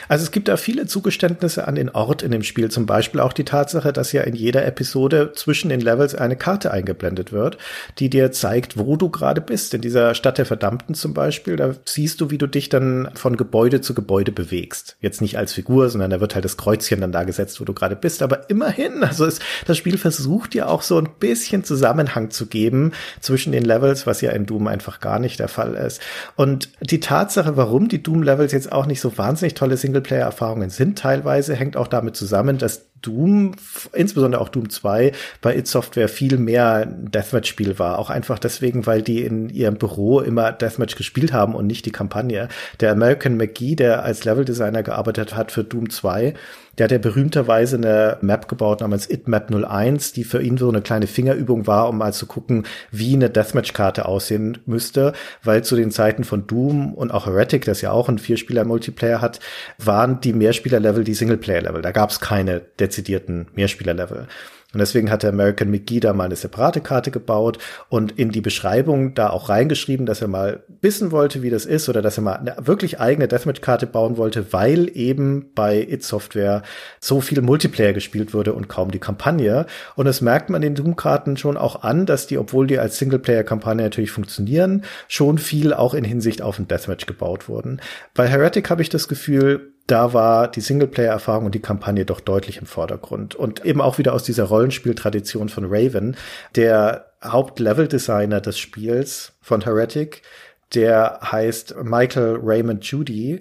Also 0.09 0.24
es 0.24 0.31
gibt 0.31 0.48
da 0.48 0.56
viele 0.56 0.86
Zugeständnisse 0.86 1.66
an 1.66 1.74
den 1.74 1.90
Ort 1.90 2.23
in 2.23 2.31
dem 2.31 2.43
Spiel, 2.43 2.70
zum 2.70 2.86
Beispiel 2.86 3.20
auch 3.20 3.32
die 3.32 3.44
Tatsache, 3.44 3.93
dass 3.93 4.12
ja 4.12 4.23
in 4.23 4.35
jeder 4.35 4.66
Episode 4.66 5.32
zwischen 5.35 5.69
den 5.69 5.81
Levels 5.81 6.15
eine 6.15 6.36
Karte 6.36 6.70
eingeblendet 6.70 7.32
wird, 7.32 7.59
die 7.98 8.10
dir 8.10 8.32
zeigt, 8.32 8.77
wo 8.77 8.97
du 8.97 9.10
gerade 9.10 9.40
bist. 9.40 9.74
In 9.74 9.81
dieser 9.81 10.15
Stadt 10.15 10.39
der 10.39 10.47
Verdammten 10.47 10.94
zum 10.94 11.15
Beispiel, 11.15 11.56
da 11.56 11.74
siehst 11.85 12.20
du, 12.20 12.31
wie 12.31 12.39
du 12.39 12.47
dich 12.47 12.69
dann 12.69 13.10
von 13.15 13.36
Gebäude 13.36 13.81
zu 13.81 13.94
Gebäude 13.94 14.32
bewegst. 14.32 14.97
Jetzt 15.01 15.20
nicht 15.20 15.39
als 15.39 15.52
Figur, 15.52 15.89
sondern 15.89 16.10
da 16.10 16.20
wird 16.20 16.35
halt 16.35 16.44
das 16.44 16.56
Kreuzchen 16.56 17.01
dann 17.01 17.12
da 17.12 17.24
gesetzt, 17.24 17.60
wo 17.60 17.65
du 17.65 17.73
gerade 17.73 17.97
bist. 17.97 18.23
Aber 18.23 18.51
immerhin, 18.51 19.02
also 19.02 19.24
es, 19.24 19.40
das 19.66 19.77
Spiel 19.77 19.98
versucht 19.98 20.55
dir 20.55 20.69
auch 20.69 20.82
so 20.82 20.98
ein 20.98 21.09
bisschen 21.19 21.65
Zusammenhang 21.65 22.31
zu 22.31 22.47
geben 22.47 22.93
zwischen 23.20 23.52
den 23.52 23.65
Levels, 23.65 24.06
was 24.06 24.20
ja 24.20 24.32
in 24.32 24.47
Doom 24.47 24.66
einfach 24.66 25.01
gar 25.01 25.19
nicht 25.19 25.40
der 25.40 25.48
Fall 25.48 25.74
ist. 25.74 26.01
Und 26.36 26.69
die 26.81 27.01
Tatsache, 27.01 27.56
warum 27.56 27.89
die 27.89 28.02
Doom-Levels 28.02 28.52
jetzt 28.52 28.70
auch 28.73 28.86
nicht 28.86 29.01
so 29.01 29.16
wahnsinnig 29.16 29.55
tolle 29.55 29.77
Singleplayer-Erfahrungen 29.78 30.70
sind, 30.70 30.98
teilweise 30.98 31.55
hängt 31.55 31.76
auch 31.76 31.88
damit 31.88 32.16
zusammen, 32.16 32.59
dass 32.59 32.88
Doom, 33.00 33.52
insbesondere 33.92 34.40
auch 34.40 34.48
Doom 34.48 34.70
2, 34.70 35.12
bei 35.40 35.56
id 35.56 35.66
Software 35.66 36.09
viel 36.09 36.36
mehr 36.38 36.86
Deathmatch-Spiel 36.86 37.78
war. 37.78 37.98
Auch 37.98 38.10
einfach 38.10 38.38
deswegen, 38.38 38.86
weil 38.86 39.02
die 39.02 39.22
in 39.22 39.48
ihrem 39.48 39.76
Büro 39.76 40.20
immer 40.20 40.52
Deathmatch 40.52 40.96
gespielt 40.96 41.32
haben 41.32 41.55
und 41.55 41.66
nicht 41.66 41.86
die 41.86 41.92
Kampagne. 41.92 42.48
Der 42.80 42.92
American 42.92 43.36
McGee, 43.36 43.76
der 43.76 44.02
als 44.02 44.24
Leveldesigner 44.24 44.82
gearbeitet 44.82 45.36
hat 45.36 45.52
für 45.52 45.64
Doom 45.64 45.90
2, 45.90 46.34
der 46.78 46.84
hat 46.84 46.92
ja 46.92 46.98
berühmterweise 46.98 47.76
eine 47.76 48.18
Map 48.20 48.48
gebaut 48.48 48.80
namens 48.80 49.06
ItMap 49.10 49.52
01, 49.52 50.12
die 50.12 50.24
für 50.24 50.40
ihn 50.40 50.56
so 50.56 50.68
eine 50.68 50.80
kleine 50.80 51.06
Fingerübung 51.06 51.66
war, 51.66 51.88
um 51.88 51.98
mal 51.98 52.12
zu 52.12 52.26
gucken, 52.26 52.66
wie 52.90 53.14
eine 53.14 53.30
Deathmatch-Karte 53.30 54.06
aussehen 54.06 54.59
müsste, 54.66 55.12
weil 55.42 55.64
zu 55.64 55.76
den 55.76 55.90
Zeiten 55.90 56.24
von 56.24 56.46
Doom 56.46 56.94
und 56.94 57.10
auch 57.10 57.26
Heretic, 57.26 57.64
das 57.64 57.80
ja 57.80 57.90
auch 57.90 58.09
ein 58.09 58.18
Vierspieler-Multiplayer 58.18 59.20
hat, 59.20 59.40
waren 59.78 60.20
die 60.20 60.32
Mehrspieler-Level 60.32 61.05
die 61.05 61.14
Singleplayer-Level. 61.14 61.82
Da 61.82 61.90
gab 61.90 62.10
es 62.10 62.20
keine 62.20 62.60
dezidierten 62.78 63.48
Mehrspieler-Level. 63.55 64.28
Und 64.74 64.80
deswegen 64.80 65.10
hat 65.10 65.22
der 65.22 65.30
American 65.30 65.70
McGee 65.70 65.98
da 65.98 66.12
mal 66.12 66.24
eine 66.24 66.36
separate 66.36 66.82
Karte 66.82 67.10
gebaut 67.10 67.56
und 67.88 68.12
in 68.18 68.30
die 68.30 68.42
Beschreibung 68.42 69.14
da 69.14 69.30
auch 69.30 69.48
reingeschrieben, 69.48 70.04
dass 70.04 70.20
er 70.20 70.28
mal 70.28 70.62
wissen 70.82 71.10
wollte, 71.10 71.42
wie 71.42 71.48
das 71.48 71.64
ist 71.64 71.88
oder 71.88 72.02
dass 72.02 72.18
er 72.18 72.22
mal 72.22 72.34
eine 72.34 72.54
wirklich 72.60 73.00
eigene 73.00 73.28
Deathmatch-Karte 73.28 73.86
bauen 73.86 74.18
wollte, 74.18 74.52
weil 74.52 74.90
eben 74.94 75.52
bei 75.54 75.80
It 75.80 76.04
Software 76.04 76.62
so 77.00 77.22
viel 77.22 77.40
Multiplayer 77.40 77.94
gespielt 77.94 78.34
wurde 78.34 78.52
und 78.52 78.68
kaum 78.68 78.90
die 78.90 78.98
Kampagne. 78.98 79.64
Und 79.96 80.04
das 80.04 80.20
merkt 80.20 80.50
man 80.50 80.60
den 80.60 80.74
Doom-Karten 80.74 81.38
schon 81.38 81.56
auch 81.56 81.82
an, 81.82 82.04
dass 82.04 82.26
die, 82.26 82.36
obwohl 82.36 82.66
die 82.66 82.78
als 82.78 82.98
Singleplayer-Kampagne 82.98 83.82
natürlich 83.82 84.10
funktionieren, 84.10 84.84
schon 85.08 85.38
viel 85.38 85.72
auch 85.72 85.94
in 85.94 86.04
Hinsicht 86.04 86.42
auf 86.42 86.58
ein 86.58 86.68
Deathmatch 86.68 87.06
gebaut 87.06 87.48
wurden. 87.48 87.80
Bei 88.12 88.26
Heretic 88.26 88.68
habe 88.68 88.82
ich 88.82 88.90
das 88.90 89.08
Gefühl, 89.08 89.72
da 89.89 90.12
war 90.12 90.48
die 90.48 90.60
Singleplayer-Erfahrung 90.60 91.47
und 91.47 91.55
die 91.55 91.62
Kampagne 91.62 92.05
doch 92.05 92.20
deutlich 92.20 92.59
im 92.59 92.66
Vordergrund. 92.66 93.35
Und 93.35 93.65
eben 93.65 93.81
auch 93.81 93.98
wieder 93.98 94.12
aus 94.12 94.23
dieser 94.23 94.44
Rollenspieltradition 94.44 95.48
von 95.48 95.65
Raven, 95.66 96.16
der 96.55 97.06
Hauptlevel-Designer 97.24 98.40
des 98.40 98.59
Spiels 98.59 99.32
von 99.40 99.62
Heretic, 99.62 100.23
der 100.74 101.20
heißt 101.23 101.77
Michael 101.82 102.39
Raymond 102.43 102.85
Judy, 102.85 103.40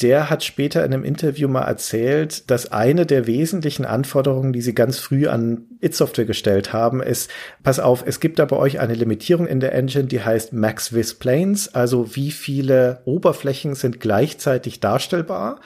der 0.00 0.30
hat 0.30 0.44
später 0.44 0.84
in 0.84 0.94
einem 0.94 1.04
Interview 1.04 1.48
mal 1.48 1.64
erzählt, 1.64 2.50
dass 2.50 2.70
eine 2.72 3.04
der 3.04 3.26
wesentlichen 3.26 3.84
Anforderungen, 3.84 4.52
die 4.52 4.62
sie 4.62 4.74
ganz 4.74 4.98
früh 4.98 5.26
an 5.26 5.66
It 5.80 5.94
Software 5.94 6.24
gestellt 6.24 6.72
haben, 6.72 7.02
ist, 7.02 7.30
pass 7.62 7.80
auf, 7.80 8.04
es 8.06 8.20
gibt 8.20 8.38
da 8.38 8.44
bei 8.44 8.56
euch 8.56 8.80
eine 8.80 8.94
Limitierung 8.94 9.46
in 9.46 9.60
der 9.60 9.74
Engine, 9.74 10.04
die 10.04 10.22
heißt 10.22 10.52
Max 10.52 10.94
Vis 10.94 11.14
Planes, 11.14 11.74
also 11.74 12.14
wie 12.16 12.30
viele 12.30 13.00
Oberflächen 13.04 13.74
sind 13.74 14.00
gleichzeitig 14.00 14.80
darstellbar. 14.80 15.60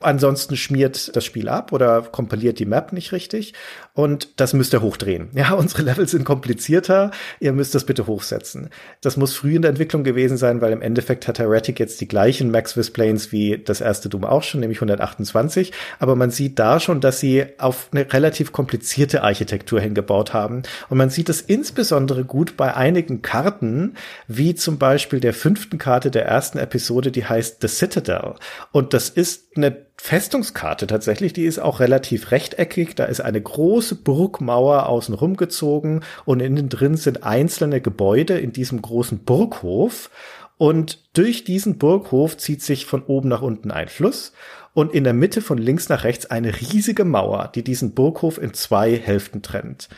Ansonsten 0.00 0.56
schmiert 0.56 1.16
das 1.16 1.24
Spiel 1.24 1.48
ab 1.48 1.72
oder 1.72 2.02
kompiliert 2.02 2.60
die 2.60 2.66
Map 2.66 2.92
nicht 2.92 3.10
richtig. 3.10 3.52
Und 3.94 4.40
das 4.40 4.52
müsst 4.52 4.72
ihr 4.72 4.82
hochdrehen. 4.82 5.30
Ja, 5.38 5.54
unsere 5.54 5.82
Levels 5.82 6.10
sind 6.10 6.24
komplizierter. 6.24 7.12
Ihr 7.38 7.52
müsst 7.52 7.74
das 7.74 7.84
bitte 7.84 8.08
hochsetzen. 8.08 8.70
Das 9.00 9.16
muss 9.16 9.34
früh 9.34 9.54
in 9.54 9.62
der 9.62 9.70
Entwicklung 9.70 10.02
gewesen 10.02 10.36
sein, 10.36 10.60
weil 10.60 10.72
im 10.72 10.82
Endeffekt 10.82 11.28
hat 11.28 11.38
Heretic 11.38 11.78
jetzt 11.78 12.00
die 12.00 12.08
gleichen 12.08 12.50
Max 12.50 12.74
Planes 12.90 13.30
wie 13.30 13.58
das 13.58 13.80
erste 13.80 14.08
Doom 14.08 14.24
auch 14.24 14.42
schon, 14.42 14.60
nämlich 14.60 14.78
128. 14.78 15.72
Aber 16.00 16.16
man 16.16 16.30
sieht 16.30 16.58
da 16.58 16.80
schon, 16.80 17.00
dass 17.00 17.20
sie 17.20 17.46
auf 17.58 17.88
eine 17.92 18.12
relativ 18.12 18.50
komplizierte 18.50 19.22
Architektur 19.22 19.57
hingebaut 19.66 20.32
haben. 20.32 20.62
Und 20.88 20.98
man 20.98 21.10
sieht 21.10 21.28
es 21.28 21.40
insbesondere 21.40 22.24
gut 22.24 22.56
bei 22.56 22.74
einigen 22.74 23.22
Karten, 23.22 23.94
wie 24.26 24.54
zum 24.54 24.78
Beispiel 24.78 25.20
der 25.20 25.34
fünften 25.34 25.78
Karte 25.78 26.10
der 26.10 26.26
ersten 26.26 26.58
Episode, 26.58 27.10
die 27.10 27.24
heißt 27.24 27.58
The 27.60 27.68
Citadel. 27.68 28.34
Und 28.72 28.94
das 28.94 29.08
ist 29.08 29.56
eine 29.56 29.88
Festungskarte 30.00 30.86
tatsächlich, 30.86 31.32
die 31.32 31.44
ist 31.44 31.58
auch 31.58 31.80
relativ 31.80 32.30
rechteckig. 32.30 32.94
Da 32.94 33.04
ist 33.06 33.20
eine 33.20 33.40
große 33.40 33.96
Burgmauer 33.96 34.86
außen 34.86 35.14
rumgezogen 35.14 36.04
und 36.24 36.40
innen 36.40 36.68
drin 36.68 36.96
sind 36.96 37.24
einzelne 37.24 37.80
Gebäude 37.80 38.38
in 38.38 38.52
diesem 38.52 38.80
großen 38.80 39.24
Burghof. 39.24 40.10
Und 40.56 40.98
durch 41.16 41.44
diesen 41.44 41.78
Burghof 41.78 42.36
zieht 42.36 42.62
sich 42.62 42.86
von 42.86 43.02
oben 43.04 43.28
nach 43.28 43.42
unten 43.42 43.70
ein 43.70 43.88
Fluss 43.88 44.32
und 44.78 44.94
in 44.94 45.02
der 45.02 45.12
Mitte 45.12 45.42
von 45.42 45.58
links 45.58 45.88
nach 45.88 46.04
rechts 46.04 46.26
eine 46.26 46.60
riesige 46.60 47.04
Mauer, 47.04 47.50
die 47.52 47.64
diesen 47.64 47.94
Burghof 47.94 48.40
in 48.40 48.54
zwei 48.54 48.96
Hälften 48.96 49.42
trennt. 49.42 49.88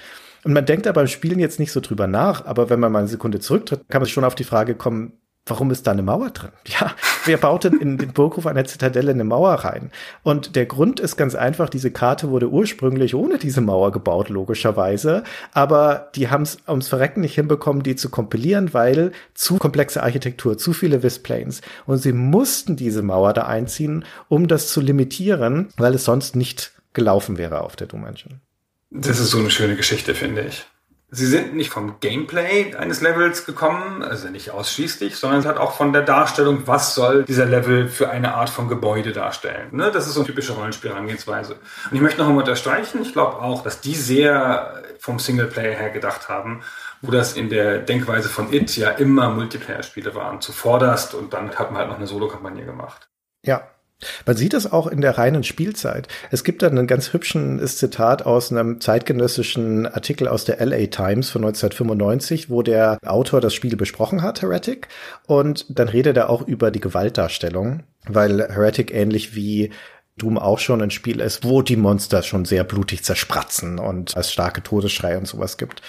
Und 0.43 0.55
man 0.55 0.65
denkt 0.65 0.87
da 0.87 0.93
beim 0.93 1.07
Spielen 1.07 1.39
jetzt 1.39 1.59
nicht 1.59 1.71
so 1.71 1.81
drüber 1.81 2.07
nach, 2.07 2.47
aber 2.47 2.71
wenn 2.71 2.81
man 2.81 2.91
mal 2.91 3.01
eine 3.01 3.09
Sekunde 3.09 3.41
zurücktritt, 3.41 3.83
kann 3.91 4.01
man 4.01 4.09
schon 4.09 4.25
auf 4.25 4.35
die 4.35 4.45
Frage 4.45 4.75
kommen, 4.75 5.21
Warum 5.47 5.71
ist 5.71 5.87
da 5.87 5.93
eine 5.93 6.03
Mauer 6.03 6.31
drin? 6.31 6.51
Ja, 6.81 6.95
wer 7.25 7.37
baut 7.37 7.65
denn 7.65 7.81
in 7.81 7.99
den 7.99 8.13
Burghof 8.13 8.47
einer 8.47 8.65
Zitadelle 8.65 9.11
eine 9.11 9.25
Mauer 9.25 9.55
rein? 9.55 9.91
Und 10.23 10.55
der 10.55 10.67
Grund 10.67 11.01
ist 11.01 11.17
ganz 11.17 11.35
einfach, 11.35 11.69
diese 11.69 11.91
Karte 11.91 12.31
wurde 12.31 12.49
ursprünglich 12.49 13.15
ohne 13.15 13.39
diese 13.39 13.61
Mauer 13.61 13.91
gebaut, 13.91 14.29
logischerweise. 14.29 15.25
Aber 15.53 16.11
die 16.15 16.29
haben 16.29 16.43
es 16.43 16.59
ums 16.69 16.89
Verrecken 16.89 17.23
nicht 17.23 17.35
hinbekommen, 17.35 17.83
die 17.83 17.97
zu 17.97 18.09
kompilieren, 18.09 18.73
weil 18.73 19.13
zu 19.35 19.59
komplexe 19.59 20.03
Architektur, 20.03 20.57
zu 20.59 20.73
viele 20.73 21.03
Visplanes. 21.03 21.61
Und 21.87 21.99
sie 21.99 22.13
mussten 22.13 22.77
diese 22.77 23.03
Mauer 23.03 23.33
da 23.33 23.43
einziehen, 23.47 24.05
um 24.29 24.47
das 24.47 24.69
zu 24.69 24.81
limitieren, 24.81 25.69
weil 25.77 25.95
es 25.95 26.05
sonst 26.05 26.37
nicht 26.37 26.73
gelaufen 26.93 27.39
wäre 27.39 27.63
auf 27.63 27.77
der 27.77 27.87
Doom 27.87 28.07
Engine. 28.07 28.41
Das 28.91 29.19
ist 29.19 29.31
so 29.31 29.39
eine 29.39 29.51
schöne 29.51 29.77
Geschichte, 29.77 30.15
finde 30.15 30.43
ich. 30.43 30.67
Sie 31.13 31.27
sind 31.27 31.55
nicht 31.55 31.71
vom 31.71 31.99
Gameplay 31.99 32.75
eines 32.77 33.01
Levels 33.01 33.45
gekommen, 33.45 34.03
also 34.03 34.29
nicht 34.29 34.53
ausschließlich, 34.53 35.17
sondern 35.17 35.41
es 35.41 35.47
hat 35.47 35.57
auch 35.57 35.73
von 35.73 35.93
der 35.93 36.03
Darstellung, 36.03 36.63
was 36.67 36.95
soll 36.95 37.25
dieser 37.25 37.47
Level 37.47 37.89
für 37.89 38.11
eine 38.11 38.35
Art 38.35 38.49
von 38.49 38.69
Gebäude 38.69 39.13
darstellen. 39.13 39.75
Ne? 39.75 39.91
Das 39.91 40.07
ist 40.07 40.15
so 40.15 40.21
eine 40.21 40.29
typische 40.29 40.53
Rollenspielherangehensweise. 40.53 41.55
Und 41.55 41.97
ich 41.97 42.01
möchte 42.01 42.21
noch 42.21 42.29
einmal 42.29 42.43
unterstreichen, 42.43 43.03
ich 43.03 43.13
glaube 43.13 43.43
auch, 43.43 43.65
dass 43.65 43.81
die 43.81 43.97
sehr 43.97 44.85
vom 45.01 45.19
Singleplayer 45.19 45.75
her 45.75 45.91
gedacht 45.91 46.29
haben, 46.29 46.63
wo 47.03 47.11
das 47.11 47.33
in 47.33 47.49
der 47.49 47.79
Denkweise 47.79 48.29
von 48.29 48.53
It 48.53 48.77
ja 48.77 48.91
immer 48.91 49.31
Multiplayer-Spiele 49.31 50.15
waren, 50.15 50.41
zuvorderst 50.41 51.15
und 51.15 51.33
dann 51.33 51.57
hat 51.57 51.73
man 51.73 51.81
halt 51.81 51.89
noch 51.89 51.97
eine 51.97 52.07
Solo-Kampagne 52.07 52.65
gemacht. 52.65 53.09
Ja, 53.43 53.69
man 54.27 54.37
sieht 54.37 54.55
es 54.55 54.71
auch 54.71 54.87
in 54.87 55.01
der 55.01 55.19
reinen 55.19 55.45
Spielzeit. 55.45 56.09
Es 56.31 56.45
gibt 56.45 56.63
da 56.63 56.69
einen 56.69 56.87
ganz 56.87 57.13
hübschen 57.13 57.65
Zitat 57.67 58.25
aus 58.27 58.51
einem 58.51 58.81
zeitgenössischen 58.81 59.87
Artikel 59.87 60.29
aus 60.29 60.45
der 60.45 60.65
LA 60.65 60.87
Times 60.87 61.31
von 61.31 61.45
1995, 61.45 62.51
wo 62.51 62.63
der 62.63 62.99
Autor 63.05 63.41
das 63.41 63.55
Spiel 63.55 63.77
besprochen 63.77 64.23
hat, 64.23 64.43
Heretic. 64.43 64.89
Und 65.27 65.67
dann 65.69 65.89
redet 65.89 66.17
er 66.17 66.31
auch 66.31 66.47
über 66.47 66.71
die 66.71 66.81
Gewaltdarstellung, 66.81 67.85
weil 68.07 68.41
Heretic 68.49 68.93
ähnlich 68.93 69.35
wie 69.35 69.71
Doom 70.17 70.39
auch 70.39 70.59
schon 70.59 70.83
ein 70.83 70.91
Spiel 70.91 71.21
ist, 71.21 71.45
wo 71.45 71.63
die 71.63 71.77
Monster 71.77 72.23
schon 72.23 72.45
sehr 72.45 72.65
blutig 72.65 73.05
zerspratzen 73.05 73.79
und 73.79 74.15
es 74.17 74.33
starke 74.33 74.63
Todesschrei 74.63 75.17
und 75.17 75.27
sowas 75.27 75.57
gibt. 75.57 75.83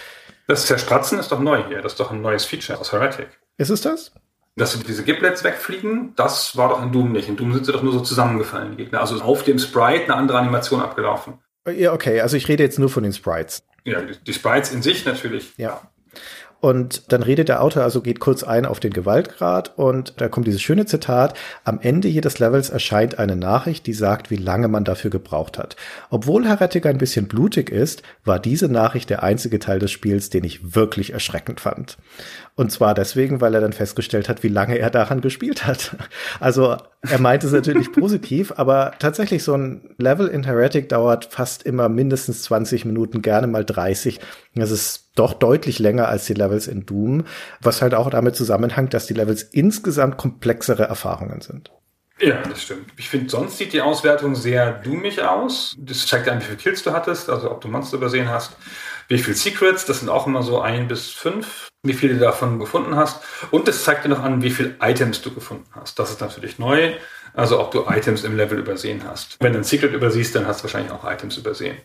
Das 0.47 0.65
Zerspratzen 0.65 1.19
ist 1.19 1.31
doch 1.31 1.39
neu 1.39 1.63
hier. 1.67 1.81
Das 1.81 1.93
ist 1.93 1.99
doch 1.99 2.11
ein 2.11 2.21
neues 2.21 2.45
Feature 2.45 2.79
aus 2.79 2.91
Heretic. 2.91 3.29
Ist 3.57 3.69
es 3.69 3.81
das? 3.81 4.11
Dass 4.55 4.77
diese 4.79 5.03
Giblets 5.03 5.43
wegfliegen, 5.43 6.13
das 6.15 6.57
war 6.57 6.69
doch 6.69 6.83
in 6.83 6.91
Doom 6.91 7.11
nicht. 7.11 7.29
In 7.29 7.37
Doom 7.37 7.53
sind 7.53 7.65
sie 7.65 7.71
doch 7.71 7.83
nur 7.83 7.93
so 7.93 8.01
zusammengefallen, 8.01 8.71
die 8.71 8.83
Gegner. 8.83 9.01
Also 9.01 9.21
auf 9.21 9.43
dem 9.43 9.59
Sprite 9.59 10.05
eine 10.05 10.15
andere 10.15 10.39
Animation 10.39 10.81
abgelaufen. 10.81 11.39
Ja, 11.67 11.93
okay. 11.93 12.21
Also 12.21 12.37
ich 12.37 12.47
rede 12.47 12.63
jetzt 12.63 12.79
nur 12.79 12.89
von 12.89 13.03
den 13.03 13.13
Sprites. 13.13 13.63
Ja, 13.85 14.01
die, 14.01 14.17
die 14.17 14.33
Sprites 14.33 14.71
in 14.71 14.81
sich 14.81 15.05
natürlich. 15.05 15.53
Ja. 15.57 15.81
Und 16.61 17.11
dann 17.11 17.23
redet 17.23 17.49
der 17.49 17.63
Autor, 17.63 17.81
also 17.81 18.01
geht 18.01 18.19
kurz 18.19 18.43
ein 18.43 18.67
auf 18.67 18.79
den 18.79 18.93
Gewaltgrad 18.93 19.79
und 19.79 20.21
da 20.21 20.29
kommt 20.29 20.45
dieses 20.45 20.61
schöne 20.61 20.85
Zitat, 20.85 21.35
am 21.63 21.79
Ende 21.81 22.07
jedes 22.07 22.37
Levels 22.37 22.69
erscheint 22.69 23.17
eine 23.17 23.35
Nachricht, 23.35 23.87
die 23.87 23.93
sagt, 23.93 24.29
wie 24.29 24.35
lange 24.35 24.67
man 24.67 24.83
dafür 24.83 25.09
gebraucht 25.09 25.57
hat. 25.57 25.75
Obwohl 26.11 26.47
Heretic 26.47 26.85
ein 26.85 26.99
bisschen 26.99 27.27
blutig 27.27 27.71
ist, 27.71 28.03
war 28.25 28.37
diese 28.37 28.69
Nachricht 28.69 29.09
der 29.09 29.23
einzige 29.23 29.57
Teil 29.57 29.79
des 29.79 29.89
Spiels, 29.89 30.29
den 30.29 30.43
ich 30.43 30.75
wirklich 30.75 31.13
erschreckend 31.13 31.59
fand. 31.59 31.97
Und 32.55 32.71
zwar 32.71 32.93
deswegen, 32.93 33.41
weil 33.41 33.55
er 33.55 33.61
dann 33.61 33.73
festgestellt 33.73 34.27
hat, 34.27 34.43
wie 34.43 34.49
lange 34.49 34.77
er 34.77 34.89
daran 34.89 35.21
gespielt 35.21 35.65
hat. 35.65 35.95
Also 36.39 36.77
er 37.01 37.19
meint 37.19 37.43
es 37.43 37.51
natürlich 37.51 37.91
positiv, 37.93 38.53
aber 38.57 38.93
tatsächlich 38.99 39.43
so 39.43 39.55
ein 39.55 39.95
Level 39.97 40.27
in 40.27 40.43
Heretic 40.43 40.89
dauert 40.89 41.25
fast 41.25 41.63
immer 41.63 41.89
mindestens 41.89 42.43
20 42.43 42.85
Minuten, 42.85 43.21
gerne 43.21 43.47
mal 43.47 43.65
30. 43.65 44.19
Das 44.55 44.71
ist 44.71 45.11
doch 45.15 45.33
deutlich 45.33 45.79
länger 45.79 46.07
als 46.07 46.25
die 46.25 46.33
Levels 46.33 46.67
in 46.67 46.85
Doom, 46.85 47.25
was 47.61 47.81
halt 47.81 47.93
auch 47.93 48.09
damit 48.09 48.35
zusammenhängt, 48.35 48.93
dass 48.93 49.07
die 49.07 49.13
Levels 49.13 49.43
insgesamt 49.43 50.17
komplexere 50.17 50.83
Erfahrungen 50.83 51.41
sind. 51.41 51.71
Ja, 52.19 52.43
das 52.43 52.61
stimmt. 52.61 52.91
Ich 52.97 53.09
finde, 53.09 53.29
sonst 53.29 53.57
sieht 53.57 53.73
die 53.73 53.81
Auswertung 53.81 54.35
sehr 54.35 54.73
doomig 54.73 55.23
aus. 55.23 55.75
Das 55.79 56.05
zeigt 56.05 56.29
an, 56.29 56.39
wie 56.39 56.45
viele 56.45 56.57
Kills 56.57 56.83
du 56.83 56.91
hattest, 56.91 57.29
also 57.29 57.49
ob 57.49 57.61
du 57.61 57.67
Monster 57.67 57.97
übersehen 57.97 58.29
hast. 58.29 58.55
Wie 59.07 59.17
viele 59.17 59.35
Secrets, 59.35 59.85
das 59.85 59.99
sind 59.99 60.09
auch 60.09 60.27
immer 60.27 60.43
so 60.43 60.61
ein 60.61 60.87
bis 60.87 61.09
fünf, 61.09 61.70
wie 61.83 61.93
viele 61.93 62.13
du 62.13 62.19
davon 62.19 62.59
gefunden 62.59 62.95
hast. 62.95 63.21
Und 63.49 63.67
es 63.67 63.83
zeigt 63.83 64.05
dir 64.05 64.09
noch 64.09 64.21
an, 64.21 64.41
wie 64.41 64.51
viele 64.51 64.75
Items 64.81 65.21
du 65.21 65.33
gefunden 65.33 65.67
hast. 65.71 65.97
Das 65.97 66.11
ist 66.11 66.21
natürlich 66.21 66.59
neu. 66.59 66.93
Also 67.33 67.59
ob 67.59 67.71
du 67.71 67.85
Items 67.87 68.23
im 68.23 68.35
Level 68.35 68.59
übersehen 68.59 69.01
hast. 69.07 69.37
Wenn 69.39 69.53
du 69.53 69.59
ein 69.59 69.63
Secret 69.63 69.93
übersiehst, 69.93 70.35
dann 70.35 70.45
hast 70.45 70.59
du 70.59 70.63
wahrscheinlich 70.65 70.91
auch 70.91 71.09
Items 71.09 71.37
übersehen. 71.37 71.77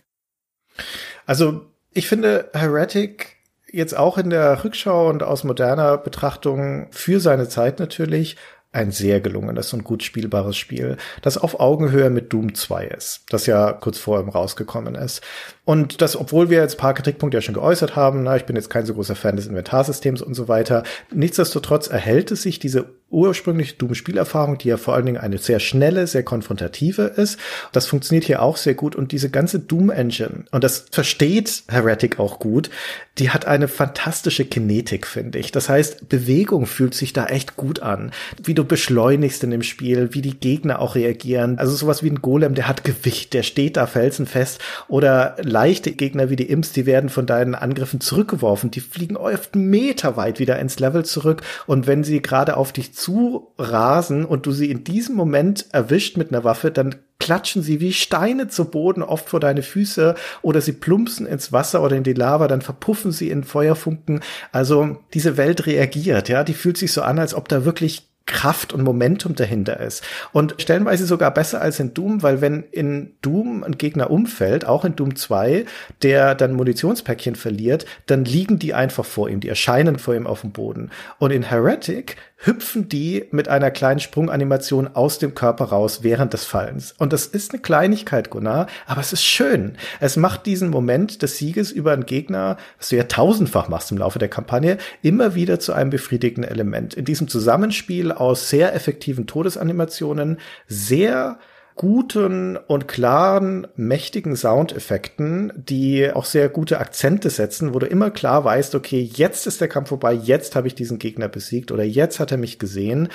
Also 1.24 1.66
ich 1.92 2.08
finde 2.08 2.50
Heretic 2.52 3.36
jetzt 3.70 3.96
auch 3.96 4.18
in 4.18 4.30
der 4.30 4.64
Rückschau 4.64 5.08
und 5.08 5.22
aus 5.22 5.44
moderner 5.44 5.98
Betrachtung 5.98 6.88
für 6.90 7.20
seine 7.20 7.48
Zeit 7.48 7.78
natürlich 7.78 8.36
ein 8.72 8.90
sehr 8.90 9.20
gelungenes 9.20 9.72
und 9.72 9.84
gut 9.84 10.02
spielbares 10.02 10.56
Spiel, 10.56 10.98
das 11.22 11.38
auf 11.38 11.60
Augenhöhe 11.60 12.10
mit 12.10 12.32
Doom 12.32 12.54
2 12.54 12.84
ist, 12.84 13.24
das 13.30 13.46
ja 13.46 13.72
kurz 13.72 13.98
vor 13.98 14.20
ihm 14.20 14.28
rausgekommen 14.28 14.94
ist. 14.94 15.22
Und 15.66 16.00
das, 16.00 16.16
obwohl 16.16 16.48
wir 16.48 16.60
jetzt 16.60 16.78
paar 16.78 16.94
Kritikpunkte 16.94 17.36
ja 17.36 17.42
schon 17.42 17.54
geäußert 17.54 17.96
haben, 17.96 18.22
na, 18.22 18.36
ich 18.36 18.44
bin 18.44 18.54
jetzt 18.54 18.70
kein 18.70 18.86
so 18.86 18.94
großer 18.94 19.16
Fan 19.16 19.34
des 19.34 19.48
Inventarsystems 19.48 20.22
und 20.22 20.34
so 20.34 20.46
weiter, 20.46 20.84
nichtsdestotrotz 21.12 21.88
erhält 21.88 22.30
es 22.30 22.42
sich 22.42 22.60
diese 22.60 22.86
ursprüngliche 23.10 23.74
Doom-Spielerfahrung, 23.74 24.58
die 24.58 24.68
ja 24.68 24.76
vor 24.76 24.94
allen 24.94 25.06
Dingen 25.06 25.18
eine 25.18 25.38
sehr 25.38 25.60
schnelle, 25.60 26.06
sehr 26.06 26.22
konfrontative 26.22 27.02
ist. 27.02 27.38
Das 27.72 27.86
funktioniert 27.86 28.24
hier 28.24 28.42
auch 28.42 28.56
sehr 28.56 28.74
gut 28.74 28.96
und 28.96 29.10
diese 29.10 29.28
ganze 29.28 29.58
Doom-Engine, 29.58 30.44
und 30.52 30.64
das 30.64 30.86
versteht 30.90 31.64
Heretic 31.68 32.18
auch 32.20 32.38
gut, 32.38 32.70
die 33.18 33.30
hat 33.30 33.46
eine 33.46 33.68
fantastische 33.68 34.44
Kinetik, 34.44 35.06
finde 35.06 35.38
ich. 35.38 35.50
Das 35.50 35.68
heißt, 35.68 36.08
Bewegung 36.08 36.66
fühlt 36.66 36.94
sich 36.94 37.12
da 37.12 37.26
echt 37.26 37.56
gut 37.56 37.80
an. 37.80 38.12
Wie 38.42 38.52
du 38.52 38.62
beschleunigst 38.64 39.42
in 39.42 39.50
dem 39.50 39.62
Spiel, 39.62 40.10
wie 40.12 40.20
die 40.20 40.38
Gegner 40.38 40.80
auch 40.80 40.96
reagieren. 40.96 41.58
Also 41.58 41.74
sowas 41.74 42.02
wie 42.02 42.10
ein 42.10 42.20
Golem, 42.20 42.54
der 42.54 42.68
hat 42.68 42.84
Gewicht, 42.84 43.32
der 43.32 43.42
steht 43.42 43.78
da 43.78 43.86
felsenfest. 43.86 44.60
Oder 44.88 45.36
leichte 45.56 45.92
Gegner 45.92 46.28
wie 46.28 46.36
die 46.36 46.50
Imps, 46.50 46.72
die 46.72 46.84
werden 46.84 47.08
von 47.08 47.24
deinen 47.24 47.54
Angriffen 47.54 47.98
zurückgeworfen. 47.98 48.70
Die 48.70 48.80
fliegen 48.80 49.16
oft 49.16 49.56
meterweit 49.56 50.38
wieder 50.38 50.58
ins 50.58 50.78
Level 50.78 51.02
zurück. 51.06 51.40
Und 51.66 51.86
wenn 51.86 52.04
sie 52.04 52.20
gerade 52.20 52.58
auf 52.58 52.72
dich 52.72 52.92
zu 52.92 53.48
rasen 53.56 54.26
und 54.26 54.44
du 54.44 54.52
sie 54.52 54.70
in 54.70 54.84
diesem 54.84 55.16
Moment 55.16 55.64
erwischt 55.72 56.18
mit 56.18 56.30
einer 56.30 56.44
Waffe, 56.44 56.70
dann 56.70 56.96
klatschen 57.18 57.62
sie 57.62 57.80
wie 57.80 57.94
Steine 57.94 58.48
zu 58.48 58.66
Boden 58.66 59.02
oft 59.02 59.30
vor 59.30 59.40
deine 59.40 59.62
Füße 59.62 60.14
oder 60.42 60.60
sie 60.60 60.72
plumpsen 60.72 61.26
ins 61.26 61.52
Wasser 61.52 61.82
oder 61.82 61.96
in 61.96 62.02
die 62.02 62.12
Lava, 62.12 62.48
dann 62.48 62.60
verpuffen 62.60 63.10
sie 63.10 63.30
in 63.30 63.42
Feuerfunken. 63.42 64.20
Also 64.52 64.98
diese 65.14 65.38
Welt 65.38 65.64
reagiert, 65.64 66.28
ja, 66.28 66.44
die 66.44 66.52
fühlt 66.52 66.76
sich 66.76 66.92
so 66.92 67.00
an, 67.00 67.18
als 67.18 67.32
ob 67.32 67.48
da 67.48 67.64
wirklich 67.64 68.05
Kraft 68.26 68.72
und 68.72 68.82
Momentum 68.82 69.34
dahinter 69.36 69.78
ist. 69.80 70.04
Und 70.32 70.56
stellenweise 70.58 71.06
sogar 71.06 71.32
besser 71.32 71.62
als 71.62 71.78
in 71.80 71.94
Doom, 71.94 72.22
weil 72.22 72.40
wenn 72.40 72.64
in 72.72 73.14
Doom 73.22 73.62
ein 73.62 73.78
Gegner 73.78 74.10
umfällt, 74.10 74.66
auch 74.66 74.84
in 74.84 74.96
Doom 74.96 75.16
2, 75.16 75.64
der 76.02 76.34
dann 76.34 76.54
Munitionspäckchen 76.54 77.36
verliert, 77.36 77.86
dann 78.06 78.24
liegen 78.24 78.58
die 78.58 78.74
einfach 78.74 79.04
vor 79.04 79.28
ihm, 79.28 79.40
die 79.40 79.48
erscheinen 79.48 79.98
vor 79.98 80.14
ihm 80.14 80.26
auf 80.26 80.40
dem 80.40 80.50
Boden. 80.50 80.90
Und 81.18 81.30
in 81.30 81.44
Heretic 81.44 82.16
hüpfen 82.36 82.88
die 82.88 83.24
mit 83.30 83.48
einer 83.48 83.70
kleinen 83.70 84.00
Sprunganimation 84.00 84.88
aus 84.94 85.18
dem 85.18 85.34
Körper 85.34 85.66
raus 85.66 86.02
während 86.02 86.32
des 86.34 86.44
Fallens. 86.44 86.94
Und 86.98 87.12
das 87.12 87.26
ist 87.26 87.52
eine 87.52 87.62
Kleinigkeit, 87.62 88.30
Gunnar, 88.30 88.66
aber 88.86 89.00
es 89.00 89.12
ist 89.12 89.24
schön. 89.24 89.76
Es 90.00 90.16
macht 90.16 90.46
diesen 90.46 90.68
Moment 90.68 91.22
des 91.22 91.38
Sieges 91.38 91.72
über 91.72 91.92
einen 91.92 92.06
Gegner, 92.06 92.58
was 92.78 92.90
du 92.90 92.96
ja 92.96 93.04
tausendfach 93.04 93.68
machst 93.68 93.90
im 93.90 93.98
Laufe 93.98 94.18
der 94.18 94.28
Kampagne, 94.28 94.76
immer 95.02 95.34
wieder 95.34 95.58
zu 95.58 95.72
einem 95.72 95.90
befriedigenden 95.90 96.50
Element. 96.50 96.94
In 96.94 97.06
diesem 97.06 97.28
Zusammenspiel 97.28 98.12
aus 98.12 98.50
sehr 98.50 98.74
effektiven 98.74 99.26
Todesanimationen, 99.26 100.38
sehr 100.68 101.38
guten 101.76 102.56
und 102.56 102.88
klaren, 102.88 103.66
mächtigen 103.76 104.34
Soundeffekten, 104.34 105.52
die 105.56 106.10
auch 106.10 106.24
sehr 106.24 106.48
gute 106.48 106.80
Akzente 106.80 107.28
setzen, 107.30 107.74
wo 107.74 107.78
du 107.78 107.86
immer 107.86 108.10
klar 108.10 108.44
weißt, 108.44 108.74
okay, 108.74 109.08
jetzt 109.14 109.46
ist 109.46 109.60
der 109.60 109.68
Kampf 109.68 109.90
vorbei, 109.90 110.14
jetzt 110.14 110.56
habe 110.56 110.66
ich 110.68 110.74
diesen 110.74 110.98
Gegner 110.98 111.28
besiegt 111.28 111.70
oder 111.70 111.84
jetzt 111.84 112.18
hat 112.18 112.32
er 112.32 112.38
mich 112.38 112.58
gesehen. 112.58 113.08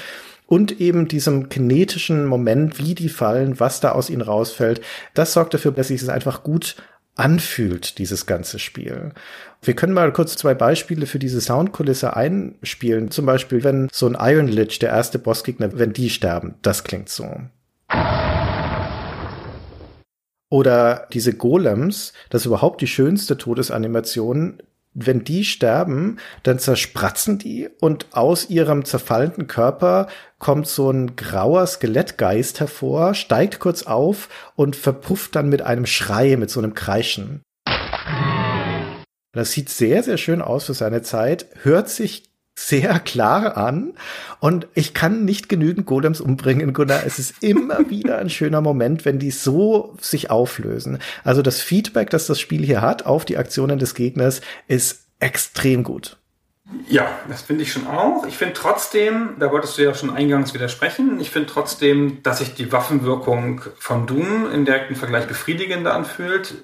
Und 0.46 0.80
eben 0.80 1.08
diesem 1.08 1.50
kinetischen 1.50 2.26
Moment, 2.26 2.78
wie 2.78 2.94
die 2.94 3.10
fallen, 3.10 3.60
was 3.60 3.80
da 3.80 3.94
aus 3.94 4.10
ihnen 4.10 4.22
rausfällt, 4.22 4.82
das 5.14 5.34
sorgt 5.34 5.54
dafür, 5.54 5.72
dass 5.72 5.88
sich 5.88 6.02
es 6.02 6.10
einfach 6.10 6.44
gut 6.44 6.76
anfühlt, 7.16 7.98
dieses 7.98 8.26
ganze 8.26 8.60
Spiel. 8.60 9.14
Wir 9.62 9.76
können 9.76 9.94
mal 9.94 10.12
kurz 10.14 10.36
zwei 10.36 10.54
Beispiele 10.54 11.06
für 11.06 11.20
diese 11.20 11.42
Soundkulisse 11.42 12.16
einspielen. 12.16 13.12
Zum 13.12 13.26
Beispiel, 13.26 13.64
wenn 13.64 13.90
so 13.92 14.08
ein 14.08 14.18
Iron 14.20 14.48
Lich, 14.48 14.80
der 14.80 14.90
erste 14.90 15.20
Bossgegner, 15.20 15.78
wenn 15.78 15.94
die 15.94 16.10
sterben, 16.10 16.56
das 16.62 16.84
klingt 16.84 17.10
so. 17.10 17.38
Oder 20.52 21.08
diese 21.14 21.34
Golems, 21.34 22.12
das 22.30 22.42
ist 22.42 22.48
überhaupt 22.48 22.82
die 22.82 22.88
schönste 22.88 23.38
Todesanimation. 23.38 24.62
Wenn 24.94 25.24
die 25.24 25.46
sterben, 25.46 26.18
dann 26.44 26.60
zerspratzen 26.60 27.40
die 27.40 27.70
und 27.80 28.08
aus 28.12 28.50
ihrem 28.50 28.84
zerfallenden 28.84 29.48
Körper 29.48 30.08
kommt 30.40 30.68
so 30.68 30.92
ein 30.92 31.16
grauer 31.16 31.66
Skelettgeist 31.66 32.60
hervor, 32.60 33.14
steigt 33.14 33.62
kurz 33.62 33.84
auf 33.84 34.28
und 34.58 34.76
verpufft 34.76 35.38
dann 35.38 35.48
mit 35.48 35.62
einem 35.62 35.86
Schrei, 35.86 36.36
mit 36.36 36.50
so 36.50 36.60
einem 36.60 36.74
Kreischen. 36.74 37.44
Das 39.32 39.54
sieht 39.54 39.70
sehr, 39.70 40.04
sehr 40.04 40.18
schön 40.18 40.42
aus 40.42 40.66
für 40.66 40.74
seine 40.74 41.02
Zeit, 41.02 41.46
hört 41.64 41.88
sich 41.88 42.31
sehr 42.56 43.00
klar 43.00 43.58
an 43.58 43.94
und 44.40 44.68
ich 44.74 44.94
kann 44.94 45.26
nicht 45.26 45.50
genügend 45.50 45.86
Golems 45.86 46.22
umbringen, 46.22 46.74
Gunnar. 46.74 47.04
Es 47.06 47.20
ist 47.20 47.44
immer 47.44 47.90
wieder 47.90 48.18
ein 48.18 48.30
schöner 48.30 48.62
Moment, 48.62 49.06
wenn 49.06 49.20
die 49.20 49.32
so 49.32 49.96
sich 50.00 50.30
auflösen. 50.30 51.00
Also 51.24 51.42
das 51.42 51.62
Feedback, 51.62 52.10
das 52.10 52.28
das 52.28 52.40
Spiel 52.40 52.64
hier 52.66 52.82
hat 52.82 53.06
auf 53.06 53.26
die 53.26 53.38
Aktionen 53.38 53.80
des 53.80 53.96
Gegners, 53.96 54.42
ist 54.68 55.06
extrem 55.20 55.84
gut. 55.84 56.18
Ja, 56.88 57.08
das 57.28 57.42
finde 57.42 57.64
ich 57.64 57.72
schon 57.72 57.88
auch. 57.88 58.26
Ich 58.26 58.38
finde 58.38 58.54
trotzdem, 58.54 59.36
da 59.40 59.52
wolltest 59.52 59.78
du 59.78 59.84
ja 59.84 59.94
schon 59.94 60.10
eingangs 60.10 60.54
widersprechen, 60.54 61.20
ich 61.20 61.30
finde 61.30 61.50
trotzdem, 61.50 62.24
dass 62.24 62.40
sich 62.40 62.54
die 62.54 62.72
Waffenwirkung 62.72 63.62
von 63.78 64.08
Doom 64.08 64.50
im 64.52 64.64
direkten 64.64 64.96
Vergleich 64.96 65.28
befriedigender 65.28 65.94
anfühlt 65.94 66.56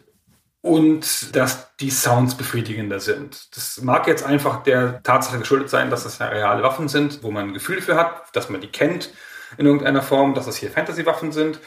und 0.62 1.36
dass 1.36 1.76
die 1.78 1.92
Sounds 1.92 2.36
befriedigender 2.36 3.00
sind. 3.00 3.56
Das 3.56 3.82
mag 3.82 4.08
jetzt 4.08 4.26
einfach 4.26 4.64
der 4.64 5.02
Tatsache 5.04 5.40
geschuldet 5.40 5.70
sein, 5.70 5.90
dass 5.90 6.04
das 6.04 6.20
ja 6.20 6.28
reale 6.28 6.64
Waffen 6.64 6.88
sind, 6.88 7.24
wo 7.24 7.32
man 7.32 7.50
ein 7.50 7.54
Gefühl 7.54 7.82
für 7.82 7.96
hat, 7.96 8.36
dass 8.36 8.50
man 8.50 8.62
die 8.62 8.68
kennt 8.68 9.12
in 9.58 9.66
irgendeiner 9.66 10.02
Form, 10.02 10.34
dass 10.34 10.46
das 10.46 10.58
hier 10.58 10.70
Fantasy-Waffen 10.70 11.32
sind. 11.32 11.60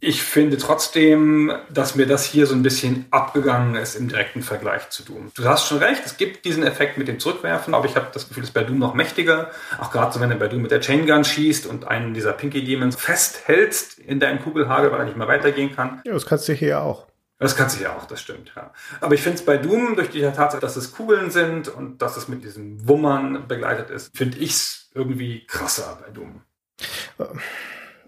Ich 0.00 0.22
finde 0.22 0.58
trotzdem, 0.58 1.50
dass 1.70 1.94
mir 1.94 2.06
das 2.06 2.24
hier 2.24 2.46
so 2.46 2.54
ein 2.54 2.62
bisschen 2.62 3.06
abgegangen 3.10 3.74
ist 3.74 3.94
im 3.94 4.08
direkten 4.08 4.42
Vergleich 4.42 4.90
zu 4.90 5.02
Doom. 5.02 5.32
Du 5.34 5.44
hast 5.46 5.66
schon 5.66 5.78
recht, 5.78 6.02
es 6.04 6.18
gibt 6.18 6.44
diesen 6.44 6.62
Effekt 6.62 6.98
mit 6.98 7.08
dem 7.08 7.18
Zurückwerfen, 7.18 7.74
aber 7.74 7.86
ich 7.86 7.96
habe 7.96 8.08
das 8.12 8.28
Gefühl, 8.28 8.42
es 8.42 8.50
ist 8.50 8.54
bei 8.54 8.64
Doom 8.64 8.78
noch 8.78 8.92
mächtiger. 8.92 9.50
Auch 9.80 9.90
gerade 9.90 10.12
so, 10.12 10.20
wenn 10.20 10.28
du 10.28 10.36
bei 10.36 10.48
Doom 10.48 10.60
mit 10.60 10.72
der 10.72 10.80
Chain 10.80 11.06
Gun 11.06 11.24
schießt 11.24 11.66
und 11.66 11.88
einen 11.88 12.12
dieser 12.12 12.34
Pinky 12.34 12.62
Demons 12.62 12.96
festhältst 12.96 13.98
in 13.98 14.20
deinem 14.20 14.42
Kugelhagel, 14.42 14.92
weil 14.92 14.98
er 15.00 15.04
nicht 15.06 15.16
mehr 15.16 15.28
weitergehen 15.28 15.74
kann. 15.74 16.02
Ja, 16.04 16.12
das 16.12 16.26
kannst 16.26 16.48
du 16.48 16.52
hier 16.52 16.82
auch. 16.82 17.06
Das 17.38 17.56
kann 17.56 17.68
sich 17.68 17.80
ja 17.80 17.96
auch, 17.96 18.06
das 18.06 18.20
stimmt, 18.20 18.52
ja. 18.54 18.72
Aber 19.00 19.14
ich 19.14 19.22
finde 19.22 19.38
es 19.38 19.44
bei 19.44 19.56
Doom, 19.56 19.96
durch 19.96 20.10
die 20.10 20.22
Tatsache, 20.22 20.60
dass 20.60 20.76
es 20.76 20.92
Kugeln 20.92 21.30
sind 21.30 21.68
und 21.68 22.00
dass 22.00 22.16
es 22.16 22.28
mit 22.28 22.44
diesem 22.44 22.88
Wummern 22.88 23.48
begleitet 23.48 23.90
ist, 23.90 24.16
finde 24.16 24.38
ich 24.38 24.50
es 24.50 24.90
irgendwie 24.94 25.44
krasser 25.46 25.98
bei 26.04 26.10
Doom. 26.12 26.42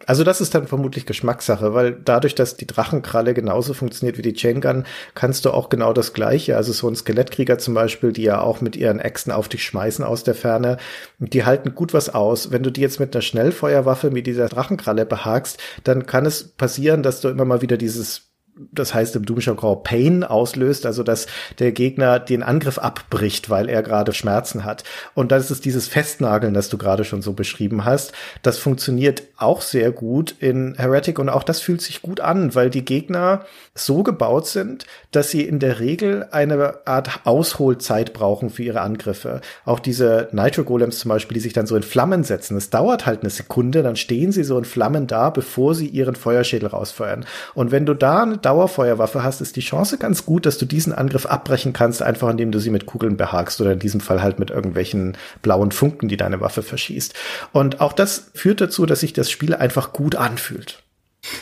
Also 0.06 0.22
das 0.22 0.40
ist 0.40 0.54
dann 0.54 0.68
vermutlich 0.68 1.04
Geschmackssache, 1.04 1.74
weil 1.74 1.92
dadurch, 1.92 2.36
dass 2.36 2.56
die 2.56 2.66
Drachenkralle 2.66 3.34
genauso 3.34 3.74
funktioniert 3.74 4.16
wie 4.16 4.22
die 4.22 4.34
Chain 4.34 4.60
Gun, 4.60 4.84
kannst 5.14 5.44
du 5.44 5.50
auch 5.50 5.68
genau 5.68 5.92
das 5.92 6.12
Gleiche. 6.12 6.56
Also 6.56 6.72
so 6.72 6.88
ein 6.88 6.94
Skelettkrieger 6.94 7.58
zum 7.58 7.74
Beispiel, 7.74 8.12
die 8.12 8.22
ja 8.22 8.40
auch 8.40 8.60
mit 8.60 8.76
ihren 8.76 9.00
Äxten 9.00 9.32
auf 9.32 9.48
dich 9.48 9.64
schmeißen 9.64 10.04
aus 10.04 10.22
der 10.22 10.36
Ferne, 10.36 10.76
die 11.18 11.44
halten 11.44 11.74
gut 11.74 11.92
was 11.92 12.08
aus. 12.08 12.52
Wenn 12.52 12.62
du 12.62 12.70
die 12.70 12.82
jetzt 12.82 13.00
mit 13.00 13.14
einer 13.14 13.22
Schnellfeuerwaffe 13.22 14.10
mit 14.10 14.28
dieser 14.28 14.48
Drachenkralle 14.48 15.06
behagst, 15.06 15.60
dann 15.82 16.06
kann 16.06 16.24
es 16.24 16.52
passieren, 16.52 17.02
dass 17.02 17.20
du 17.20 17.28
immer 17.28 17.44
mal 17.44 17.62
wieder 17.62 17.76
dieses 17.76 18.25
das 18.72 18.94
heißt 18.94 19.16
im 19.16 19.26
Doomshow 19.26 19.76
Pain 19.76 20.24
auslöst, 20.24 20.86
also 20.86 21.02
dass 21.02 21.26
der 21.58 21.72
Gegner 21.72 22.18
den 22.18 22.42
Angriff 22.42 22.78
abbricht, 22.78 23.50
weil 23.50 23.68
er 23.68 23.82
gerade 23.82 24.12
Schmerzen 24.12 24.64
hat. 24.64 24.84
Und 25.14 25.30
das 25.32 25.50
ist 25.50 25.64
dieses 25.64 25.88
Festnageln, 25.88 26.54
das 26.54 26.68
du 26.68 26.78
gerade 26.78 27.04
schon 27.04 27.22
so 27.22 27.34
beschrieben 27.34 27.84
hast. 27.84 28.12
Das 28.42 28.58
funktioniert 28.58 29.24
auch 29.36 29.60
sehr 29.60 29.92
gut 29.92 30.34
in 30.38 30.74
Heretic 30.76 31.18
und 31.18 31.28
auch 31.28 31.42
das 31.42 31.60
fühlt 31.60 31.82
sich 31.82 32.02
gut 32.02 32.20
an, 32.20 32.54
weil 32.54 32.70
die 32.70 32.84
Gegner 32.84 33.44
so 33.76 34.02
gebaut 34.02 34.46
sind, 34.46 34.86
dass 35.10 35.30
sie 35.30 35.42
in 35.42 35.58
der 35.58 35.80
Regel 35.80 36.26
eine 36.30 36.86
Art 36.86 37.20
Ausholzeit 37.24 38.12
brauchen 38.12 38.50
für 38.50 38.62
ihre 38.62 38.80
Angriffe. 38.80 39.40
Auch 39.64 39.78
diese 39.78 40.28
Nitro 40.32 40.64
Golems 40.64 40.98
zum 40.98 41.10
Beispiel, 41.10 41.34
die 41.34 41.40
sich 41.40 41.52
dann 41.52 41.66
so 41.66 41.76
in 41.76 41.82
Flammen 41.82 42.24
setzen. 42.24 42.56
Es 42.56 42.70
dauert 42.70 43.06
halt 43.06 43.20
eine 43.20 43.30
Sekunde, 43.30 43.82
dann 43.82 43.96
stehen 43.96 44.32
sie 44.32 44.44
so 44.44 44.58
in 44.58 44.64
Flammen 44.64 45.06
da, 45.06 45.30
bevor 45.30 45.74
sie 45.74 45.86
ihren 45.86 46.16
Feuerschädel 46.16 46.68
rausfeuern. 46.68 47.24
Und 47.54 47.70
wenn 47.70 47.86
du 47.86 47.94
da 47.94 48.22
eine 48.22 48.38
Dauerfeuerwaffe 48.38 49.22
hast, 49.22 49.40
ist 49.40 49.56
die 49.56 49.60
Chance 49.60 49.98
ganz 49.98 50.26
gut, 50.26 50.46
dass 50.46 50.58
du 50.58 50.66
diesen 50.66 50.92
Angriff 50.92 51.26
abbrechen 51.26 51.72
kannst, 51.72 52.02
einfach 52.02 52.30
indem 52.30 52.50
du 52.50 52.58
sie 52.58 52.70
mit 52.70 52.86
Kugeln 52.86 53.16
behagst 53.16 53.60
oder 53.60 53.72
in 53.72 53.78
diesem 53.78 54.00
Fall 54.00 54.22
halt 54.22 54.38
mit 54.38 54.50
irgendwelchen 54.50 55.16
blauen 55.42 55.70
Funken, 55.70 56.08
die 56.08 56.16
deine 56.16 56.40
Waffe 56.40 56.62
verschießt. 56.62 57.14
Und 57.52 57.80
auch 57.80 57.92
das 57.92 58.30
führt 58.34 58.60
dazu, 58.60 58.86
dass 58.86 59.00
sich 59.00 59.12
das 59.12 59.30
Spiel 59.30 59.54
einfach 59.54 59.92
gut 59.92 60.16
anfühlt. 60.16 60.82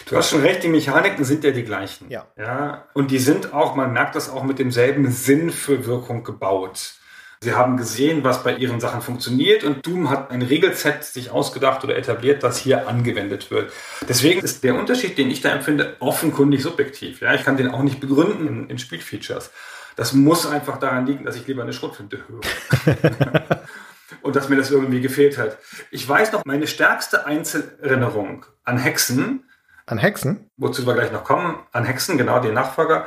Du 0.09 0.17
hast 0.17 0.31
schon 0.31 0.43
recht, 0.43 0.63
die 0.63 0.69
Mechaniken 0.69 1.25
sind 1.25 1.45
ja 1.45 1.51
die 1.51 1.65
gleichen. 1.65 2.11
Ja. 2.11 2.27
ja. 2.39 2.89
Und 2.95 3.11
die 3.11 3.19
sind 3.19 3.53
auch, 3.53 3.75
man 3.75 3.93
merkt 3.93 4.15
das 4.15 4.31
auch 4.31 4.43
mit 4.43 4.59
demselben 4.59 5.11
Sinn 5.11 5.51
für 5.51 5.87
Wirkung 5.87 6.25
gebaut. 6.25 6.95
Sie 7.41 7.53
haben 7.53 7.77
gesehen, 7.77 8.25
was 8.25 8.43
bei 8.43 8.57
ihren 8.57 8.81
Sachen 8.81 9.03
funktioniert 9.03 9.65
und 9.65 9.87
Doom 9.87 10.09
hat 10.09 10.31
ein 10.31 10.41
Regelset 10.41 11.05
sich 11.05 11.31
ausgedacht 11.31 11.85
oder 11.85 11.95
etabliert, 11.95 12.43
das 12.43 12.57
hier 12.57 12.89
angewendet 12.89 13.51
wird. 13.51 13.71
Deswegen 14.09 14.41
ist 14.41 14.65
der 14.65 14.77
Unterschied, 14.77 15.19
den 15.19 15.31
ich 15.31 15.43
da 15.43 15.51
empfinde, 15.51 15.97
offenkundig 16.01 16.63
subjektiv. 16.63 17.21
Ja, 17.21 17.35
ich 17.35 17.45
kann 17.45 17.59
den 17.59 17.69
auch 17.69 17.83
nicht 17.83 18.01
begründen 18.01 18.49
in, 18.49 18.71
in 18.71 18.79
Spielfeatures. 18.79 19.51
Das 19.95 20.15
muss 20.15 20.47
einfach 20.47 20.79
daran 20.79 21.07
liegen, 21.07 21.25
dass 21.25 21.37
ich 21.37 21.47
lieber 21.47 21.63
eine 21.63 21.75
Schrotflinte 21.75 22.21
höre. 22.27 22.41
und 24.23 24.35
dass 24.35 24.49
mir 24.49 24.57
das 24.57 24.71
irgendwie 24.71 25.03
gefehlt 25.03 25.37
hat. 25.37 25.59
Ich 25.91 26.09
weiß 26.09 26.33
noch, 26.33 26.45
meine 26.47 26.67
stärkste 26.67 27.27
Einzelerinnerung 27.27 28.47
an 28.65 28.79
Hexen 28.79 29.45
an 29.87 29.99
Hexen? 29.99 30.51
Wozu 30.57 30.87
wir 30.87 30.95
gleich 30.95 31.13
noch 31.13 31.25
kommen. 31.25 31.59
An 31.73 31.85
Hexen, 31.85 32.17
genau, 32.17 32.41
den 32.41 32.55
Nachfolger, 32.55 33.07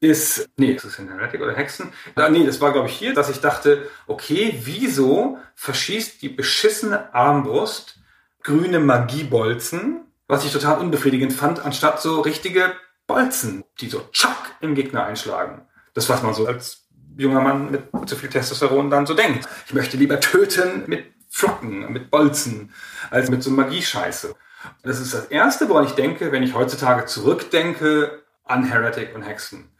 ist, 0.00 0.48
nee, 0.56 0.72
ist 0.72 0.84
es 0.84 0.98
in 0.98 1.08
Heretic 1.08 1.40
oder 1.40 1.54
Hexen? 1.54 1.92
Ah, 2.14 2.28
nee, 2.28 2.44
das 2.44 2.60
war, 2.60 2.72
glaube 2.72 2.88
ich, 2.88 2.96
hier, 2.96 3.14
dass 3.14 3.30
ich 3.30 3.40
dachte, 3.40 3.88
okay, 4.06 4.58
wieso 4.62 5.38
verschießt 5.54 6.20
die 6.22 6.28
beschissene 6.28 7.14
Armbrust 7.14 7.98
grüne 8.42 8.80
Magiebolzen, 8.80 10.02
was 10.28 10.44
ich 10.44 10.52
total 10.52 10.78
unbefriedigend 10.78 11.32
fand, 11.32 11.64
anstatt 11.64 12.00
so 12.00 12.20
richtige 12.20 12.72
Bolzen, 13.06 13.64
die 13.80 13.88
so 13.88 14.00
tschack 14.12 14.56
im 14.60 14.74
Gegner 14.74 15.04
einschlagen. 15.04 15.62
Das, 15.94 16.08
was 16.08 16.22
man 16.22 16.34
so 16.34 16.46
als 16.46 16.86
junger 17.16 17.40
Mann 17.40 17.70
mit 17.70 17.84
zu 18.06 18.16
viel 18.16 18.28
Testosteron 18.28 18.90
dann 18.90 19.06
so 19.06 19.14
denkt. 19.14 19.48
Ich 19.66 19.74
möchte 19.74 19.96
lieber 19.96 20.20
töten 20.20 20.84
mit 20.86 21.06
Flocken, 21.28 21.92
mit 21.92 22.10
Bolzen, 22.10 22.72
als 23.10 23.30
mit 23.30 23.42
so 23.42 23.50
Magiescheiße. 23.50 24.34
Das 24.82 25.00
ist 25.00 25.14
das 25.14 25.26
Erste, 25.26 25.68
woran 25.68 25.84
ich 25.84 25.92
denke, 25.92 26.32
wenn 26.32 26.42
ich 26.42 26.54
heutzutage 26.54 27.06
zurückdenke 27.06 28.22
an 28.44 28.64
Heretic 28.64 29.14
und 29.14 29.22
Hexen. 29.22 29.70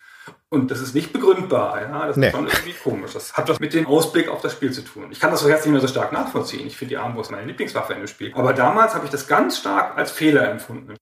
Und 0.49 0.71
das 0.71 0.81
ist 0.81 0.95
nicht 0.95 1.13
begründbar. 1.13 1.83
Ja? 1.83 2.07
Das 2.07 2.17
nee. 2.17 2.27
ist 2.27 2.33
schon 2.33 2.47
irgendwie 2.47 2.73
komisch. 2.73 3.13
Das 3.13 3.35
hat 3.35 3.49
was 3.49 3.61
mit 3.61 3.75
dem 3.75 3.87
Ausblick 3.87 4.29
auf 4.29 4.43
das 4.43 4.53
Spiel 4.53 4.73
zu 4.73 4.83
tun. 4.83 5.09
Ich 5.11 5.21
kann 5.21 5.31
das 5.31 5.41
so 5.41 5.49
jetzt 5.49 5.65
nicht 5.65 5.73
mehr 5.73 5.81
so 5.81 5.89
stark 5.89 6.13
nachvollziehen. 6.13 6.67
Ich 6.67 6.77
finde 6.77 6.95
die 6.95 6.99
Armbrust 6.99 7.31
meine 7.31 7.47
Lieblingswaffe 7.47 7.93
in 7.95 8.01
dem 8.01 8.07
Spiel. 8.07 8.33
Aber 8.35 8.53
damals 8.53 8.95
habe 8.95 9.05
ich 9.05 9.11
das 9.11 9.27
ganz 9.27 9.59
stark 9.59 9.97
als 9.97 10.11
Fehler 10.11 10.49
empfunden. 10.49 10.95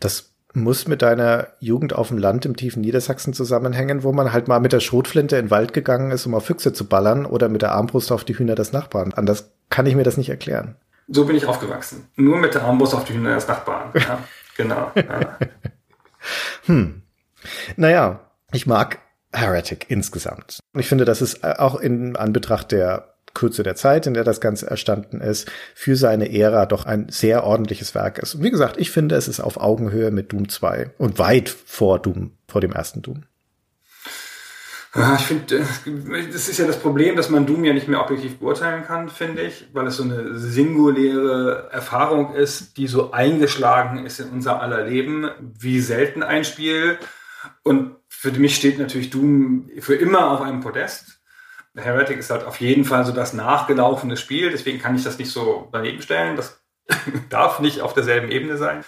Das 0.00 0.34
muss 0.54 0.86
mit 0.86 1.02
deiner 1.02 1.48
Jugend 1.58 1.94
auf 1.94 2.08
dem 2.08 2.18
Land 2.18 2.46
im 2.46 2.56
tiefen 2.56 2.80
Niedersachsen 2.80 3.32
zusammenhängen, 3.32 4.02
wo 4.02 4.12
man 4.12 4.32
halt 4.32 4.46
mal 4.48 4.60
mit 4.60 4.72
der 4.72 4.80
Schrotflinte 4.80 5.36
in 5.36 5.46
den 5.46 5.50
Wald 5.50 5.72
gegangen 5.72 6.12
ist, 6.12 6.26
um 6.26 6.34
auf 6.34 6.46
Füchse 6.46 6.72
zu 6.72 6.86
ballern 6.86 7.26
oder 7.26 7.48
mit 7.48 7.62
der 7.62 7.72
Armbrust 7.72 8.12
auf 8.12 8.24
die 8.24 8.38
Hühner 8.38 8.54
des 8.54 8.72
Nachbarn. 8.72 9.12
Anders 9.12 9.52
kann 9.68 9.86
ich 9.86 9.96
mir 9.96 10.04
das 10.04 10.16
nicht 10.16 10.28
erklären. 10.28 10.76
So 11.08 11.24
bin 11.26 11.36
ich 11.36 11.46
aufgewachsen. 11.46 12.08
Nur 12.16 12.38
mit 12.38 12.54
der 12.54 12.62
Armbrust 12.62 12.94
auf 12.94 13.04
die 13.04 13.14
Hühner 13.14 13.34
des 13.34 13.46
Nachbarn. 13.46 13.90
Ja, 13.94 14.18
genau. 14.56 14.90
Ja. 14.94 15.38
hm. 16.64 17.02
Naja, 17.76 18.20
ich 18.52 18.66
mag 18.66 18.98
Heretic 19.32 19.86
insgesamt. 19.90 20.60
Und 20.72 20.80
ich 20.80 20.88
finde, 20.88 21.04
das 21.04 21.20
ist 21.20 21.44
auch 21.44 21.76
in 21.76 22.16
Anbetracht 22.16 22.72
der 22.72 23.14
Kürze 23.34 23.64
der 23.64 23.74
Zeit, 23.74 24.06
in 24.06 24.14
der 24.14 24.24
das 24.24 24.40
Ganze 24.40 24.70
erstanden 24.70 25.20
ist, 25.20 25.50
für 25.74 25.96
seine 25.96 26.32
Ära 26.32 26.66
doch 26.66 26.86
ein 26.86 27.08
sehr 27.08 27.44
ordentliches 27.44 27.94
Werk 27.94 28.18
ist. 28.18 28.36
Und 28.36 28.42
wie 28.44 28.50
gesagt, 28.50 28.76
ich 28.78 28.90
finde, 28.90 29.16
es 29.16 29.28
ist 29.28 29.40
auf 29.40 29.56
Augenhöhe 29.56 30.10
mit 30.10 30.32
Doom 30.32 30.48
2 30.48 30.92
und 30.98 31.18
weit 31.18 31.48
vor 31.48 31.98
Doom, 31.98 32.32
vor 32.46 32.60
dem 32.60 32.72
ersten 32.72 33.02
Doom. 33.02 33.24
Ja, 34.94 35.16
ich 35.16 35.22
finde, 35.22 35.56
äh, 35.56 36.26
das 36.32 36.48
ist 36.48 36.58
ja 36.58 36.66
das 36.66 36.78
Problem, 36.78 37.16
dass 37.16 37.28
man 37.28 37.46
Doom 37.46 37.64
ja 37.64 37.72
nicht 37.72 37.88
mehr 37.88 38.00
objektiv 38.00 38.38
beurteilen 38.38 38.84
kann, 38.84 39.08
finde 39.08 39.42
ich, 39.42 39.66
weil 39.72 39.88
es 39.88 39.96
so 39.96 40.04
eine 40.04 40.38
singuläre 40.38 41.68
Erfahrung 41.72 42.34
ist, 42.34 42.76
die 42.76 42.86
so 42.86 43.10
eingeschlagen 43.10 44.06
ist 44.06 44.20
in 44.20 44.30
unser 44.30 44.60
aller 44.60 44.84
Leben, 44.84 45.30
wie 45.40 45.80
selten 45.80 46.22
ein 46.22 46.44
Spiel. 46.44 46.98
Und 47.64 47.96
für 48.08 48.30
mich 48.32 48.54
steht 48.54 48.78
natürlich 48.78 49.10
Doom 49.10 49.68
für 49.80 49.96
immer 49.96 50.30
auf 50.30 50.40
einem 50.40 50.60
Podest. 50.60 51.20
Heretic 51.76 52.18
ist 52.18 52.30
halt 52.30 52.44
auf 52.44 52.60
jeden 52.60 52.84
Fall 52.84 53.04
so 53.04 53.12
das 53.12 53.32
nachgelaufene 53.32 54.16
Spiel, 54.16 54.50
deswegen 54.50 54.78
kann 54.78 54.94
ich 54.94 55.02
das 55.02 55.18
nicht 55.18 55.32
so 55.32 55.68
daneben 55.72 56.02
stellen. 56.02 56.36
Das 56.36 56.62
darf 57.30 57.58
nicht 57.58 57.80
auf 57.80 57.94
derselben 57.94 58.30
Ebene 58.30 58.56
sein. 58.56 58.84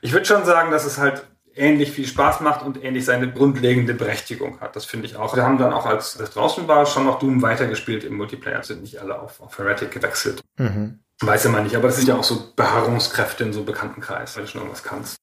Ich 0.00 0.12
würde 0.12 0.24
schon 0.24 0.46
sagen, 0.46 0.70
dass 0.70 0.86
es 0.86 0.96
halt 0.96 1.26
ähnlich 1.54 1.92
viel 1.92 2.06
Spaß 2.06 2.40
macht 2.40 2.64
und 2.64 2.82
ähnlich 2.82 3.04
seine 3.04 3.30
grundlegende 3.30 3.94
Berechtigung 3.94 4.60
hat. 4.60 4.76
Das 4.76 4.84
finde 4.84 5.06
ich 5.06 5.16
auch. 5.16 5.34
Wir 5.36 5.44
haben 5.44 5.58
dann 5.58 5.72
auch, 5.72 5.86
als 5.86 6.14
das 6.14 6.30
draußen 6.32 6.68
war, 6.68 6.86
schon 6.86 7.04
noch 7.04 7.18
Doom 7.18 7.42
weitergespielt 7.42 8.04
im 8.04 8.16
Multiplayer, 8.16 8.62
sind 8.62 8.82
nicht 8.82 8.98
alle 9.00 9.18
auf, 9.20 9.40
auf 9.40 9.58
Heretic 9.58 9.90
gewechselt. 9.90 10.42
Mhm. 10.56 11.00
Weiß 11.20 11.44
ja 11.44 11.50
man 11.50 11.64
nicht, 11.64 11.76
aber 11.76 11.88
das 11.88 11.96
sind 11.96 12.08
ja 12.08 12.16
auch 12.16 12.24
so 12.24 12.52
Beharrungskräfte 12.56 13.44
in 13.44 13.52
so 13.52 13.60
einem 13.60 13.66
Bekanntenkreis, 13.66 14.36
weil 14.36 14.44
du 14.44 14.50
schon 14.50 14.62
irgendwas 14.62 14.82
kannst. 14.82 15.16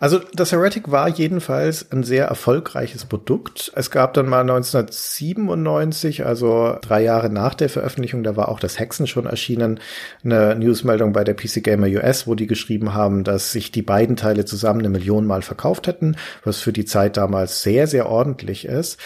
Also 0.00 0.20
das 0.34 0.52
Heretic 0.52 0.90
war 0.90 1.08
jedenfalls 1.08 1.90
ein 1.92 2.02
sehr 2.02 2.26
erfolgreiches 2.26 3.04
Produkt. 3.04 3.72
Es 3.74 3.90
gab 3.90 4.14
dann 4.14 4.28
mal 4.28 4.40
1997, 4.40 6.26
also 6.26 6.76
drei 6.82 7.02
Jahre 7.02 7.30
nach 7.30 7.54
der 7.54 7.68
Veröffentlichung, 7.68 8.22
da 8.22 8.36
war 8.36 8.48
auch 8.48 8.60
das 8.60 8.78
Hexen 8.78 9.06
schon 9.06 9.26
erschienen, 9.26 9.80
eine 10.24 10.56
Newsmeldung 10.56 11.12
bei 11.12 11.24
der 11.24 11.34
PC 11.34 11.62
Gamer 11.62 11.86
US, 11.86 12.26
wo 12.26 12.34
die 12.34 12.46
geschrieben 12.46 12.94
haben, 12.94 13.24
dass 13.24 13.52
sich 13.52 13.70
die 13.72 13.82
beiden 13.82 14.16
Teile 14.16 14.44
zusammen 14.44 14.80
eine 14.80 14.90
Million 14.90 15.26
Mal 15.26 15.42
verkauft 15.42 15.86
hätten, 15.86 16.16
was 16.44 16.58
für 16.58 16.72
die 16.72 16.84
Zeit 16.84 17.16
damals 17.16 17.62
sehr, 17.62 17.86
sehr 17.86 18.08
ordentlich 18.08 18.66
ist. 18.66 18.98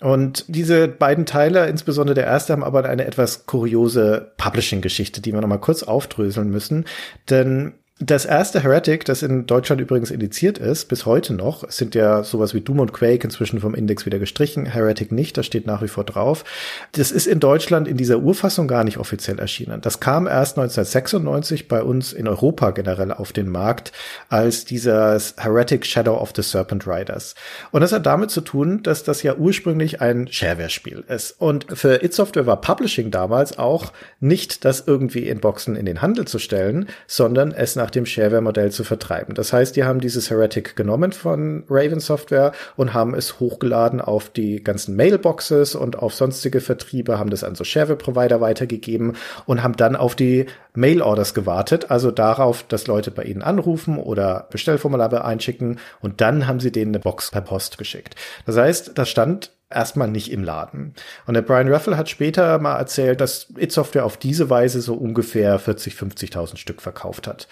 Und 0.00 0.46
diese 0.48 0.88
beiden 0.88 1.26
Teile, 1.26 1.66
insbesondere 1.66 2.14
der 2.14 2.24
erste, 2.24 2.54
haben 2.54 2.64
aber 2.64 2.84
eine 2.86 3.04
etwas 3.04 3.44
kuriose 3.44 4.32
Publishing-Geschichte, 4.38 5.20
die 5.20 5.32
wir 5.32 5.40
nochmal 5.42 5.60
kurz 5.60 5.82
aufdröseln 5.82 6.50
müssen. 6.50 6.86
Denn 7.28 7.74
das 8.02 8.24
erste 8.24 8.62
Heretic, 8.62 9.04
das 9.04 9.22
in 9.22 9.44
Deutschland 9.44 9.78
übrigens 9.78 10.10
indiziert 10.10 10.56
ist, 10.56 10.86
bis 10.88 11.04
heute 11.04 11.34
noch, 11.34 11.70
sind 11.70 11.94
ja 11.94 12.24
sowas 12.24 12.54
wie 12.54 12.62
Doom 12.62 12.80
und 12.80 12.94
Quake 12.94 13.22
inzwischen 13.24 13.60
vom 13.60 13.74
Index 13.74 14.06
wieder 14.06 14.18
gestrichen, 14.18 14.64
Heretic 14.64 15.12
nicht, 15.12 15.36
das 15.36 15.44
steht 15.44 15.66
nach 15.66 15.82
wie 15.82 15.88
vor 15.88 16.04
drauf. 16.04 16.44
Das 16.92 17.10
ist 17.10 17.26
in 17.26 17.40
Deutschland 17.40 17.86
in 17.86 17.98
dieser 17.98 18.20
Urfassung 18.20 18.68
gar 18.68 18.84
nicht 18.84 18.96
offiziell 18.96 19.38
erschienen. 19.38 19.82
Das 19.82 20.00
kam 20.00 20.26
erst 20.26 20.56
1996 20.56 21.68
bei 21.68 21.82
uns 21.82 22.14
in 22.14 22.26
Europa 22.26 22.70
generell 22.70 23.12
auf 23.12 23.34
den 23.34 23.50
Markt 23.50 23.92
als 24.30 24.64
dieses 24.64 25.34
Heretic 25.36 25.84
Shadow 25.84 26.16
of 26.16 26.32
the 26.34 26.42
Serpent 26.42 26.86
Riders. 26.86 27.34
Und 27.70 27.82
das 27.82 27.92
hat 27.92 28.06
damit 28.06 28.30
zu 28.30 28.40
tun, 28.40 28.82
dass 28.82 29.04
das 29.04 29.22
ja 29.22 29.36
ursprünglich 29.36 30.00
ein 30.00 30.26
Shareware-Spiel 30.26 31.04
ist. 31.06 31.32
Und 31.38 31.66
für 31.74 32.02
It 32.02 32.14
Software 32.14 32.46
war 32.46 32.62
Publishing 32.62 33.10
damals 33.10 33.58
auch 33.58 33.92
nicht 34.20 34.64
das 34.64 34.84
irgendwie 34.86 35.28
in 35.28 35.40
Boxen 35.40 35.76
in 35.76 35.84
den 35.84 36.00
Handel 36.00 36.26
zu 36.26 36.38
stellen, 36.38 36.88
sondern 37.06 37.52
es 37.52 37.76
nach 37.76 37.89
nach 37.90 37.94
dem 37.94 38.06
Shareware-Modell 38.06 38.70
zu 38.70 38.84
vertreiben. 38.84 39.34
Das 39.34 39.52
heißt, 39.52 39.74
die 39.74 39.82
haben 39.82 40.00
dieses 40.00 40.30
Heretic 40.30 40.76
genommen 40.76 41.10
von 41.10 41.64
Raven 41.68 41.98
Software 41.98 42.52
und 42.76 42.94
haben 42.94 43.14
es 43.14 43.40
hochgeladen 43.40 44.00
auf 44.00 44.30
die 44.30 44.62
ganzen 44.62 44.94
Mailboxes 44.94 45.74
und 45.74 45.98
auf 45.98 46.14
sonstige 46.14 46.60
Vertriebe, 46.60 47.18
haben 47.18 47.30
das 47.30 47.42
an 47.42 47.56
so 47.56 47.64
Shareware-Provider 47.64 48.40
weitergegeben 48.40 49.16
und 49.44 49.64
haben 49.64 49.76
dann 49.76 49.96
auf 49.96 50.14
die 50.14 50.46
Mail-Orders 50.74 51.34
gewartet, 51.34 51.90
also 51.90 52.12
darauf, 52.12 52.62
dass 52.62 52.86
Leute 52.86 53.10
bei 53.10 53.24
ihnen 53.24 53.42
anrufen 53.42 53.98
oder 53.98 54.46
Bestellformulare 54.52 55.24
einschicken 55.24 55.80
und 56.00 56.20
dann 56.20 56.46
haben 56.46 56.60
sie 56.60 56.70
denen 56.70 56.94
eine 56.94 57.00
Box 57.00 57.32
per 57.32 57.40
Post 57.40 57.76
geschickt. 57.76 58.14
Das 58.46 58.56
heißt, 58.56 58.92
das 58.94 59.08
stand 59.08 59.50
erstmal 59.70 60.08
nicht 60.08 60.30
im 60.32 60.42
Laden. 60.42 60.94
Und 61.26 61.34
der 61.34 61.42
Brian 61.42 61.72
Ruffle 61.72 61.96
hat 61.96 62.08
später 62.08 62.58
mal 62.58 62.76
erzählt, 62.76 63.20
dass 63.20 63.52
It 63.56 63.72
Software 63.72 64.04
auf 64.04 64.16
diese 64.16 64.50
Weise 64.50 64.80
so 64.80 64.94
ungefähr 64.94 65.58
40, 65.58 65.94
50.000 65.94 66.56
Stück 66.56 66.82
verkauft 66.82 67.26
hat. 67.26 67.48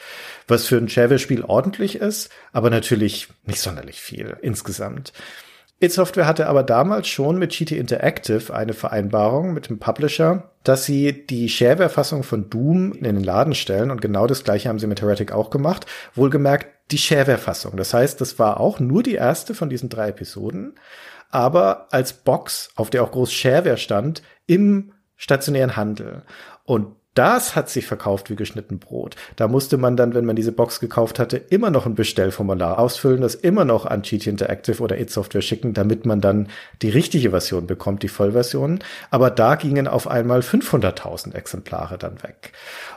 Was 0.46 0.66
für 0.66 0.76
ein 0.76 0.88
Shareware-Spiel 0.88 1.44
ordentlich 1.44 1.96
ist, 1.96 2.30
aber 2.52 2.70
natürlich 2.70 3.28
nicht 3.44 3.60
sonderlich 3.60 4.00
viel 4.00 4.36
insgesamt. 4.42 5.12
It 5.80 5.92
Software 5.92 6.26
hatte 6.26 6.48
aber 6.48 6.64
damals 6.64 7.06
schon 7.06 7.38
mit 7.38 7.52
GT 7.52 7.72
Interactive 7.72 8.52
eine 8.52 8.72
Vereinbarung 8.72 9.54
mit 9.54 9.68
dem 9.68 9.78
Publisher, 9.78 10.50
dass 10.64 10.84
sie 10.84 11.24
die 11.24 11.48
Shareware-Fassung 11.48 12.24
von 12.24 12.50
Doom 12.50 12.94
in 12.94 13.04
den 13.04 13.22
Laden 13.22 13.54
stellen 13.54 13.92
und 13.92 14.02
genau 14.02 14.26
das 14.26 14.42
gleiche 14.42 14.68
haben 14.68 14.80
sie 14.80 14.88
mit 14.88 15.00
Heretic 15.00 15.30
auch 15.30 15.50
gemacht. 15.50 15.86
Wohlgemerkt 16.16 16.66
die 16.90 16.98
Shareware-Fassung. 16.98 17.76
Das 17.76 17.94
heißt, 17.94 18.20
das 18.20 18.40
war 18.40 18.58
auch 18.58 18.80
nur 18.80 19.04
die 19.04 19.14
erste 19.14 19.54
von 19.54 19.70
diesen 19.70 19.88
drei 19.88 20.08
Episoden 20.08 20.74
aber 21.30 21.88
als 21.90 22.12
Box, 22.12 22.70
auf 22.76 22.90
der 22.90 23.02
auch 23.02 23.12
groß 23.12 23.32
Shareware 23.32 23.78
stand, 23.78 24.22
im 24.46 24.92
stationären 25.16 25.76
Handel. 25.76 26.22
Und 26.64 26.96
das 27.18 27.56
hat 27.56 27.68
sich 27.68 27.84
verkauft 27.84 28.30
wie 28.30 28.36
geschnitten 28.36 28.78
Brot. 28.78 29.16
Da 29.34 29.48
musste 29.48 29.76
man 29.76 29.96
dann, 29.96 30.14
wenn 30.14 30.24
man 30.24 30.36
diese 30.36 30.52
Box 30.52 30.78
gekauft 30.78 31.18
hatte, 31.18 31.36
immer 31.36 31.70
noch 31.70 31.84
ein 31.84 31.96
Bestellformular 31.96 32.78
ausfüllen, 32.78 33.22
das 33.22 33.34
immer 33.34 33.64
noch 33.64 33.86
an 33.86 34.02
GT 34.02 34.28
Interactive 34.28 34.80
oder 34.80 35.00
It 35.00 35.10
Software 35.10 35.42
schicken, 35.42 35.74
damit 35.74 36.06
man 36.06 36.20
dann 36.20 36.46
die 36.80 36.90
richtige 36.90 37.30
Version 37.30 37.66
bekommt, 37.66 38.04
die 38.04 38.08
Vollversion. 38.08 38.78
Aber 39.10 39.30
da 39.30 39.56
gingen 39.56 39.88
auf 39.88 40.06
einmal 40.06 40.40
500.000 40.40 41.34
Exemplare 41.34 41.98
dann 41.98 42.22
weg. 42.22 42.52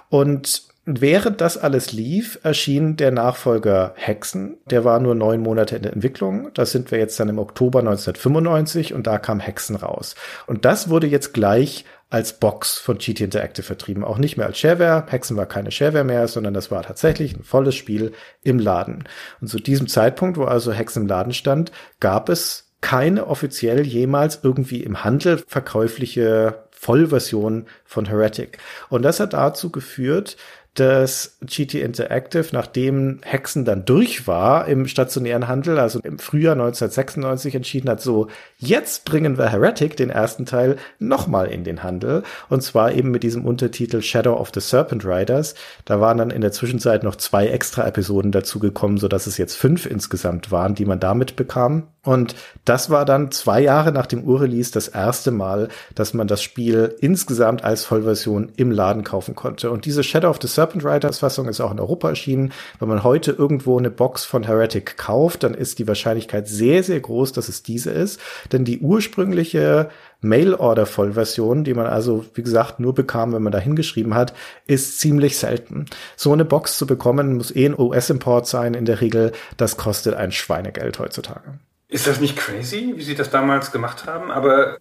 Und 0.09 0.70
während 0.85 1.41
das 1.41 1.57
alles 1.57 1.91
lief, 1.91 2.39
erschien 2.43 2.97
der 2.97 3.11
Nachfolger 3.11 3.93
Hexen. 3.95 4.57
Der 4.69 4.83
war 4.83 4.99
nur 4.99 5.15
neun 5.15 5.41
Monate 5.41 5.75
in 5.75 5.83
der 5.83 5.93
Entwicklung. 5.93 6.51
Da 6.53 6.65
sind 6.65 6.91
wir 6.91 6.97
jetzt 6.97 7.19
dann 7.19 7.29
im 7.29 7.39
Oktober 7.39 7.79
1995 7.79 8.93
und 8.93 9.07
da 9.07 9.17
kam 9.17 9.39
Hexen 9.39 9.75
raus. 9.75 10.15
Und 10.47 10.65
das 10.65 10.89
wurde 10.89 11.07
jetzt 11.07 11.33
gleich 11.33 11.85
als 12.09 12.33
Box 12.33 12.77
von 12.77 12.97
GT 12.97 13.21
Interactive 13.21 13.63
vertrieben. 13.63 14.03
Auch 14.03 14.17
nicht 14.17 14.35
mehr 14.35 14.45
als 14.45 14.59
Shareware. 14.59 15.05
Hexen 15.07 15.37
war 15.37 15.45
keine 15.45 15.71
Shareware 15.71 16.03
mehr, 16.03 16.27
sondern 16.27 16.53
das 16.53 16.69
war 16.69 16.83
tatsächlich 16.83 17.35
ein 17.35 17.43
volles 17.43 17.75
Spiel 17.75 18.11
im 18.43 18.59
Laden. 18.59 19.05
Und 19.39 19.47
zu 19.47 19.59
diesem 19.59 19.87
Zeitpunkt, 19.87 20.37
wo 20.37 20.43
also 20.43 20.73
Hexen 20.73 21.03
im 21.03 21.07
Laden 21.07 21.33
stand, 21.33 21.71
gab 21.99 22.27
es 22.27 22.71
keine 22.81 23.27
offiziell 23.27 23.85
jemals 23.85 24.39
irgendwie 24.43 24.83
im 24.83 25.03
Handel 25.03 25.41
verkäufliche 25.47 26.65
Vollversion 26.71 27.67
von 27.85 28.07
Heretic. 28.07 28.57
Und 28.89 29.03
das 29.03 29.19
hat 29.19 29.33
dazu 29.33 29.71
geführt, 29.71 30.35
dass 30.75 31.37
GT 31.41 31.75
Interactive, 31.75 32.47
nachdem 32.53 33.19
Hexen 33.23 33.65
dann 33.65 33.83
durch 33.83 34.25
war 34.25 34.67
im 34.67 34.87
stationären 34.87 35.49
Handel, 35.49 35.77
also 35.77 35.99
im 35.99 36.17
Frühjahr 36.17 36.53
1996 36.53 37.55
entschieden 37.55 37.89
hat, 37.89 38.01
so, 38.01 38.27
jetzt 38.57 39.03
bringen 39.03 39.37
wir 39.37 39.49
Heretic, 39.49 39.97
den 39.97 40.09
ersten 40.09 40.45
Teil, 40.45 40.77
nochmal 40.97 41.47
in 41.47 41.65
den 41.65 41.83
Handel. 41.83 42.23
Und 42.47 42.63
zwar 42.63 42.93
eben 42.93 43.11
mit 43.11 43.23
diesem 43.23 43.45
Untertitel 43.45 44.01
Shadow 44.01 44.35
of 44.35 44.51
the 44.53 44.61
Serpent 44.61 45.03
Riders. 45.05 45.55
Da 45.83 45.99
waren 45.99 46.17
dann 46.17 46.31
in 46.31 46.41
der 46.41 46.53
Zwischenzeit 46.53 47.03
noch 47.03 47.17
zwei 47.17 47.47
extra 47.47 47.85
Episoden 47.85 48.31
dazu 48.31 48.59
gekommen, 48.59 48.97
so 48.97 49.09
dass 49.09 49.27
es 49.27 49.37
jetzt 49.37 49.55
fünf 49.55 49.85
insgesamt 49.85 50.51
waren, 50.51 50.73
die 50.73 50.85
man 50.85 51.01
damit 51.01 51.35
bekam. 51.35 51.87
Und 52.03 52.35
das 52.65 52.89
war 52.89 53.05
dann 53.05 53.29
zwei 53.31 53.61
Jahre 53.61 53.91
nach 53.91 54.07
dem 54.07 54.23
Urrelease 54.23 54.71
das 54.71 54.87
erste 54.87 55.29
Mal, 55.29 55.67
dass 55.93 56.15
man 56.15 56.27
das 56.27 56.41
Spiel 56.41 56.95
insgesamt 56.99 57.63
als 57.63 57.83
Vollversion 57.85 58.51
im 58.55 58.71
Laden 58.71 59.03
kaufen 59.03 59.35
konnte. 59.35 59.69
Und 59.69 59.85
diese 59.85 60.03
Shadow 60.03 60.29
of 60.29 60.39
the 60.41 60.47
Serpent 60.47 60.60
Riders 60.85 61.19
Fassung 61.19 61.47
ist 61.47 61.61
auch 61.61 61.71
in 61.71 61.79
Europa 61.79 62.09
erschienen. 62.09 62.53
Wenn 62.79 62.87
man 62.89 63.03
heute 63.03 63.31
irgendwo 63.31 63.77
eine 63.77 63.89
Box 63.89 64.25
von 64.25 64.43
Heretic 64.43 64.97
kauft, 64.97 65.43
dann 65.43 65.53
ist 65.53 65.79
die 65.79 65.87
Wahrscheinlichkeit 65.87 66.47
sehr, 66.47 66.83
sehr 66.83 66.99
groß, 66.99 67.33
dass 67.33 67.49
es 67.49 67.63
diese 67.63 67.91
ist. 67.91 68.19
Denn 68.51 68.65
die 68.65 68.79
ursprüngliche 68.79 69.89
Mail-Order-Vollversion, 70.21 71.63
die 71.63 71.73
man 71.73 71.87
also, 71.87 72.25
wie 72.35 72.43
gesagt, 72.43 72.79
nur 72.79 72.93
bekam, 72.93 73.33
wenn 73.33 73.43
man 73.43 73.51
da 73.51 73.59
hingeschrieben 73.59 74.13
hat, 74.13 74.33
ist 74.67 74.99
ziemlich 74.99 75.37
selten. 75.37 75.85
So 76.15 76.31
eine 76.31 76.45
Box 76.45 76.77
zu 76.77 76.85
bekommen, 76.85 77.37
muss 77.37 77.55
eh 77.55 77.65
ein 77.65 77.77
US-Import 77.77 78.47
sein 78.47 78.73
in 78.73 78.85
der 78.85 79.01
Regel. 79.01 79.31
Das 79.57 79.77
kostet 79.77 80.13
ein 80.13 80.31
Schweinegeld 80.31 80.99
heutzutage. 80.99 81.59
Ist 81.87 82.07
das 82.07 82.21
nicht 82.21 82.37
crazy, 82.37 82.93
wie 82.95 83.03
sie 83.03 83.15
das 83.15 83.31
damals 83.31 83.71
gemacht 83.71 84.05
haben? 84.05 84.31
Aber 84.31 84.77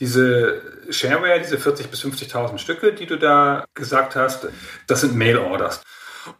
diese 0.00 0.62
Shareware, 0.90 1.40
diese 1.40 1.56
40.000 1.56 1.88
bis 1.88 2.04
50.000 2.04 2.58
Stücke, 2.58 2.92
die 2.92 3.06
du 3.06 3.16
da 3.16 3.64
gesagt 3.74 4.16
hast, 4.16 4.48
das 4.86 5.02
sind 5.02 5.14
Mail-Orders. 5.14 5.82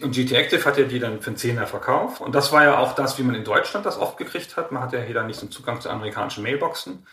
Und 0.00 0.14
GT 0.14 0.32
Active 0.32 0.64
hat 0.64 0.78
ja 0.78 0.84
die 0.84 0.98
dann 0.98 1.20
für 1.20 1.28
einen 1.28 1.36
Zehner 1.36 1.66
verkauft. 1.66 2.20
Und 2.20 2.34
das 2.34 2.52
war 2.52 2.64
ja 2.64 2.78
auch 2.78 2.94
das, 2.94 3.18
wie 3.18 3.22
man 3.22 3.34
in 3.34 3.44
Deutschland 3.44 3.86
das 3.86 3.98
oft 3.98 4.16
gekriegt 4.16 4.56
hat. 4.56 4.72
Man 4.72 4.82
hat 4.82 4.92
ja 4.92 5.00
hier 5.00 5.14
dann 5.14 5.26
nicht 5.26 5.38
so 5.38 5.42
einen 5.42 5.52
Zugang 5.52 5.80
zu 5.80 5.88
amerikanischen 5.88 6.42
Mailboxen. 6.42 7.06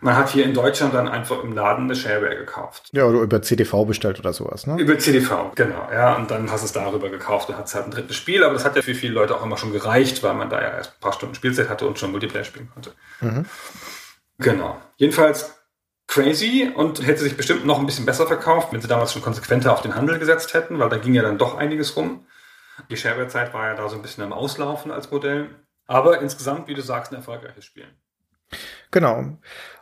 Man 0.00 0.16
hat 0.16 0.28
hier 0.28 0.44
in 0.44 0.52
Deutschland 0.52 0.92
dann 0.92 1.08
einfach 1.08 1.42
im 1.42 1.52
Laden 1.52 1.84
eine 1.84 1.96
Shareware 1.96 2.36
gekauft. 2.36 2.90
Ja, 2.92 3.04
oder 3.04 3.20
über 3.20 3.40
CDV 3.40 3.86
bestellt 3.86 4.18
oder 4.18 4.34
sowas, 4.34 4.66
ne? 4.66 4.76
Über 4.78 4.98
CDV, 4.98 5.52
genau. 5.54 5.88
Ja, 5.90 6.14
und 6.16 6.30
dann 6.30 6.50
hast 6.50 6.60
du 6.62 6.66
es 6.66 6.72
darüber 6.72 7.08
gekauft 7.08 7.48
und 7.48 7.56
hat 7.56 7.66
es 7.66 7.74
halt 7.74 7.86
ein 7.86 7.90
drittes 7.90 8.16
Spiel. 8.16 8.44
Aber 8.44 8.52
das 8.52 8.64
hat 8.64 8.76
ja 8.76 8.82
für 8.82 8.94
viele 8.94 9.14
Leute 9.14 9.34
auch 9.34 9.42
immer 9.42 9.56
schon 9.56 9.72
gereicht, 9.72 10.22
weil 10.22 10.34
man 10.34 10.50
da 10.50 10.60
ja 10.60 10.68
erst 10.76 10.92
ein 10.92 11.00
paar 11.00 11.14
Stunden 11.14 11.34
Spielzeit 11.34 11.70
hatte 11.70 11.86
und 11.86 11.98
schon 11.98 12.10
Multiplayer 12.10 12.44
spielen 12.44 12.68
konnte. 12.72 12.92
Mhm. 13.20 13.46
Genau. 14.38 14.78
Jedenfalls 14.96 15.57
crazy 16.08 16.68
und 16.74 17.06
hätte 17.06 17.22
sich 17.22 17.36
bestimmt 17.36 17.64
noch 17.64 17.78
ein 17.78 17.86
bisschen 17.86 18.06
besser 18.06 18.26
verkauft, 18.26 18.72
wenn 18.72 18.80
sie 18.80 18.88
damals 18.88 19.12
schon 19.12 19.22
konsequenter 19.22 19.72
auf 19.72 19.82
den 19.82 19.94
Handel 19.94 20.18
gesetzt 20.18 20.54
hätten, 20.54 20.78
weil 20.80 20.88
da 20.88 20.96
ging 20.96 21.14
ja 21.14 21.22
dann 21.22 21.38
doch 21.38 21.56
einiges 21.56 21.96
rum. 21.96 22.26
Die 22.90 22.96
Shareware-Zeit 22.96 23.54
war 23.54 23.68
ja 23.68 23.74
da 23.74 23.88
so 23.88 23.96
ein 23.96 24.02
bisschen 24.02 24.24
am 24.24 24.32
Auslaufen 24.32 24.90
als 24.90 25.10
Modell. 25.10 25.50
Aber 25.86 26.20
insgesamt, 26.20 26.66
wie 26.66 26.74
du 26.74 26.82
sagst, 26.82 27.12
ein 27.12 27.16
erfolgreiches 27.16 27.64
Spiel. 27.64 27.86
Genau 28.90 29.38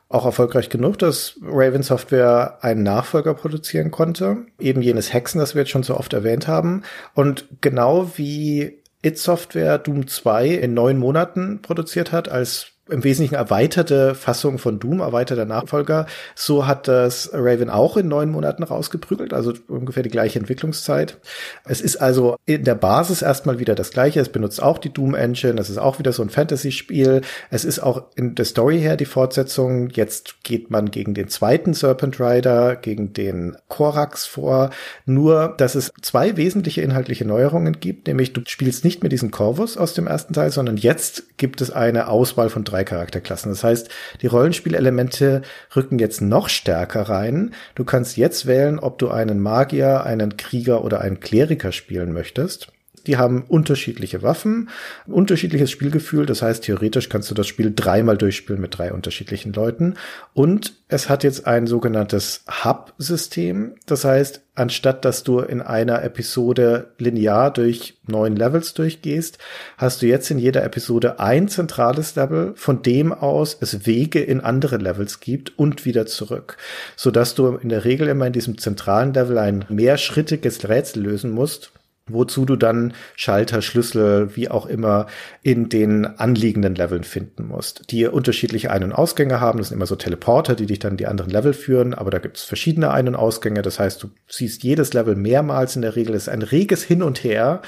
auch 0.09 0.25
erfolgreich 0.25 0.69
genug, 0.69 0.99
dass 0.99 1.39
Raven 1.43 1.83
Software 1.83 2.59
einen 2.61 2.83
Nachfolger 2.83 3.35
produzieren 3.35 3.91
konnte. 3.91 4.47
Eben 4.59 4.83
jenes 4.83 5.13
Hexen, 5.13 5.41
das 5.41 5.55
wir 5.55 5.63
jetzt 5.63 5.71
schon 5.71 5.83
so 5.83 5.97
oft 5.97 6.13
erwähnt 6.13 6.47
haben. 6.47 6.83
Und 7.15 7.47
genau 7.61 8.13
wie 8.17 8.83
It 9.03 9.19
Software 9.19 9.79
Doom 9.79 10.07
2 10.07 10.49
in 10.49 10.75
neun 10.75 10.99
Monaten 10.99 11.61
produziert 11.61 12.13
hat 12.13 12.29
als 12.29 12.73
im 12.89 13.03
Wesentlichen 13.03 13.35
erweiterte 13.35 14.15
Fassung 14.15 14.59
von 14.59 14.79
Doom, 14.79 15.01
erweiterter 15.01 15.45
Nachfolger. 15.45 16.07
So 16.35 16.67
hat 16.67 16.87
das 16.87 17.31
Raven 17.33 17.69
auch 17.69 17.97
in 17.97 18.09
neun 18.09 18.31
Monaten 18.31 18.63
rausgeprügelt, 18.63 19.33
also 19.33 19.53
ungefähr 19.67 20.03
die 20.03 20.11
gleiche 20.11 20.39
Entwicklungszeit. 20.39 21.19
Es 21.65 21.81
ist 21.81 21.97
also 21.97 22.37
in 22.47 22.65
der 22.65 22.77
Basis 22.77 23.23
erstmal 23.23 23.59
wieder 23.59 23.75
das 23.75 23.91
gleiche. 23.91 24.21
Es 24.21 24.29
benutzt 24.29 24.63
auch 24.63 24.79
die 24.79 24.93
Doom 24.93 25.15
Engine. 25.15 25.61
Es 25.61 25.69
ist 25.69 25.79
auch 25.79 25.99
wieder 25.99 26.13
so 26.13 26.23
ein 26.23 26.31
Fantasy-Spiel. 26.31 27.23
Es 27.51 27.65
ist 27.65 27.81
auch 27.81 28.05
in 28.15 28.35
der 28.37 28.45
Story 28.45 28.79
her 28.79 28.97
die 28.97 29.05
Fortsetzung. 29.05 29.91
Jetzt 29.91 30.45
geht 30.45 30.71
man 30.71 30.91
gegen 30.91 31.15
den 31.15 31.29
zweiten 31.29 31.75
Serpent 31.75 32.21
Rider, 32.21 32.77
gegen 32.77 33.13
den 33.13 33.57
Korax 33.69 34.27
vor. 34.27 34.71
Nur, 35.07 35.55
dass 35.59 35.75
es 35.75 35.93
zwei 36.03 36.37
wesentliche 36.37 36.83
inhaltliche 36.83 37.25
Neuerungen 37.25 37.81
gibt, 37.81 38.07
nämlich 38.07 38.33
du 38.33 38.43
spielst 38.47 38.85
nicht 38.85 39.03
mehr 39.03 39.11
diesen 39.11 39.33
Corvus 39.33 39.77
aus 39.77 39.95
dem 39.95 40.07
ersten 40.07 40.35
Teil, 40.35 40.53
sondern 40.53 40.77
jetzt 40.77 41.37
gibt 41.37 41.61
es 41.61 41.71
eine 41.71 42.09
Auswahl 42.09 42.49
von 42.49 42.65
drei 42.65 42.76
drei 42.77 42.85
Charakterklassen. 42.85 43.51
Das 43.51 43.65
heißt, 43.65 43.89
die 44.21 44.27
Rollenspielelemente 44.27 45.43
rücken 45.75 45.99
jetzt 45.99 46.21
noch 46.21 46.49
stärker 46.49 47.03
rein. 47.03 47.55
Du 47.75 47.85
kannst 47.85 48.17
jetzt 48.17 48.47
wählen, 48.47 48.79
ob 48.79 48.99
du 48.99 49.11
einen 49.11 49.41
Magier, 49.41 50.05
einen 50.05 50.37
Krieger 50.37 50.85
oder 50.85 51.01
einen 51.01 51.21
Kleriker 51.21 51.73
spielen 51.73 52.13
möchtest. 52.13 52.69
Die 53.07 53.17
haben 53.17 53.45
unterschiedliche 53.47 54.23
Waffen, 54.23 54.69
unterschiedliches 55.07 55.71
Spielgefühl. 55.71 56.27
Das 56.27 56.43
heißt, 56.43 56.65
theoretisch 56.65 57.09
kannst 57.09 57.31
du 57.31 57.35
das 57.35 57.47
Spiel 57.47 57.73
dreimal 57.75 58.17
durchspielen 58.17 58.61
mit 58.61 58.77
drei 58.77 58.93
unterschiedlichen 58.93 59.53
Leuten. 59.53 59.95
Und 60.35 60.75
es 60.89 61.09
hat 61.09 61.25
jetzt 61.25 61.47
ein 61.47 61.67
sogenanntes 61.67 62.45
Hub-System. 62.65 63.75
Das 63.87 64.05
heißt, 64.05 64.43
anstatt 64.55 65.05
dass 65.05 65.23
du 65.23 65.41
in 65.41 65.61
einer 65.61 66.03
Episode 66.03 66.93
linear 66.99 67.53
durch 67.53 67.99
neun 68.07 68.37
Levels 68.37 68.75
durchgehst, 68.75 69.39
hast 69.79 70.03
du 70.03 70.07
jetzt 70.07 70.31
in 70.31 70.39
jeder 70.39 70.65
Episode 70.65 71.21
ein 71.21 71.49
zentrales 71.49 72.15
Level, 72.15 72.55
von 72.57 72.83
dem 72.83 73.13
aus 73.13 73.57
es 73.61 73.87
Wege 73.87 74.21
in 74.21 74.41
andere 74.41 74.77
Levels 74.77 75.21
gibt 75.21 75.59
und 75.59 75.85
wieder 75.85 76.07
zurück, 76.07 76.57
sodass 76.97 77.35
du 77.35 77.57
in 77.57 77.69
der 77.69 77.85
Regel 77.85 78.09
immer 78.09 78.27
in 78.27 78.33
diesem 78.33 78.59
zentralen 78.59 79.13
Level 79.13 79.39
ein 79.39 79.65
mehrschrittiges 79.69 80.69
Rätsel 80.69 81.03
lösen 81.03 81.31
musst 81.31 81.73
wozu 82.09 82.45
du 82.45 82.55
dann 82.55 82.95
Schalter, 83.17 83.63
Schlüssel, 83.63 84.37
wie 84.37 84.49
auch 84.49 84.67
immer 84.67 85.07
in 85.43 85.69
den 85.69 86.07
anliegenden 86.07 86.77
Leveln 86.77 87.03
finden 87.03 87.49
musst, 87.49 87.91
die 87.91 88.07
unterschiedliche 88.07 88.71
Ein- 88.71 88.85
und 88.85 88.93
Ausgänge 88.93 89.41
haben. 89.41 89.59
Das 89.59 89.69
sind 89.69 89.77
immer 89.77 89.87
so 89.87 89.97
Teleporter, 89.97 90.55
die 90.55 90.67
dich 90.67 90.79
dann 90.79 90.97
die 90.97 91.07
anderen 91.07 91.31
Level 91.31 91.53
führen, 91.53 91.95
aber 91.95 92.11
da 92.11 92.19
gibt 92.19 92.37
es 92.37 92.45
verschiedene 92.45 92.93
Ein- 92.93 93.09
und 93.09 93.17
Ausgänge. 93.17 93.63
Das 93.63 93.81
heißt, 93.81 94.03
du 94.03 94.11
siehst 94.29 94.63
jedes 94.63 94.93
Level 94.93 95.17
mehrmals 95.17 95.75
in 95.75 95.83
der 95.83 95.97
Regel. 95.97 96.15
Es 96.15 96.25
ist 96.25 96.29
ein 96.29 96.43
reges 96.43 96.85
Hin 96.85 97.03
und 97.03 97.25
Her. 97.25 97.61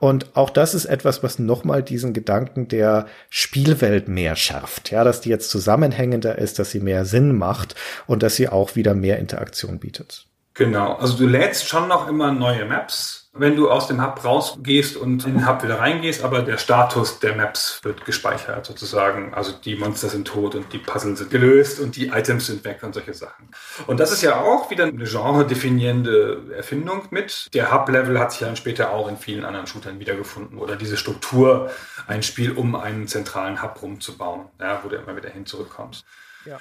Und 0.00 0.36
auch 0.36 0.50
das 0.50 0.74
ist 0.74 0.86
etwas, 0.86 1.22
was 1.22 1.38
nochmal 1.38 1.82
diesen 1.82 2.12
Gedanken 2.12 2.66
der 2.66 3.06
Spielwelt 3.30 4.08
mehr 4.08 4.34
schärft. 4.34 4.90
Ja, 4.90 5.04
dass 5.04 5.20
die 5.20 5.28
jetzt 5.28 5.50
zusammenhängender 5.50 6.36
ist, 6.36 6.58
dass 6.58 6.72
sie 6.72 6.80
mehr 6.80 7.04
Sinn 7.04 7.36
macht 7.36 7.76
und 8.06 8.24
dass 8.24 8.34
sie 8.34 8.48
auch 8.48 8.74
wieder 8.74 8.94
mehr 8.94 9.18
Interaktion 9.18 9.78
bietet. 9.78 10.26
Genau. 10.54 10.94
Also 10.94 11.16
du 11.16 11.26
lädst 11.26 11.68
schon 11.68 11.88
noch 11.88 12.08
immer 12.08 12.32
neue 12.32 12.64
Maps 12.64 13.23
wenn 13.36 13.56
du 13.56 13.68
aus 13.68 13.88
dem 13.88 14.00
Hub 14.00 14.24
rausgehst 14.24 14.96
und 14.96 15.26
in 15.26 15.34
den 15.34 15.48
Hub 15.48 15.62
wieder 15.64 15.80
reingehst, 15.80 16.22
aber 16.22 16.42
der 16.42 16.56
Status 16.56 17.18
der 17.18 17.34
Maps 17.34 17.80
wird 17.82 18.04
gespeichert 18.04 18.64
sozusagen. 18.64 19.34
Also 19.34 19.52
die 19.52 19.74
Monster 19.74 20.08
sind 20.08 20.28
tot 20.28 20.54
und 20.54 20.72
die 20.72 20.78
Puzzle 20.78 21.16
sind 21.16 21.30
gelöst 21.30 21.80
und 21.80 21.96
die 21.96 22.08
Items 22.08 22.46
sind 22.46 22.64
weg 22.64 22.78
und 22.82 22.94
solche 22.94 23.12
Sachen. 23.12 23.48
Und 23.88 23.98
das 23.98 24.12
ist 24.12 24.22
ja 24.22 24.40
auch 24.40 24.70
wieder 24.70 24.84
eine 24.84 25.04
genre-definierende 25.04 26.54
Erfindung 26.56 27.08
mit. 27.10 27.52
Der 27.54 27.72
Hub-Level 27.72 28.18
hat 28.20 28.30
sich 28.30 28.40
dann 28.40 28.54
später 28.54 28.92
auch 28.92 29.08
in 29.08 29.16
vielen 29.16 29.44
anderen 29.44 29.66
Shootern 29.66 29.98
wiedergefunden 29.98 30.58
oder 30.58 30.76
diese 30.76 30.96
Struktur, 30.96 31.70
ein 32.06 32.22
Spiel 32.22 32.52
um 32.52 32.76
einen 32.76 33.08
zentralen 33.08 33.62
Hub 33.62 33.82
rumzubauen, 33.82 34.46
ja, 34.60 34.80
wo 34.84 34.88
du 34.88 34.96
immer 34.96 35.16
wieder 35.16 35.30
hin 35.30 35.44
zurückkommst. 35.44 36.04
Ja. 36.44 36.60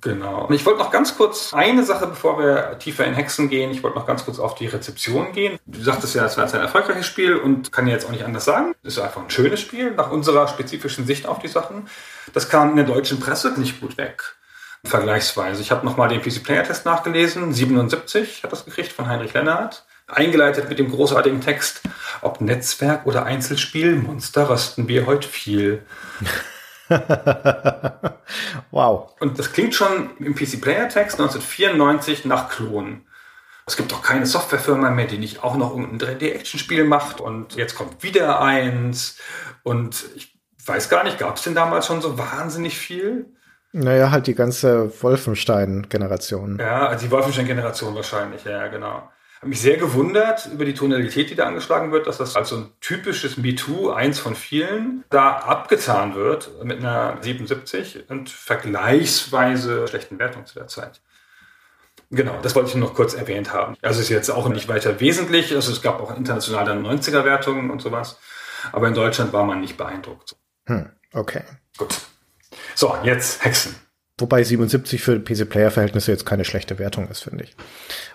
Genau. 0.00 0.46
Und 0.46 0.54
ich 0.54 0.64
wollte 0.64 0.78
noch 0.78 0.90
ganz 0.90 1.16
kurz 1.16 1.52
eine 1.52 1.84
Sache, 1.84 2.06
bevor 2.06 2.38
wir 2.38 2.78
tiefer 2.78 3.04
in 3.04 3.14
Hexen 3.14 3.50
gehen, 3.50 3.70
ich 3.70 3.82
wollte 3.82 3.98
noch 3.98 4.06
ganz 4.06 4.24
kurz 4.24 4.38
auf 4.38 4.54
die 4.54 4.66
Rezeption 4.66 5.32
gehen. 5.32 5.58
Du 5.66 5.82
sagtest 5.82 6.14
ja, 6.14 6.24
es 6.24 6.38
war 6.38 6.44
ein 6.44 6.60
erfolgreiches 6.60 7.06
Spiel 7.06 7.36
und 7.36 7.70
kann 7.70 7.86
ja 7.86 7.94
jetzt 7.94 8.06
auch 8.06 8.12
nicht 8.12 8.24
anders 8.24 8.44
sagen. 8.44 8.74
Es 8.82 8.96
ist 8.96 9.02
einfach 9.02 9.22
ein 9.22 9.30
schönes 9.30 9.60
Spiel 9.60 9.90
nach 9.90 10.10
unserer 10.10 10.48
spezifischen 10.48 11.06
Sicht 11.06 11.26
auf 11.26 11.38
die 11.40 11.48
Sachen. 11.48 11.88
Das 12.32 12.48
kam 12.48 12.70
in 12.70 12.76
der 12.76 12.86
deutschen 12.86 13.20
Presse 13.20 13.52
nicht 13.58 13.80
gut 13.80 13.98
weg. 13.98 14.36
Vergleichsweise. 14.84 15.60
Ich 15.60 15.70
habe 15.70 15.84
nochmal 15.84 16.08
den 16.08 16.22
PC 16.22 16.42
Player 16.42 16.64
Test 16.64 16.86
nachgelesen. 16.86 17.52
77 17.52 18.42
hat 18.42 18.52
das 18.52 18.64
gekriegt 18.64 18.92
von 18.92 19.06
Heinrich 19.06 19.34
Lennart. 19.34 19.84
Eingeleitet 20.06 20.68
mit 20.68 20.78
dem 20.78 20.90
großartigen 20.90 21.40
Text, 21.40 21.82
ob 22.22 22.40
Netzwerk 22.40 23.06
oder 23.06 23.24
Einzelspiel, 23.24 23.94
Monster 23.94 24.48
rösten 24.48 24.88
wir 24.88 25.06
heute 25.06 25.28
viel. 25.28 25.82
wow. 28.70 29.14
Und 29.20 29.38
das 29.38 29.52
klingt 29.52 29.74
schon 29.74 30.10
im 30.18 30.34
PC 30.34 30.60
Player 30.60 30.88
Text 30.88 31.20
1994 31.20 32.24
nach 32.24 32.48
Klon. 32.48 33.02
Es 33.66 33.76
gibt 33.76 33.92
doch 33.92 34.02
keine 34.02 34.26
Softwarefirma 34.26 34.90
mehr, 34.90 35.06
die 35.06 35.18
nicht 35.18 35.44
auch 35.44 35.56
noch 35.56 35.76
irgendein 35.76 36.18
3D-Action-Spiel 36.18 36.84
macht. 36.84 37.20
Und 37.20 37.54
jetzt 37.54 37.76
kommt 37.76 38.02
wieder 38.02 38.40
eins. 38.40 39.18
Und 39.62 40.04
ich 40.16 40.36
weiß 40.64 40.88
gar 40.88 41.04
nicht, 41.04 41.18
gab 41.18 41.36
es 41.36 41.42
denn 41.42 41.54
damals 41.54 41.86
schon 41.86 42.02
so 42.02 42.18
wahnsinnig 42.18 42.78
viel? 42.78 43.26
Naja, 43.72 44.10
halt 44.10 44.26
die 44.26 44.34
ganze 44.34 44.92
Wolfenstein-Generation. 45.02 46.58
Ja, 46.58 46.88
also 46.88 47.06
die 47.06 47.12
Wolfenstein-Generation 47.12 47.94
wahrscheinlich, 47.94 48.44
ja, 48.44 48.66
genau. 48.66 49.08
Habe 49.40 49.48
mich 49.48 49.62
sehr 49.62 49.78
gewundert 49.78 50.50
über 50.52 50.66
die 50.66 50.74
Tonalität, 50.74 51.30
die 51.30 51.34
da 51.34 51.46
angeschlagen 51.46 51.92
wird, 51.92 52.06
dass 52.06 52.18
das 52.18 52.36
als 52.36 52.50
so 52.50 52.56
ein 52.56 52.72
typisches 52.82 53.38
MeToo, 53.38 53.90
eins 53.90 54.18
von 54.18 54.36
vielen, 54.36 55.02
da 55.08 55.30
abgetan 55.30 56.14
wird 56.14 56.62
mit 56.62 56.80
einer 56.80 57.16
77 57.22 58.10
und 58.10 58.28
vergleichsweise 58.28 59.88
schlechten 59.88 60.18
Wertung 60.18 60.44
zu 60.44 60.54
der 60.54 60.66
Zeit. 60.66 61.00
Genau, 62.10 62.38
das 62.42 62.54
wollte 62.54 62.68
ich 62.68 62.74
nur 62.74 62.88
noch 62.88 62.94
kurz 62.94 63.14
erwähnt 63.14 63.54
haben. 63.54 63.76
Also 63.80 64.00
ist 64.00 64.10
jetzt 64.10 64.28
auch 64.30 64.46
nicht 64.48 64.68
weiter 64.68 65.00
wesentlich. 65.00 65.54
Also 65.54 65.72
es 65.72 65.80
gab 65.80 66.00
auch 66.00 66.14
international 66.14 66.66
dann 66.66 66.84
90er-Wertungen 66.84 67.70
und 67.70 67.80
sowas. 67.80 68.18
Aber 68.72 68.88
in 68.88 68.94
Deutschland 68.94 69.32
war 69.32 69.44
man 69.44 69.60
nicht 69.60 69.78
beeindruckt. 69.78 70.36
Hm, 70.66 70.90
okay. 71.14 71.44
Gut. 71.78 71.98
So, 72.74 72.94
jetzt 73.04 73.42
Hexen. 73.42 73.74
Wobei 74.18 74.42
77 74.42 75.00
für 75.00 75.18
PC-Player-Verhältnisse 75.18 76.10
jetzt 76.10 76.26
keine 76.26 76.44
schlechte 76.44 76.78
Wertung 76.78 77.08
ist, 77.08 77.20
finde 77.22 77.44
ich. 77.44 77.56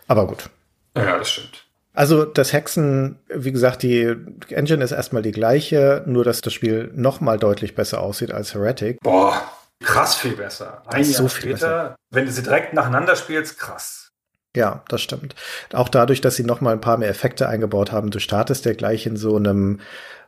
Aber 0.07 0.27
gut. 0.27 0.51
Ja, 0.95 1.17
das 1.17 1.29
stimmt. 1.29 1.65
Also 1.93 2.25
das 2.25 2.51
Hexen, 2.51 3.19
wie 3.29 3.53
gesagt, 3.53 3.81
die 3.81 4.15
Engine 4.49 4.83
ist 4.83 4.91
erstmal 4.91 5.21
die 5.21 5.31
gleiche, 5.31 6.03
nur 6.05 6.25
dass 6.25 6.41
das 6.41 6.53
Spiel 6.53 6.91
noch 6.93 7.21
mal 7.21 7.39
deutlich 7.39 7.73
besser 7.73 8.01
aussieht 8.01 8.31
als 8.31 8.53
Heretic. 8.53 8.99
Boah, 9.01 9.41
krass 9.81 10.15
viel 10.15 10.35
besser. 10.35 10.83
Ein 10.87 11.03
Jahr 11.03 11.13
so 11.13 11.27
viel 11.29 11.55
später, 11.57 11.95
wenn 12.09 12.25
du 12.25 12.31
sie 12.31 12.43
direkt 12.43 12.73
nacheinander 12.73 13.15
spielst, 13.15 13.57
krass. 13.57 14.11
Ja, 14.57 14.83
das 14.89 15.01
stimmt. 15.01 15.35
Auch 15.73 15.89
dadurch, 15.89 16.21
dass 16.21 16.35
sie 16.35 16.43
noch 16.43 16.61
mal 16.61 16.73
ein 16.73 16.81
paar 16.81 16.97
mehr 16.97 17.09
Effekte 17.09 17.47
eingebaut 17.47 17.91
haben. 17.91 18.11
Du 18.11 18.19
startest 18.19 18.65
ja 18.65 18.73
gleich 18.73 19.05
in 19.05 19.17
so 19.17 19.35
einem 19.35 19.79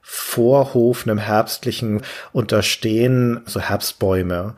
Vorhof, 0.01 1.05
einem 1.05 1.17
herbstlichen, 1.17 2.01
und 2.31 2.53
da 2.53 2.61
stehen 2.61 3.41
so 3.45 3.59
Herbstbäume, 3.59 4.55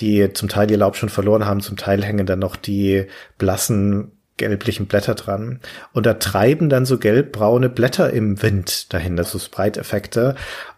die 0.00 0.32
zum 0.32 0.48
Teil 0.48 0.70
ihr 0.70 0.76
Laub 0.76 0.96
schon 0.96 1.08
verloren 1.08 1.46
haben, 1.46 1.60
zum 1.60 1.76
Teil 1.76 2.04
hängen 2.04 2.26
dann 2.26 2.40
noch 2.40 2.56
die 2.56 3.06
blassen 3.38 4.17
gelblichen 4.38 4.86
Blätter 4.86 5.14
dran. 5.14 5.60
Und 5.92 6.06
da 6.06 6.14
treiben 6.14 6.68
dann 6.68 6.86
so 6.86 6.98
gelbbraune 6.98 7.68
Blätter 7.68 8.10
im 8.10 8.42
Wind 8.42 8.92
dahin, 8.92 9.16
das 9.16 9.30
so 9.30 9.38
Sprite-Effekte. 9.38 10.34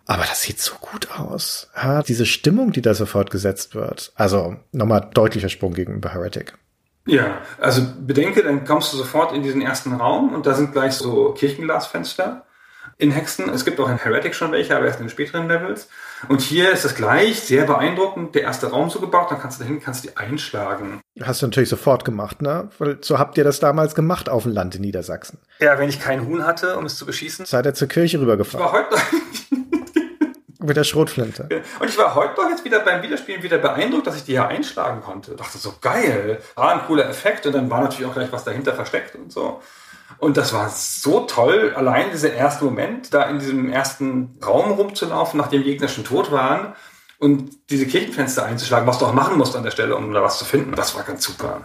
Aber 0.07 0.23
das 0.23 0.43
sieht 0.43 0.61
so 0.61 0.75
gut 0.81 1.09
aus. 1.13 1.71
Ja, 1.77 2.03
diese 2.03 2.27
Stimmung, 2.27 2.73
die 2.73 2.83
da 2.83 2.95
sofort 2.95 3.31
gesetzt 3.31 3.75
wird. 3.75 4.13
Also 4.17 4.57
nochmal 4.73 5.09
deutlicher 5.15 5.49
Sprung 5.49 5.75
gegenüber 5.75 6.13
Heretic. 6.13 6.55
Ja, 7.07 7.39
also 7.59 7.83
bedenke, 8.01 8.43
dann 8.43 8.65
kommst 8.65 8.93
du 8.93 8.97
sofort 8.97 9.33
in 9.33 9.43
diesen 9.43 9.63
ersten 9.63 9.95
Raum 9.95 10.35
und 10.35 10.47
da 10.47 10.55
sind 10.55 10.73
gleich 10.73 10.93
so 10.93 11.33
Kirchenglasfenster 11.33 12.45
in 12.99 13.11
Hexen. 13.11 13.49
Es 13.49 13.65
gibt 13.65 13.81
auch 13.81 13.89
in 13.89 13.99
Heretic 13.99 14.35
schon 14.35 14.53
welche, 14.53 14.77
aber 14.77 14.87
erst 14.87 15.01
in 15.01 15.07
den 15.07 15.11
späteren 15.11 15.49
Levels. 15.49 15.89
Und 16.29 16.41
hier 16.41 16.71
ist 16.73 16.85
es 16.85 16.95
gleich 16.95 17.41
sehr 17.41 17.65
beeindruckend. 17.65 18.35
Der 18.35 18.43
erste 18.43 18.71
Raum 18.71 18.91
so 18.91 19.01
gebaut, 19.01 19.31
dann 19.31 19.41
kannst 19.41 19.59
du 19.59 19.65
dahin, 19.65 19.81
kannst 19.81 20.05
die 20.05 20.17
einschlagen. 20.17 21.01
Hast 21.23 21.43
du 21.43 21.47
natürlich 21.47 21.69
sofort 21.69 22.05
gemacht, 22.05 22.43
ne? 22.43 22.69
Weil 22.79 22.99
so 23.01 23.19
habt 23.19 23.39
ihr 23.39 23.45
das 23.45 23.61
damals 23.61 23.95
gemacht 23.95 24.29
auf 24.29 24.43
dem 24.45 24.53
Land 24.53 24.75
in 24.75 24.83
Niedersachsen. 24.83 25.39
Ja, 25.61 25.79
wenn 25.79 25.89
ich 25.89 26.01
keinen 26.01 26.27
Huhn 26.27 26.47
hatte, 26.47 26.77
um 26.77 26.85
es 26.87 26.97
zu 26.97 27.07
beschießen. 27.07 27.47
Seid 27.47 27.67
ihr 27.67 27.75
zur 27.75 27.89
Kirche 27.89 28.17
Ich 28.17 28.23
rübergefahren 28.23 28.65
war 28.65 28.73
heute 28.73 28.97
mit 30.63 30.77
der 30.77 30.85
Schrotflinte. 30.85 31.49
und 31.81 31.89
ich 31.89 31.97
war 31.97 32.15
heute 32.15 32.41
noch 32.41 32.51
jetzt 32.51 32.65
wieder 32.65 32.81
beim 32.81 33.03
Wiederspielen 33.03 33.43
wieder 33.43 33.59
beeindruckt, 33.59 34.07
dass 34.07 34.17
ich 34.17 34.25
die 34.25 34.33
hier 34.33 34.47
einschlagen 34.47 35.01
konnte. 35.01 35.35
Dachte 35.35 35.59
so 35.59 35.75
geil, 35.81 36.41
war 36.55 36.73
ein 36.75 36.87
cooler 36.87 37.09
Effekt 37.09 37.47
und 37.47 37.55
dann 37.55 37.71
war 37.71 37.81
natürlich 37.81 38.07
auch 38.07 38.15
gleich 38.15 38.31
was 38.31 38.45
dahinter 38.45 38.75
versteckt 38.75 39.15
und 39.15 39.33
so. 39.33 39.63
Und 40.19 40.37
das 40.37 40.53
war 40.53 40.69
so 40.69 41.21
toll, 41.21 41.73
allein 41.75 42.11
dieser 42.11 42.33
erste 42.33 42.65
Moment, 42.65 43.15
da 43.15 43.25
in 43.25 43.39
diesem 43.39 43.71
ersten 43.71 44.39
Raum 44.45 44.73
rumzulaufen, 44.73 45.39
nachdem 45.39 45.63
die 45.63 45.71
Gegner 45.71 45.89
schon 45.89 46.05
tot 46.05 46.31
waren 46.31 46.75
und 47.19 47.51
diese 47.71 47.87
Kirchenfenster 47.87 48.45
einzuschlagen, 48.45 48.87
was 48.87 48.99
du 48.99 49.07
auch 49.07 49.15
machen 49.15 49.39
musst 49.39 49.57
an 49.57 49.63
der 49.63 49.71
Stelle, 49.71 49.97
um 49.97 50.13
da 50.13 50.23
was 50.23 50.39
zu 50.39 50.45
finden. 50.45 50.73
Das 50.73 50.95
war 50.95 51.05
ganz 51.05 51.25
super. 51.25 51.63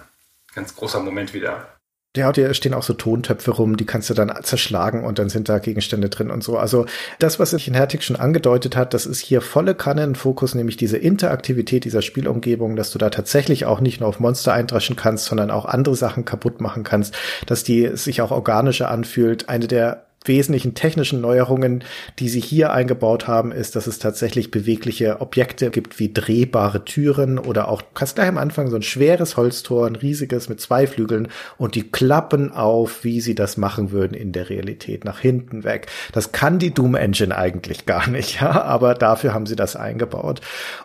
Ganz 0.54 0.76
großer 0.76 1.02
Moment 1.02 1.34
wieder. 1.34 1.75
Ja, 2.16 2.30
und 2.30 2.36
hier 2.36 2.54
stehen 2.54 2.74
auch 2.74 2.84
so 2.84 2.94
Tontöpfe 2.94 3.52
rum, 3.52 3.78
die 3.78 3.86
kannst 3.86 4.10
du 4.10 4.14
dann 4.14 4.32
zerschlagen 4.42 5.04
und 5.04 5.20
dann 5.20 5.30
sind 5.30 5.50
da 5.50 5.60
Gegenstände 5.60 6.10
drin 6.10 6.32
und 6.32 6.44
so. 6.44 6.58
Also 6.58 6.86
das, 7.20 7.40
was 7.40 7.52
sich 7.52 7.68
in 7.68 7.74
Hertig 7.74 8.04
schon 8.04 8.16
angedeutet 8.16 8.76
hat, 8.76 8.94
das 8.94 9.06
ist 9.06 9.20
hier 9.20 9.42
volle 9.42 9.76
Kanne 9.76 10.04
ein 10.04 10.16
Fokus, 10.16 10.56
nämlich 10.56 10.78
diese 10.78 10.98
Interaktivität 10.98 11.84
dieser 11.84 12.02
Spielumgebung, 12.02 12.76
dass 12.76 12.92
du 12.92 13.00
da 13.00 13.10
tatsächlich 13.10 13.66
auch 13.66 13.82
nicht 13.82 14.00
nur 14.00 14.10
auf 14.10 14.20
Monster 14.20 14.54
eindreschen 14.54 14.96
kannst, 14.96 15.26
sondern 15.26 15.52
auch 15.52 15.66
andere 15.66 15.96
Sachen 15.96 16.26
kaputt 16.26 16.62
machen 16.62 16.84
kannst, 16.84 17.16
dass 17.46 17.64
die 17.64 17.96
sich 17.96 18.22
auch 18.22 18.32
organischer 18.32 18.90
anfühlt. 18.90 19.50
Eine 19.50 19.68
der 19.68 20.05
wesentlichen 20.28 20.74
technischen 20.76 21.22
Neuerungen, 21.22 21.84
die 22.20 22.30
sie 22.30 22.40
hier 22.40 22.72
eingebaut 22.72 23.28
haben, 23.28 23.52
ist, 23.52 23.76
dass 23.76 23.88
es 23.88 24.00
tatsächlich 24.00 24.52
bewegliche 24.52 25.22
Objekte 25.22 25.70
gibt, 25.70 26.00
wie 26.00 26.12
drehbare 26.12 26.86
Türen 26.86 27.40
oder 27.40 27.68
auch, 27.68 27.82
du 27.82 27.88
kannst 27.94 28.16
gleich 28.16 28.28
am 28.28 28.38
Anfang 28.38 28.70
so 28.70 28.76
ein 28.76 28.82
schweres 28.82 29.38
Holztor, 29.38 29.88
ein 29.88 29.96
riesiges 29.96 30.50
mit 30.50 30.62
zwei 30.62 30.88
Flügeln 30.88 31.28
und 31.58 31.76
die 31.76 31.90
klappen 31.90 32.52
auf, 32.52 33.04
wie 33.04 33.22
sie 33.22 33.36
das 33.36 33.58
machen 33.58 33.92
würden 33.92 34.14
in 34.14 34.32
der 34.32 34.50
Realität, 34.50 35.06
nach 35.06 35.20
hinten 35.20 35.64
weg. 35.64 35.88
Das 36.12 36.32
kann 36.32 36.60
die 36.60 36.74
Doom 36.74 36.96
Engine 36.96 37.36
eigentlich 37.36 37.86
gar 37.86 38.10
nicht, 38.10 38.42
ja, 38.42 38.62
aber 38.62 38.94
dafür 38.94 39.34
haben 39.34 39.46
sie 39.46 39.56
das 39.56 39.76
eingebaut. 39.76 40.42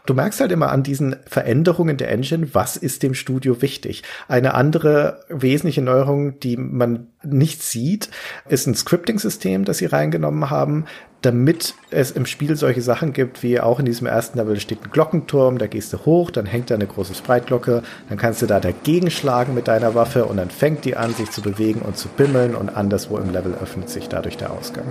Du 0.06 0.14
merkst 0.14 0.40
halt 0.40 0.52
immer 0.52 0.70
an 0.70 0.82
diesen 0.82 1.16
Veränderungen 1.26 1.96
der 1.96 2.10
Engine, 2.10 2.48
was 2.52 2.76
ist 2.76 3.02
dem 3.02 3.14
Studio 3.14 3.62
wichtig. 3.62 4.02
Eine 4.28 4.54
andere 4.54 5.24
wesentliche 5.28 5.82
Neuerung, 5.82 6.40
die 6.40 6.56
man 6.56 7.08
nicht 7.22 7.62
sieht, 7.62 8.08
ist 8.48 8.66
ein 8.66 8.74
Scripting-System, 8.74 9.64
das 9.64 9.78
sie 9.78 9.86
reingenommen 9.86 10.50
haben, 10.50 10.86
damit 11.22 11.74
es 11.90 12.10
im 12.10 12.24
Spiel 12.24 12.56
solche 12.56 12.80
Sachen 12.80 13.12
gibt, 13.12 13.42
wie 13.42 13.60
auch 13.60 13.78
in 13.78 13.84
diesem 13.84 14.06
ersten 14.06 14.38
Level 14.38 14.58
steht 14.58 14.82
ein 14.82 14.90
Glockenturm, 14.90 15.58
da 15.58 15.66
gehst 15.66 15.92
du 15.92 15.98
hoch, 16.06 16.30
dann 16.30 16.46
hängt 16.46 16.70
da 16.70 16.76
eine 16.76 16.86
große 16.86 17.14
Spreitglocke, 17.14 17.82
dann 18.08 18.16
kannst 18.16 18.40
du 18.40 18.46
da 18.46 18.58
dagegen 18.58 19.10
schlagen 19.10 19.54
mit 19.54 19.68
deiner 19.68 19.94
Waffe 19.94 20.24
und 20.24 20.38
dann 20.38 20.48
fängt 20.48 20.84
die 20.86 20.96
an, 20.96 21.12
sich 21.12 21.30
zu 21.30 21.42
bewegen 21.42 21.82
und 21.82 21.98
zu 21.98 22.08
bimmeln 22.08 22.54
und 22.54 22.70
anderswo 22.70 23.18
im 23.18 23.30
Level 23.30 23.54
öffnet 23.54 23.90
sich 23.90 24.08
dadurch 24.08 24.38
der 24.38 24.50
Ausgang. 24.50 24.86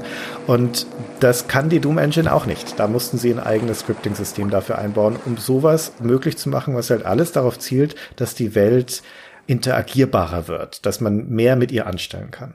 Und 0.45 0.85
das 1.19 1.47
kann 1.47 1.69
die 1.69 1.79
Doom 1.79 1.97
Engine 1.97 2.31
auch 2.31 2.45
nicht. 2.45 2.79
Da 2.79 2.87
mussten 2.87 3.17
sie 3.17 3.31
ein 3.31 3.39
eigenes 3.39 3.79
Scripting-System 3.79 4.51
dafür 4.51 4.77
einbauen, 4.77 5.17
um 5.25 5.37
sowas 5.37 5.93
möglich 5.99 6.37
zu 6.37 6.49
machen, 6.49 6.75
was 6.75 6.91
halt 6.91 7.05
alles 7.05 7.31
darauf 7.31 7.57
zielt, 7.57 7.95
dass 8.17 8.35
die 8.35 8.53
Welt 8.53 9.01
interagierbarer 9.49 10.47
wird, 10.47 10.85
dass 10.85 11.01
man 11.01 11.27
mehr 11.29 11.55
mit 11.55 11.71
ihr 11.71 11.87
anstellen 11.87 12.29
kann. 12.29 12.53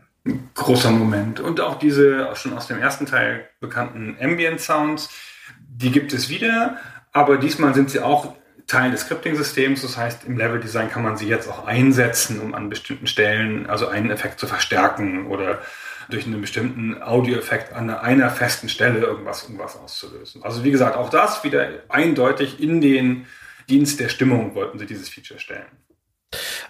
Großer 0.54 0.90
Moment. 0.90 1.40
Und 1.40 1.60
auch 1.60 1.78
diese 1.78 2.30
schon 2.34 2.54
aus 2.54 2.68
dem 2.68 2.78
ersten 2.78 3.04
Teil 3.04 3.48
bekannten 3.60 4.16
Ambient 4.20 4.60
Sounds, 4.60 5.10
die 5.58 5.90
gibt 5.90 6.12
es 6.12 6.28
wieder, 6.28 6.76
aber 7.12 7.36
diesmal 7.36 7.74
sind 7.74 7.90
sie 7.90 8.00
auch 8.00 8.34
Teil 8.66 8.92
des 8.92 9.02
Scripting-Systems. 9.02 9.82
Das 9.82 9.96
heißt, 9.96 10.24
im 10.24 10.38
Level-Design 10.38 10.88
kann 10.88 11.02
man 11.02 11.16
sie 11.16 11.26
jetzt 11.26 11.48
auch 11.48 11.66
einsetzen, 11.66 12.40
um 12.40 12.54
an 12.54 12.70
bestimmten 12.70 13.08
Stellen 13.08 13.66
also 13.66 13.88
einen 13.88 14.10
Effekt 14.10 14.38
zu 14.38 14.46
verstärken 14.46 15.26
oder 15.26 15.60
durch 16.08 16.26
einen 16.26 16.40
bestimmten 16.40 17.02
Audioeffekt 17.02 17.72
an 17.72 17.90
einer 17.90 18.30
festen 18.30 18.68
Stelle 18.68 19.00
irgendwas, 19.00 19.42
irgendwas 19.42 19.76
auszulösen. 19.76 20.42
Also 20.44 20.62
wie 20.62 20.70
gesagt, 20.70 20.96
auch 20.96 21.10
das 21.10 21.44
wieder 21.44 21.68
eindeutig 21.88 22.60
in 22.60 22.80
den 22.80 23.26
Dienst 23.68 23.98
der 24.00 24.10
Stimmung 24.10 24.54
wollten 24.54 24.78
sie 24.78 24.86
dieses 24.86 25.08
Feature 25.08 25.40
stellen. 25.40 25.66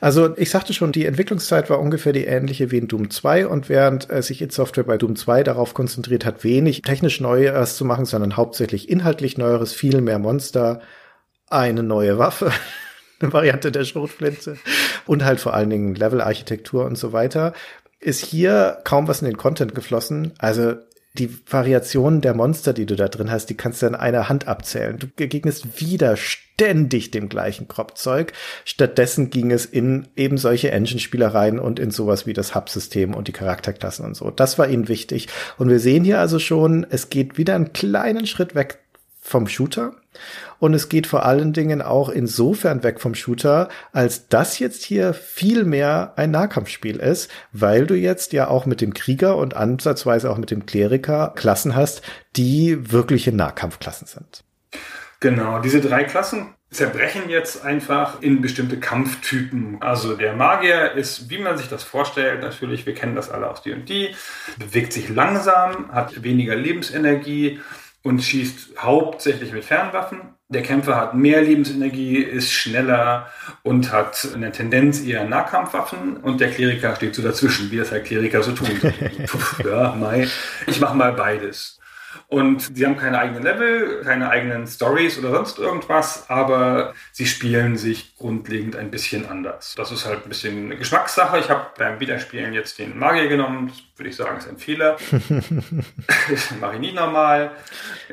Also 0.01 0.37
ich 0.37 0.51
sagte 0.51 0.73
schon, 0.73 0.93
die 0.93 1.07
Entwicklungszeit 1.07 1.71
war 1.71 1.81
ungefähr 1.81 2.13
die 2.13 2.25
ähnliche 2.25 2.71
wie 2.71 2.79
in 2.79 2.89
Doom 2.89 3.11
2 3.11 3.47
und 3.47 3.69
während 3.69 4.11
äh, 4.11 4.23
sich 4.23 4.43
id 4.43 4.53
Software 4.53 4.85
bei 4.85 4.99
Doom 4.99 5.17
2 5.17 5.43
darauf 5.43 5.75
konzentriert 5.75 6.25
hat, 6.25 6.45
wenig 6.45 6.83
technisch 6.83 7.21
Neues 7.21 7.77
zu 7.77 7.85
machen, 7.85 8.05
sondern 8.05 8.37
hauptsächlich 8.37 8.89
inhaltlich 8.89 9.39
Neueres, 9.39 9.73
viel 9.73 10.01
mehr 10.01 10.19
Monster, 10.19 10.81
eine 11.49 11.83
neue 11.83 12.19
Waffe, 12.19 12.53
eine 13.21 13.33
Variante 13.33 13.73
der 13.73 13.85
Schrotflinte 13.85 14.59
und 15.07 15.25
halt 15.25 15.41
vor 15.41 15.55
allen 15.55 15.71
Dingen 15.71 15.95
Levelarchitektur 15.95 16.85
und 16.85 16.97
so 16.97 17.13
weiter, 17.13 17.53
ist 18.01 18.25
hier 18.25 18.79
kaum 18.85 19.09
was 19.09 19.23
in 19.23 19.29
den 19.29 19.37
Content 19.37 19.75
geflossen. 19.75 20.33
Also 20.39 20.75
die 21.15 21.31
Variationen 21.49 22.21
der 22.21 22.35
Monster, 22.35 22.73
die 22.73 22.87
du 22.87 22.97
da 22.97 23.07
drin 23.07 23.31
hast, 23.31 23.47
die 23.47 23.57
kannst 23.57 23.83
du 23.83 23.87
in 23.87 23.95
einer 23.95 24.29
Hand 24.29 24.49
abzählen. 24.49 24.99
Du 24.99 25.07
begegnest 25.07 25.81
wieder 25.81 26.17
ständig 26.17 27.13
dem 27.13 27.29
gleichen 27.29 27.69
Kropfzeug. 27.69 28.33
Stattdessen 28.65 29.31
ging 29.31 29.53
es 29.53 29.65
in 29.65 30.09
eben 30.17 30.39
solche 30.39 30.73
Engine-Spielereien 30.73 31.61
und 31.61 31.79
in 31.79 31.93
sowas 31.93 32.27
wie 32.27 32.33
das 32.33 32.57
Hub-System 32.57 33.15
und 33.15 33.29
die 33.29 33.33
Charakterklassen 33.33 34.05
und 34.05 34.17
so. 34.17 34.31
Das 34.31 34.59
war 34.59 34.69
ihnen 34.69 34.89
wichtig. 34.89 35.29
Und 35.57 35.69
wir 35.69 35.79
sehen 35.79 36.05
hier 36.05 36.19
also 36.19 36.41
schon, 36.41 36.85
es 36.91 37.11
geht 37.11 37.39
wieder 37.39 37.55
einen 37.55 37.73
kleinen 37.73 38.27
Schritt 38.27 38.57
weg 38.57 38.81
vom 39.21 39.47
Shooter. 39.47 39.95
Und 40.59 40.75
es 40.75 40.89
geht 40.89 41.07
vor 41.07 41.25
allen 41.25 41.53
Dingen 41.53 41.83
auch 41.83 42.09
insofern 42.09 42.83
weg 42.83 43.01
vom 43.01 43.15
Shooter, 43.15 43.69
als 43.93 44.29
das 44.29 44.59
jetzt 44.59 44.83
hier 44.83 45.15
viel 45.15 45.65
mehr 45.65 46.13
ein 46.17 46.31
Nahkampfspiel 46.31 46.97
ist, 46.97 47.31
weil 47.53 47.87
du 47.87 47.95
jetzt 47.95 48.33
ja 48.33 48.49
auch 48.49 48.67
mit 48.67 48.81
dem 48.81 48.95
Krieger 48.95 49.37
und 49.37 49.57
ansatzweise 49.57 50.31
auch 50.31 50.39
mit 50.39 50.51
dem 50.51 50.67
Kleriker 50.67 51.33
Klassen 51.35 51.75
hast, 51.77 52.03
die 52.37 52.93
wirkliche 52.93 53.33
Nahkampfklassen 53.33 54.07
sind. 54.07 54.45
Genau, 55.21 55.61
diese 55.61 55.81
drei 55.81 56.05
Klassen 56.05 56.55
zerbrechen 56.75 57.29
jetzt 57.29 57.65
einfach 57.65 58.21
in 58.21 58.41
bestimmte 58.41 58.79
Kampftypen. 58.79 59.79
Also 59.81 60.17
der 60.17 60.35
Magier 60.35 60.93
ist, 60.93 61.31
wie 61.31 61.39
man 61.39 61.57
sich 61.57 61.69
das 61.69 61.83
vorstellt, 61.85 62.43
natürlich, 62.43 62.85
wir 62.85 62.95
kennen 62.95 63.15
das 63.15 63.31
alle 63.31 63.49
aus 63.49 63.63
D&D, 63.63 64.15
bewegt 64.59 64.93
sich 64.93 65.09
langsam, 65.09 65.91
hat 65.93 66.23
weniger 66.23 66.57
Lebensenergie 66.57 67.61
und 68.05 68.23
schießt 68.23 68.77
hauptsächlich 68.79 69.53
mit 69.53 69.65
Fernwaffen. 69.65 70.35
Der 70.51 70.63
Kämpfer 70.63 70.97
hat 70.97 71.15
mehr 71.15 71.41
Lebensenergie, 71.41 72.19
ist 72.19 72.53
schneller 72.53 73.31
und 73.63 73.91
hat 73.91 74.29
eine 74.35 74.53
Tendenz 74.53 75.01
eher 75.01 75.25
Nahkampfwaffen 75.25 76.19
und 76.19 76.41
der 76.41 76.51
Kleriker 76.51 76.95
steht 76.95 77.15
so 77.15 77.23
dazwischen, 77.23 77.71
wie 77.71 77.79
das 77.79 77.91
halt 77.91 78.05
Kleriker 78.05 78.43
so 78.43 78.53
tun. 78.53 78.69
ja, 79.65 79.95
Mai. 79.99 80.29
Ich 80.67 80.81
mache 80.81 80.97
mal 80.97 81.15
beides. 81.15 81.81
Und 82.35 82.77
sie 82.77 82.85
haben 82.85 82.97
keine 82.97 83.21
eigenen 83.21 83.45
Level, 83.45 84.01
keine 84.03 84.29
eigenen 84.29 84.67
Stories 84.67 85.21
oder 85.21 85.31
sonst 85.31 85.61
irgendwas, 85.61 86.29
aber 86.29 86.93
sie 87.13 87.27
spielen 87.27 87.77
sich 87.77 88.17
grundlegend 88.17 88.75
ein 88.75 88.91
bisschen 88.91 89.29
anders. 89.29 89.75
Das 89.77 89.93
ist 89.93 90.05
halt 90.05 90.25
ein 90.25 90.29
bisschen 90.31 90.65
eine 90.65 90.77
Geschmackssache. 90.77 91.39
Ich 91.39 91.49
habe 91.49 91.67
beim 91.79 92.01
Wiederspielen 92.01 92.53
jetzt 92.53 92.81
den 92.81 92.99
Magier 92.99 93.29
genommen. 93.29 93.69
Das 93.69 93.83
würde 93.97 94.11
ich 94.11 94.17
sagen, 94.17 94.39
ist 94.39 94.49
ein 94.49 94.57
Fehler. 94.57 94.97
das 96.29 96.51
mache 96.61 96.75
ich 96.75 96.81
nicht 96.81 96.97
normal. 96.97 97.53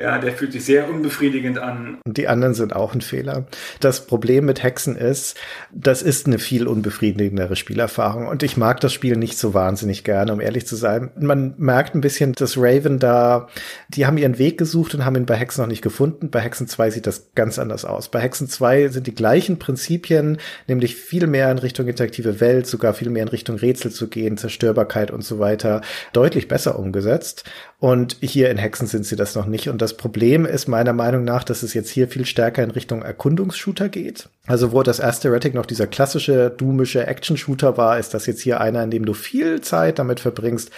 Ja, 0.00 0.18
der 0.18 0.32
fühlt 0.32 0.52
sich 0.52 0.64
sehr 0.64 0.88
unbefriedigend 0.88 1.58
an. 1.58 1.98
Und 2.06 2.16
die 2.16 2.28
anderen 2.28 2.54
sind 2.54 2.76
auch 2.76 2.94
ein 2.94 3.00
Fehler. 3.00 3.46
Das 3.80 4.06
Problem 4.06 4.44
mit 4.44 4.62
Hexen 4.62 4.94
ist, 4.94 5.36
das 5.72 6.00
ist 6.00 6.26
eine 6.26 6.38
viel 6.38 6.68
unbefriedigendere 6.68 7.56
Spielerfahrung. 7.56 8.28
Und 8.28 8.44
ich 8.44 8.56
mag 8.56 8.78
das 8.78 8.92
Spiel 8.92 9.16
nicht 9.16 9.36
so 9.36 9.52
wahnsinnig 9.52 10.04
gerne, 10.04 10.32
um 10.32 10.40
ehrlich 10.40 10.64
zu 10.64 10.76
sein. 10.76 11.10
Man 11.18 11.54
merkt 11.58 11.96
ein 11.96 12.00
bisschen, 12.00 12.34
dass 12.34 12.56
Raven 12.56 13.00
da, 13.00 13.48
die 13.88 14.06
haben 14.06 14.11
ihren 14.18 14.38
Weg 14.38 14.58
gesucht 14.58 14.94
und 14.94 15.04
haben 15.04 15.16
ihn 15.16 15.26
bei 15.26 15.36
Hexen 15.36 15.62
noch 15.62 15.68
nicht 15.68 15.82
gefunden. 15.82 16.30
Bei 16.30 16.40
Hexen 16.40 16.68
2 16.68 16.90
sieht 16.90 17.06
das 17.06 17.32
ganz 17.34 17.58
anders 17.58 17.84
aus. 17.84 18.10
Bei 18.10 18.20
Hexen 18.20 18.48
2 18.48 18.88
sind 18.88 19.06
die 19.06 19.14
gleichen 19.14 19.58
Prinzipien, 19.58 20.38
nämlich 20.66 20.96
viel 20.96 21.26
mehr 21.26 21.50
in 21.50 21.58
Richtung 21.58 21.88
interaktive 21.88 22.40
Welt, 22.40 22.66
sogar 22.66 22.94
viel 22.94 23.10
mehr 23.10 23.22
in 23.22 23.28
Richtung 23.28 23.56
Rätsel 23.56 23.90
zu 23.90 24.08
gehen, 24.08 24.36
Zerstörbarkeit 24.36 25.10
und 25.10 25.24
so 25.24 25.38
weiter, 25.38 25.82
deutlich 26.12 26.48
besser 26.48 26.78
umgesetzt. 26.78 27.44
Und 27.82 28.18
hier 28.20 28.48
in 28.48 28.58
Hexen 28.58 28.86
sind 28.86 29.06
sie 29.06 29.16
das 29.16 29.34
noch 29.34 29.46
nicht. 29.46 29.68
Und 29.68 29.82
das 29.82 29.96
Problem 29.96 30.46
ist 30.46 30.68
meiner 30.68 30.92
Meinung 30.92 31.24
nach, 31.24 31.42
dass 31.42 31.64
es 31.64 31.74
jetzt 31.74 31.90
hier 31.90 32.06
viel 32.06 32.24
stärker 32.24 32.62
in 32.62 32.70
Richtung 32.70 33.02
Erkundungsshooter 33.02 33.88
geht. 33.88 34.28
Also 34.46 34.70
wo 34.70 34.84
das 34.84 35.00
erste 35.00 35.28
Heretic 35.28 35.54
noch 35.54 35.66
dieser 35.66 35.88
klassische, 35.88 36.50
doomische 36.50 37.04
Action-Shooter 37.06 37.76
war, 37.76 37.98
ist 37.98 38.14
das 38.14 38.26
jetzt 38.26 38.40
hier 38.40 38.60
einer, 38.60 38.84
in 38.84 38.92
dem 38.92 39.04
du 39.04 39.14
viel 39.14 39.62
Zeit 39.62 39.98
damit 39.98 40.20
verbringst, 40.20 40.70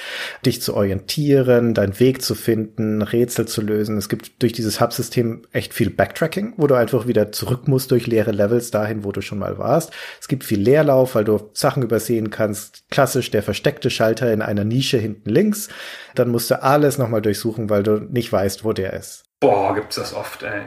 dich 0.46 0.62
zu 0.62 0.74
orientieren, 0.74 1.74
deinen 1.74 1.98
Weg 2.00 2.22
zu 2.22 2.34
finden, 2.34 3.02
Rätsel 3.02 3.46
zu 3.46 3.60
lösen. 3.60 3.98
Es 3.98 4.08
gibt 4.08 4.42
durch 4.42 4.54
dieses 4.54 4.80
Hub-System 4.80 5.42
echt 5.52 5.74
viel 5.74 5.90
Backtracking, 5.90 6.54
wo 6.56 6.66
du 6.66 6.74
einfach 6.74 7.06
wieder 7.06 7.32
zurück 7.32 7.68
musst 7.68 7.90
durch 7.90 8.06
leere 8.06 8.32
Levels 8.32 8.70
dahin, 8.70 9.04
wo 9.04 9.12
du 9.12 9.20
schon 9.20 9.38
mal 9.38 9.58
warst. 9.58 9.92
Es 10.22 10.28
gibt 10.28 10.44
viel 10.44 10.60
Leerlauf, 10.60 11.14
weil 11.14 11.24
du 11.24 11.50
Sachen 11.52 11.82
übersehen 11.82 12.30
kannst. 12.30 12.84
Klassisch 12.90 13.30
der 13.30 13.42
versteckte 13.42 13.90
Schalter 13.90 14.32
in 14.32 14.40
einer 14.40 14.64
Nische 14.64 14.96
hinten 14.96 15.28
links. 15.28 15.68
Dann 16.14 16.28
musst 16.28 16.50
du 16.50 16.62
alles 16.62 16.93
nochmal 16.98 17.22
durchsuchen, 17.22 17.70
weil 17.70 17.82
du 17.82 17.98
nicht 17.98 18.32
weißt, 18.32 18.64
wo 18.64 18.72
der 18.72 18.92
ist. 18.92 19.24
Boah, 19.40 19.74
gibt's 19.74 19.96
das 19.96 20.14
oft, 20.14 20.42
ey. 20.42 20.62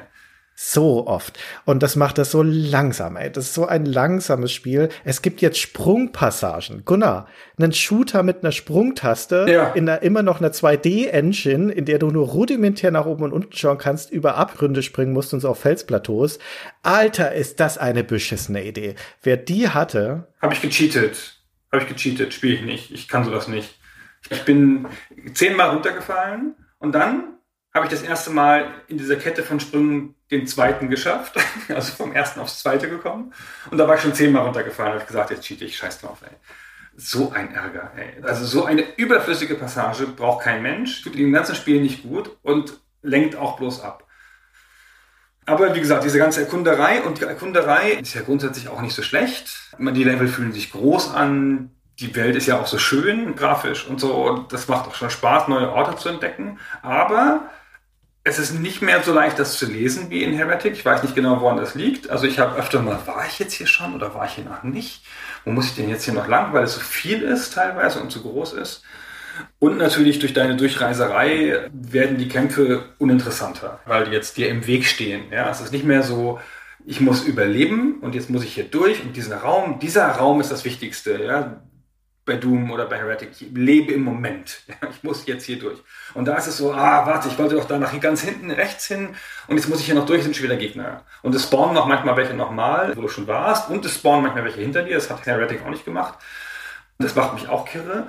So 0.60 1.06
oft. 1.06 1.38
Und 1.66 1.84
das 1.84 1.96
macht 1.96 2.18
das 2.18 2.32
so 2.32 2.42
langsam, 2.42 3.16
ey. 3.16 3.32
Das 3.32 3.46
ist 3.46 3.54
so 3.54 3.68
ein 3.68 3.86
langsames 3.86 4.52
Spiel. 4.52 4.90
Es 5.04 5.22
gibt 5.22 5.40
jetzt 5.40 5.60
Sprungpassagen. 5.60 6.84
Gunnar, 6.84 7.28
einen 7.60 7.74
Shooter 7.74 8.24
mit 8.24 8.42
einer 8.42 8.52
Sprungtaste 8.52 9.46
ja. 9.48 9.70
in 9.74 9.88
einer 9.88 10.02
immer 10.02 10.24
noch 10.24 10.40
einer 10.40 10.50
2D-Engine, 10.50 11.72
in 11.72 11.86
der 11.86 12.00
du 12.00 12.10
nur 12.10 12.30
rudimentär 12.30 12.90
nach 12.90 13.06
oben 13.06 13.26
und 13.26 13.34
unten 13.34 13.56
schauen 13.56 13.78
kannst, 13.78 14.10
über 14.10 14.36
Abgründe 14.36 14.82
springen 14.82 15.14
musst 15.14 15.32
und 15.32 15.42
so 15.42 15.50
auf 15.50 15.60
Felsplateaus. 15.60 16.40
Alter, 16.82 17.34
ist 17.34 17.60
das 17.60 17.78
eine 17.78 18.04
beschissene 18.04 18.66
Idee. 18.66 18.96
Wer 19.22 19.38
die 19.38 19.70
hatte. 19.70 20.34
Habe 20.42 20.56
ich 20.56 20.62
gecheatet. 20.62 21.40
Habe 21.72 21.84
ich 21.84 21.88
gecheatet. 21.88 22.34
Spiele 22.34 22.56
ich 22.56 22.62
nicht. 22.64 22.92
Ich 22.92 23.08
kann 23.08 23.26
sowas 23.26 23.48
nicht. 23.48 23.78
Ich 24.30 24.44
bin 24.44 24.88
zehnmal 25.34 25.70
runtergefallen 25.70 26.56
und 26.80 26.94
dann 26.94 27.38
habe 27.74 27.86
ich 27.86 27.92
das 27.92 28.02
erste 28.02 28.32
Mal 28.32 28.74
in 28.88 28.98
dieser 28.98 29.16
Kette 29.16 29.44
von 29.44 29.60
Sprüngen 29.60 30.16
den 30.32 30.48
zweiten 30.48 30.90
geschafft, 30.90 31.36
also 31.70 31.94
vom 31.94 32.12
ersten 32.12 32.40
aufs 32.40 32.60
zweite 32.60 32.90
gekommen. 32.90 33.34
Und 33.72 33.78
da 33.78 33.88
war 33.88 33.96
ich 33.96 34.02
schon 34.02 34.14
zehnmal 34.14 34.44
runtergefallen, 34.44 34.94
habe 34.94 35.02
ich 35.02 35.08
gesagt, 35.08 35.32
jetzt 35.32 35.44
cheat 35.44 35.62
ich, 35.62 35.78
scheiß 35.78 36.02
drauf, 36.02 36.20
ey. 36.24 36.36
So 36.96 37.32
ein 37.32 37.54
Ärger, 37.54 37.92
ey. 37.96 38.24
Also 38.24 38.46
so 38.46 38.66
eine 38.66 38.84
überflüssige 38.98 39.56
Passage 39.56 40.08
braucht 40.08 40.44
kein 40.44 40.64
Mensch, 40.64 41.04
tut 41.04 41.16
dem 41.16 41.32
ganzen 41.32 41.56
Spiel 41.56 41.80
nicht 41.82 42.04
gut 42.04 42.36
und 42.42 42.80
lenkt 43.04 43.36
auch 43.36 43.58
bloß 43.58 43.82
ab. 43.82 44.08
Aber 45.46 45.74
wie 45.76 45.80
gesagt, 45.80 46.04
diese 46.04 46.18
ganze 46.18 46.42
Erkunderei 46.42 47.02
und 47.04 47.22
die 47.22 47.24
Erkunderei 47.24 47.92
ist 47.92 48.14
ja 48.14 48.22
grundsätzlich 48.22 48.68
auch 48.68 48.82
nicht 48.82 48.94
so 48.94 49.02
schlecht. 49.02 49.72
Die 49.80 50.04
Level 50.04 50.28
fühlen 50.28 50.52
sich 50.52 50.72
groß 50.72 51.14
an, 51.14 51.77
die 52.00 52.16
Welt 52.16 52.36
ist 52.36 52.46
ja 52.46 52.60
auch 52.60 52.68
so 52.68 52.78
schön 52.78 53.36
grafisch 53.36 53.88
und 53.88 54.00
so. 54.00 54.14
Und 54.14 54.54
das 54.54 54.68
macht 54.68 54.88
auch 54.88 54.96
schon 54.96 55.10
Spaß, 55.10 55.48
neue 55.48 55.72
Orte 55.72 55.98
zu 55.98 56.10
entdecken. 56.10 56.60
Aber 56.82 57.50
es 58.24 58.40
ist 58.40 58.60
nicht 58.60 58.82
mehr 58.82 59.02
so 59.02 59.14
leicht, 59.14 59.40
das 59.40 59.58
zu 59.58 59.66
lesen 59.66 60.10
wie 60.10 60.24
in 60.24 60.34
Heretic. 60.34 60.74
Ich 60.74 60.86
weiß 60.86 61.02
nicht 61.02 61.16
genau, 61.16 61.42
woran 61.42 61.58
das 61.58 61.76
liegt. 61.76 62.10
Also 62.10 62.28
ich 62.28 62.40
habe 62.40 62.56
öfter 62.58 62.82
mal, 62.82 63.00
war 63.06 63.26
ich 63.26 63.40
jetzt 63.40 63.54
hier 63.54 63.68
schon 63.68 63.96
oder 63.96 64.14
war 64.14 64.26
ich 64.26 64.34
hier 64.34 64.44
noch 64.44 64.64
nicht? 64.64 65.04
Wo 65.46 65.52
muss 65.52 65.68
ich 65.68 65.76
denn 65.76 65.90
jetzt 65.90 66.04
hier 66.04 66.14
noch 66.14 66.28
lang? 66.28 66.54
Weil 66.54 66.66
es 66.66 66.76
so 66.76 66.82
viel 66.82 67.24
ist 67.24 67.54
teilweise 67.54 68.00
und 68.00 68.12
zu 68.12 68.22
groß 68.22 68.54
ist. 68.54 68.84
Und 69.60 69.78
natürlich 69.78 70.20
durch 70.20 70.34
deine 70.34 70.56
Durchreiserei 70.56 71.70
werden 71.72 72.18
die 72.18 72.28
Kämpfe 72.28 72.86
uninteressanter, 72.98 73.80
weil 73.86 74.06
die 74.06 74.12
jetzt 74.12 74.38
dir 74.38 74.50
im 74.50 74.68
Weg 74.68 74.86
stehen. 74.86 75.32
Ja, 75.32 75.50
es 75.50 75.62
ist 75.62 75.72
nicht 75.72 75.86
mehr 75.86 76.04
so, 76.04 76.40
ich 76.86 77.02
muss 77.02 77.24
überleben 77.24 78.00
und 78.02 78.16
jetzt 78.16 78.30
muss 78.30 78.44
ich 78.44 78.54
hier 78.54 78.64
durch 78.64 79.04
und 79.04 79.16
diesen 79.16 79.34
Raum, 79.34 79.80
dieser 79.80 80.08
Raum 80.08 80.42
ist 80.42 80.52
das 80.52 80.66
Wichtigste. 80.66 81.24
Ja, 81.24 81.62
bei 82.28 82.36
Doom 82.36 82.70
oder 82.70 82.86
bei 82.86 82.98
Heretic. 82.98 83.30
Ich 83.32 83.48
lebe 83.54 83.94
im 83.94 84.04
Moment. 84.04 84.62
Ich 84.92 85.04
muss 85.04 85.26
jetzt 85.26 85.46
hier 85.46 85.58
durch. 85.60 85.80
Und 86.14 86.26
da 86.26 86.36
ist 86.36 86.48
es 86.48 86.58
so, 86.58 86.74
ah, 86.74 87.06
warte, 87.06 87.28
ich 87.28 87.38
wollte 87.38 87.56
doch 87.56 87.66
da 87.66 87.78
nach 87.78 88.00
ganz 88.00 88.22
hinten 88.22 88.52
rechts 88.52 88.88
hin 88.88 89.10
und 89.48 89.58
jetzt 89.58 89.68
muss 89.68 89.80
ich 89.80 89.86
hier 89.86 89.96
noch 89.96 90.06
durch, 90.06 90.24
sind 90.24 90.36
schon 90.36 90.46
wieder 90.46 90.56
Gegner. 90.56 91.04
Und 91.24 91.34
es 91.36 91.44
spawnen 91.44 91.74
noch 91.74 91.88
manchmal 91.88 92.16
welche 92.18 92.34
nochmal, 92.34 92.96
wo 92.96 93.02
du 93.02 93.08
schon 93.08 93.28
warst 93.28 93.70
und 93.70 93.86
es 93.86 93.96
spawnen 93.96 94.24
manchmal 94.24 94.46
welche 94.46 94.62
hinter 94.62 94.84
dir. 94.84 94.96
Das 94.96 95.10
hat 95.10 95.26
Heretic 95.26 95.64
auch 95.64 95.70
nicht 95.70 95.86
gemacht. 95.86 96.20
Das 97.00 97.16
macht 97.16 97.34
mich 97.34 97.48
auch 97.48 97.66
kirre. 97.66 98.08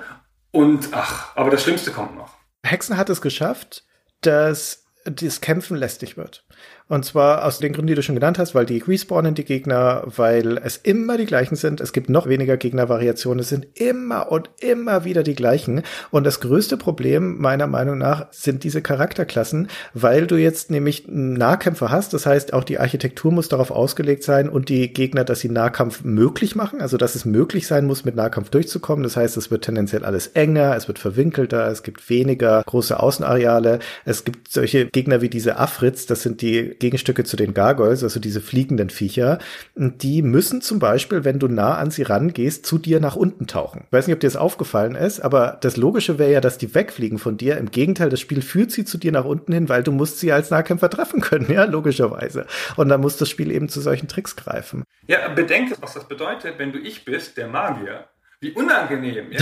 Und 0.51 0.89
ach, 0.91 1.35
aber 1.35 1.49
das 1.49 1.63
Schlimmste 1.63 1.91
kommt 1.91 2.15
noch. 2.15 2.33
Hexen 2.63 2.97
hat 2.97 3.09
es 3.09 3.21
geschafft, 3.21 3.83
dass 4.21 4.85
das 5.05 5.41
Kämpfen 5.41 5.77
lästig 5.77 6.17
wird. 6.17 6.43
Und 6.89 7.05
zwar 7.05 7.45
aus 7.45 7.59
den 7.59 7.71
Gründen, 7.71 7.87
die 7.87 7.95
du 7.95 8.01
schon 8.01 8.15
genannt 8.15 8.39
hast, 8.39 8.55
weil 8.55 8.65
die 8.65 8.79
respawnen 8.79 9.35
die 9.35 9.45
Gegner, 9.45 10.01
weil 10.07 10.57
es 10.57 10.75
immer 10.75 11.17
die 11.17 11.27
gleichen 11.27 11.55
sind. 11.55 11.81
Es 11.81 11.93
gibt 11.93 12.09
noch 12.09 12.27
weniger 12.27 12.57
Gegnervariationen. 12.57 13.41
Es 13.41 13.49
sind 13.49 13.67
immer 13.75 14.31
und 14.31 14.49
immer 14.59 15.05
wieder 15.05 15.21
die 15.21 15.35
gleichen. 15.35 15.83
Und 16.09 16.23
das 16.23 16.39
größte 16.39 16.77
Problem 16.77 17.37
meiner 17.37 17.67
Meinung 17.67 17.99
nach 17.99 18.25
sind 18.31 18.63
diese 18.63 18.81
Charakterklassen, 18.81 19.67
weil 19.93 20.25
du 20.25 20.35
jetzt 20.35 20.71
nämlich 20.71 21.03
Nahkämpfer 21.07 21.91
hast. 21.91 22.15
Das 22.15 22.25
heißt, 22.25 22.53
auch 22.53 22.63
die 22.63 22.79
Architektur 22.79 23.31
muss 23.31 23.49
darauf 23.49 23.69
ausgelegt 23.69 24.23
sein 24.23 24.49
und 24.49 24.69
die 24.69 24.91
Gegner, 24.91 25.23
dass 25.23 25.41
sie 25.41 25.49
Nahkampf 25.49 26.03
möglich 26.03 26.55
machen. 26.55 26.81
Also, 26.81 26.97
dass 26.97 27.13
es 27.13 27.23
möglich 27.23 27.67
sein 27.67 27.85
muss, 27.85 28.03
mit 28.03 28.15
Nahkampf 28.15 28.49
durchzukommen. 28.49 29.03
Das 29.03 29.15
heißt, 29.15 29.37
es 29.37 29.51
wird 29.51 29.63
tendenziell 29.63 30.03
alles 30.03 30.25
enger, 30.25 30.75
es 30.75 30.87
wird 30.87 30.97
verwinkelter, 30.97 31.67
es 31.67 31.83
gibt 31.83 32.09
weniger 32.09 32.63
große 32.65 32.99
Außenareale. 32.99 33.77
Es 34.05 34.23
gibt 34.23 34.51
solche 34.51 34.87
Gegner 34.87 35.21
wie 35.21 35.29
diese 35.29 35.59
Afrits. 35.59 36.07
Das 36.07 36.23
sind 36.23 36.41
die 36.41 36.78
Gegenstücke 36.79 37.23
zu 37.23 37.37
den 37.37 37.53
Gargoyles, 37.53 38.03
also 38.03 38.19
diese 38.19 38.41
fliegenden 38.41 38.89
Viecher, 38.89 39.39
die 39.75 40.21
müssen 40.21 40.61
zum 40.61 40.79
Beispiel, 40.79 41.23
wenn 41.23 41.39
du 41.39 41.47
nah 41.47 41.75
an 41.75 41.91
sie 41.91 42.03
rangehst, 42.03 42.65
zu 42.65 42.77
dir 42.77 42.99
nach 42.99 43.15
unten 43.15 43.47
tauchen. 43.47 43.83
Ich 43.85 43.93
weiß 43.93 44.07
nicht, 44.07 44.13
ob 44.13 44.19
dir 44.19 44.27
das 44.27 44.35
aufgefallen 44.35 44.95
ist, 44.95 45.19
aber 45.19 45.57
das 45.61 45.77
Logische 45.77 46.17
wäre 46.17 46.31
ja, 46.31 46.41
dass 46.41 46.57
die 46.57 46.73
wegfliegen 46.73 47.19
von 47.19 47.37
dir. 47.37 47.57
Im 47.57 47.71
Gegenteil, 47.71 48.09
das 48.09 48.19
Spiel 48.19 48.41
führt 48.41 48.71
sie 48.71 48.85
zu 48.85 48.97
dir 48.97 49.11
nach 49.11 49.25
unten 49.25 49.53
hin, 49.53 49.69
weil 49.69 49.83
du 49.83 49.91
musst 49.91 50.19
sie 50.19 50.31
als 50.31 50.49
Nahkämpfer 50.49 50.89
treffen 50.89 51.21
können, 51.21 51.51
ja, 51.51 51.65
logischerweise. 51.65 52.45
Und 52.75 52.89
dann 52.89 53.01
muss 53.01 53.17
das 53.17 53.29
Spiel 53.29 53.51
eben 53.51 53.69
zu 53.69 53.81
solchen 53.81 54.07
Tricks 54.07 54.35
greifen. 54.35 54.83
Ja, 55.07 55.27
bedenke, 55.29 55.75
was 55.81 55.93
das 55.93 56.07
bedeutet, 56.07 56.55
wenn 56.57 56.71
du 56.71 56.79
ich 56.79 57.05
bist, 57.05 57.37
der 57.37 57.47
Magier, 57.47 58.07
wie 58.41 58.51
unangenehm, 58.51 59.33
ja. 59.33 59.41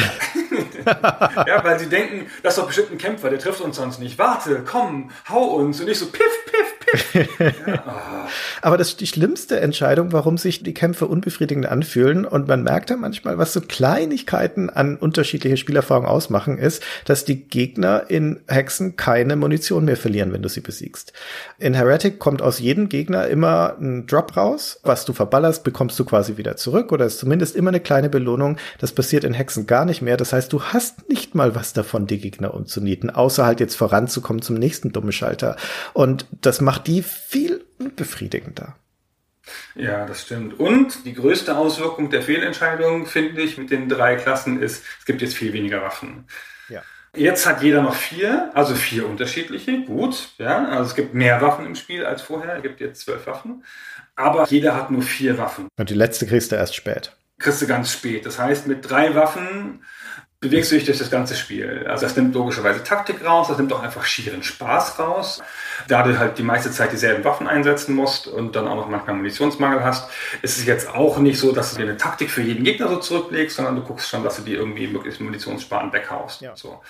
ja, 1.46 1.64
weil 1.64 1.78
sie 1.78 1.88
denken, 1.88 2.32
das 2.42 2.54
ist 2.54 2.60
doch 2.60 2.66
bestimmt 2.66 2.92
ein 2.92 2.98
Kämpfer, 2.98 3.30
der 3.30 3.38
trifft 3.38 3.62
uns 3.62 3.76
sonst 3.76 4.00
nicht. 4.00 4.18
Warte, 4.18 4.64
komm, 4.66 5.12
hau 5.30 5.56
uns. 5.56 5.80
Und 5.80 5.88
ich 5.88 6.00
so, 6.00 6.08
piff, 6.08 6.46
piff, 6.46 6.66
Aber 8.62 8.78
das 8.78 8.90
ist 8.90 9.02
die 9.02 9.08
schlimmste 9.08 9.60
Entscheidung, 9.60 10.14
warum 10.14 10.38
sich 10.38 10.64
die 10.64 10.74
Kämpfe 10.74 11.08
unbefriedigend 11.08 11.66
anfühlen. 11.66 12.26
Und 12.26 12.48
man 12.48 12.64
merkt 12.64 12.90
da 12.90 12.98
manchmal, 12.98 13.38
was 13.38 13.54
so 13.54 13.62
Kleinigkeiten 13.62 14.70
an 14.70 14.98
unterschiedliche 14.98 15.58
Spielerfahrungen 15.58 16.10
ausmachen, 16.10 16.58
ist, 16.58 16.84
dass 17.06 17.26
die 17.26 17.44
Gegner 17.48 18.10
in 18.10 18.40
Hexen 18.48 18.96
keine 18.96 19.36
Munition 19.36 19.86
mehr 19.86 19.98
verlieren, 19.98 20.34
wenn 20.34 20.42
du 20.42 20.50
sie 20.50 20.62
besiegst. 20.62 21.14
In 21.60 21.74
Heretic 21.74 22.20
kommt 22.20 22.42
aus 22.42 22.60
jedem 22.60 22.90
Gegner 22.90 23.28
immer 23.28 23.76
ein 23.80 24.08
Drop 24.08 24.36
raus. 24.38 24.80
Was 24.84 25.06
du 25.06 25.14
verballerst, 25.14 25.64
bekommst 25.64 26.00
du 26.00 26.06
quasi 26.06 26.38
wieder 26.38 26.56
zurück 26.56 26.92
oder 26.92 27.06
ist 27.06 27.20
zumindest 27.20 27.56
immer 27.56 27.70
eine 27.70 27.80
kleine 27.80 28.10
Belohnung. 28.10 28.58
Das 28.80 28.92
passiert 28.92 29.24
in 29.24 29.34
Hexen 29.34 29.68
gar 29.68 29.86
nicht 29.86 30.02
mehr. 30.02 30.18
Das 30.18 30.34
heißt, 30.34 30.52
du 30.54 30.62
hast 30.62 31.10
nicht 31.10 31.36
mal 31.36 31.56
was 31.56 31.74
davon, 31.74 32.08
die 32.08 32.20
Gegner 32.20 32.54
umzunieten, 32.54 33.10
außer 33.10 33.46
halt 33.46 33.60
jetzt 33.60 33.76
voranzukommen 33.76 34.42
zum 34.42 34.56
nächsten 34.56 34.92
dummen 34.92 35.12
Schalter. 35.12 35.56
Und 35.94 36.26
das 36.42 36.62
macht 36.62 36.77
macht 36.78 36.88
die 36.88 37.02
viel 37.02 37.66
unbefriedigender. 37.80 38.76
Ja, 39.76 40.06
das 40.06 40.24
stimmt. 40.24 40.60
Und 40.60 41.06
die 41.06 41.14
größte 41.14 41.58
Auswirkung 41.58 42.10
der 42.10 42.22
Fehlentscheidung, 42.22 43.08
finde 43.08 43.41
ich, 43.41 43.58
mit 43.58 43.72
den 43.72 43.90
drei 43.90 44.16
Klassen 44.16 44.62
ist, 44.62 44.84
es 44.99 45.06
gibt 45.06 45.22
jetzt 45.22 45.36
viel 45.36 45.54
weniger 45.54 45.82
Waffen. 45.82 46.28
Ja. 46.70 46.84
Jetzt 47.16 47.48
hat 47.48 47.64
jeder 47.64 47.82
noch 47.82 47.95
vier, 47.95 48.52
also 48.54 48.76
vier 48.76 49.08
unterschiedliche. 49.08 49.86
Gut, 49.86 50.30
ja. 50.38 50.68
Also 50.68 50.90
es 50.90 50.95
gibt 50.95 51.16
mehr 51.16 51.41
Waffen 51.41 51.66
im 51.66 51.76
Spiel 51.76 52.06
als 52.06 52.22
vorher. 52.22 52.58
Es 52.58 52.62
gibt 52.62 52.80
jetzt 52.80 53.02
zwölf 53.02 53.26
Waffen. 53.26 53.64
Aber 54.16 54.48
jeder 54.48 54.76
hat 54.76 54.91
nur 54.91 55.02
vier 55.02 55.38
Waffen. 55.38 55.68
Und 55.78 55.90
die 55.90 55.95
letzte 55.95 56.28
kriegst 56.28 56.52
du 56.52 56.58
erst 56.58 56.76
spät. 56.76 57.16
Kriegst 57.40 57.62
du 57.62 57.68
ganz 57.68 57.91
spät. 57.91 58.26
Das 58.26 58.38
heißt, 58.38 58.68
mit 58.68 58.88
drei 58.88 59.16
Waffen 59.16 59.84
bewegst 60.40 60.72
du 60.72 60.76
dich 60.76 60.86
durch 60.86 61.00
das 61.00 61.10
ganze 61.10 61.36
Spiel. 61.36 61.86
Also 61.88 62.06
das 62.06 62.16
nimmt 62.16 62.36
logischerweise 62.36 62.84
Taktik 62.84 63.26
raus, 63.26 63.48
das 63.48 63.58
nimmt 63.58 63.74
auch 63.74 63.82
einfach 63.82 64.06
schieren 64.06 64.44
Spaß 64.44 65.00
raus. 65.00 65.42
Da 65.88 66.04
du 66.04 66.18
halt 66.20 66.38
die 66.38 66.44
meiste 66.44 66.72
Zeit 66.72 66.92
dieselben 66.92 67.24
Waffen 67.24 67.48
einsetzen 67.48 67.96
musst 67.96 68.28
und 68.28 68.56
dann 68.56 68.68
auch 68.68 68.76
noch 68.76 68.88
manchmal 68.88 69.16
Munitionsmangel 69.16 69.84
hast, 69.84 70.10
ist 70.44 70.58
es 70.58 70.66
jetzt 70.66 70.90
auch 70.90 71.18
nicht 71.18 71.40
so, 71.40 71.52
dass 71.52 71.72
du 71.72 71.78
dir 71.78 71.90
eine 71.90 71.98
Taktik 71.98 72.30
für 72.30 72.42
jeden 72.42 72.64
Gegner 72.64 72.88
so 72.88 72.98
zurücklegst, 72.98 73.56
sondern 73.56 73.76
du 73.76 73.82
guckst 73.82 74.10
schon, 74.10 74.24
dass 74.24 74.36
du 74.36 74.44
die 74.44 74.54
irgendwie 74.54 74.88
möglichst 74.88 75.22
munitionssparen 75.22 75.92
weghaust. 75.92 76.42
Ja. 76.42 76.56
So. 76.56 76.82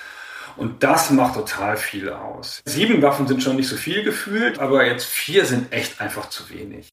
Und 0.57 0.84
das 0.84 1.11
macht 1.11 1.36
total 1.36 1.78
viel 1.78 2.10
aus. 2.10 2.61
Sieben 2.65 3.02
Waffen 3.02 3.28
sind 3.28 3.44
schon 3.44 3.56
nicht 3.56 3.69
so 3.69 3.78
viel 3.78 4.03
gefühlt, 4.03 4.60
aber 4.60 4.86
jetzt 4.86 5.06
vier 5.06 5.45
sind 5.45 5.72
echt 5.72 6.02
einfach 6.02 6.30
zu 6.30 6.49
wenig. 6.49 6.90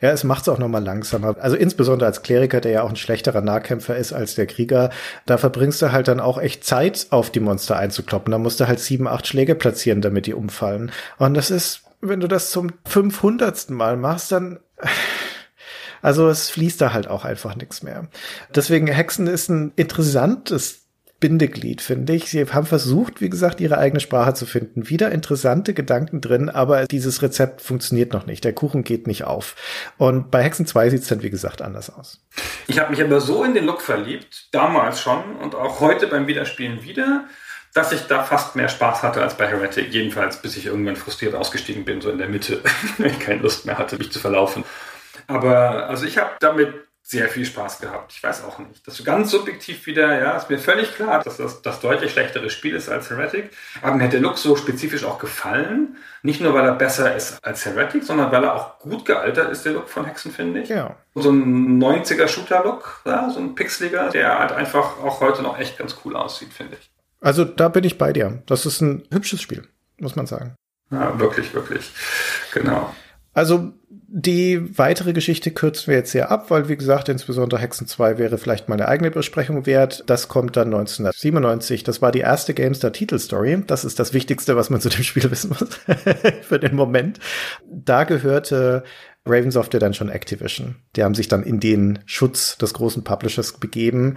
Ja, 0.00 0.10
es 0.10 0.24
macht 0.24 0.42
es 0.42 0.48
auch 0.48 0.58
nochmal 0.58 0.82
langsamer. 0.82 1.36
Also 1.40 1.56
insbesondere 1.56 2.06
als 2.06 2.22
Kleriker, 2.22 2.60
der 2.60 2.72
ja 2.72 2.82
auch 2.82 2.90
ein 2.90 2.96
schlechterer 2.96 3.40
Nahkämpfer 3.40 3.96
ist 3.96 4.12
als 4.12 4.34
der 4.34 4.46
Krieger, 4.46 4.90
da 5.26 5.38
verbringst 5.38 5.82
du 5.82 5.92
halt 5.92 6.08
dann 6.08 6.20
auch 6.20 6.38
echt 6.38 6.64
Zeit, 6.64 7.06
auf 7.10 7.30
die 7.30 7.40
Monster 7.40 7.76
einzukloppen. 7.76 8.30
Da 8.30 8.38
musst 8.38 8.60
du 8.60 8.68
halt 8.68 8.80
sieben, 8.80 9.08
acht 9.08 9.26
Schläge 9.26 9.54
platzieren, 9.54 10.00
damit 10.00 10.26
die 10.26 10.34
umfallen. 10.34 10.92
Und 11.18 11.34
das 11.34 11.50
ist, 11.50 11.82
wenn 12.00 12.20
du 12.20 12.28
das 12.28 12.50
zum 12.50 12.72
500. 12.86 13.70
Mal 13.70 13.96
machst, 13.96 14.32
dann... 14.32 14.58
Also 16.02 16.28
es 16.28 16.50
fließt 16.50 16.80
da 16.80 16.92
halt 16.92 17.08
auch 17.08 17.24
einfach 17.24 17.56
nichts 17.56 17.82
mehr. 17.82 18.06
Deswegen 18.54 18.86
Hexen 18.86 19.26
ist 19.26 19.48
ein 19.48 19.72
interessantes 19.74 20.85
Bindeglied, 21.26 21.82
finde 21.82 22.12
ich. 22.12 22.30
Sie 22.30 22.46
haben 22.46 22.66
versucht, 22.66 23.20
wie 23.20 23.28
gesagt, 23.28 23.60
ihre 23.60 23.78
eigene 23.78 23.98
Sprache 23.98 24.34
zu 24.34 24.46
finden. 24.46 24.88
Wieder 24.88 25.10
interessante 25.10 25.74
Gedanken 25.74 26.20
drin, 26.20 26.48
aber 26.48 26.84
dieses 26.84 27.20
Rezept 27.20 27.62
funktioniert 27.62 28.12
noch 28.12 28.26
nicht. 28.26 28.44
Der 28.44 28.52
Kuchen 28.52 28.84
geht 28.84 29.08
nicht 29.08 29.24
auf. 29.24 29.56
Und 29.98 30.30
bei 30.30 30.44
Hexen 30.44 30.66
2 30.66 30.90
sieht 30.90 31.02
es 31.02 31.08
dann, 31.08 31.24
wie 31.24 31.30
gesagt, 31.30 31.62
anders 31.62 31.90
aus. 31.90 32.20
Ich 32.68 32.78
habe 32.78 32.92
mich 32.92 33.02
aber 33.02 33.20
so 33.20 33.42
in 33.42 33.54
den 33.54 33.64
Look 33.64 33.82
verliebt, 33.82 34.46
damals 34.52 35.00
schon 35.00 35.34
und 35.42 35.56
auch 35.56 35.80
heute 35.80 36.06
beim 36.06 36.28
Wiederspielen 36.28 36.84
wieder, 36.84 37.24
dass 37.74 37.90
ich 37.90 38.02
da 38.02 38.22
fast 38.22 38.54
mehr 38.54 38.68
Spaß 38.68 39.02
hatte 39.02 39.20
als 39.20 39.36
bei 39.36 39.48
Heretic. 39.48 39.92
Jedenfalls, 39.92 40.40
bis 40.40 40.56
ich 40.56 40.66
irgendwann 40.66 40.94
frustriert 40.94 41.34
ausgestiegen 41.34 41.84
bin, 41.84 42.00
so 42.00 42.08
in 42.08 42.18
der 42.18 42.28
Mitte, 42.28 42.60
wenn 42.98 43.10
ich 43.10 43.18
keine 43.18 43.42
Lust 43.42 43.66
mehr 43.66 43.78
hatte, 43.78 43.98
mich 43.98 44.12
zu 44.12 44.20
verlaufen. 44.20 44.62
Aber 45.26 45.88
also 45.88 46.06
ich 46.06 46.18
habe 46.18 46.30
damit 46.38 46.85
sehr 47.08 47.28
viel 47.28 47.44
Spaß 47.44 47.78
gehabt. 47.78 48.12
Ich 48.12 48.20
weiß 48.20 48.42
auch 48.42 48.58
nicht. 48.58 48.84
Das 48.84 48.98
ist 48.98 49.06
ganz 49.06 49.30
subjektiv 49.30 49.86
wieder, 49.86 50.20
ja, 50.20 50.36
ist 50.36 50.50
mir 50.50 50.58
völlig 50.58 50.92
klar, 50.92 51.22
dass 51.22 51.36
das 51.36 51.62
das 51.62 51.78
deutlich 51.78 52.10
schlechtere 52.10 52.50
Spiel 52.50 52.74
ist 52.74 52.88
als 52.88 53.10
Heretic. 53.10 53.50
Aber 53.80 53.94
mir 53.94 54.04
hat 54.04 54.12
der 54.12 54.18
Look 54.18 54.38
so 54.38 54.56
spezifisch 54.56 55.04
auch 55.04 55.20
gefallen. 55.20 55.98
Nicht 56.22 56.40
nur, 56.40 56.52
weil 56.52 56.64
er 56.64 56.74
besser 56.74 57.14
ist 57.14 57.38
als 57.44 57.64
Heretic, 57.64 58.02
sondern 58.02 58.32
weil 58.32 58.42
er 58.42 58.56
auch 58.56 58.80
gut 58.80 59.04
gealtert 59.04 59.52
ist, 59.52 59.64
der 59.64 59.74
Look 59.74 59.88
von 59.88 60.04
Hexen, 60.04 60.32
finde 60.32 60.62
ich. 60.62 60.68
Ja. 60.68 60.96
So 61.14 61.30
ein 61.30 61.80
90er 61.80 62.26
Shooter-Look, 62.26 63.02
ja, 63.04 63.30
so 63.30 63.38
ein 63.38 63.54
Pixeliger, 63.54 64.10
der 64.10 64.40
halt 64.40 64.50
einfach 64.50 64.98
auch 64.98 65.20
heute 65.20 65.42
noch 65.42 65.60
echt 65.60 65.78
ganz 65.78 65.96
cool 66.04 66.16
aussieht, 66.16 66.52
finde 66.52 66.76
ich. 66.80 66.90
Also 67.20 67.44
da 67.44 67.68
bin 67.68 67.84
ich 67.84 67.98
bei 67.98 68.12
dir. 68.12 68.42
Das 68.46 68.66
ist 68.66 68.80
ein 68.80 69.04
hübsches 69.12 69.40
Spiel, 69.40 69.68
muss 69.98 70.16
man 70.16 70.26
sagen. 70.26 70.56
Ja, 70.90 71.16
wirklich, 71.20 71.54
wirklich. 71.54 71.92
Genau. 72.52 72.92
Also 73.36 73.74
die 73.90 74.78
weitere 74.78 75.12
Geschichte 75.12 75.50
kürzen 75.50 75.88
wir 75.88 75.96
jetzt 75.96 76.12
sehr 76.12 76.30
ab, 76.30 76.50
weil 76.50 76.70
wie 76.70 76.76
gesagt, 76.78 77.10
insbesondere 77.10 77.60
Hexen 77.60 77.86
2 77.86 78.16
wäre 78.16 78.38
vielleicht 78.38 78.66
mal 78.66 78.76
eine 78.76 78.88
eigene 78.88 79.10
Besprechung 79.10 79.66
wert. 79.66 80.04
Das 80.06 80.28
kommt 80.28 80.56
dann 80.56 80.68
1997. 80.68 81.84
Das 81.84 82.00
war 82.00 82.12
die 82.12 82.20
erste 82.20 82.54
GameStar 82.54 82.94
Titelstory. 82.94 83.62
Das 83.66 83.84
ist 83.84 83.98
das 83.98 84.14
Wichtigste, 84.14 84.56
was 84.56 84.70
man 84.70 84.80
zu 84.80 84.88
dem 84.88 85.02
Spiel 85.02 85.30
wissen 85.30 85.50
muss 85.50 85.68
für 86.48 86.58
den 86.58 86.74
Moment. 86.74 87.20
Da 87.70 88.04
gehörte 88.04 88.84
Ravensoft 89.26 89.74
dann 89.74 89.92
schon 89.92 90.08
Activision. 90.08 90.76
Die 90.96 91.04
haben 91.04 91.14
sich 91.14 91.28
dann 91.28 91.42
in 91.42 91.60
den 91.60 91.98
Schutz 92.06 92.56
des 92.56 92.72
großen 92.72 93.04
Publishers 93.04 93.52
begeben 93.58 94.14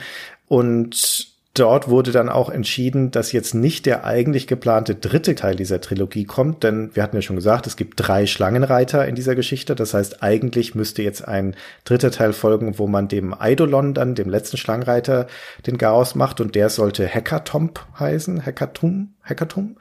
und 0.47 1.38
dort 1.59 1.89
wurde 1.89 2.11
dann 2.11 2.29
auch 2.29 2.49
entschieden, 2.49 3.11
dass 3.11 3.31
jetzt 3.31 3.53
nicht 3.53 3.85
der 3.85 4.05
eigentlich 4.05 4.47
geplante 4.47 4.95
dritte 4.95 5.35
Teil 5.35 5.55
dieser 5.55 5.81
Trilogie 5.81 6.25
kommt, 6.25 6.63
denn 6.63 6.89
wir 6.93 7.03
hatten 7.03 7.15
ja 7.15 7.21
schon 7.21 7.35
gesagt, 7.35 7.67
es 7.67 7.75
gibt 7.75 7.93
drei 7.97 8.25
Schlangenreiter 8.25 9.07
in 9.07 9.15
dieser 9.15 9.35
Geschichte. 9.35 9.75
Das 9.75 9.93
heißt, 9.93 10.23
eigentlich 10.23 10.75
müsste 10.75 11.01
jetzt 11.01 11.27
ein 11.27 11.55
dritter 11.83 12.11
Teil 12.11 12.33
folgen, 12.33 12.79
wo 12.79 12.87
man 12.87 13.07
dem 13.07 13.39
Eidolon 13.39 13.93
dann, 13.93 14.15
dem 14.15 14.29
letzten 14.29 14.57
Schlangenreiter, 14.57 15.27
den 15.67 15.77
Chaos 15.77 16.15
macht 16.15 16.41
und 16.41 16.55
der 16.55 16.69
sollte 16.69 17.05
Hekatomb 17.05 17.85
heißen, 17.99 18.41
Hekatum, 18.41 19.13
Hekatum. 19.21 19.77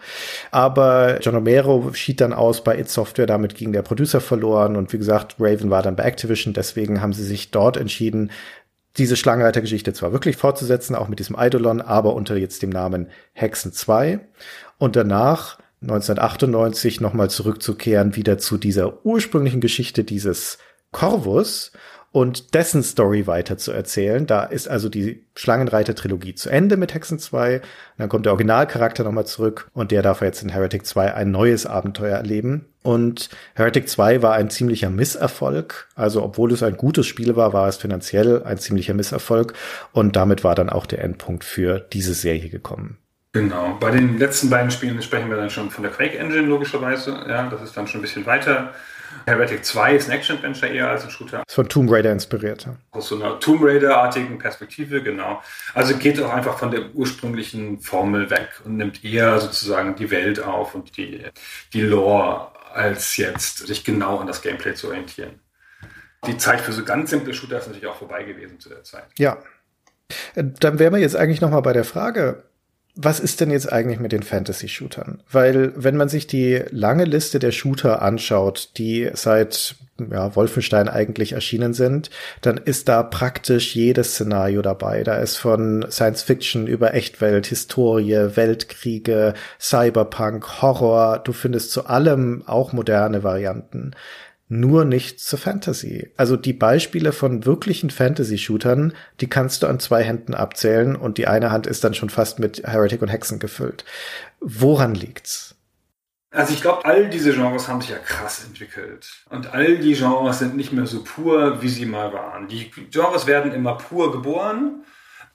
Aber 0.50 1.20
John 1.20 1.34
Romero 1.34 1.90
schied 1.92 2.20
dann 2.20 2.32
aus 2.32 2.62
bei 2.62 2.78
It 2.78 2.90
Software, 2.90 3.26
damit 3.26 3.54
ging 3.54 3.72
der 3.72 3.82
Producer 3.82 4.20
verloren 4.20 4.76
und 4.76 4.92
wie 4.92 4.98
gesagt, 4.98 5.36
Raven 5.38 5.70
war 5.70 5.82
dann 5.82 5.96
bei 5.96 6.04
Activision, 6.04 6.54
deswegen 6.54 7.00
haben 7.00 7.12
sie 7.12 7.24
sich 7.24 7.50
dort 7.50 7.76
entschieden, 7.76 8.30
diese 8.98 9.16
Schlangenreitergeschichte 9.16 9.92
zwar 9.92 10.12
wirklich 10.12 10.36
fortzusetzen, 10.36 10.94
auch 10.94 11.08
mit 11.08 11.18
diesem 11.18 11.36
Eidolon, 11.36 11.80
aber 11.80 12.14
unter 12.14 12.36
jetzt 12.36 12.62
dem 12.62 12.70
Namen 12.70 13.08
Hexen 13.32 13.72
2 13.72 14.20
und 14.78 14.96
danach 14.96 15.58
1998 15.82 17.00
nochmal 17.00 17.30
zurückzukehren 17.30 18.16
wieder 18.16 18.38
zu 18.38 18.58
dieser 18.58 19.04
ursprünglichen 19.04 19.60
Geschichte 19.60 20.02
dieses 20.04 20.58
Corvus 20.90 21.72
und 22.10 22.54
dessen 22.54 22.82
Story 22.82 23.26
weiter 23.26 23.58
zu 23.58 23.72
erzählen. 23.72 24.26
Da 24.26 24.44
ist 24.44 24.68
also 24.68 24.88
die 24.88 25.24
Schlangenreiter-Trilogie 25.34 26.34
zu 26.34 26.48
Ende 26.48 26.76
mit 26.76 26.94
Hexen 26.94 27.18
2. 27.18 27.60
Dann 27.98 28.08
kommt 28.08 28.26
der 28.26 28.32
Originalcharakter 28.32 29.04
nochmal 29.04 29.26
zurück 29.26 29.68
und 29.74 29.90
der 29.90 30.02
darf 30.02 30.22
jetzt 30.22 30.42
in 30.42 30.48
Heretic 30.48 30.86
2 30.86 31.14
ein 31.14 31.30
neues 31.30 31.66
Abenteuer 31.66 32.16
erleben. 32.16 32.66
Und 32.82 33.28
Heretic 33.54 33.88
2 33.88 34.22
war 34.22 34.34
ein 34.34 34.50
ziemlicher 34.50 34.88
Misserfolg. 34.88 35.88
Also 35.94 36.22
obwohl 36.22 36.52
es 36.52 36.62
ein 36.62 36.76
gutes 36.76 37.06
Spiel 37.06 37.36
war, 37.36 37.52
war 37.52 37.68
es 37.68 37.76
finanziell 37.76 38.42
ein 38.42 38.58
ziemlicher 38.58 38.94
Misserfolg. 38.94 39.52
Und 39.92 40.16
damit 40.16 40.44
war 40.44 40.54
dann 40.54 40.70
auch 40.70 40.86
der 40.86 41.04
Endpunkt 41.04 41.44
für 41.44 41.80
diese 41.80 42.14
Serie 42.14 42.48
gekommen. 42.48 42.96
Genau. 43.32 43.76
Bei 43.78 43.90
den 43.90 44.18
letzten 44.18 44.48
beiden 44.48 44.70
Spielen 44.70 45.02
sprechen 45.02 45.28
wir 45.28 45.36
dann 45.36 45.50
schon 45.50 45.70
von 45.70 45.82
der 45.82 45.92
Quake 45.92 46.18
Engine, 46.18 46.46
logischerweise. 46.46 47.10
Ja, 47.28 47.48
das 47.50 47.60
ist 47.62 47.76
dann 47.76 47.86
schon 47.86 48.00
ein 48.00 48.02
bisschen 48.02 48.24
weiter. 48.24 48.72
Heretic 49.26 49.64
2 49.64 49.96
ist 49.96 50.08
ein 50.08 50.16
Action-Adventure 50.16 50.72
eher 50.72 50.88
als 50.88 51.04
ein 51.04 51.10
Shooter. 51.10 51.42
Ist 51.46 51.54
von 51.54 51.68
Tomb 51.68 51.90
Raider 51.90 52.12
inspiriert. 52.12 52.66
Aus 52.90 53.08
so 53.08 53.16
einer 53.16 53.38
Tomb 53.40 53.62
Raider-artigen 53.62 54.38
Perspektive, 54.38 55.02
genau. 55.02 55.42
Also 55.74 55.96
geht 55.96 56.20
auch 56.22 56.32
einfach 56.32 56.58
von 56.58 56.70
der 56.70 56.94
ursprünglichen 56.94 57.80
Formel 57.80 58.30
weg 58.30 58.48
und 58.64 58.76
nimmt 58.76 59.04
eher 59.04 59.38
sozusagen 59.40 59.96
die 59.96 60.10
Welt 60.10 60.42
auf 60.42 60.74
und 60.74 60.96
die, 60.96 61.24
die 61.72 61.82
Lore, 61.82 62.52
als 62.72 63.16
jetzt 63.16 63.66
sich 63.66 63.84
genau 63.84 64.18
an 64.18 64.26
das 64.26 64.42
Gameplay 64.42 64.74
zu 64.74 64.88
orientieren. 64.88 65.40
Die 66.26 66.36
Zeit 66.36 66.60
für 66.60 66.72
so 66.72 66.84
ganz 66.84 67.10
simple 67.10 67.32
Shooter 67.32 67.58
ist 67.58 67.66
natürlich 67.66 67.86
auch 67.86 67.96
vorbei 67.96 68.24
gewesen 68.24 68.58
zu 68.58 68.68
der 68.68 68.82
Zeit. 68.82 69.06
Ja. 69.18 69.38
Dann 70.34 70.78
wären 70.78 70.94
wir 70.94 71.00
jetzt 71.00 71.16
eigentlich 71.16 71.40
noch 71.40 71.50
mal 71.50 71.60
bei 71.60 71.72
der 71.72 71.84
Frage, 71.84 72.44
was 73.00 73.20
ist 73.20 73.40
denn 73.40 73.52
jetzt 73.52 73.72
eigentlich 73.72 74.00
mit 74.00 74.10
den 74.10 74.24
Fantasy-Shootern? 74.24 75.20
Weil, 75.30 75.72
wenn 75.76 75.96
man 75.96 76.08
sich 76.08 76.26
die 76.26 76.64
lange 76.70 77.04
Liste 77.04 77.38
der 77.38 77.52
Shooter 77.52 78.02
anschaut, 78.02 78.70
die 78.76 79.08
seit 79.14 79.76
ja, 80.10 80.34
Wolfenstein 80.34 80.88
eigentlich 80.88 81.32
erschienen 81.32 81.74
sind, 81.74 82.10
dann 82.40 82.56
ist 82.56 82.88
da 82.88 83.04
praktisch 83.04 83.76
jedes 83.76 84.14
Szenario 84.14 84.62
dabei. 84.62 85.04
Da 85.04 85.16
ist 85.16 85.36
von 85.36 85.86
Science 85.90 86.22
Fiction 86.22 86.66
über 86.66 86.92
Echtwelt, 86.92 87.46
Historie, 87.46 88.36
Weltkriege, 88.36 89.34
Cyberpunk, 89.60 90.60
Horror. 90.60 91.20
Du 91.20 91.32
findest 91.32 91.70
zu 91.70 91.86
allem 91.86 92.42
auch 92.46 92.72
moderne 92.72 93.22
Varianten 93.22 93.92
nur 94.48 94.84
nicht 94.84 95.20
zur 95.20 95.38
Fantasy. 95.38 96.10
Also 96.16 96.36
die 96.36 96.52
Beispiele 96.52 97.12
von 97.12 97.44
wirklichen 97.44 97.90
Fantasy-Shootern, 97.90 98.94
die 99.20 99.28
kannst 99.28 99.62
du 99.62 99.66
an 99.66 99.78
zwei 99.78 100.02
Händen 100.02 100.34
abzählen 100.34 100.96
und 100.96 101.18
die 101.18 101.26
eine 101.26 101.50
Hand 101.50 101.66
ist 101.66 101.84
dann 101.84 101.94
schon 101.94 102.10
fast 102.10 102.38
mit 102.38 102.66
Heretic 102.66 103.02
und 103.02 103.08
Hexen 103.08 103.38
gefüllt. 103.38 103.84
Woran 104.40 104.94
liegt's? 104.94 105.54
Also 106.30 106.52
ich 106.52 106.60
glaube, 106.60 106.84
all 106.84 107.08
diese 107.08 107.32
Genres 107.32 107.68
haben 107.68 107.80
sich 107.80 107.90
ja 107.90 107.98
krass 107.98 108.44
entwickelt. 108.44 109.24
Und 109.30 109.52
all 109.54 109.78
die 109.78 109.94
Genres 109.94 110.38
sind 110.38 110.56
nicht 110.56 110.72
mehr 110.72 110.86
so 110.86 111.02
pur, 111.02 111.62
wie 111.62 111.68
sie 111.68 111.86
mal 111.86 112.12
waren. 112.12 112.48
Die 112.48 112.70
Genres 112.90 113.26
werden 113.26 113.52
immer 113.52 113.76
pur 113.76 114.12
geboren, 114.12 114.84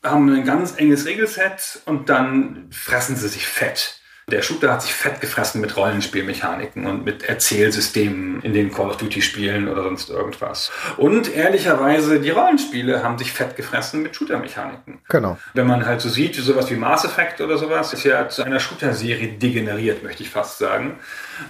haben 0.03 0.31
ein 0.31 0.45
ganz 0.45 0.77
enges 0.77 1.05
Regelset 1.05 1.81
und 1.85 2.09
dann 2.09 2.67
fressen 2.71 3.15
sie 3.15 3.27
sich 3.27 3.47
fett. 3.47 4.01
Der 4.31 4.41
Shooter 4.41 4.71
hat 4.71 4.81
sich 4.81 4.93
fett 4.93 5.19
gefressen 5.19 5.59
mit 5.59 5.75
Rollenspielmechaniken 5.75 6.85
und 6.85 7.03
mit 7.03 7.23
Erzählsystemen 7.23 8.41
in 8.41 8.53
den 8.53 8.71
Call 8.71 8.89
of 8.89 8.97
Duty 8.97 9.21
Spielen 9.21 9.67
oder 9.67 9.83
sonst 9.83 10.09
irgendwas. 10.09 10.71
Und 10.95 11.33
ehrlicherweise, 11.33 12.21
die 12.21 12.29
Rollenspiele 12.29 13.03
haben 13.03 13.17
sich 13.17 13.33
fett 13.33 13.57
gefressen 13.57 14.01
mit 14.01 14.15
Shooter-Mechaniken. 14.15 15.01
Genau. 15.09 15.37
Wenn 15.53 15.67
man 15.67 15.85
halt 15.85 15.99
so 15.99 16.07
sieht, 16.07 16.35
sowas 16.35 16.71
wie 16.71 16.75
Mass 16.75 17.03
Effect 17.03 17.41
oder 17.41 17.57
sowas, 17.57 17.91
ist 17.91 18.05
ja 18.05 18.29
zu 18.29 18.43
einer 18.43 18.61
Shooter-Serie 18.61 19.33
degeneriert, 19.33 20.03
möchte 20.03 20.23
ich 20.23 20.29
fast 20.29 20.57
sagen. 20.57 20.99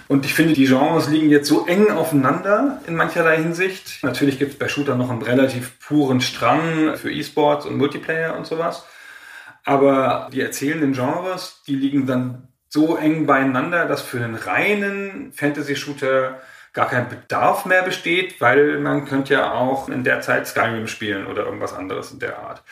Und 0.08 0.24
ich 0.24 0.34
finde, 0.34 0.54
die 0.54 0.66
Genres 0.66 1.08
liegen 1.08 1.30
jetzt 1.30 1.48
so 1.48 1.66
eng 1.66 1.92
aufeinander 1.92 2.80
in 2.88 2.96
mancherlei 2.96 3.36
Hinsicht. 3.36 4.02
Natürlich 4.02 4.40
gibt 4.40 4.54
es 4.54 4.58
bei 4.58 4.68
Shooter 4.68 4.96
noch 4.96 5.10
einen 5.10 5.22
relativ 5.22 5.78
puren 5.78 6.20
Strang 6.20 6.96
für 6.96 7.12
E-Sports 7.12 7.66
und 7.66 7.76
Multiplayer 7.76 8.36
und 8.36 8.46
sowas. 8.46 8.84
Aber 9.64 10.28
die 10.32 10.40
erzählenden 10.40 10.92
Genres, 10.92 11.62
die 11.66 11.76
liegen 11.76 12.06
dann 12.06 12.48
so 12.74 12.96
eng 12.96 13.24
beieinander, 13.24 13.86
dass 13.86 14.02
für 14.02 14.16
einen 14.16 14.34
reinen 14.34 15.32
Fantasy-Shooter 15.32 16.40
gar 16.72 16.88
kein 16.88 17.08
Bedarf 17.08 17.66
mehr 17.66 17.82
besteht, 17.82 18.40
weil 18.40 18.80
man 18.80 19.04
könnte 19.04 19.34
ja 19.34 19.52
auch 19.52 19.88
in 19.88 20.02
der 20.02 20.22
Zeit 20.22 20.48
Skyrim 20.48 20.88
spielen 20.88 21.28
oder 21.28 21.44
irgendwas 21.44 21.72
anderes 21.72 22.10
in 22.10 22.18
der 22.18 22.36
Art. 22.40 22.64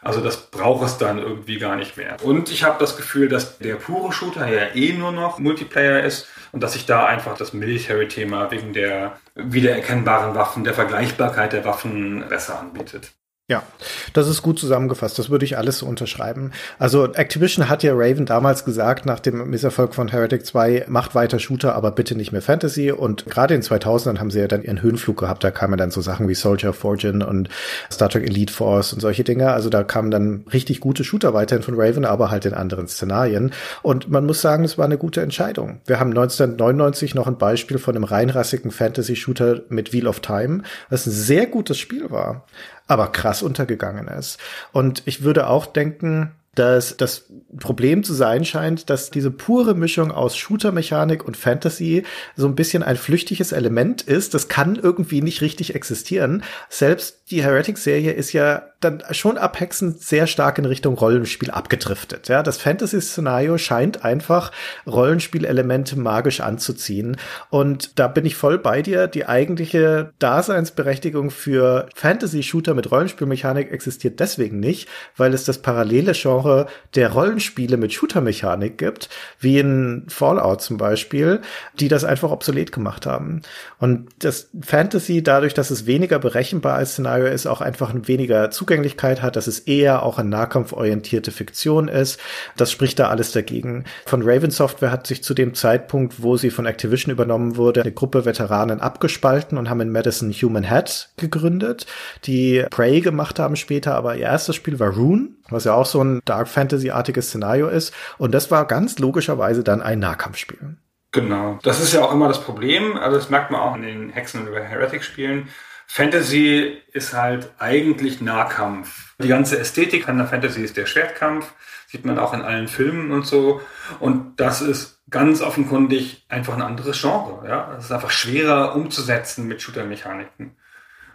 Also 0.00 0.22
das 0.22 0.50
braucht 0.50 0.86
es 0.86 0.96
dann 0.96 1.18
irgendwie 1.18 1.58
gar 1.58 1.76
nicht 1.76 1.98
mehr. 1.98 2.16
Und 2.22 2.50
ich 2.50 2.64
habe 2.64 2.78
das 2.78 2.96
Gefühl, 2.96 3.28
dass 3.28 3.58
der 3.58 3.74
pure 3.74 4.14
Shooter 4.14 4.48
ja 4.48 4.74
eh 4.74 4.94
nur 4.94 5.12
noch 5.12 5.38
Multiplayer 5.38 6.04
ist 6.04 6.26
und 6.52 6.62
dass 6.62 6.72
sich 6.72 6.86
da 6.86 7.04
einfach 7.04 7.36
das 7.36 7.52
Military-Thema 7.52 8.50
wegen 8.50 8.72
der 8.72 9.18
wiedererkennbaren 9.34 10.34
Waffen, 10.34 10.64
der 10.64 10.72
Vergleichbarkeit 10.72 11.52
der 11.52 11.66
Waffen 11.66 12.26
besser 12.30 12.58
anbietet. 12.58 13.12
Ja, 13.50 13.64
das 14.12 14.28
ist 14.28 14.42
gut 14.42 14.60
zusammengefasst. 14.60 15.18
Das 15.18 15.28
würde 15.28 15.44
ich 15.44 15.58
alles 15.58 15.78
so 15.78 15.86
unterschreiben. 15.86 16.52
Also 16.78 17.12
Activision 17.12 17.68
hat 17.68 17.82
ja 17.82 17.94
Raven 17.96 18.24
damals 18.24 18.64
gesagt, 18.64 19.06
nach 19.06 19.18
dem 19.18 19.50
Misserfolg 19.50 19.92
von 19.92 20.06
Heretic 20.06 20.46
2, 20.46 20.84
macht 20.86 21.16
weiter 21.16 21.40
Shooter, 21.40 21.74
aber 21.74 21.90
bitte 21.90 22.14
nicht 22.14 22.30
mehr 22.30 22.42
Fantasy. 22.42 22.92
Und 22.92 23.26
gerade 23.26 23.56
in 23.56 23.62
2000ern 23.62 24.20
haben 24.20 24.30
sie 24.30 24.38
ja 24.38 24.46
dann 24.46 24.62
ihren 24.62 24.80
Höhenflug 24.82 25.16
gehabt. 25.16 25.42
Da 25.42 25.50
kamen 25.50 25.76
dann 25.78 25.90
so 25.90 26.00
Sachen 26.00 26.28
wie 26.28 26.36
Soldier 26.36 26.70
of 26.70 26.76
Fortune 26.76 27.26
und 27.26 27.48
Star 27.90 28.08
Trek 28.08 28.22
Elite 28.24 28.52
Force 28.52 28.92
und 28.92 29.00
solche 29.00 29.24
Dinge. 29.24 29.50
Also 29.50 29.68
da 29.68 29.82
kamen 29.82 30.12
dann 30.12 30.44
richtig 30.52 30.78
gute 30.78 31.02
Shooter 31.02 31.34
weiterhin 31.34 31.64
von 31.64 31.74
Raven, 31.76 32.04
aber 32.04 32.30
halt 32.30 32.44
in 32.44 32.54
anderen 32.54 32.86
Szenarien. 32.86 33.50
Und 33.82 34.08
man 34.08 34.26
muss 34.26 34.40
sagen, 34.40 34.62
es 34.62 34.78
war 34.78 34.84
eine 34.84 34.96
gute 34.96 35.22
Entscheidung. 35.22 35.80
Wir 35.86 35.98
haben 35.98 36.10
1999 36.10 37.16
noch 37.16 37.26
ein 37.26 37.36
Beispiel 37.36 37.78
von 37.78 37.96
einem 37.96 38.04
reinrassigen 38.04 38.70
Fantasy-Shooter 38.70 39.62
mit 39.70 39.92
Wheel 39.92 40.06
of 40.06 40.20
Time, 40.20 40.62
was 40.88 41.04
ein 41.08 41.10
sehr 41.10 41.46
gutes 41.46 41.78
Spiel 41.78 42.12
war 42.12 42.46
aber 42.90 43.12
krass 43.12 43.42
untergegangen 43.42 44.08
ist. 44.08 44.38
Und 44.72 45.02
ich 45.06 45.22
würde 45.22 45.46
auch 45.46 45.66
denken, 45.66 46.32
dass 46.56 46.96
das 46.96 47.26
Problem 47.60 48.02
zu 48.02 48.12
sein 48.12 48.44
scheint, 48.44 48.90
dass 48.90 49.10
diese 49.12 49.30
pure 49.30 49.74
Mischung 49.74 50.10
aus 50.10 50.36
Shooter-Mechanik 50.36 51.24
und 51.24 51.36
Fantasy 51.36 52.02
so 52.34 52.48
ein 52.48 52.56
bisschen 52.56 52.82
ein 52.82 52.96
flüchtiges 52.96 53.52
Element 53.52 54.02
ist. 54.02 54.34
Das 54.34 54.48
kann 54.48 54.74
irgendwie 54.74 55.22
nicht 55.22 55.40
richtig 55.40 55.76
existieren. 55.76 56.42
Selbst 56.68 57.30
die 57.30 57.44
Heretic-Serie 57.44 58.10
ist 58.10 58.32
ja 58.32 58.69
dann 58.80 59.02
schon 59.10 59.36
ab 59.36 59.60
Hexen 59.60 59.96
sehr 59.98 60.26
stark 60.26 60.56
in 60.56 60.64
Richtung 60.64 60.94
Rollenspiel 60.94 61.50
abgedriftet. 61.50 62.28
Ja, 62.28 62.42
das 62.42 62.56
Fantasy-Szenario 62.56 63.58
scheint 63.58 64.06
einfach 64.06 64.52
Rollenspielelemente 64.86 65.98
magisch 65.98 66.40
anzuziehen. 66.40 67.18
Und 67.50 67.98
da 67.98 68.08
bin 68.08 68.24
ich 68.24 68.36
voll 68.36 68.58
bei 68.58 68.80
dir. 68.80 69.06
Die 69.06 69.26
eigentliche 69.26 70.14
Daseinsberechtigung 70.18 71.30
für 71.30 71.90
Fantasy-Shooter 71.94 72.72
mit 72.72 72.90
Rollenspielmechanik 72.90 73.70
existiert 73.70 74.18
deswegen 74.18 74.60
nicht, 74.60 74.88
weil 75.14 75.34
es 75.34 75.44
das 75.44 75.58
parallele 75.58 76.12
Genre 76.14 76.66
der 76.94 77.12
Rollenspiele 77.12 77.76
mit 77.76 77.92
Shooter-Mechanik 77.92 78.78
gibt, 78.78 79.10
wie 79.40 79.58
in 79.58 80.06
Fallout 80.08 80.62
zum 80.62 80.78
Beispiel, 80.78 81.42
die 81.78 81.88
das 81.88 82.04
einfach 82.04 82.30
obsolet 82.30 82.72
gemacht 82.72 83.04
haben. 83.04 83.42
Und 83.78 84.08
das 84.20 84.48
Fantasy, 84.62 85.22
dadurch, 85.22 85.52
dass 85.52 85.70
es 85.70 85.84
weniger 85.84 86.18
berechenbar 86.18 86.76
als 86.76 86.92
Szenario 86.92 87.26
ist, 87.26 87.46
auch 87.46 87.60
einfach 87.60 87.92
weniger 87.94 88.50
Zugriff 88.50 88.69
Zugänglichkeit 88.70 89.20
hat, 89.20 89.34
dass 89.34 89.48
es 89.48 89.58
eher 89.58 90.04
auch 90.04 90.18
eine 90.18 90.28
nahkampforientierte 90.28 91.32
Fiktion 91.32 91.88
ist. 91.88 92.20
Das 92.56 92.70
spricht 92.70 93.00
da 93.00 93.08
alles 93.08 93.32
dagegen. 93.32 93.84
Von 94.06 94.22
Raven 94.22 94.52
Software 94.52 94.92
hat 94.92 95.08
sich 95.08 95.24
zu 95.24 95.34
dem 95.34 95.54
Zeitpunkt, 95.54 96.22
wo 96.22 96.36
sie 96.36 96.50
von 96.50 96.66
Activision 96.66 97.10
übernommen 97.10 97.56
wurde, 97.56 97.80
eine 97.80 97.90
Gruppe 97.90 98.24
Veteranen 98.24 98.80
abgespalten 98.80 99.58
und 99.58 99.68
haben 99.68 99.80
in 99.80 99.90
Madison 99.90 100.30
Human 100.30 100.62
Head 100.62 101.08
gegründet, 101.16 101.86
die 102.26 102.64
Prey 102.70 103.00
gemacht 103.00 103.40
haben 103.40 103.56
später, 103.56 103.96
aber 103.96 104.14
ihr 104.14 104.26
erstes 104.26 104.54
Spiel 104.54 104.78
war 104.78 104.90
Rune, 104.90 105.30
was 105.48 105.64
ja 105.64 105.74
auch 105.74 105.86
so 105.86 106.00
ein 106.04 106.20
Dark 106.24 106.46
Fantasy-artiges 106.46 107.26
Szenario 107.26 107.66
ist. 107.66 107.92
Und 108.18 108.32
das 108.32 108.52
war 108.52 108.66
ganz 108.66 109.00
logischerweise 109.00 109.64
dann 109.64 109.82
ein 109.82 109.98
Nahkampfspiel. 109.98 110.76
Genau. 111.10 111.58
Das 111.64 111.80
ist 111.80 111.92
ja 111.92 112.04
auch 112.04 112.12
immer 112.12 112.28
das 112.28 112.40
Problem. 112.40 112.96
Also 112.96 113.16
das 113.16 113.30
merkt 113.30 113.50
man 113.50 113.60
auch 113.60 113.74
in 113.74 113.82
den 113.82 114.10
Hexen- 114.10 114.46
und 114.46 114.54
Heretic-Spielen. 114.54 115.48
Fantasy 115.92 116.78
ist 116.92 117.14
halt 117.14 117.50
eigentlich 117.58 118.20
Nahkampf. 118.20 119.12
Die 119.18 119.26
ganze 119.26 119.58
Ästhetik 119.58 120.08
an 120.08 120.18
der 120.18 120.28
Fantasy 120.28 120.62
ist 120.62 120.76
der 120.76 120.86
Schwertkampf, 120.86 121.52
sieht 121.88 122.04
man 122.04 122.16
auch 122.16 122.32
in 122.32 122.42
allen 122.42 122.68
Filmen 122.68 123.10
und 123.10 123.26
so. 123.26 123.60
Und 123.98 124.38
das 124.38 124.62
ist 124.62 125.00
ganz 125.10 125.42
offenkundig 125.42 126.24
einfach 126.28 126.54
ein 126.54 126.62
anderes 126.62 127.00
Genre. 127.00 127.44
Ja, 127.44 127.74
es 127.76 127.86
ist 127.86 127.90
einfach 127.90 128.12
schwerer 128.12 128.76
umzusetzen 128.76 129.48
mit 129.48 129.62
Shooter-Mechaniken. 129.62 130.52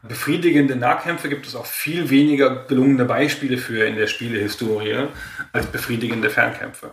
Befriedigende 0.03 0.75
Nahkämpfe 0.75 1.29
gibt 1.29 1.47
es 1.47 1.55
auch 1.55 1.65
viel 1.65 2.09
weniger 2.09 2.65
gelungene 2.65 3.05
Beispiele 3.05 3.57
für 3.57 3.85
in 3.85 3.95
der 3.95 4.07
Spielehistorie 4.07 5.07
als 5.53 5.67
befriedigende 5.67 6.29
Fernkämpfe. 6.29 6.91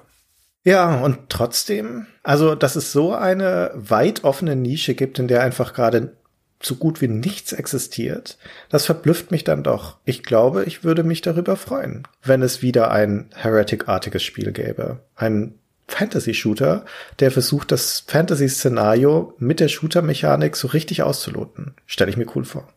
Ja, 0.63 1.01
und 1.01 1.29
trotzdem, 1.31 2.07
also, 2.23 2.55
dass 2.55 2.77
es 2.77 2.93
so 2.93 3.13
eine 3.13 3.73
weit 3.75 4.23
offene 4.23 4.55
Nische 4.55 4.95
gibt, 4.95 5.19
in 5.19 5.27
der 5.27 5.43
einfach 5.43 5.75
gerade 5.75 6.17
so 6.63 6.77
gut 6.77 7.01
wie 7.01 7.09
nichts 7.09 7.53
existiert, 7.53 8.39
das 8.69 8.87
verblüfft 8.87 9.31
mich 9.31 9.45
dann 9.45 9.63
doch. 9.63 9.99
Ich 10.05 10.23
glaube, 10.23 10.65
ich 10.65 10.85
würde 10.85 11.03
mich 11.03 11.21
darüber 11.21 11.57
freuen, 11.57 12.07
wenn 12.23 12.43
es 12.43 12.63
wieder 12.63 12.91
ein 12.91 13.31
Heretic-artiges 13.35 14.23
Spiel 14.23 14.53
gäbe. 14.53 15.01
Ein 15.17 15.55
Fantasy-Shooter, 15.89 16.85
der 17.21 17.31
versucht, 17.31 17.73
das 17.73 18.05
Fantasy-Szenario 18.07 19.35
mit 19.39 19.61
der 19.61 19.69
Shooter-Mechanik 19.69 20.57
so 20.57 20.69
richtig 20.69 21.03
auszuloten. 21.03 21.75
Stelle 21.87 22.11
ich 22.11 22.17
mir 22.17 22.27
cool 22.35 22.45
vor. 22.45 22.69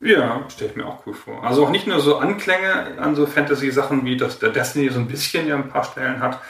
Ja, 0.00 0.44
stelle 0.48 0.70
ich 0.70 0.76
mir 0.76 0.86
auch 0.86 1.06
cool 1.06 1.14
vor. 1.14 1.42
Also 1.44 1.64
auch 1.64 1.70
nicht 1.70 1.86
nur 1.86 2.00
so 2.00 2.16
Anklänge 2.18 2.98
an 2.98 3.14
so 3.14 3.26
Fantasy-Sachen, 3.26 4.04
wie 4.04 4.16
das 4.16 4.38
der 4.38 4.50
Destiny 4.50 4.90
so 4.90 4.98
ein 4.98 5.08
bisschen 5.08 5.46
ja 5.46 5.56
ein 5.56 5.68
paar 5.68 5.84
Stellen 5.84 6.20
hat, 6.20 6.40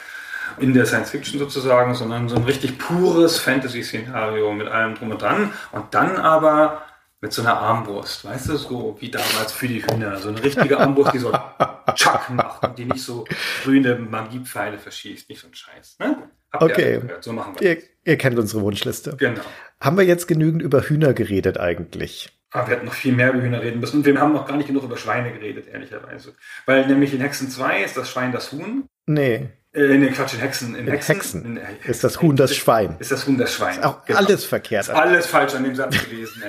in 0.59 0.73
der 0.73 0.85
Science 0.85 1.11
Fiction 1.11 1.39
sozusagen, 1.39 1.93
sondern 1.93 2.29
so 2.29 2.35
ein 2.35 2.43
richtig 2.43 2.77
pures 2.77 3.39
Fantasy-Szenario 3.39 4.53
mit 4.53 4.67
allem 4.67 4.95
drum 4.95 5.11
und 5.11 5.21
dran. 5.21 5.51
Und 5.71 5.93
dann 5.93 6.17
aber 6.17 6.83
mit 7.19 7.33
so 7.33 7.41
einer 7.41 7.57
Armbrust, 7.57 8.25
weißt 8.25 8.49
du, 8.49 8.57
so 8.57 8.97
wie 8.99 9.09
damals 9.09 9.51
für 9.51 9.67
die 9.67 9.83
Hühner. 9.85 10.17
So 10.17 10.29
eine 10.29 10.43
richtige 10.43 10.79
Armbrust, 10.79 11.13
die 11.13 11.19
so 11.19 11.31
Chuck 11.95 12.29
macht 12.29 12.63
und 12.63 12.77
die 12.77 12.85
nicht 12.85 13.03
so 13.03 13.25
grüne 13.63 13.95
Magiepfeile 13.95 14.77
verschießt. 14.77 15.29
Nicht 15.29 15.41
so 15.41 15.47
ein 15.47 15.53
Scheiß. 15.53 15.97
Ne? 15.99 16.29
Habt 16.51 16.63
okay. 16.63 17.01
Ihr 17.07 17.17
so 17.21 17.33
machen 17.33 17.55
wir 17.59 17.77
ihr, 17.77 17.83
ihr 18.03 18.17
kennt 18.17 18.37
unsere 18.37 18.61
Wunschliste. 18.61 19.15
Genau. 19.17 19.41
Haben 19.79 19.97
wir 19.97 20.05
jetzt 20.05 20.27
genügend 20.27 20.61
über 20.61 20.81
Hühner 20.81 21.13
geredet 21.13 21.59
eigentlich? 21.59 22.29
Aber 22.51 22.63
ah, 22.63 22.67
wir 22.67 22.75
hätten 22.75 22.85
noch 22.85 22.93
viel 22.93 23.13
mehr 23.13 23.33
über 23.33 23.41
Hühner 23.41 23.61
reden 23.61 23.79
müssen. 23.79 23.97
Und 23.97 24.05
wir 24.05 24.19
haben 24.19 24.33
noch 24.33 24.47
gar 24.47 24.55
nicht 24.55 24.67
genug 24.67 24.83
über 24.83 24.95
Schweine 24.95 25.33
geredet, 25.33 25.67
ehrlicherweise. 25.71 26.33
Weil 26.65 26.87
nämlich 26.87 27.13
in 27.13 27.19
Hexen 27.19 27.49
2 27.49 27.83
ist 27.83 27.97
das 27.97 28.09
Schwein 28.09 28.31
das 28.31 28.51
Huhn. 28.53 28.85
Nee. 29.05 29.49
Äh, 29.77 29.93
in 29.93 30.01
den 30.01 30.13
Quatsch, 30.13 30.33
in 30.33 30.39
Hexen. 30.39 30.75
In, 30.75 30.87
in 30.87 30.91
Hexen, 30.91 31.15
Hexen. 31.15 31.45
In, 31.45 31.57
äh, 31.57 31.61
ist 31.83 32.03
das 32.03 32.19
Huhn 32.19 32.35
das 32.35 32.55
Schwein. 32.55 32.95
Ist 32.97 33.11
das 33.11 33.27
Huhn 33.27 33.37
das 33.37 33.53
Schwein. 33.53 33.77
Ist 33.77 33.85
auch 33.85 34.03
genau. 34.05 34.19
alles 34.19 34.43
verkehrt. 34.43 34.85
Ist 34.85 34.89
alles 34.89 35.27
falsch 35.27 35.53
an 35.53 35.63
dem 35.63 35.75
Satz 35.75 35.95
gewesen. 36.03 36.41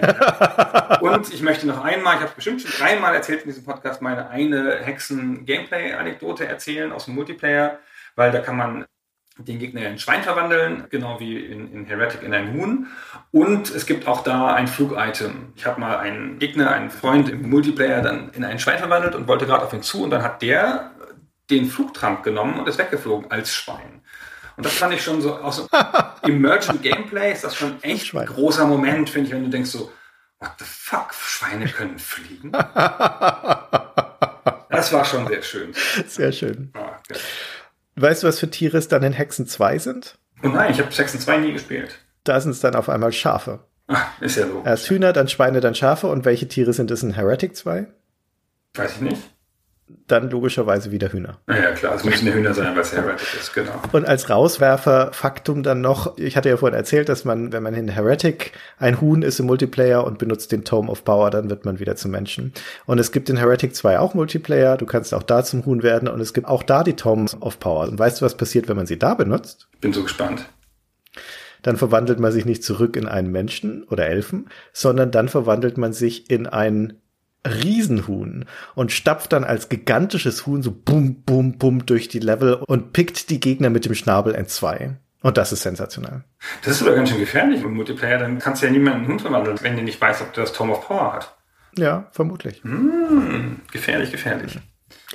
Und 1.01 1.33
ich 1.33 1.43
möchte 1.43 1.67
noch 1.67 1.85
einmal, 1.85 2.17
ich 2.17 2.23
habe 2.23 2.33
bestimmt 2.35 2.63
schon 2.63 2.71
dreimal 2.71 3.15
erzählt 3.15 3.43
in 3.43 3.49
diesem 3.49 3.65
Podcast, 3.65 4.01
meine 4.01 4.31
eine 4.31 4.79
Hexen-Gameplay-Anekdote 4.83 6.47
erzählen 6.47 6.91
aus 6.91 7.05
dem 7.05 7.15
Multiplayer, 7.15 7.79
weil 8.17 8.33
da 8.33 8.41
kann 8.41 8.57
man 8.57 8.87
den 9.37 9.59
Gegner 9.59 9.83
in 9.83 9.87
ein 9.87 9.99
Schwein 9.99 10.23
verwandeln, 10.23 10.87
genau 10.91 11.21
wie 11.21 11.39
in, 11.39 11.73
in 11.73 11.85
Heretic 11.85 12.23
in 12.23 12.35
ein 12.35 12.55
Huhn. 12.55 12.87
Und 13.31 13.71
es 13.71 13.87
gibt 13.87 14.09
auch 14.09 14.25
da 14.25 14.55
ein 14.55 14.67
Flug-Item. 14.67 15.53
Ich 15.55 15.67
habe 15.67 15.81
mal 15.81 15.99
einen 15.99 16.39
Gegner, 16.39 16.73
einen 16.73 16.91
Freund 16.91 17.29
im 17.29 17.49
Multiplayer 17.49 18.01
dann 18.01 18.31
in 18.31 18.43
ein 18.43 18.59
Schwein 18.59 18.79
verwandelt 18.79 19.15
und 19.15 19.29
wollte 19.29 19.47
gerade 19.47 19.65
auf 19.65 19.73
ihn 19.73 19.83
zu 19.83 20.03
und 20.03 20.11
dann 20.11 20.23
hat 20.23 20.43
der 20.43 20.93
den 21.51 21.69
Flugtramp 21.69 22.23
genommen 22.23 22.59
und 22.59 22.69
ist 22.69 22.79
weggeflogen 22.79 23.31
als 23.31 23.53
Schwein. 23.53 24.03
Und 24.57 24.67
das 24.67 24.75
fand 24.75 24.93
ich 24.95 25.03
schon 25.03 25.21
so 25.23 25.37
aus 25.37 25.69
Emergent 26.23 26.83
Gameplay 26.83 27.33
ist 27.33 27.45
das 27.45 27.55
schon 27.55 27.83
echt 27.83 28.15
ein 28.15 28.27
großer 28.27 28.67
Moment, 28.67 29.09
finde 29.09 29.29
ich, 29.29 29.35
wenn 29.35 29.45
du 29.45 29.51
denkst 29.51 29.71
so, 29.71 29.93
what 30.41 30.51
the 30.59 30.65
fuck, 30.67 31.15
Schweine 31.15 31.67
können 31.67 31.99
fliegen? 31.99 32.51
das 34.71 34.93
war 34.93 35.05
schon 35.05 35.29
sehr 35.29 35.43
schön. 35.43 35.73
Sehr 36.07 36.33
schön. 36.33 36.73
Ah, 36.75 36.99
okay. 36.99 37.21
Weißt 37.97 38.23
du, 38.23 38.29
was 38.29 38.39
für 38.41 38.51
Tiere 38.51 38.79
es 38.79 38.89
dann 38.89 39.03
in 39.03 39.13
Hexen 39.13 39.47
2 39.47 39.79
sind? 39.79 40.19
Oh 40.43 40.49
nein, 40.49 40.73
ich 40.73 40.81
habe 40.81 40.91
Hexen 40.91 41.21
2 41.21 41.39
nie 41.39 41.53
gespielt. 41.53 41.99
Da 42.25 42.41
sind 42.41 42.51
es 42.51 42.61
dann 42.61 42.75
auf 42.75 42.89
einmal 42.89 43.13
Schafe. 43.13 43.61
Ach, 43.89 44.21
ist 44.21 44.37
ja 44.37 44.47
so. 44.47 44.63
Erst 44.65 44.89
Hühner, 44.91 45.13
dann 45.13 45.29
Schweine, 45.29 45.61
dann 45.61 45.75
Schafe. 45.75 46.09
Und 46.09 46.25
welche 46.25 46.47
Tiere 46.47 46.73
sind 46.73 46.91
es 46.91 47.03
in 47.03 47.15
Heretic 47.15 47.57
2? 47.57 47.87
Weiß 48.75 48.97
ich 48.97 49.01
nicht. 49.01 49.23
Dann 50.07 50.31
logischerweise 50.31 50.91
wieder 50.91 51.13
Hühner. 51.13 51.39
Naja, 51.47 51.73
klar, 51.73 51.95
es 51.95 52.05
müssen 52.05 52.27
ja 52.27 52.33
Hühner 52.33 52.55
sein, 52.55 52.75
weil 52.75 52.83
es 52.83 52.93
Heretic 52.93 53.35
ist, 53.39 53.55
genau. 53.55 53.73
Und 53.93 54.07
als 54.07 54.31
Rauswerfer 54.31 55.11
Faktum 55.13 55.63
dann 55.63 55.81
noch, 55.81 56.17
ich 56.19 56.37
hatte 56.37 56.49
ja 56.49 56.57
vorhin 56.57 56.77
erzählt, 56.77 57.09
dass 57.09 57.25
man, 57.25 57.53
wenn 57.53 57.63
man 57.63 57.75
in 57.75 57.89
Heretic 57.89 58.53
ein 58.79 59.01
Huhn 59.01 59.23
ist 59.23 59.39
im 59.39 59.47
Multiplayer 59.47 60.05
und 60.05 60.19
benutzt 60.19 60.53
den 60.53 60.65
Tome 60.65 60.91
of 60.91 61.05
Power, 61.05 61.31
dann 61.31 61.51
wird 61.51 61.65
man 61.65 61.79
wieder 61.79 61.97
zum 61.97 62.11
Menschen. 62.11 62.53
Und 62.87 62.99
es 62.99 63.13
gibt 63.13 63.29
in 63.31 63.37
Heretic 63.37 63.75
2 63.75 63.99
auch 63.99 64.15
Multiplayer, 64.15 64.77
du 64.77 64.87
kannst 64.87 65.15
auch 65.15 65.23
da 65.23 65.45
zum 65.45 65.65
Huhn 65.67 65.83
werden 65.83 66.09
und 66.09 66.21
es 66.21 66.33
gibt 66.33 66.47
auch 66.47 66.63
da 66.63 66.85
die 66.85 66.97
Tome 66.97 67.27
of 67.41 67.61
Power. 67.61 67.89
Und 67.89 67.99
weißt 67.99 68.21
du, 68.21 68.25
was 68.25 68.37
passiert, 68.37 68.69
wenn 68.69 68.77
man 68.77 68.87
sie 68.87 68.99
da 68.99 69.15
benutzt? 69.15 69.69
Bin 69.81 69.93
so 69.93 70.03
gespannt. 70.03 70.49
Dann 71.63 71.77
verwandelt 71.77 72.21
man 72.21 72.33
sich 72.33 72.45
nicht 72.45 72.63
zurück 72.63 72.97
in 72.97 73.09
einen 73.09 73.33
Menschen 73.33 73.83
oder 73.85 74.07
Elfen, 74.07 74.49
sondern 74.73 75.11
dann 75.11 75.29
verwandelt 75.29 75.77
man 75.77 75.93
sich 75.93 76.31
in 76.31 76.47
einen 76.47 77.01
Riesenhuhn 77.49 78.45
und 78.75 78.93
stapft 78.93 79.33
dann 79.33 79.45
als 79.45 79.69
gigantisches 79.69 80.47
Huhn 80.47 80.63
so 80.63 80.73
bum, 80.73 81.23
bum, 81.23 81.59
bum 81.59 81.87
durch 81.87 82.09
die 82.09 82.21
Level 82.21 82.55
und 82.55 82.93
pickt 82.93 83.31
die 83.31 83.41
Gegner 83.41 83.71
mit 83.71 83.85
dem 83.85 83.95
Schnabel 83.95 84.35
entzwei. 84.35 84.97
Und 85.21 85.37
das 85.37 85.53
ist 85.53 85.63
sensationell. 85.63 86.23
Das 86.63 86.81
ist 86.81 86.83
aber 86.83 86.95
ganz 86.95 87.11
schön 87.11 87.19
gefährlich 87.19 87.63
im 87.63 87.75
Multiplayer. 87.75 88.19
Dann 88.19 88.39
kannst 88.39 88.63
du 88.63 88.67
ja 88.67 88.73
niemanden 88.73 89.09
Hund 89.09 89.21
verwandeln, 89.21 89.59
wenn 89.63 89.77
du 89.77 89.83
nicht 89.83 90.01
weißt, 90.01 90.23
ob 90.23 90.33
der 90.33 90.45
das 90.45 90.53
Tome 90.53 90.73
of 90.73 90.87
Power 90.87 91.13
hat. 91.13 91.37
Ja, 91.77 92.07
vermutlich. 92.13 92.63
Hm, 92.63 93.61
gefährlich, 93.73 94.13
gefährlich. 94.13 94.59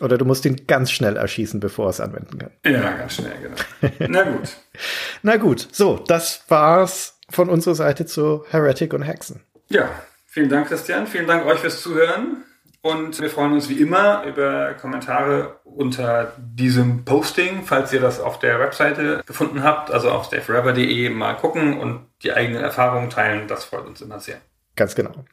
Oder 0.02 0.18
du 0.18 0.26
musst 0.26 0.46
ihn 0.46 0.68
ganz 0.68 0.92
schnell 0.92 1.18
erschießen, 1.18 1.60
bevor 1.60 1.88
er 1.88 1.90
es 1.90 2.00
anwenden 2.00 2.38
kann. 2.38 2.52
Ja, 2.66 2.92
ganz 2.94 3.16
schnell, 3.16 3.34
genau. 3.42 4.10
Na 4.10 4.24
gut. 4.24 4.50
Na 5.22 5.38
gut, 5.38 5.68
so, 5.72 5.98
das 5.98 6.44
war's 6.48 7.20
von 7.30 7.50
unserer 7.50 7.76
Seite 7.76 8.06
zu 8.06 8.46
Heretic 8.50 8.94
und 8.94 9.04
Hexen. 9.04 9.42
Ja, 9.70 9.90
vielen 10.34 10.50
Dank, 10.50 10.68
Christian. 10.68 11.06
Vielen 11.06 11.28
Dank 11.28 11.46
euch 11.46 11.60
fürs 11.60 11.82
Zuhören. 11.82 12.44
Und 12.82 13.22
wir 13.22 13.30
freuen 13.30 13.54
uns 13.54 13.70
wie 13.70 13.80
immer 13.80 14.24
über 14.26 14.74
Kommentare 14.74 15.60
unter 15.64 16.34
diesem 16.38 17.06
Posting, 17.06 17.64
falls 17.64 17.94
ihr 17.94 18.02
das 18.02 18.20
auf 18.20 18.40
der 18.40 18.60
Webseite 18.60 19.24
gefunden 19.26 19.64
habt, 19.64 19.90
also 19.90 20.10
auf 20.12 20.26
stayforever.de 20.26 21.10
mal 21.10 21.36
gucken 21.36 21.80
und 21.80 22.08
die 22.24 22.34
eigenen 22.34 22.62
Erfahrungen 22.62 23.10
teilen. 23.10 23.48
Das 23.48 23.64
freut 23.64 23.86
uns 23.86 24.02
immer 24.02 24.20
sehr. 24.20 24.42
Ganz 24.76 24.96
genau. 24.96 25.24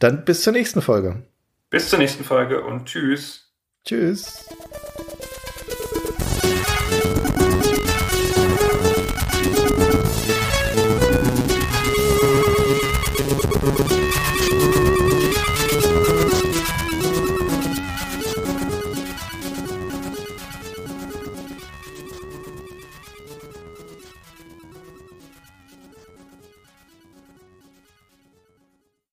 Dann 0.00 0.24
bis 0.24 0.42
zur 0.42 0.54
nächsten 0.54 0.82
Folge. 0.82 1.22
Bis 1.70 1.88
zur 1.88 2.00
nächsten 2.00 2.24
Folge 2.24 2.62
und 2.62 2.86
tschüss. 2.86 3.52
Tschüss. 3.84 4.48